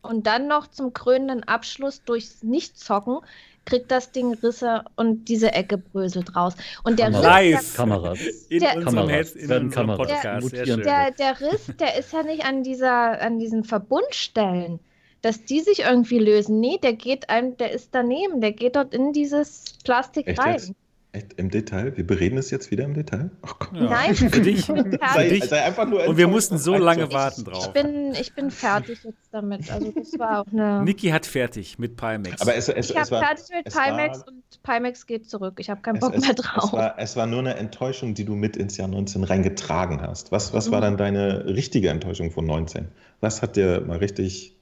[0.00, 3.18] und dann noch zum krönenden Abschluss durchs Nichtzocken
[3.66, 6.54] kriegt das Ding Risse und diese Ecke bröselt raus.
[6.82, 7.76] Und der Riss, Live.
[7.76, 8.18] Kameras.
[8.48, 9.32] In der, Kameras.
[9.32, 10.08] in unserem Kameras.
[10.08, 10.52] Podcast.
[10.52, 14.80] Der, der, der, Riss, der ist ja nicht an dieser, an diesen Verbundstellen,
[15.20, 16.58] dass die sich irgendwie lösen.
[16.58, 20.54] Nee, der geht einem, der ist daneben, der geht dort in dieses Plastik Echt rein.
[20.54, 20.72] Jetzt?
[21.12, 21.96] Echt im Detail?
[21.96, 23.32] Wir bereden es jetzt wieder im Detail?
[23.42, 23.90] Oh ja.
[23.90, 24.66] Nein, für dich.
[24.66, 27.66] Sei, sei einfach nur Und wir mussten so lange warten drauf.
[27.66, 29.68] Ich bin, ich bin fertig jetzt damit.
[29.72, 30.84] Also das war auch eine.
[30.84, 32.40] Niki hat fertig mit Pimax.
[32.40, 35.54] Aber es, es, ich habe fertig mit Pimax war, und Pimax geht zurück.
[35.58, 36.66] Ich habe keinen Bock mehr drauf.
[36.66, 40.30] Es war, es war, nur eine Enttäuschung, die du mit ins Jahr 19 reingetragen hast.
[40.30, 40.72] Was, was mhm.
[40.72, 42.86] war dann deine richtige Enttäuschung von 19?
[43.20, 44.56] Was hat dir mal richtig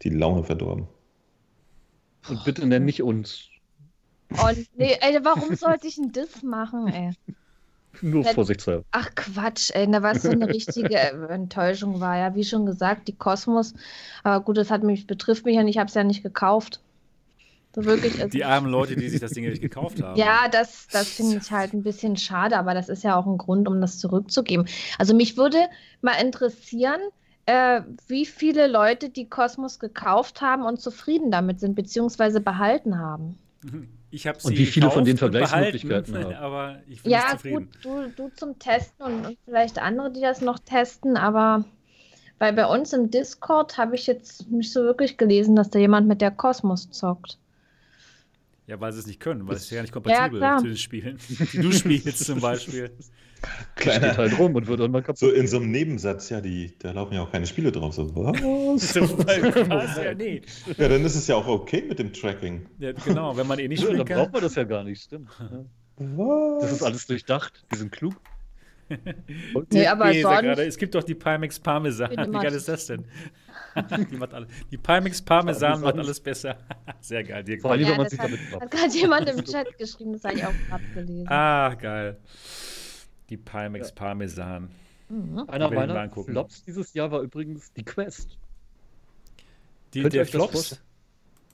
[0.00, 0.86] die Laune verdorben?
[2.26, 3.50] Und bitte nenn nicht uns.
[4.30, 7.12] Und nee, ey, warum sollte ich ein Diss machen, ey?
[8.02, 8.84] Nur vorsichtshalber.
[8.92, 13.16] Ach Quatsch, ey, da war so eine richtige Enttäuschung war ja, wie schon gesagt, die
[13.16, 13.74] Kosmos.
[14.22, 16.80] Aber gut, das hat mich, betrifft mich ja nicht, ich habe es ja nicht gekauft.
[17.74, 20.18] So wirklich, also die armen Leute, die sich das Ding nicht gekauft haben.
[20.18, 23.38] Ja, das, das finde ich halt ein bisschen schade, aber das ist ja auch ein
[23.38, 24.66] Grund, um das zurückzugeben.
[24.98, 25.58] Also mich würde
[26.00, 27.00] mal interessieren,
[27.46, 33.38] äh, wie viele Leute die Kosmos gekauft haben und zufrieden damit sind, beziehungsweise behalten haben.
[34.12, 36.34] Ich habe Und wie viele von den Vergleichsmöglichkeiten haben.
[36.34, 37.70] Aber ich bin ja, zufrieden.
[37.82, 37.84] gut,
[38.16, 41.64] du, du zum Testen und, und, vielleicht andere, die das noch testen, aber
[42.38, 46.08] weil bei uns im Discord habe ich jetzt nicht so wirklich gelesen, dass da jemand
[46.08, 47.38] mit der Kosmos zockt.
[48.66, 51.18] Ja, weil sie es nicht können, weil es ja nicht kompatibel ja, zu den Spielen,
[51.52, 52.90] die du spielst zum Beispiel.
[53.76, 55.18] Kleiner steht halt rum und wird irgendwann kaputt.
[55.18, 57.94] So in so einem Nebensatz, ja, die, da laufen ja auch keine Spiele drauf.
[57.94, 58.94] So, was?
[60.04, 60.42] ja, nee.
[60.76, 62.66] ja, dann ist es ja auch okay mit dem Tracking.
[62.78, 65.28] Ja, genau, wenn man eh nicht ja, dann braucht man das ja gar nicht, stimmt.
[65.96, 66.62] Was?
[66.62, 68.14] Das ist alles durchdacht, die sind klug.
[69.70, 70.22] nee, aber sonst...
[70.22, 72.10] gerade, es gibt doch die Pimax Parmesan.
[72.10, 73.04] Wie geil ist das denn?
[74.10, 76.56] die, macht alle, die Pimax Parmesan macht alles besser.
[77.00, 77.44] Sehr geil.
[77.44, 77.62] Dirk.
[77.62, 80.14] Vor allem, ja, wenn man das sich hat, damit hat gerade jemand im Chat geschrieben,
[80.14, 81.28] das habe ich auch gerade gelesen.
[81.28, 82.16] Ah, geil.
[83.30, 83.94] Die Pimax ja.
[83.94, 84.70] Parmesan.
[85.08, 85.44] Mhm.
[85.48, 88.38] Einer meiner Flops dieses Jahr war übrigens die Quest.
[89.94, 90.80] Die, der Flops?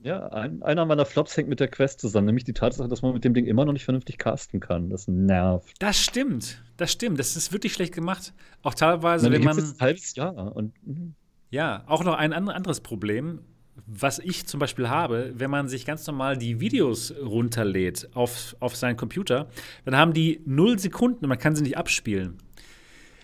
[0.03, 3.15] Ja, ein, einer meiner Flops hängt mit der Quest zusammen, nämlich die Tatsache, dass man
[3.15, 4.91] mit dem Ding immer noch nicht vernünftig casten kann.
[4.91, 5.75] Das nervt.
[5.79, 7.19] Das stimmt, das stimmt.
[7.19, 8.35] Das ist wirklich schlecht gemacht.
[8.63, 9.59] Auch teilweise, wenn man.
[9.59, 10.55] Ein halbes Jahr.
[10.55, 11.15] Und, mhm.
[11.51, 13.41] ja, auch noch ein anderes Problem,
[13.87, 18.75] was ich zum Beispiel habe, wenn man sich ganz normal die Videos runterlädt auf, auf
[18.75, 19.49] seinen Computer,
[19.85, 22.39] dann haben die null Sekunden und man kann sie nicht abspielen.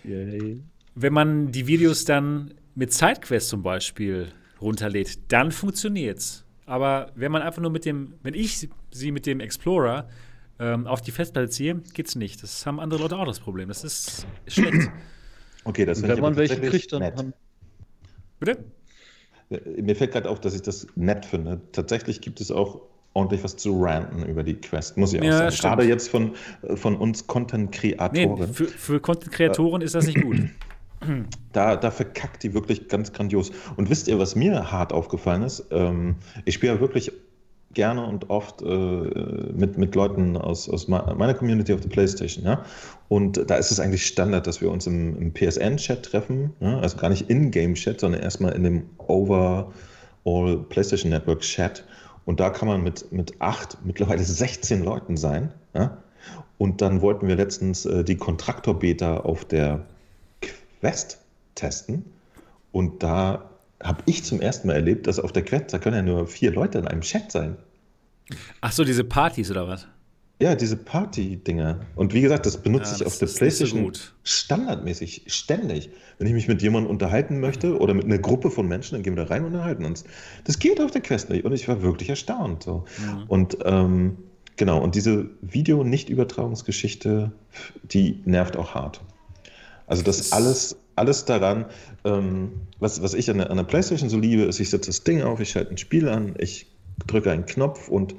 [0.05, 0.63] Yay.
[0.95, 4.29] Wenn man die Videos dann mit SideQuest zum Beispiel
[4.61, 6.45] runterlädt, dann funktioniert's.
[6.67, 10.09] Aber wenn man einfach nur mit dem, wenn ich sie mit dem Explorer
[10.59, 12.43] ähm, auf die Festplatte ziehe, geht's nicht.
[12.43, 13.69] Das haben andere Leute auch das Problem.
[13.69, 14.91] Das ist schlecht.
[15.65, 17.35] Okay, das Wenn man welche kriegt, dann.
[18.41, 18.65] Bitte?
[19.81, 21.61] Mir fällt gerade auf, dass ich das nett finde.
[21.73, 22.81] Tatsächlich gibt es auch
[23.15, 25.57] ordentlich was zu ranten über die Quest, muss ich auch ja, sagen.
[25.61, 26.33] Gerade jetzt von,
[26.75, 28.41] von uns Content-Kreatoren.
[28.41, 30.37] Nee, für, für Content-Kreatoren äh, ist das nicht gut.
[31.53, 33.51] Da, da verkackt die wirklich ganz grandios.
[33.75, 35.65] Und wisst ihr, was mir hart aufgefallen ist?
[35.73, 36.15] Ähm,
[36.45, 37.11] ich spiele ja wirklich
[37.75, 42.45] gerne und oft äh, mit, mit Leuten aus, aus meiner Community auf der Playstation.
[42.45, 42.65] Ja?
[43.09, 46.53] Und da ist es eigentlich Standard, dass wir uns im, im PSN-Chat treffen.
[46.61, 46.79] Ja?
[46.79, 49.67] Also gar nicht in-Game-Chat, sondern erstmal in dem Overall
[50.69, 51.85] PlayStation Network-Chat.
[52.25, 55.53] Und da kann man mit, mit acht, mittlerweile 16 Leuten sein.
[55.75, 55.99] Ja?
[56.59, 59.85] Und dann wollten wir letztens äh, die Kontraktor-Beta auf der
[60.81, 61.19] Quest
[61.55, 62.05] testen.
[62.71, 63.52] Und da
[63.83, 66.53] habe ich zum ersten Mal erlebt, dass auf der Quest, da können ja nur vier
[66.53, 67.57] Leute in einem Chat sein.
[68.61, 69.87] Ach so, diese Partys oder was?
[70.41, 71.81] Ja, diese Party-Dinger.
[71.95, 75.91] Und wie gesagt, das benutze ja, ich auf der PlayStation so standardmäßig, ständig.
[76.19, 79.15] Wenn ich mich mit jemandem unterhalten möchte oder mit einer Gruppe von Menschen, dann gehen
[79.15, 80.03] wir da rein und unterhalten uns.
[80.43, 81.45] Das geht auf der Quest nicht.
[81.45, 82.65] Und ich war wirklich erstaunt.
[82.65, 82.85] So.
[82.99, 83.23] Mhm.
[83.29, 84.19] Und ähm,
[84.57, 87.31] genau, und diese Video-Nicht-Übertragungsgeschichte,
[87.85, 89.01] die nervt auch hart.
[89.87, 91.67] Also das, das alles alles daran,
[92.05, 95.05] ähm, was, was ich an der, an der PlayStation so liebe, ist, ich setze das
[95.05, 96.67] Ding auf, ich schalte ein Spiel an, ich
[97.07, 98.15] drücke einen Knopf und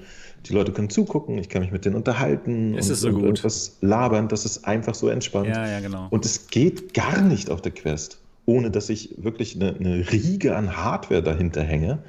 [0.46, 3.78] die Leute können zugucken, ich kann mich mit denen unterhalten es und, so und irgendwas
[3.82, 5.48] labern, das ist einfach so entspannt.
[5.48, 6.08] Ja, ja, genau.
[6.10, 10.56] Und es geht gar nicht auf der Quest, ohne dass ich wirklich eine, eine Riege
[10.56, 12.00] an Hardware dahinter hänge.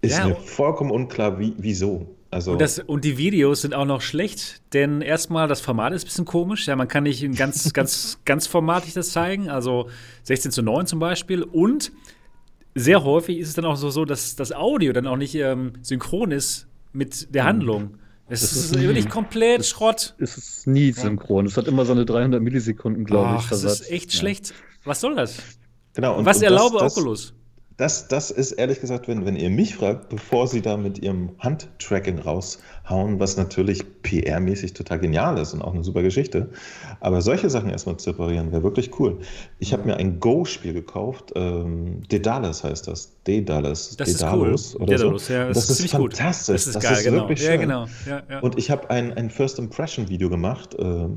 [0.00, 2.15] Ist ja, mir vollkommen unklar, wie, wieso.
[2.36, 6.02] Also und, das, und, die Videos sind auch noch schlecht, denn erstmal das Format ist
[6.02, 6.66] ein bisschen komisch.
[6.66, 9.88] Ja, man kann nicht ganz, ganz, ganz formatig das zeigen, also
[10.24, 11.42] 16 zu 9 zum Beispiel.
[11.42, 11.92] Und
[12.74, 15.72] sehr häufig ist es dann auch so, so dass das Audio dann auch nicht ähm,
[15.80, 17.48] synchron ist mit der mhm.
[17.48, 17.98] Handlung.
[18.28, 20.14] Es ist, ist wirklich komplett das, Schrott.
[20.18, 21.46] Es ist nie synchron.
[21.46, 23.48] Es hat immer so eine 300 Millisekunden, glaube ich.
[23.48, 24.20] Das ist echt ja.
[24.20, 24.52] schlecht.
[24.84, 25.38] Was soll das?
[25.94, 26.18] Genau.
[26.18, 27.32] Und, Was und erlaube das, Oculus?
[27.78, 31.32] Das, das ist ehrlich gesagt, wenn, wenn ihr mich fragt, bevor sie da mit ihrem
[31.40, 36.48] Handtracking raushauen, was natürlich PR-mäßig total genial ist und auch eine super Geschichte.
[37.00, 39.18] Aber solche Sachen erstmal zu reparieren, wäre wirklich cool.
[39.58, 43.12] Ich habe mir ein Go-Spiel gekauft, ähm, Daedalus heißt das.
[43.24, 43.94] Daedalus.
[43.96, 44.82] Das Daedalus ist cool.
[44.82, 45.32] Oder Daedalus, so.
[45.34, 46.54] ja, das, das ist, ist fantastisch.
[46.54, 47.16] Das ist das geil, ist genau.
[47.18, 47.50] wirklich schön.
[47.50, 47.86] Ja, genau.
[48.06, 48.40] Ja, ja.
[48.40, 51.08] Und ich habe ein, ein First Impression-Video gemacht, äh,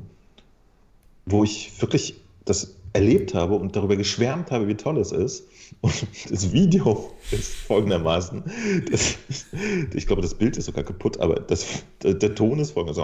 [1.25, 5.47] wo ich wirklich das erlebt habe und darüber geschwärmt habe, wie toll es ist.
[5.81, 8.43] Und das Video ist folgendermaßen,
[8.91, 9.17] das,
[9.93, 13.03] ich glaube, das Bild ist sogar kaputt, aber das, der, der Ton ist folgender so.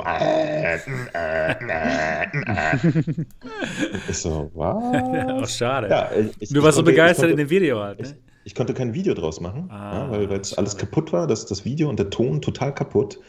[4.09, 4.93] ich so, was?
[5.13, 5.89] Ja, oh, schade.
[5.89, 8.01] Ja, ich, du warst so begeistert konnte, in dem Video halt.
[8.01, 8.07] Ne?
[8.07, 11.45] Ich, ich, konnte kein Video draus machen, ah, ja, weil es alles kaputt war, das,
[11.45, 13.21] das Video und der Ton total kaputt.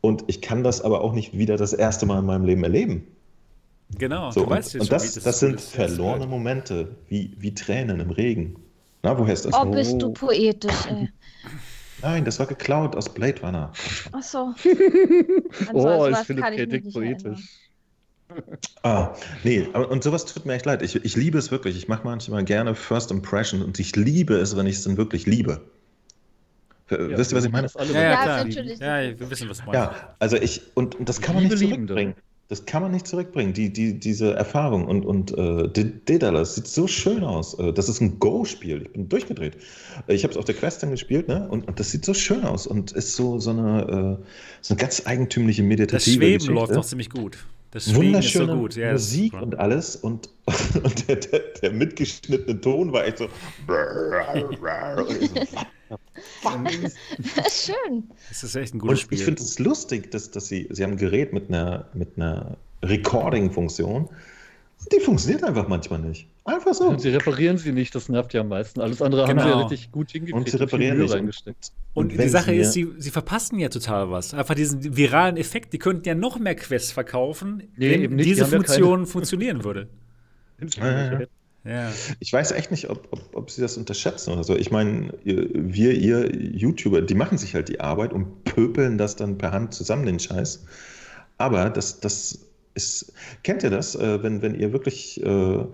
[0.00, 3.06] Und ich kann das aber auch nicht wieder das erste Mal in meinem Leben erleben.
[3.98, 8.10] Genau, so, du und, und das, das, das sind verlorene Momente, wie, wie Tränen im
[8.10, 8.56] Regen.
[9.02, 9.54] Na, woher ist das?
[9.54, 11.08] Oh, bist du poetisch, ey.
[12.02, 13.72] Nein, das war geklaut aus Blade Runner.
[14.12, 14.54] Ach so.
[15.74, 16.90] oh, ist Philipp K.
[16.92, 17.70] poetisch.
[18.82, 20.82] Ah, nee, und sowas tut mir echt leid.
[20.82, 21.76] Ich, ich liebe es wirklich.
[21.76, 25.26] Ich mache manchmal gerne First Impression und ich liebe es, wenn ich es dann wirklich
[25.26, 25.60] liebe.
[26.90, 27.68] Ja, Wisst ihr, was ich meine?
[27.92, 28.46] Ja, ja, klar.
[28.48, 29.74] Ja, wir wissen, was du meinst.
[29.74, 32.14] Ja, also ich, und, und das kann man nicht zurückbringen.
[32.50, 34.88] Das kann man nicht zurückbringen, die, die, diese Erfahrung.
[34.88, 35.68] Und, und äh,
[36.04, 37.56] Daedalus sieht so schön aus.
[37.60, 38.82] Äh, das ist ein Go-Spiel.
[38.82, 39.56] Ich bin durchgedreht.
[40.08, 41.48] Äh, ich habe es auf der Quest dann gespielt, ne?
[41.48, 44.24] Und, und, das sieht so schön aus und ist so, so, eine, äh,
[44.62, 46.52] so eine ganz eigentümliche meditative Das Schweben Geschichte.
[46.52, 47.38] läuft doch ziemlich gut.
[47.72, 48.76] Das Wunderschöne so gut.
[48.76, 50.28] Ja, Musik und alles und,
[50.82, 53.28] und der, der, der, mitgeschnittene Ton war echt so.
[57.50, 58.10] Schön.
[58.28, 59.18] Das ist echt ein gutes und Spiel.
[59.18, 62.56] Ich finde es lustig, dass, dass sie, sie haben ein Gerät mit einer, mit einer
[62.82, 64.08] Recording-Funktion.
[64.88, 66.26] Die funktioniert einfach manchmal nicht.
[66.44, 66.88] Einfach so.
[66.88, 68.80] Und sie reparieren sie nicht, das nervt ja am meisten.
[68.80, 69.42] Alles andere genau.
[69.42, 70.36] haben sie ja richtig gut hingekriegt.
[70.36, 71.12] Und sie reparieren nicht.
[71.12, 71.72] Reingesteckt.
[71.92, 74.32] Und, und die Sache ist, sie, sie verpassen ja total was.
[74.32, 75.72] Einfach diesen viralen Effekt.
[75.72, 79.88] Die könnten ja noch mehr Quests verkaufen, nee, wenn diese die Funktion ja funktionieren würde.
[80.76, 81.20] Ja,
[81.64, 81.92] ja.
[82.20, 84.56] Ich weiß echt nicht, ob, ob, ob, sie das unterschätzen oder so.
[84.56, 89.36] Ich meine, wir, ihr YouTuber, die machen sich halt die Arbeit und pöpeln das dann
[89.36, 90.64] per Hand zusammen, den Scheiß.
[91.36, 95.64] Aber das, das ist, kennt ihr das, äh, wenn, wenn ihr wirklich, äh,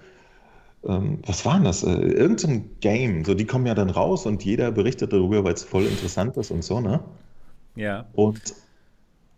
[0.85, 1.83] ähm, was war denn das?
[1.83, 5.65] Äh, irgendein Game, so die kommen ja dann raus und jeder berichtet darüber, weil es
[5.65, 7.01] voll interessant ist und so, ne?
[7.75, 8.07] Ja.
[8.15, 8.55] Und,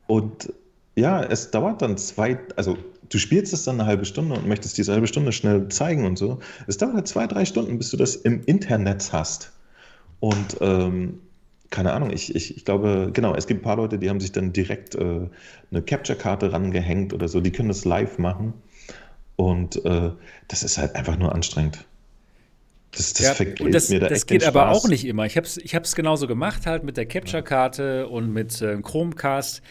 [0.06, 0.52] und
[0.96, 2.76] ja, es dauert dann zwei, also
[3.08, 6.18] du spielst es dann eine halbe Stunde und möchtest diese halbe Stunde schnell zeigen und
[6.18, 6.38] so.
[6.66, 9.52] Es dauert halt zwei, drei Stunden, bis du das im Internet hast.
[10.20, 11.20] Und ähm,
[11.70, 14.32] keine Ahnung, ich, ich, ich glaube, genau, es gibt ein paar Leute, die haben sich
[14.32, 15.28] dann direkt äh,
[15.70, 18.54] eine Capture-Karte rangehängt oder so, die können das live machen.
[19.36, 20.10] Und äh,
[20.48, 21.86] das ist halt einfach nur anstrengend.
[22.92, 25.26] Das, das ja, vergeht das, mir da Das geht aber auch nicht immer.
[25.26, 29.62] Ich habe es ich genauso gemacht, halt mit der Capture-Karte und mit äh, Chromecast.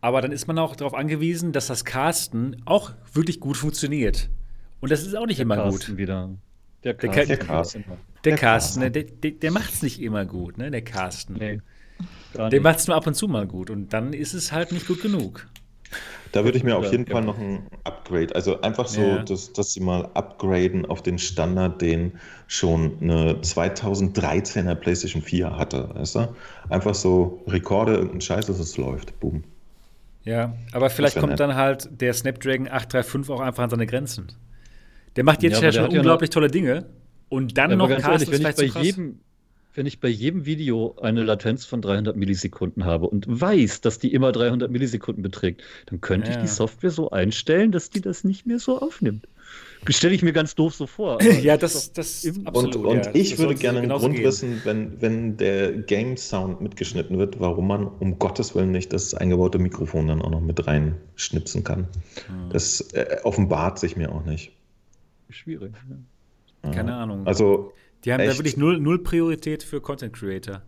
[0.00, 4.30] Aber dann ist man auch darauf angewiesen, dass das Casten auch wirklich gut funktioniert.
[4.80, 5.98] Und das ist auch nicht der immer Carsten gut.
[5.98, 6.30] Wieder.
[6.84, 7.28] Der, Carsten.
[7.28, 7.84] Der Carsten.
[8.24, 10.70] Der, Carsten, der, der, der macht es nicht immer gut, ne?
[10.70, 11.34] Der Carsten.
[11.34, 11.60] Nee,
[12.34, 13.70] der macht es nur ab und zu mal gut.
[13.70, 15.46] Und dann ist es halt nicht gut genug.
[16.32, 19.22] Da würde ich mir auf jeden Fall noch ein Upgrade, also einfach so, ja.
[19.24, 22.12] dass, dass sie mal upgraden auf den Standard, den
[22.46, 25.90] schon eine 2013er PlayStation 4 hatte.
[25.92, 26.36] Weißt du?
[26.68, 29.18] Einfach so Rekorde, irgendein Scheiß, dass es läuft.
[29.18, 29.42] Boom.
[30.22, 31.40] Ja, aber vielleicht kommt nett.
[31.40, 34.28] dann halt der Snapdragon 835 auch einfach an seine Grenzen.
[35.16, 36.86] Der macht jetzt ja, ja schon unglaublich ja tolle Dinge.
[37.30, 39.20] Und dann ja, noch Cast ehrlich, wenn ich bei jedem,
[39.74, 44.12] wenn ich bei jedem Video eine Latenz von 300 Millisekunden habe und weiß, dass die
[44.12, 46.36] immer 300 Millisekunden beträgt, dann könnte ja.
[46.36, 49.26] ich die Software so einstellen, dass die das nicht mehr so aufnimmt.
[49.88, 51.22] Stelle ich mir ganz doof so vor.
[51.42, 52.76] ja, das, das absolut.
[52.76, 54.24] Und, und ja, ich würde gerne einen Grund gehen.
[54.24, 59.14] wissen, wenn, wenn der Game Sound mitgeschnitten wird, warum man um Gottes Willen nicht das
[59.14, 61.88] eingebaute Mikrofon dann auch noch mit reinschnipsen kann.
[62.26, 62.50] Hm.
[62.50, 64.52] Das äh, offenbart sich mir auch nicht.
[65.30, 65.72] Schwierig.
[65.88, 65.96] Ja.
[66.62, 67.26] Keine Ahnung.
[67.26, 67.72] Also
[68.04, 68.32] die haben Echt?
[68.32, 70.62] da wirklich null, null Priorität für Content Creator.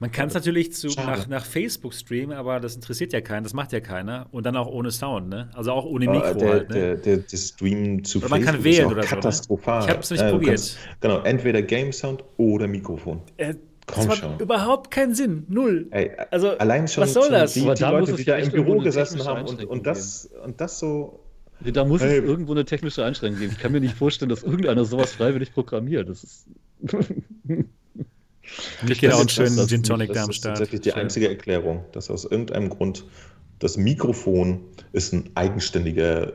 [0.00, 3.52] Man kann es natürlich zu, nach, nach, Facebook streamen, aber das interessiert ja keinen, das
[3.52, 4.28] macht ja keiner.
[4.30, 5.50] Und dann auch ohne Sound, ne?
[5.54, 6.34] Also auch ohne Mikro.
[6.34, 6.74] der, halt, ne?
[6.74, 9.82] der, der, der, Stream zu oder man Facebook kann wählen ist oder katastrophal.
[9.82, 9.90] So, ne?
[9.90, 10.50] Ich habe es nicht äh, probiert.
[10.50, 13.22] Kannst, genau, entweder Game Sound oder Mikrofon.
[13.38, 13.54] Äh,
[13.86, 14.38] Komm das schon.
[14.38, 15.46] überhaupt keinen Sinn.
[15.48, 15.88] Null.
[15.90, 17.54] Ey, also, allein schon, was soll das?
[17.54, 20.78] Die, die da Leute, die da im Büro gesessen haben und, und, das, und das
[20.78, 21.18] so
[21.60, 22.18] da muss hey.
[22.18, 23.52] es irgendwo eine technische Einschränkung geben.
[23.52, 26.08] Ich kann mir nicht vorstellen, dass irgendeiner sowas freiwillig programmiert.
[26.08, 26.46] Das ist.
[28.88, 32.24] ich kenne auch einen schönen Gin Tonic Das ist tatsächlich die einzige Erklärung, dass aus
[32.24, 33.04] irgendeinem Grund
[33.58, 34.60] das Mikrofon
[34.92, 36.34] ist ein eigenständiger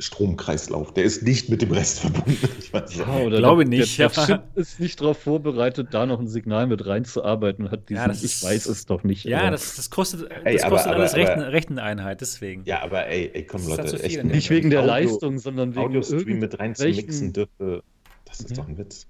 [0.00, 0.94] Stromkreislauf.
[0.94, 2.36] Der ist nicht mit dem Rest verbunden.
[2.58, 3.98] Ich weiß ja, oder glaube der, nicht.
[3.98, 8.06] Der, der Chip ist nicht darauf vorbereitet, da noch ein Signal mit reinzuarbeiten hat diesen,
[8.06, 9.24] ja, ich ist, weiß es doch nicht.
[9.24, 12.64] Ja, das, das, kostet, ey, das aber, kostet aber, alles aber, Rechen, Recheneinheit, deswegen.
[12.64, 16.38] Ja, aber ey, ey komm Leute, echt nicht wegen der Audio, Leistung, sondern wegen Audio-Stream
[16.38, 17.82] mit reinzumixen dürfte.
[18.24, 18.56] Das ist ja.
[18.56, 19.06] doch ein Witz.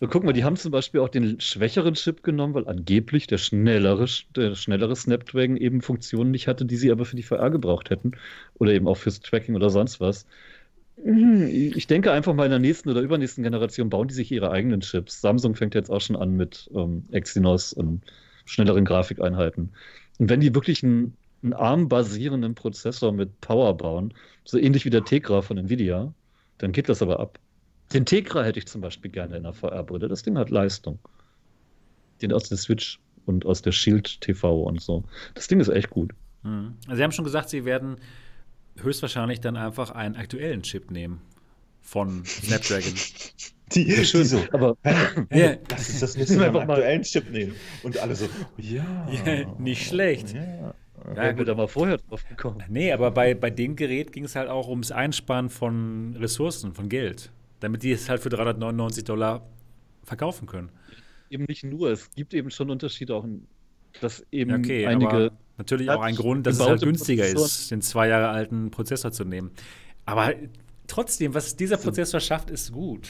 [0.00, 3.38] So, guck mal, die haben zum Beispiel auch den schwächeren Chip genommen, weil angeblich der
[3.38, 7.90] schnellere, der schnellere Snapdragon eben Funktionen nicht hatte, die sie aber für die VR gebraucht
[7.90, 8.12] hätten.
[8.58, 10.26] Oder eben auch fürs Tracking oder sonst was.
[11.02, 14.50] Mhm, ich denke einfach mal in der nächsten oder übernächsten Generation bauen die sich ihre
[14.50, 15.20] eigenen Chips.
[15.20, 18.02] Samsung fängt jetzt auch schon an mit ähm, Exynos und
[18.44, 19.70] schnelleren Grafikeinheiten.
[20.18, 25.04] Und wenn die wirklich einen, einen ARM-basierenden Prozessor mit Power bauen, so ähnlich wie der
[25.04, 26.12] Tegra von Nvidia,
[26.58, 27.38] dann geht das aber ab.
[27.92, 30.08] Den Tegra hätte ich zum Beispiel gerne in der VR-Brille.
[30.08, 30.98] Das Ding hat Leistung.
[32.22, 35.04] Den aus der Switch und aus der Shield TV und so.
[35.34, 36.12] Das Ding ist echt gut.
[36.44, 37.96] Also Sie haben schon gesagt, Sie werden
[38.80, 41.20] höchstwahrscheinlich dann einfach einen aktuellen Chip nehmen
[41.80, 42.94] von Snapdragon.
[43.74, 44.94] Die, die so, aber hey,
[45.30, 47.54] hey, lass uns das nächste Mal einen aktuellen Chip nehmen.
[47.82, 48.28] Und alle so,
[48.58, 49.08] ja.
[49.26, 50.34] ja nicht schlecht.
[50.34, 50.74] Ja.
[51.16, 52.62] Ja, gut, aber vorher drauf gekommen.
[52.68, 56.88] Nee, aber bei, bei dem Gerät ging es halt auch ums Einsparen von Ressourcen, von
[56.88, 57.30] Geld.
[57.60, 59.46] Damit die es halt für 399 Dollar
[60.02, 60.70] verkaufen können.
[61.30, 63.46] Eben nicht nur, es gibt eben schon Unterschiede auch, in,
[64.00, 68.08] dass eben okay, einige Natürlich auch ein Grund, dass es halt günstiger ist, den zwei
[68.08, 69.52] Jahre alten Prozessor zu nehmen.
[70.04, 70.32] Aber
[70.86, 73.08] trotzdem, was dieser Prozessor schafft, ist gut.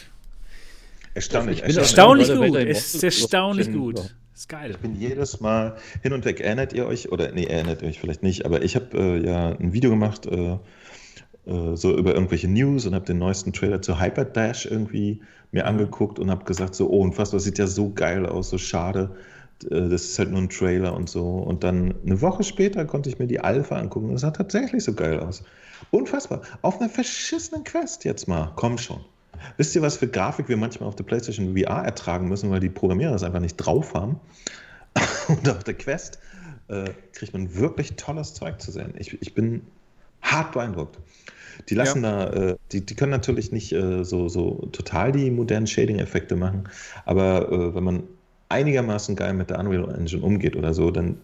[1.14, 1.62] Erstaunlich.
[1.62, 2.56] Erstaunlich, erstaunlich gut.
[2.56, 4.14] Es ist erstaunlich gut.
[4.34, 4.72] Ist geil.
[4.72, 6.40] Ich bin jedes Mal hin und weg.
[6.40, 7.10] Erinnert ihr euch?
[7.12, 8.44] Oder nee, erinnert ihr euch vielleicht nicht.
[8.44, 10.58] Aber ich habe äh, ja ein Video gemacht, äh,
[11.46, 15.66] äh, so über irgendwelche News und habe den neuesten Trailer zu Hyper Dash irgendwie mir
[15.66, 18.58] angeguckt und habe gesagt so, oh, und was, das sieht ja so geil aus, so
[18.58, 19.14] schade
[19.60, 21.26] das ist halt nur ein Trailer und so.
[21.26, 24.12] Und dann eine Woche später konnte ich mir die Alpha angucken.
[24.12, 25.42] Das sah tatsächlich so geil aus.
[25.90, 26.42] Unfassbar.
[26.62, 28.52] Auf einer verschissenen Quest jetzt mal.
[28.56, 29.00] Komm schon.
[29.56, 32.70] Wisst ihr, was für Grafik wir manchmal auf der PlayStation VR ertragen müssen, weil die
[32.70, 34.20] Programmierer das einfach nicht drauf haben?
[35.28, 36.18] und auf der Quest
[36.68, 38.94] äh, kriegt man wirklich tolles Zeug zu sehen.
[38.98, 39.62] Ich, ich bin
[40.22, 40.98] hart beeindruckt.
[41.68, 42.26] Die lassen ja.
[42.26, 46.68] da, äh, die, die können natürlich nicht äh, so, so total die modernen Shading-Effekte machen,
[47.04, 48.02] aber äh, wenn man
[48.48, 51.16] einigermaßen geil mit der Unreal Engine umgeht oder so, dann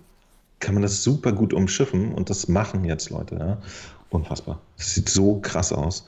[0.58, 3.36] kann man das super gut umschiffen und das machen jetzt Leute.
[3.36, 3.62] Ja?
[4.10, 4.60] Unfassbar.
[4.76, 6.06] Das sieht so krass aus.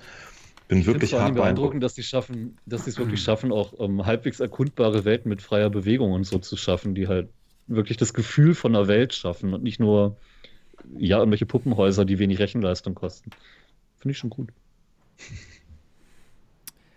[0.68, 4.06] Bin ich wirklich hart beeindruckend, dass sie schaffen, dass sie es wirklich schaffen, auch ähm,
[4.06, 7.28] halbwegs erkundbare Welten mit freier Bewegung und so zu schaffen, die halt
[7.66, 10.16] wirklich das Gefühl von einer Welt schaffen und nicht nur
[10.96, 13.30] ja irgendwelche Puppenhäuser, die wenig Rechenleistung kosten.
[13.98, 14.48] Finde ich schon gut.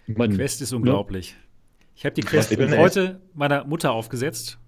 [0.08, 1.32] Mein, Quest ist unglaublich.
[1.32, 1.45] Ja.
[1.96, 4.60] Ich habe die Quest heute meiner Mutter aufgesetzt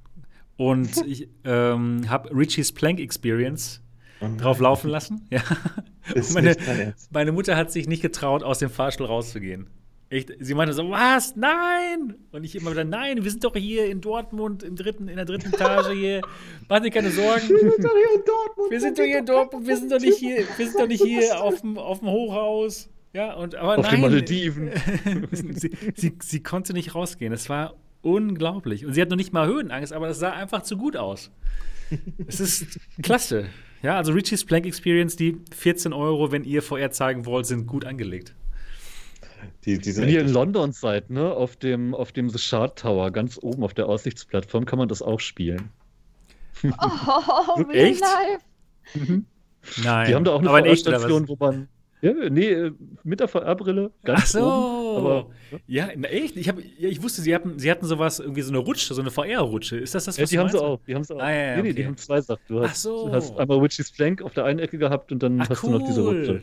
[0.56, 3.82] und ich ähm, habe Richie's Plank Experience
[4.22, 5.28] oh drauf laufen lassen.
[5.30, 5.44] Ja.
[6.34, 6.56] Meine,
[7.12, 9.68] meine, Mutter hat sich nicht getraut, aus dem Fahrstuhl rauszugehen.
[10.10, 11.36] Echt, sie meinte so, was?
[11.36, 12.16] Nein!
[12.32, 15.26] Und ich immer wieder, nein, wir sind doch hier in Dortmund im dritten, in der
[15.26, 16.22] dritten Etage hier.
[16.70, 17.50] Mach dir keine Sorgen.
[17.50, 18.72] Wir sind doch hier in Dortmund.
[18.72, 19.68] Wir sind doch hier in Dortmund.
[19.68, 22.90] Wir sind doch nicht hier, wir sind doch nicht hier auf dem, auf dem Hochhaus.
[23.18, 23.96] Ja, und aber auf nein.
[23.96, 24.70] den Malediven.
[25.32, 27.34] sie, sie, sie konnte nicht rausgehen.
[27.34, 27.74] Es war
[28.04, 28.86] unglaublich.
[28.86, 31.32] Und sie hat noch nicht mal Höhenangst, aber das sah einfach zu gut aus.
[32.28, 33.48] Es ist klasse.
[33.82, 37.86] Ja, also Richie's Plank Experience, die 14 Euro, wenn ihr VR zeigen wollt, sind gut
[37.86, 38.36] angelegt.
[39.66, 43.10] Die, die Wenn ihr in London seid, ne, auf dem, auf dem The Shard Tower,
[43.10, 45.72] ganz oben auf der Aussichtsplattform, kann man das auch spielen.
[46.64, 48.04] Oh, Echt?
[48.94, 49.26] Mhm.
[49.84, 50.08] Nein.
[50.08, 51.68] Die haben da auch eine VR-Station, wo man.
[52.02, 52.72] Ja, nee, äh,
[53.04, 53.92] mit der VR-Brille.
[54.06, 54.40] Ach so.
[54.40, 55.28] Oben, aber,
[55.68, 55.88] ja.
[55.88, 56.38] ja, echt?
[56.38, 59.02] Ich, hab, ja, ich wusste, sie hatten, sie hatten sowas, irgendwie so eine Rutsche, so
[59.02, 59.78] eine VR-Rutsche.
[59.78, 60.80] Ist das das, was ja, die haben sie auch.
[60.86, 61.20] Die haben sie auch.
[61.20, 62.42] Ah, ja, nee, nee, die haben zwei Sachen.
[62.48, 63.08] Du hast, Ach so.
[63.08, 65.74] du hast einmal Witchy's Plank auf der einen Ecke gehabt und dann Ach, hast cool.
[65.74, 66.42] du noch diese Rutsche.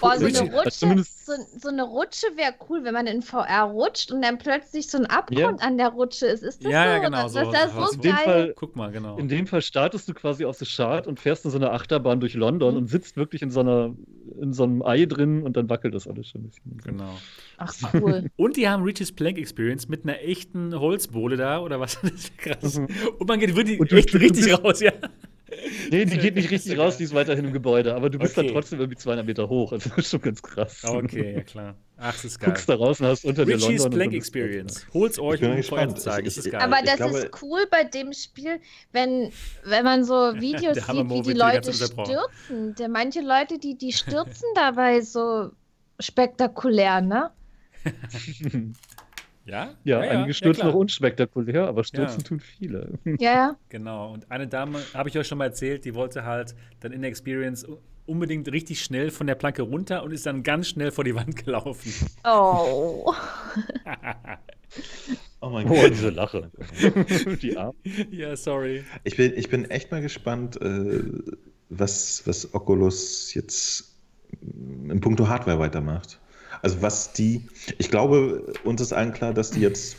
[0.00, 4.12] Boah, so eine Rutsche, so, so eine Rutsche wäre cool, wenn man in VR rutscht
[4.12, 5.66] und dann plötzlich so ein Abgrund ja.
[5.66, 6.42] an der Rutsche ist.
[6.42, 6.88] Ist das ja, so?
[6.90, 7.22] Ja, genau.
[7.22, 8.14] Das, so, das ist so geil.
[8.24, 9.16] Fall, Guck mal, genau.
[9.16, 12.20] In dem Fall startest du quasi aus der Chart und fährst in so einer Achterbahn
[12.20, 12.80] durch London mhm.
[12.80, 13.94] und sitzt wirklich in so, einer,
[14.40, 16.80] in so einem Ei drin und dann wackelt das alles schon ein bisschen.
[16.84, 17.16] Genau.
[17.56, 18.30] Ach, cool.
[18.36, 21.98] und die haben Richie's Plank Experience mit einer echten Holzbohle da oder was?
[22.06, 22.78] Das ist krass.
[22.78, 22.88] Mhm.
[23.18, 24.92] Und man geht wirklich echt richtig raus, ja.
[25.90, 28.46] Nee, die geht nicht richtig raus, die ist weiterhin im Gebäude, aber du bist okay.
[28.46, 29.72] dann trotzdem irgendwie 200 Meter hoch.
[29.72, 30.82] Also das ist schon ganz krass.
[30.84, 31.76] Okay, ja klar.
[31.98, 32.50] Ach, das ist geil.
[32.50, 33.90] Guckst da raus und hast unter Richie's dir London.
[33.92, 34.86] Plank Experience.
[34.92, 36.26] Holt's euch und vorher zu zeigen.
[36.26, 36.60] Das ist geil.
[36.60, 38.60] Aber das glaube, ist cool bei dem Spiel,
[38.92, 39.30] wenn,
[39.64, 42.74] wenn man so Videos sieht, wie die Leute stürzen.
[42.78, 45.50] Der, manche Leute, die, die stürzen dabei so
[46.00, 47.30] spektakulär, ne?
[49.46, 49.74] Ja?
[49.84, 52.26] Ja, ja einige stürzen ja, noch unspektakulär, aber stürzen ja.
[52.26, 52.98] tun viele.
[53.18, 53.56] Ja, ja.
[53.68, 54.12] Genau.
[54.12, 57.08] Und eine Dame, habe ich euch schon mal erzählt, die wollte halt dann in der
[57.08, 57.66] Experience
[58.06, 61.44] unbedingt richtig schnell von der Planke runter und ist dann ganz schnell vor die Wand
[61.44, 61.92] gelaufen.
[62.24, 63.12] Oh.
[65.40, 65.78] oh mein Gott.
[65.84, 66.50] Oh, diese Lache.
[67.42, 67.74] die Arme.
[68.10, 68.84] Ja, sorry.
[69.04, 71.02] Ich bin, ich bin echt mal gespannt, äh,
[71.68, 73.96] was, was Oculus jetzt
[74.40, 76.20] in puncto Hardware weitermacht.
[76.62, 77.46] Also was die,
[77.78, 79.96] ich glaube, uns ist allen klar, dass die jetzt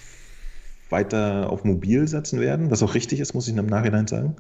[0.90, 4.36] weiter auf mobil setzen werden, was auch richtig ist, muss ich im Nachhinein sagen.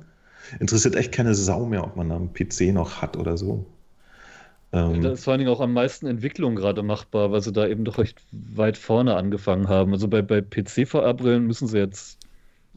[0.59, 3.65] Interessiert echt keine Sau mehr, ob man am PC noch hat oder so.
[4.71, 7.67] Ähm, da ist vor allen Dingen auch am meisten Entwicklung gerade machbar, weil sie da
[7.67, 9.93] eben doch recht weit vorne angefangen haben.
[9.93, 12.19] Also bei, bei PC-VR-Brillen müssen sie jetzt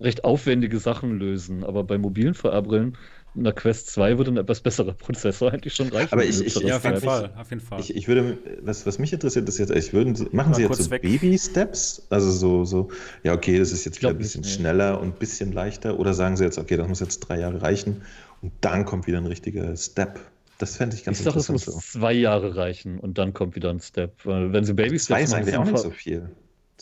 [0.01, 2.97] recht aufwendige Sachen lösen, aber bei mobilen VR-Brillen
[3.37, 6.13] einer Quest 2 würde ein etwas besserer Prozessor eigentlich schon reichen.
[6.13, 7.81] Aber ich, ich, ja, auf jeden Fall, auf jeden Fall.
[7.81, 10.91] Ich, ich, würde, was, was mich interessiert, ist jetzt, ich würden, machen Sie jetzt so
[10.91, 12.07] Baby-Steps?
[12.11, 12.89] Also so, so,
[13.23, 15.99] ja, okay, das ist jetzt wieder ein bisschen nicht, schneller und ein bisschen leichter.
[15.99, 18.03] Oder sagen Sie jetzt, okay, das muss jetzt drei Jahre reichen
[18.43, 20.21] und dann kommt wieder ein richtiger Step.
[20.59, 21.59] Das fände ich ganz ich interessant.
[21.59, 21.99] Ich sage, es muss so.
[21.99, 24.15] zwei Jahre reichen und dann kommt wieder ein Step.
[24.25, 25.27] Weil wenn Sie Baby-Steps machen.
[25.27, 26.31] Zwei ist eigentlich auch nicht so viel.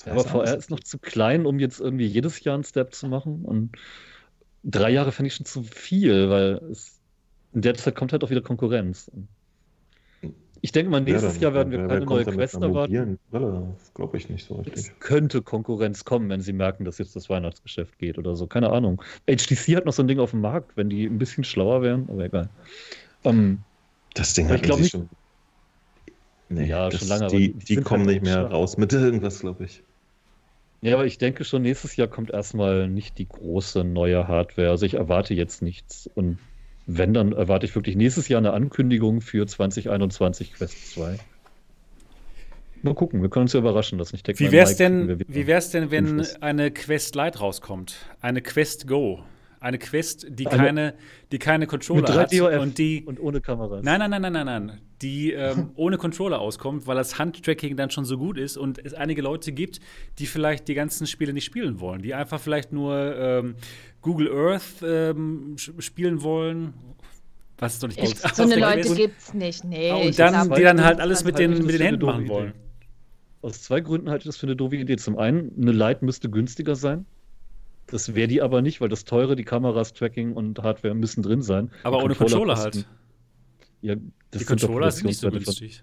[0.07, 3.09] Ja, aber VR ist noch zu klein, um jetzt irgendwie jedes Jahr einen Step zu
[3.09, 3.73] machen und
[4.65, 7.01] drei Jahre fände ich schon zu viel, weil es,
[7.53, 9.11] in der Zeit kommt halt auch wieder Konkurrenz.
[10.61, 13.19] Ich denke mal, nächstes ja, Jahr werden wir keine neue Quest erwarten.
[13.95, 14.75] Glaube ich nicht so richtig.
[14.75, 18.47] Es könnte Konkurrenz kommen, wenn sie merken, dass jetzt das Weihnachtsgeschäft geht oder so.
[18.49, 19.01] Keine Ahnung.
[19.29, 22.09] HTC hat noch so ein Ding auf dem Markt, wenn die ein bisschen schlauer wären,
[22.11, 22.49] aber egal.
[23.25, 23.61] Ähm,
[24.15, 24.91] das Ding hat ich nicht.
[24.91, 25.09] Schon,
[26.49, 27.29] nee, ja, das, schon lange.
[27.29, 29.83] Die, die, die kommen halt nicht mehr raus mit irgendwas, glaube ich.
[30.81, 34.71] Ja, aber ich denke schon, nächstes Jahr kommt erstmal nicht die große neue Hardware.
[34.71, 36.09] Also ich erwarte jetzt nichts.
[36.15, 36.39] Und
[36.87, 41.19] wenn, dann erwarte ich wirklich nächstes Jahr eine Ankündigung für 2021 Quest 2.
[42.83, 44.15] Mal gucken, wir können uns ja überraschen lassen.
[44.15, 47.97] Ich denke, wie wäre es denn, wie wär's denn, wenn eine Quest Lite rauskommt?
[48.21, 49.25] Eine Quest Go?
[49.61, 50.95] Eine Quest, die eine, keine,
[51.33, 53.83] die keine Controller hat und die und ohne Kameras.
[53.83, 54.81] Nein, nein, nein, nein, nein, nein.
[55.03, 58.95] Die ähm, ohne Controller auskommt, weil das Handtracking dann schon so gut ist und es
[58.95, 59.81] einige Leute gibt,
[60.19, 63.57] die vielleicht die ganzen Spiele nicht spielen wollen, die einfach vielleicht nur ähm,
[64.01, 66.75] Google Earth ähm, spielen wollen.
[67.59, 69.91] Was ist doch nicht ich, So eine Leute gibt es nicht, nee.
[69.91, 72.53] Und dann, die dann halt alles mit den, mit den Händen machen wollen.
[73.43, 74.97] Aus zwei Gründen halte ich das für eine doofe Idee.
[74.97, 77.07] Zum einen, eine Lite müsste günstiger sein.
[77.89, 81.43] Das wäre die aber nicht, weil das teure, die Kameras, Tracking und Hardware müssen drin
[81.43, 81.71] sein.
[81.83, 82.89] Aber die ohne Controller, Controller halt.
[83.81, 83.97] Ja,
[84.31, 85.83] das die Controller sind nicht so günstig.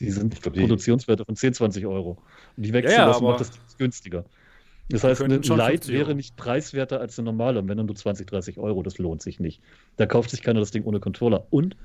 [0.00, 2.18] Die sind glaub, Produktionswerte von 10, 20 Euro.
[2.56, 4.24] Und die wechseln ja, ja, macht das günstiger.
[4.90, 7.60] Das heißt, eine Light wäre nicht preiswerter als eine normale.
[7.60, 9.62] Und wenn dann nur 20, 30 Euro, das lohnt sich nicht.
[9.96, 11.46] Da kauft sich keiner das Ding ohne Controller.
[11.50, 11.76] Und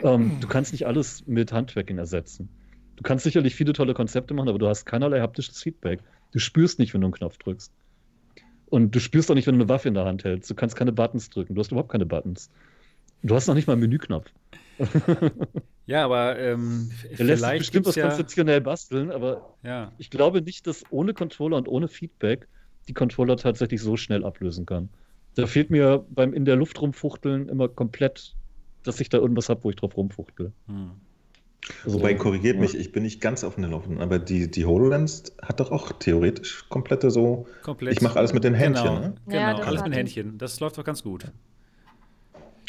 [0.00, 2.48] ähm, du kannst nicht alles mit Handtracking ersetzen.
[2.96, 6.00] Du kannst sicherlich viele tolle Konzepte machen, aber du hast keinerlei haptisches Feedback.
[6.32, 7.72] Du spürst nicht, wenn du einen Knopf drückst.
[8.72, 10.48] Und du spürst auch nicht, wenn du eine Waffe in der Hand hältst.
[10.48, 11.54] Du kannst keine Buttons drücken.
[11.54, 12.50] Du hast überhaupt keine Buttons.
[13.22, 14.32] Du hast noch nicht mal einen Menüknopf.
[15.86, 18.08] ja, aber ähm, Der lässt sich bestimmt was ja...
[18.08, 19.92] konzeptionell basteln, aber ja.
[19.98, 22.48] ich glaube nicht, dass ohne Controller und ohne Feedback
[22.88, 24.88] die Controller tatsächlich so schnell ablösen kann.
[25.34, 28.34] Da fehlt mir beim in der Luft rumfuchteln immer komplett,
[28.84, 30.50] dass ich da irgendwas habe, wo ich drauf rumfuchtel.
[30.66, 30.92] Hm.
[31.84, 32.60] Wobei, korrigiert ja.
[32.60, 35.92] mich, ich bin nicht ganz auf den Laufen, aber die, die HoloLens hat doch auch
[35.92, 37.46] theoretisch komplette so.
[37.62, 37.94] Komplett.
[37.94, 39.00] Ich mache alles mit den Händchen, genau.
[39.00, 39.14] ne?
[39.26, 40.38] Genau, ja, alles mit den Händchen.
[40.38, 41.26] Das läuft doch ganz gut.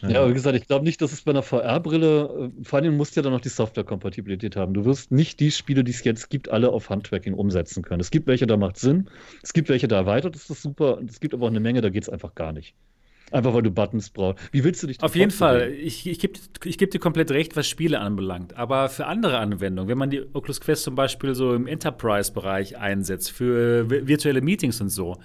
[0.08, 2.98] Ja, aber wie gesagt, ich glaube nicht, dass es bei einer VR-Brille, äh, vor allem
[2.98, 4.74] musst du ja dann noch die Software-Kompatibilität haben.
[4.74, 8.02] Du wirst nicht die Spiele, die es jetzt gibt, alle auf Handtracking umsetzen können.
[8.02, 9.10] Es gibt welche, da macht Sinn.
[9.42, 10.98] Es gibt welche, da erweitert ist das super.
[10.98, 12.76] Und es gibt aber auch eine Menge, da geht es einfach gar nicht.
[13.34, 14.48] Einfach weil du Buttons brauchst.
[14.52, 15.72] Wie willst du dich Auf jeden Fall.
[15.72, 18.56] Ich, ich gebe ich geb dir komplett recht, was Spiele anbelangt.
[18.56, 23.32] Aber für andere Anwendungen, wenn man die Oculus Quest zum Beispiel so im Enterprise-Bereich einsetzt,
[23.32, 25.18] für virtuelle Meetings und so,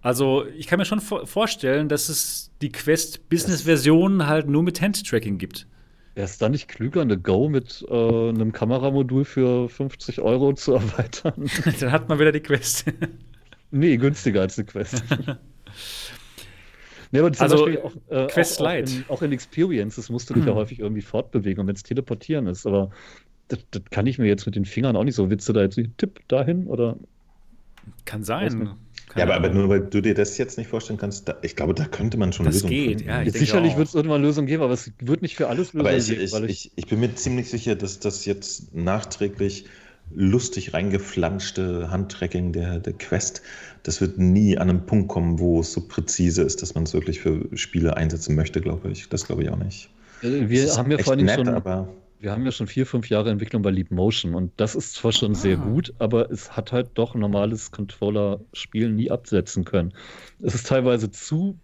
[0.00, 5.36] also ich kann mir schon vorstellen, dass es die Quest Business-Version halt nur mit Hand-Tracking
[5.38, 5.66] gibt.
[6.14, 10.74] Wäre es dann nicht klüger, eine Go mit äh, einem Kameramodul für 50 Euro zu
[10.74, 11.50] erweitern?
[11.80, 12.84] dann hat man wieder die Quest.
[13.72, 15.02] nee, günstiger als eine Quest.
[17.10, 20.30] nee, aber zum also, Beispiel auch, äh, Quest auch, auch, in, auch in Experiences musst
[20.30, 20.50] du dich hm.
[20.50, 22.66] ja häufig irgendwie fortbewegen, und wenn es teleportieren ist.
[22.66, 22.90] Aber
[23.48, 25.30] das, das, kann ich mir jetzt mit den Fingern auch nicht so.
[25.30, 26.96] Willst du da jetzt einen Tipp dahin oder?
[28.04, 28.76] Kann sein.
[29.16, 31.74] Ja, aber, aber, nur weil du dir das jetzt nicht vorstellen kannst, da, ich glaube,
[31.74, 33.08] da könnte man schon das Lösungen geht, finden.
[33.08, 35.96] Ja, Sicherlich wird es irgendwann Lösungen geben, aber es wird nicht für alles Lösungen aber
[35.96, 36.22] ich, geben.
[36.22, 39.64] Ich, ich, ich, bin mir ziemlich sicher, dass das jetzt nachträglich
[40.12, 43.42] lustig reingeflanschte Handtracking der, der Quest,
[43.82, 46.92] das wird nie an einen Punkt kommen, wo es so präzise ist, dass man es
[46.92, 49.08] wirklich für Spiele einsetzen möchte, glaube ich.
[49.08, 49.90] Das glaube ich auch nicht.
[50.22, 51.88] Äh, wir haben ja vorhin nett, schon, aber
[52.20, 55.12] wir haben ja schon vier, fünf Jahre Entwicklung bei Leap Motion und das ist zwar
[55.12, 55.34] schon ah.
[55.34, 59.94] sehr gut, aber es hat halt doch normales Controller-Spielen nie absetzen können.
[60.42, 61.56] Es ist teilweise zu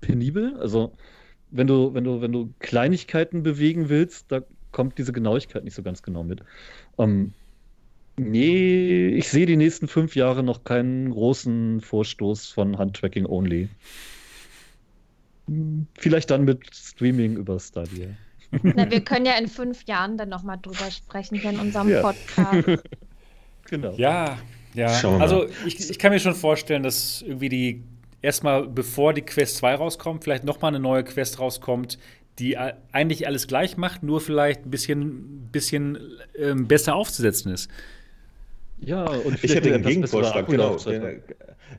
[0.00, 0.92] penibel, also
[1.50, 5.82] wenn du, wenn du, wenn du Kleinigkeiten bewegen willst, da kommt diese Genauigkeit nicht so
[5.82, 6.40] ganz genau mit.
[6.98, 7.32] Ähm,
[8.16, 13.68] nee, ich sehe die nächsten fünf Jahre noch keinen großen Vorstoß von Handtracking only.
[15.48, 18.08] Hm, vielleicht dann mit Streaming über Stadia.
[18.62, 22.02] Na, wir können ja in fünf Jahren dann nochmal drüber sprechen hier in unserem ja.
[22.02, 22.82] Podcast.
[23.68, 23.92] genau.
[23.96, 24.38] Ja,
[24.74, 24.88] ja.
[25.18, 27.82] Also ich, ich kann mir schon vorstellen, dass irgendwie die
[28.22, 31.98] erstmal, bevor die Quest 2 rauskommt, vielleicht nochmal eine neue Quest rauskommt,
[32.38, 35.98] die eigentlich alles gleich macht, nur vielleicht ein bisschen, bisschen
[36.36, 37.70] ähm, besser aufzusetzen ist.
[38.86, 40.76] Ja, und ich hätte einen Gegenvorschlag, genau.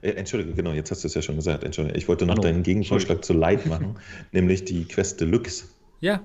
[0.01, 1.63] Äh, Entschuldige, genau, jetzt hast du es ja schon gesagt.
[1.63, 2.43] Entschuldige, ich wollte noch Hallo.
[2.43, 3.95] deinen Gegenvorschlag zu Light machen,
[4.31, 5.65] nämlich die Quest Deluxe.
[6.01, 6.21] Ja,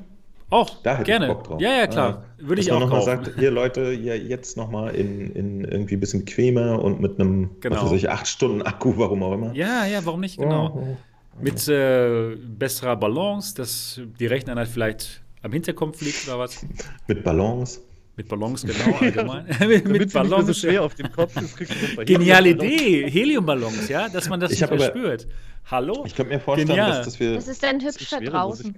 [0.51, 1.27] auch, da hätte gerne.
[1.27, 1.61] ich Bock drauf.
[1.61, 2.25] Ja, ja, klar.
[2.25, 3.07] Ah, Würde ich auch noch kaufen.
[3.07, 7.21] mal sagt, hier Leute, ja, jetzt nochmal in, in irgendwie ein bisschen bequemer und mit
[7.21, 7.77] einem, genau.
[7.77, 9.55] was weiß ich, 8 Stunden Akku, warum auch immer.
[9.55, 10.73] Ja, ja, warum nicht, genau.
[10.75, 10.97] Oh, oh.
[11.41, 16.67] Mit äh, besserer Balance, dass die Rechner vielleicht am Hinterkopf liegt oder was?
[17.07, 17.81] mit Balance.
[18.21, 19.47] Mit Ballons, genau, allgemein.
[19.67, 20.47] mit, mit Ballons.
[20.47, 21.57] So schwer auf dem Kopf ist,
[22.05, 25.27] Geniale Idee, Heliumballons, ja, dass man das ich nicht verspürt.
[25.71, 26.05] Hallo?
[26.07, 26.91] Ich könnte mir vorstellen, Genial.
[26.91, 27.35] dass, dass wir.
[27.35, 28.75] Das ist dann hübsch da draußen.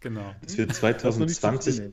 [0.00, 0.34] Genau.
[0.42, 1.86] Dass wir 2020 das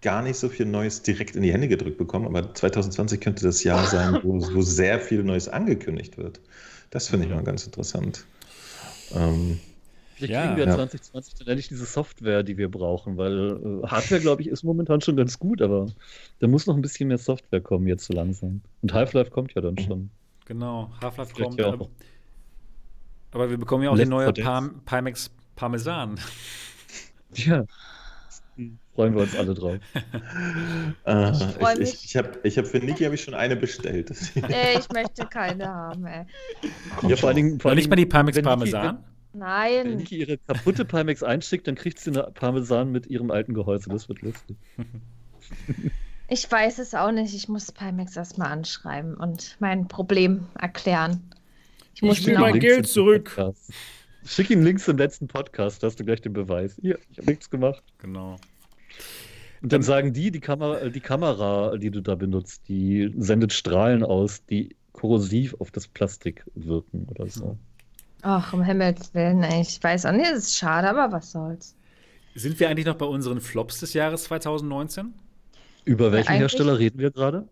[0.00, 3.62] gar nicht so viel Neues direkt in die Hände gedrückt bekommen, aber 2020 könnte das
[3.62, 6.40] Jahr sein, wo, wo sehr viel Neues angekündigt wird.
[6.88, 8.24] Das finde ich mal ganz interessant.
[9.14, 9.60] Ähm,
[10.18, 10.74] Vielleicht ja, kriegen wir ja.
[10.74, 15.00] 2020 dann endlich diese Software, die wir brauchen, weil äh, Hardware, glaube ich, ist momentan
[15.00, 15.86] schon ganz gut, aber
[16.40, 18.60] da muss noch ein bisschen mehr Software kommen jetzt so langsam.
[18.82, 19.78] Und Half-Life kommt ja dann mhm.
[19.78, 20.10] schon.
[20.46, 21.60] Genau, Half-Life kommt.
[21.60, 21.88] Ja aber,
[23.30, 26.18] aber, wir bekommen ja auch Let's den neuen Parm Pimax Parmesan.
[27.34, 27.64] Ja.
[28.96, 29.76] Freuen wir uns alle drauf.
[31.04, 34.10] äh, ich ich, ich habe ich hab für Niki habe ich schon eine bestellt.
[34.34, 36.26] äh, ich möchte keine haben, ey.
[37.06, 39.04] Ja, vor allen Dingen, vor allen nicht mal die Pimax Parmesan?
[39.32, 39.84] Nein.
[39.84, 43.90] Wenn Niki ihre kaputte Pimax einschickt, dann kriegt sie eine Parmesan mit ihrem alten Gehäuse.
[43.90, 44.56] Das wird lustig.
[46.30, 47.34] Ich weiß es auch nicht.
[47.34, 51.22] Ich muss Pimax erstmal anschreiben und mein Problem erklären.
[51.94, 53.32] Ich, muss ich will mein Geld zurück.
[53.34, 53.72] Podcast.
[54.26, 56.76] Schick ihm Links im letzten Podcast, da hast du gleich den Beweis.
[56.78, 57.82] Hier, ich habe nichts gemacht.
[57.96, 58.36] Genau.
[59.62, 64.02] Und dann sagen die, die Kamera, die Kamera, die du da benutzt, die sendet Strahlen
[64.02, 67.56] aus, die korrosiv auf das Plastik wirken oder so.
[68.22, 71.76] Ach, um Himmels Willen, ich weiß auch nicht, es ist schade, aber was soll's.
[72.34, 75.14] Sind wir eigentlich noch bei unseren Flops des Jahres 2019?
[75.84, 77.48] Über welchen ja, Hersteller reden wir gerade?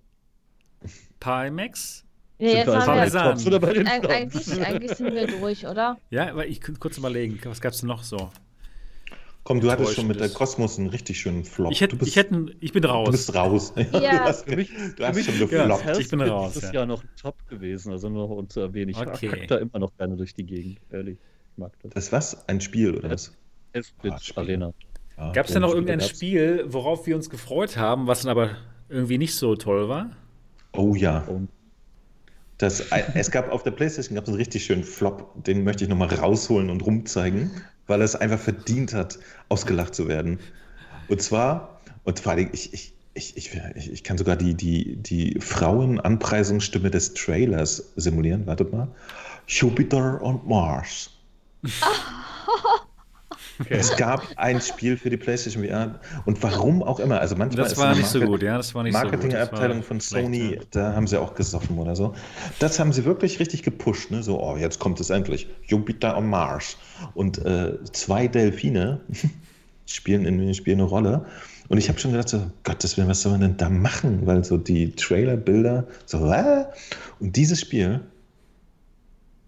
[1.21, 2.05] Pimax?
[2.39, 5.97] Nee, jetzt haben wir oder bei den eigentlich, eigentlich sind wir durch, oder?
[6.11, 8.31] Ja, aber ich könnte kurz überlegen, was gab es denn noch so?
[9.47, 11.71] Komm, du hattest schon mit der Kosmos einen richtig schönen Flop.
[11.71, 13.05] Ich, hätte, bist, ich, hätte, ich bin raus.
[13.05, 13.73] Du bist raus.
[13.77, 13.85] Ja.
[13.93, 15.87] du hast, du hast schon gefloppt.
[15.87, 16.55] Ja, ich bin raus.
[16.55, 18.89] Das ist ja noch top gewesen, also nur noch unzu erwähnen.
[18.89, 19.31] Ich okay.
[19.31, 21.17] hack da immer noch gerne durch die Gegend, ehrlich.
[21.53, 21.93] Ich mag das.
[21.93, 22.49] Das was?
[22.49, 23.37] Ein Spiel oder was?
[23.73, 24.75] S-Bit Arena.
[25.17, 28.57] Ja, Gab es denn noch irgendein Spiel, worauf wir uns gefreut haben, was dann aber
[28.89, 30.11] irgendwie nicht so toll war?
[30.73, 31.25] Oh ja.
[32.59, 32.81] Das,
[33.15, 36.09] es gab auf der PlayStation gab es einen richtig schönen Flop, den möchte ich nochmal
[36.09, 37.53] rausholen und rumzeigen,
[37.87, 40.39] weil es einfach verdient hat, ausgelacht zu werden.
[41.09, 45.41] Und zwar, und vor allem, ich, ich, ich, ich, ich kann sogar die, die, die
[45.41, 48.47] Frauenanpreisungsstimme des Trailers simulieren.
[48.47, 48.89] Wartet mal.
[49.47, 51.11] Jupiter und Mars.
[53.59, 53.75] Okay.
[53.75, 57.21] Es gab ein Spiel für die PlayStation VR und warum auch immer.
[57.21, 60.49] Also manchmal das war nicht so gut, ja, das war nicht Marketingabteilung so von Sony,
[60.49, 60.83] schlecht, ja.
[60.83, 62.15] da haben sie auch gesoffen oder so.
[62.59, 64.23] Das haben sie wirklich richtig gepusht, ne?
[64.23, 65.49] So, oh, jetzt kommt es endlich.
[65.65, 66.77] Jupiter und Mars.
[67.15, 69.01] Und äh, zwei Delfine
[69.87, 71.25] spielen in dem Spiel eine Rolle.
[71.69, 74.27] Und ich habe schon gedacht, so, Gottes Willen, was soll man denn da machen?
[74.27, 76.67] Weil so die Trailer-Bilder, so, äh?
[77.19, 78.01] und dieses Spiel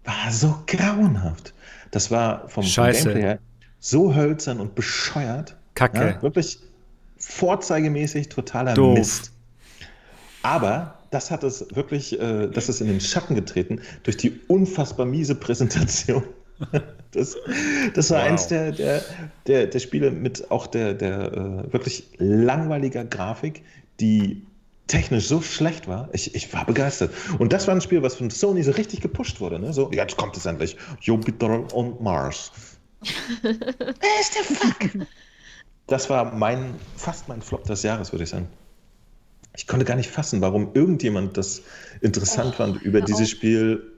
[0.03, 1.53] war so grauenhaft.
[1.91, 3.39] Das war vom, vom Gameplay her
[3.79, 5.55] so hölzern und bescheuert.
[5.75, 6.15] Kacke.
[6.15, 6.59] Ja, wirklich
[7.17, 8.97] vorzeigemäßig totaler Doof.
[8.97, 9.31] Mist.
[10.41, 15.05] Aber das hat es wirklich, äh, das ist in den Schatten getreten durch die unfassbar
[15.05, 16.23] miese Präsentation.
[17.11, 17.35] Das,
[17.95, 18.29] das war wow.
[18.29, 19.01] eins der, der,
[19.47, 23.63] der, der Spiele mit auch der, der äh, wirklich langweiliger Grafik,
[23.99, 24.45] die
[24.85, 26.09] technisch so schlecht war.
[26.11, 27.11] Ich, ich war begeistert.
[27.39, 29.57] Und das war ein Spiel, was von Sony so richtig gepusht wurde.
[29.57, 29.73] Ne?
[29.73, 30.77] So, jetzt kommt es endlich.
[31.01, 32.51] Jupiter und Mars.
[33.41, 35.07] Wer ist der Fuck?
[35.87, 38.47] Das war mein, fast mein Flop des Jahres, würde ich sagen.
[39.55, 41.63] Ich konnte gar nicht fassen, warum irgendjemand das
[42.01, 43.91] interessant oh, fand, über dieses Spiel.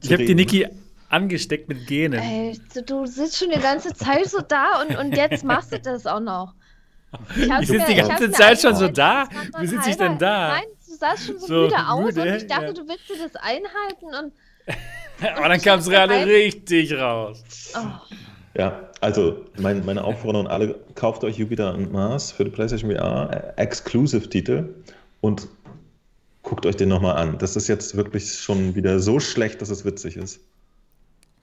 [0.00, 0.66] ich habe die Niki
[1.10, 2.20] angesteckt mit Genen.
[2.20, 5.78] Ey, du, du, sitzt schon die ganze Zeit so da und, und jetzt machst du
[5.78, 6.54] das auch noch.
[7.36, 9.28] Ich, ich sitze die ganze Zeit schon so da.
[9.58, 10.48] Wie sitze ich denn da?
[10.48, 12.72] Nein, du sahst schon so, so müde aus und ich dachte, ja.
[12.72, 14.32] du willst dir das einhalten und
[15.36, 17.42] Aber dann kam es gerade richtig raus.
[17.76, 18.14] Oh.
[18.54, 22.90] Ja, also mein, meine Aufforderung an alle, kauft euch Jupiter und Mars für die PlayStation
[22.90, 24.68] VR, Exclusive-Titel
[25.20, 25.48] und
[26.42, 27.38] guckt euch den nochmal an.
[27.38, 30.40] Das ist jetzt wirklich schon wieder so schlecht, dass es witzig ist.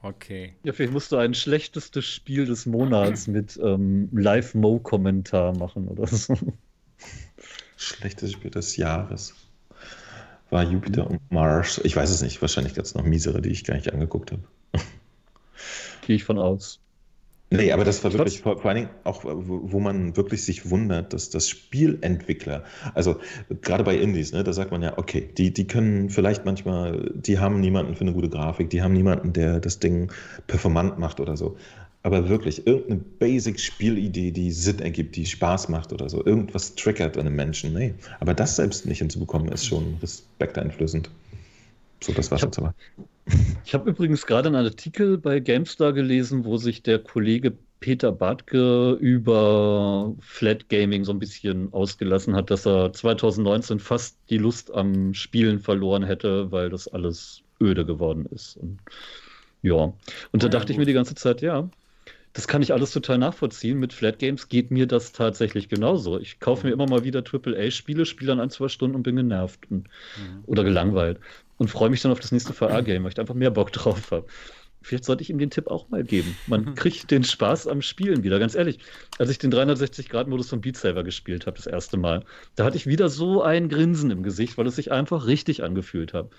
[0.02, 0.54] Okay.
[0.64, 6.38] Ja, vielleicht musst du ein schlechtestes Spiel des Monats mit ähm, Live-Mo-Kommentar machen oder so.
[7.76, 9.34] Schlechtes Spiel des Jahres
[10.50, 11.80] war Jupiter und Mars.
[11.84, 14.44] Ich weiß es nicht, wahrscheinlich gab es noch miesere, die ich gar nicht angeguckt habe.
[16.06, 16.80] Gehe ich von aus.
[17.52, 21.14] Nee, aber das war wirklich vor, vor allen Dingen auch, wo man wirklich sich wundert,
[21.14, 22.64] dass das Spielentwickler,
[22.94, 23.18] also
[23.62, 27.40] gerade bei Indies, ne, da sagt man ja, okay, die, die können vielleicht manchmal, die
[27.40, 30.12] haben niemanden für eine gute Grafik, die haben niemanden, der das Ding
[30.46, 31.58] performant macht oder so
[32.04, 37.28] aber wirklich irgendeine Basic-Spielidee, die Sinn ergibt, die Spaß macht oder so, irgendwas triggert an
[37.28, 37.74] einem Menschen.
[37.74, 41.10] Nee, aber das selbst nicht hinzubekommen, ist schon respekteinflößend.
[42.02, 42.74] So, das war schon aber.
[43.66, 48.94] Ich habe übrigens gerade einen Artikel bei GameStar gelesen, wo sich der Kollege Peter Bartke
[48.94, 55.14] über Flat Gaming so ein bisschen ausgelassen hat, dass er 2019 fast die Lust am
[55.14, 58.58] Spielen verloren hätte, weil das alles öde geworden ist.
[58.58, 58.80] Und
[59.62, 59.94] ja,
[60.32, 60.72] und da ja, dachte gut.
[60.72, 61.70] ich mir die ganze Zeit, ja,
[62.34, 63.80] das kann ich alles total nachvollziehen.
[63.80, 66.20] Mit Flat Games geht mir das tatsächlich genauso.
[66.20, 69.60] Ich kaufe mir immer mal wieder AAA-Spiele, spiele dann ein, zwei Stunden und bin genervt
[69.70, 70.44] und, mhm.
[70.46, 71.20] oder gelangweilt
[71.58, 74.28] und freue mich dann auf das nächste VR-Game, weil ich einfach mehr Bock drauf habe.
[74.82, 76.38] Vielleicht sollte ich ihm den Tipp auch mal geben.
[76.48, 76.76] Man mhm.
[76.76, 78.40] kriegt den Spaß am Spielen wieder.
[78.40, 78.80] Ganz ehrlich,
[79.18, 82.24] als ich den 360-Grad-Modus von Beat Saber gespielt habe, das erste Mal,
[82.56, 86.14] da hatte ich wieder so ein Grinsen im Gesicht, weil es sich einfach richtig angefühlt
[86.14, 86.30] hat.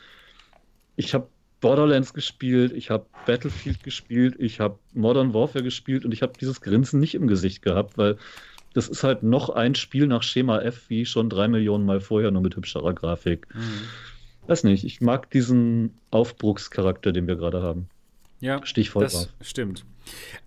[0.97, 1.29] Ich habe
[1.61, 6.61] Borderlands gespielt, ich habe Battlefield gespielt, ich habe Modern Warfare gespielt und ich habe dieses
[6.61, 8.17] Grinsen nicht im Gesicht gehabt, weil
[8.73, 12.31] das ist halt noch ein Spiel nach Schema F, wie schon drei Millionen Mal vorher,
[12.31, 13.47] nur mit hübscherer Grafik.
[13.55, 13.61] Mhm.
[14.47, 17.89] Weiß nicht, ich mag diesen Aufbruchscharakter, den wir gerade haben.
[18.41, 19.29] Ja, Stichwort das drauf.
[19.43, 19.85] stimmt.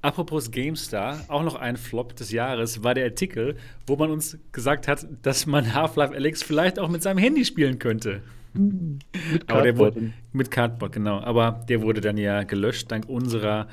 [0.02, 4.88] Apropos GameStar, auch noch ein Flop des Jahres war der Artikel, wo man uns gesagt
[4.88, 8.22] hat, dass man Half-Life Alex vielleicht auch mit seinem Handy spielen könnte.
[8.54, 9.96] Mit Cardboard.
[9.96, 11.20] Wurde, mit Cardboard, genau.
[11.20, 13.68] Aber der wurde dann ja gelöscht dank unserer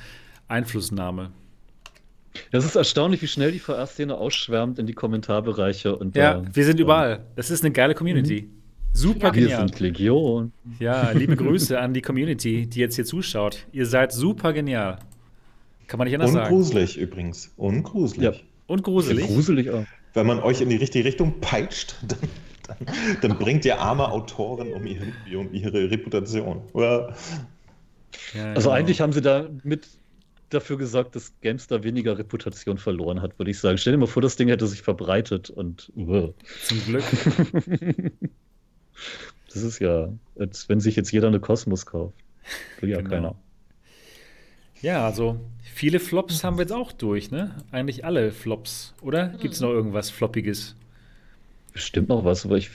[0.48, 1.30] Einflussnahme.
[2.50, 5.96] Das ist erstaunlich, wie schnell die VR-Szene ausschwärmt in die Kommentarbereiche.
[5.96, 7.26] Und ja, da, wir sind überall.
[7.36, 8.42] Das ist eine geile Community.
[8.42, 8.60] Mhm.
[8.92, 9.50] Super ja, genial.
[9.50, 10.52] Wir sind Legion.
[10.78, 13.66] Ja, liebe Grüße an die Community, die jetzt hier zuschaut.
[13.72, 14.98] Ihr seid super genial.
[15.86, 16.54] Kann man nicht anders sagen.
[16.54, 17.52] Ungruselig übrigens.
[17.56, 18.34] Ungruselig.
[18.34, 18.40] Ja.
[18.66, 19.26] Und gruselig.
[19.26, 19.84] gruselig auch.
[20.14, 22.18] Wenn man euch in die richtige Richtung peitscht, dann
[23.22, 26.62] dann, bringt ihr arme Autoren um ihre, um ihre Reputation.
[26.74, 27.14] Ja,
[28.54, 28.70] also genau.
[28.70, 29.88] eigentlich haben sie da mit
[30.50, 33.78] dafür gesorgt, dass Gamestar weniger Reputation verloren hat, würde ich sagen.
[33.78, 35.92] Stell dir mal vor, das Ding hätte sich verbreitet und.
[35.96, 36.32] Uh.
[36.64, 37.04] Zum Glück.
[39.52, 42.14] das ist ja, als wenn sich jetzt jeder eine Kosmos kauft.
[42.80, 43.10] Will ja genau.
[43.10, 43.34] keiner.
[44.82, 47.54] Ja, also viele Flops haben wir jetzt auch durch, ne?
[47.70, 49.28] Eigentlich alle Flops, oder?
[49.28, 50.74] Gibt es noch irgendwas Floppiges?
[51.72, 52.70] Bestimmt noch was, aber ich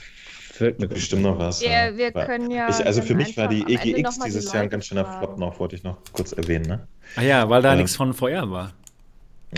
[0.56, 1.62] fällt mir bestimmt noch was.
[1.62, 2.68] Ja, wir können ja.
[2.68, 5.76] Ich, also für mich war die EGX dieses Jahr ein ganz schöner Flop noch, wollte
[5.76, 6.66] ich noch kurz erwähnen.
[6.66, 6.88] Ne?
[7.16, 8.72] Ah ja, weil da äh, nichts von VR war.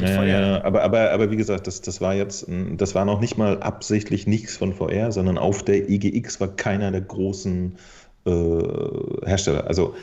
[0.01, 3.39] Ja, ja, aber, aber, aber wie gesagt, das, das war jetzt, das war noch nicht
[3.39, 7.77] mal absichtlich nichts von VR, sondern auf der EGX war keiner der großen
[8.27, 8.63] äh,
[9.25, 9.67] Hersteller.
[9.67, 9.95] Also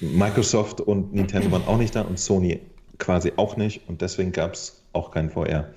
[0.00, 2.60] Microsoft und Nintendo waren auch nicht da und Sony
[2.98, 5.68] quasi auch nicht und deswegen gab es auch kein VR.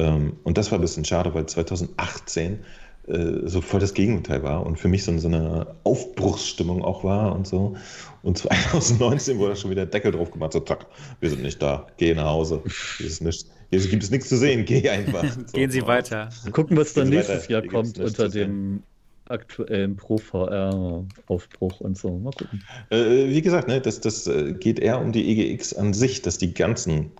[0.00, 2.60] Ähm, und das war ein bisschen schade, weil 2018
[3.06, 7.34] äh, so voll das Gegenteil war und für mich so, so eine Aufbruchsstimmung auch war
[7.34, 7.76] und so.
[8.22, 10.86] Und 2019 wurde schon wieder Deckel drauf gemacht, so, zack,
[11.20, 12.62] wir sind nicht da, geh nach Hause.
[12.96, 15.24] Hier, ist nicht, hier gibt es nichts zu sehen, geh einfach.
[15.30, 16.30] So, Gehen Sie weiter.
[16.52, 18.82] Gucken, was dann nächstes Jahr kommt unter dem
[19.26, 22.18] aktuellen Pro-VR-Aufbruch und so.
[22.18, 22.64] Mal gucken.
[22.90, 26.38] Äh, wie gesagt, ne, das, das äh, geht eher um die EGX an sich, dass
[26.38, 27.12] die ganzen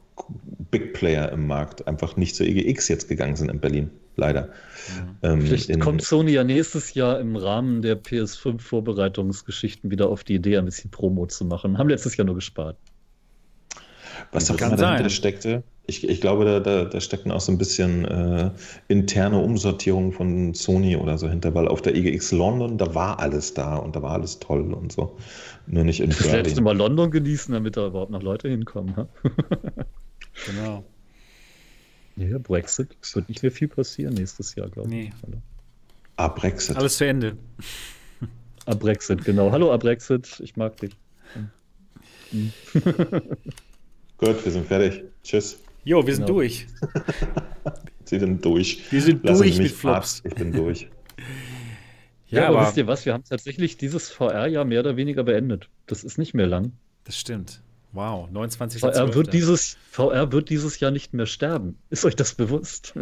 [0.70, 4.50] Big Player im Markt einfach nicht zur EGX jetzt gegangen sind in Berlin leider.
[5.22, 5.32] Ja.
[5.32, 10.34] Ähm, Vielleicht in, kommt Sony ja nächstes Jahr im Rahmen der PS5-Vorbereitungsgeschichten wieder auf die
[10.34, 11.78] Idee, ein bisschen Promo zu machen.
[11.78, 12.76] Haben letztes Jahr nur gespart.
[14.32, 15.62] Was auch immer dahinter steckte.
[15.86, 18.50] Ich, ich glaube, da, da, da steckten auch so ein bisschen äh,
[18.86, 23.54] interne Umsortierung von Sony oder so hinter, weil auf der EGX London, da war alles
[23.54, 25.16] da und da war alles toll und so.
[25.66, 26.28] Nur nicht in Berlin.
[26.28, 28.94] Vielleicht mal London genießen, damit da überhaupt noch Leute hinkommen.
[30.46, 30.84] genau.
[32.16, 32.96] Ja, Brexit.
[33.00, 34.94] Es wird nicht mehr viel passieren nächstes Jahr, glaube ich.
[34.94, 35.12] Nee.
[36.16, 36.76] Ah, Brexit.
[36.76, 37.36] Alles zu Ende.
[38.66, 39.50] Ah, Brexit, genau.
[39.52, 40.40] Hallo, ah, Brexit.
[40.40, 40.96] Ich mag dich.
[44.18, 45.02] Gut, wir sind fertig.
[45.24, 45.58] Tschüss.
[45.84, 46.38] Jo, wir sind genau.
[46.38, 46.66] durch.
[48.04, 48.92] Sie sind durch.
[48.92, 50.20] Wir sind Lassen durch mit Flops.
[50.20, 50.26] Ab.
[50.30, 50.82] Ich bin durch.
[52.28, 53.06] ja, ja, aber, aber wisst ihr was?
[53.06, 55.68] Wir haben tatsächlich dieses VR-Jahr mehr oder weniger beendet.
[55.86, 56.72] Das ist nicht mehr lang.
[57.04, 57.62] Das stimmt.
[57.92, 58.80] Wow, 29.
[58.80, 61.76] VR wird, dieses, VR wird dieses Jahr nicht mehr sterben.
[61.90, 62.94] Ist euch das bewusst?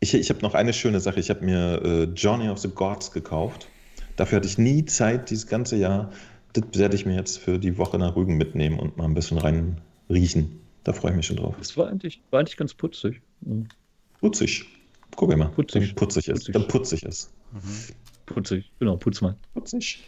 [0.00, 1.18] ich ich habe noch eine schöne Sache.
[1.18, 3.68] Ich habe mir äh, Journey of the Gods gekauft.
[4.16, 6.12] Dafür hatte ich nie Zeit dieses ganze Jahr.
[6.52, 9.38] Das werde ich mir jetzt für die Woche nach Rügen mitnehmen und mal ein bisschen
[9.38, 10.60] rein riechen.
[10.84, 11.54] Da freue ich mich schon drauf.
[11.58, 13.20] Das war eigentlich, war eigentlich ganz putzig.
[13.40, 13.68] Mhm.
[14.20, 14.66] Putzig.
[15.16, 15.48] Guck mal.
[15.48, 15.94] Putzig.
[15.94, 16.46] putzig ist.
[16.46, 16.52] Putzig.
[16.52, 17.32] Dann putzig ist.
[17.52, 17.94] Mhm.
[18.26, 19.36] Putzig, genau, putz mal.
[19.54, 20.04] Putzig.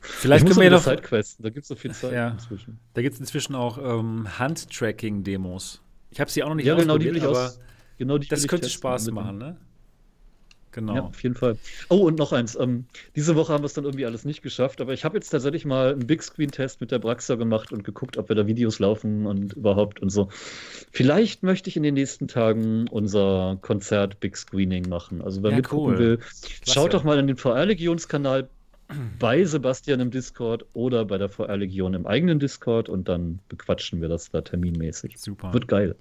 [0.00, 0.82] Vielleicht können wir ja noch.
[0.82, 2.28] Sidequests, da gibt es so viel Zeit ja.
[2.28, 2.78] inzwischen.
[2.94, 5.82] Da gibt es inzwischen auch ähm, Hand-Tracking-Demos.
[6.10, 7.60] Ich habe sie auch noch nicht ja, genau, die will ich aber aus,
[7.98, 9.56] genau die das könnte Spaß machen, ne?
[10.72, 10.94] Genau.
[10.94, 11.56] Ja, auf jeden Fall.
[11.88, 12.54] Oh, und noch eins.
[12.54, 12.84] Ähm,
[13.16, 15.64] diese Woche haben wir es dann irgendwie alles nicht geschafft, aber ich habe jetzt tatsächlich
[15.64, 19.26] mal einen Big Screen-Test mit der Braxa gemacht und geguckt, ob wir da Videos laufen
[19.26, 20.28] und überhaupt und so.
[20.92, 25.22] Vielleicht möchte ich in den nächsten Tagen unser Konzert Big Screening machen.
[25.22, 25.98] Also wer ja, mitgucken cool.
[25.98, 26.18] will,
[26.68, 28.48] schaut doch mal in den VR-Legions-Kanal
[29.18, 34.00] bei Sebastian im Discord oder bei der VR Legion im eigenen Discord und dann bequatschen
[34.00, 35.18] wir das da terminmäßig.
[35.18, 35.52] Super.
[35.52, 35.96] Wird geil.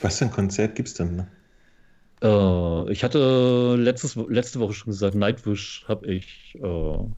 [0.00, 1.16] Was für ein Konzert gibt es denn?
[1.16, 1.28] Ne?
[2.22, 7.08] Uh, ich hatte letztes, letzte Woche schon gesagt, Nightwish habe ich uh,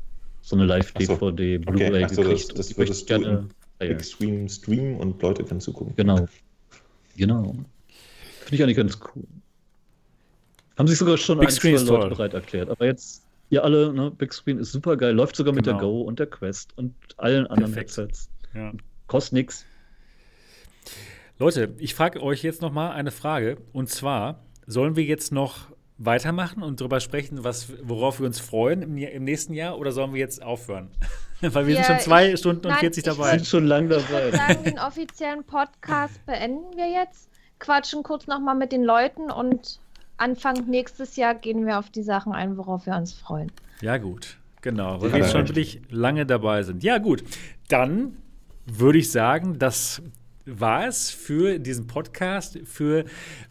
[0.42, 1.72] so eine Live-DVD, so.
[1.72, 2.14] Blu-ray okay.
[2.14, 2.50] gekriegt.
[2.50, 5.94] Das, das würdest du gerne Extreme Stream und Leute können zugucken.
[5.96, 6.26] Genau.
[7.16, 7.56] Genau.
[8.44, 9.24] Finde ich eigentlich ganz cool.
[10.78, 12.70] Haben sich sogar schon Big ein, zwei Leute bereit erklärt.
[12.70, 13.21] Aber jetzt
[13.52, 15.76] Ihr alle, ne, Big Screen ist super geil, läuft sogar mit genau.
[15.76, 17.90] der Go und der Quest und allen anderen Perfekt.
[17.90, 18.30] Headsets.
[18.54, 18.72] Ja.
[19.08, 19.66] Kostet nichts.
[21.38, 23.58] Leute, ich frage euch jetzt noch mal eine Frage.
[23.74, 25.66] Und zwar, sollen wir jetzt noch
[25.98, 30.14] weitermachen und darüber sprechen, was, worauf wir uns freuen im, im nächsten Jahr oder sollen
[30.14, 30.88] wir jetzt aufhören?
[31.42, 33.32] Weil wir ja, sind schon zwei ich, Stunden nein, und 40 dabei.
[33.32, 34.02] Wir sind schon lang dabei.
[34.02, 38.82] Ich würde sagen, den offiziellen Podcast beenden wir jetzt, quatschen kurz noch mal mit den
[38.82, 39.78] Leuten und
[40.22, 43.50] Anfang nächstes Jahr gehen wir auf die Sachen ein, worauf wir uns freuen.
[43.80, 44.36] Ja, gut.
[44.60, 46.84] Genau, weil ja, wir schon wirklich lange dabei sind.
[46.84, 47.24] Ja, gut.
[47.68, 48.16] Dann
[48.64, 50.00] würde ich sagen, das
[50.46, 53.04] war es für diesen Podcast, für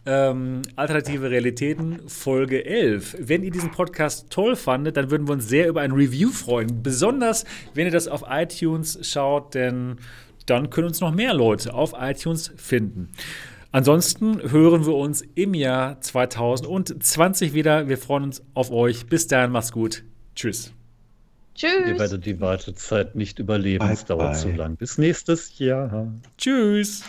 [0.06, 3.16] ähm, Alternative Realitäten Folge 11.
[3.20, 6.82] Wenn ihr diesen Podcast toll fandet, dann würden wir uns sehr über ein Review freuen.
[6.82, 7.44] Besonders,
[7.74, 9.96] wenn ihr das auf iTunes schaut, denn
[10.46, 13.10] dann können uns noch mehr Leute auf iTunes finden.
[13.72, 17.88] Ansonsten hören wir uns im Jahr 2020 wieder.
[17.88, 19.06] Wir freuen uns auf euch.
[19.06, 20.04] Bis dahin, macht's gut.
[20.34, 20.72] Tschüss.
[21.54, 21.88] Tschüss.
[21.88, 23.84] Ihr werdet die Wartezeit nicht überleben.
[23.84, 24.38] Bye, es dauert bye.
[24.38, 24.76] zu lang.
[24.76, 26.12] Bis nächstes Jahr.
[26.36, 27.02] Tschüss.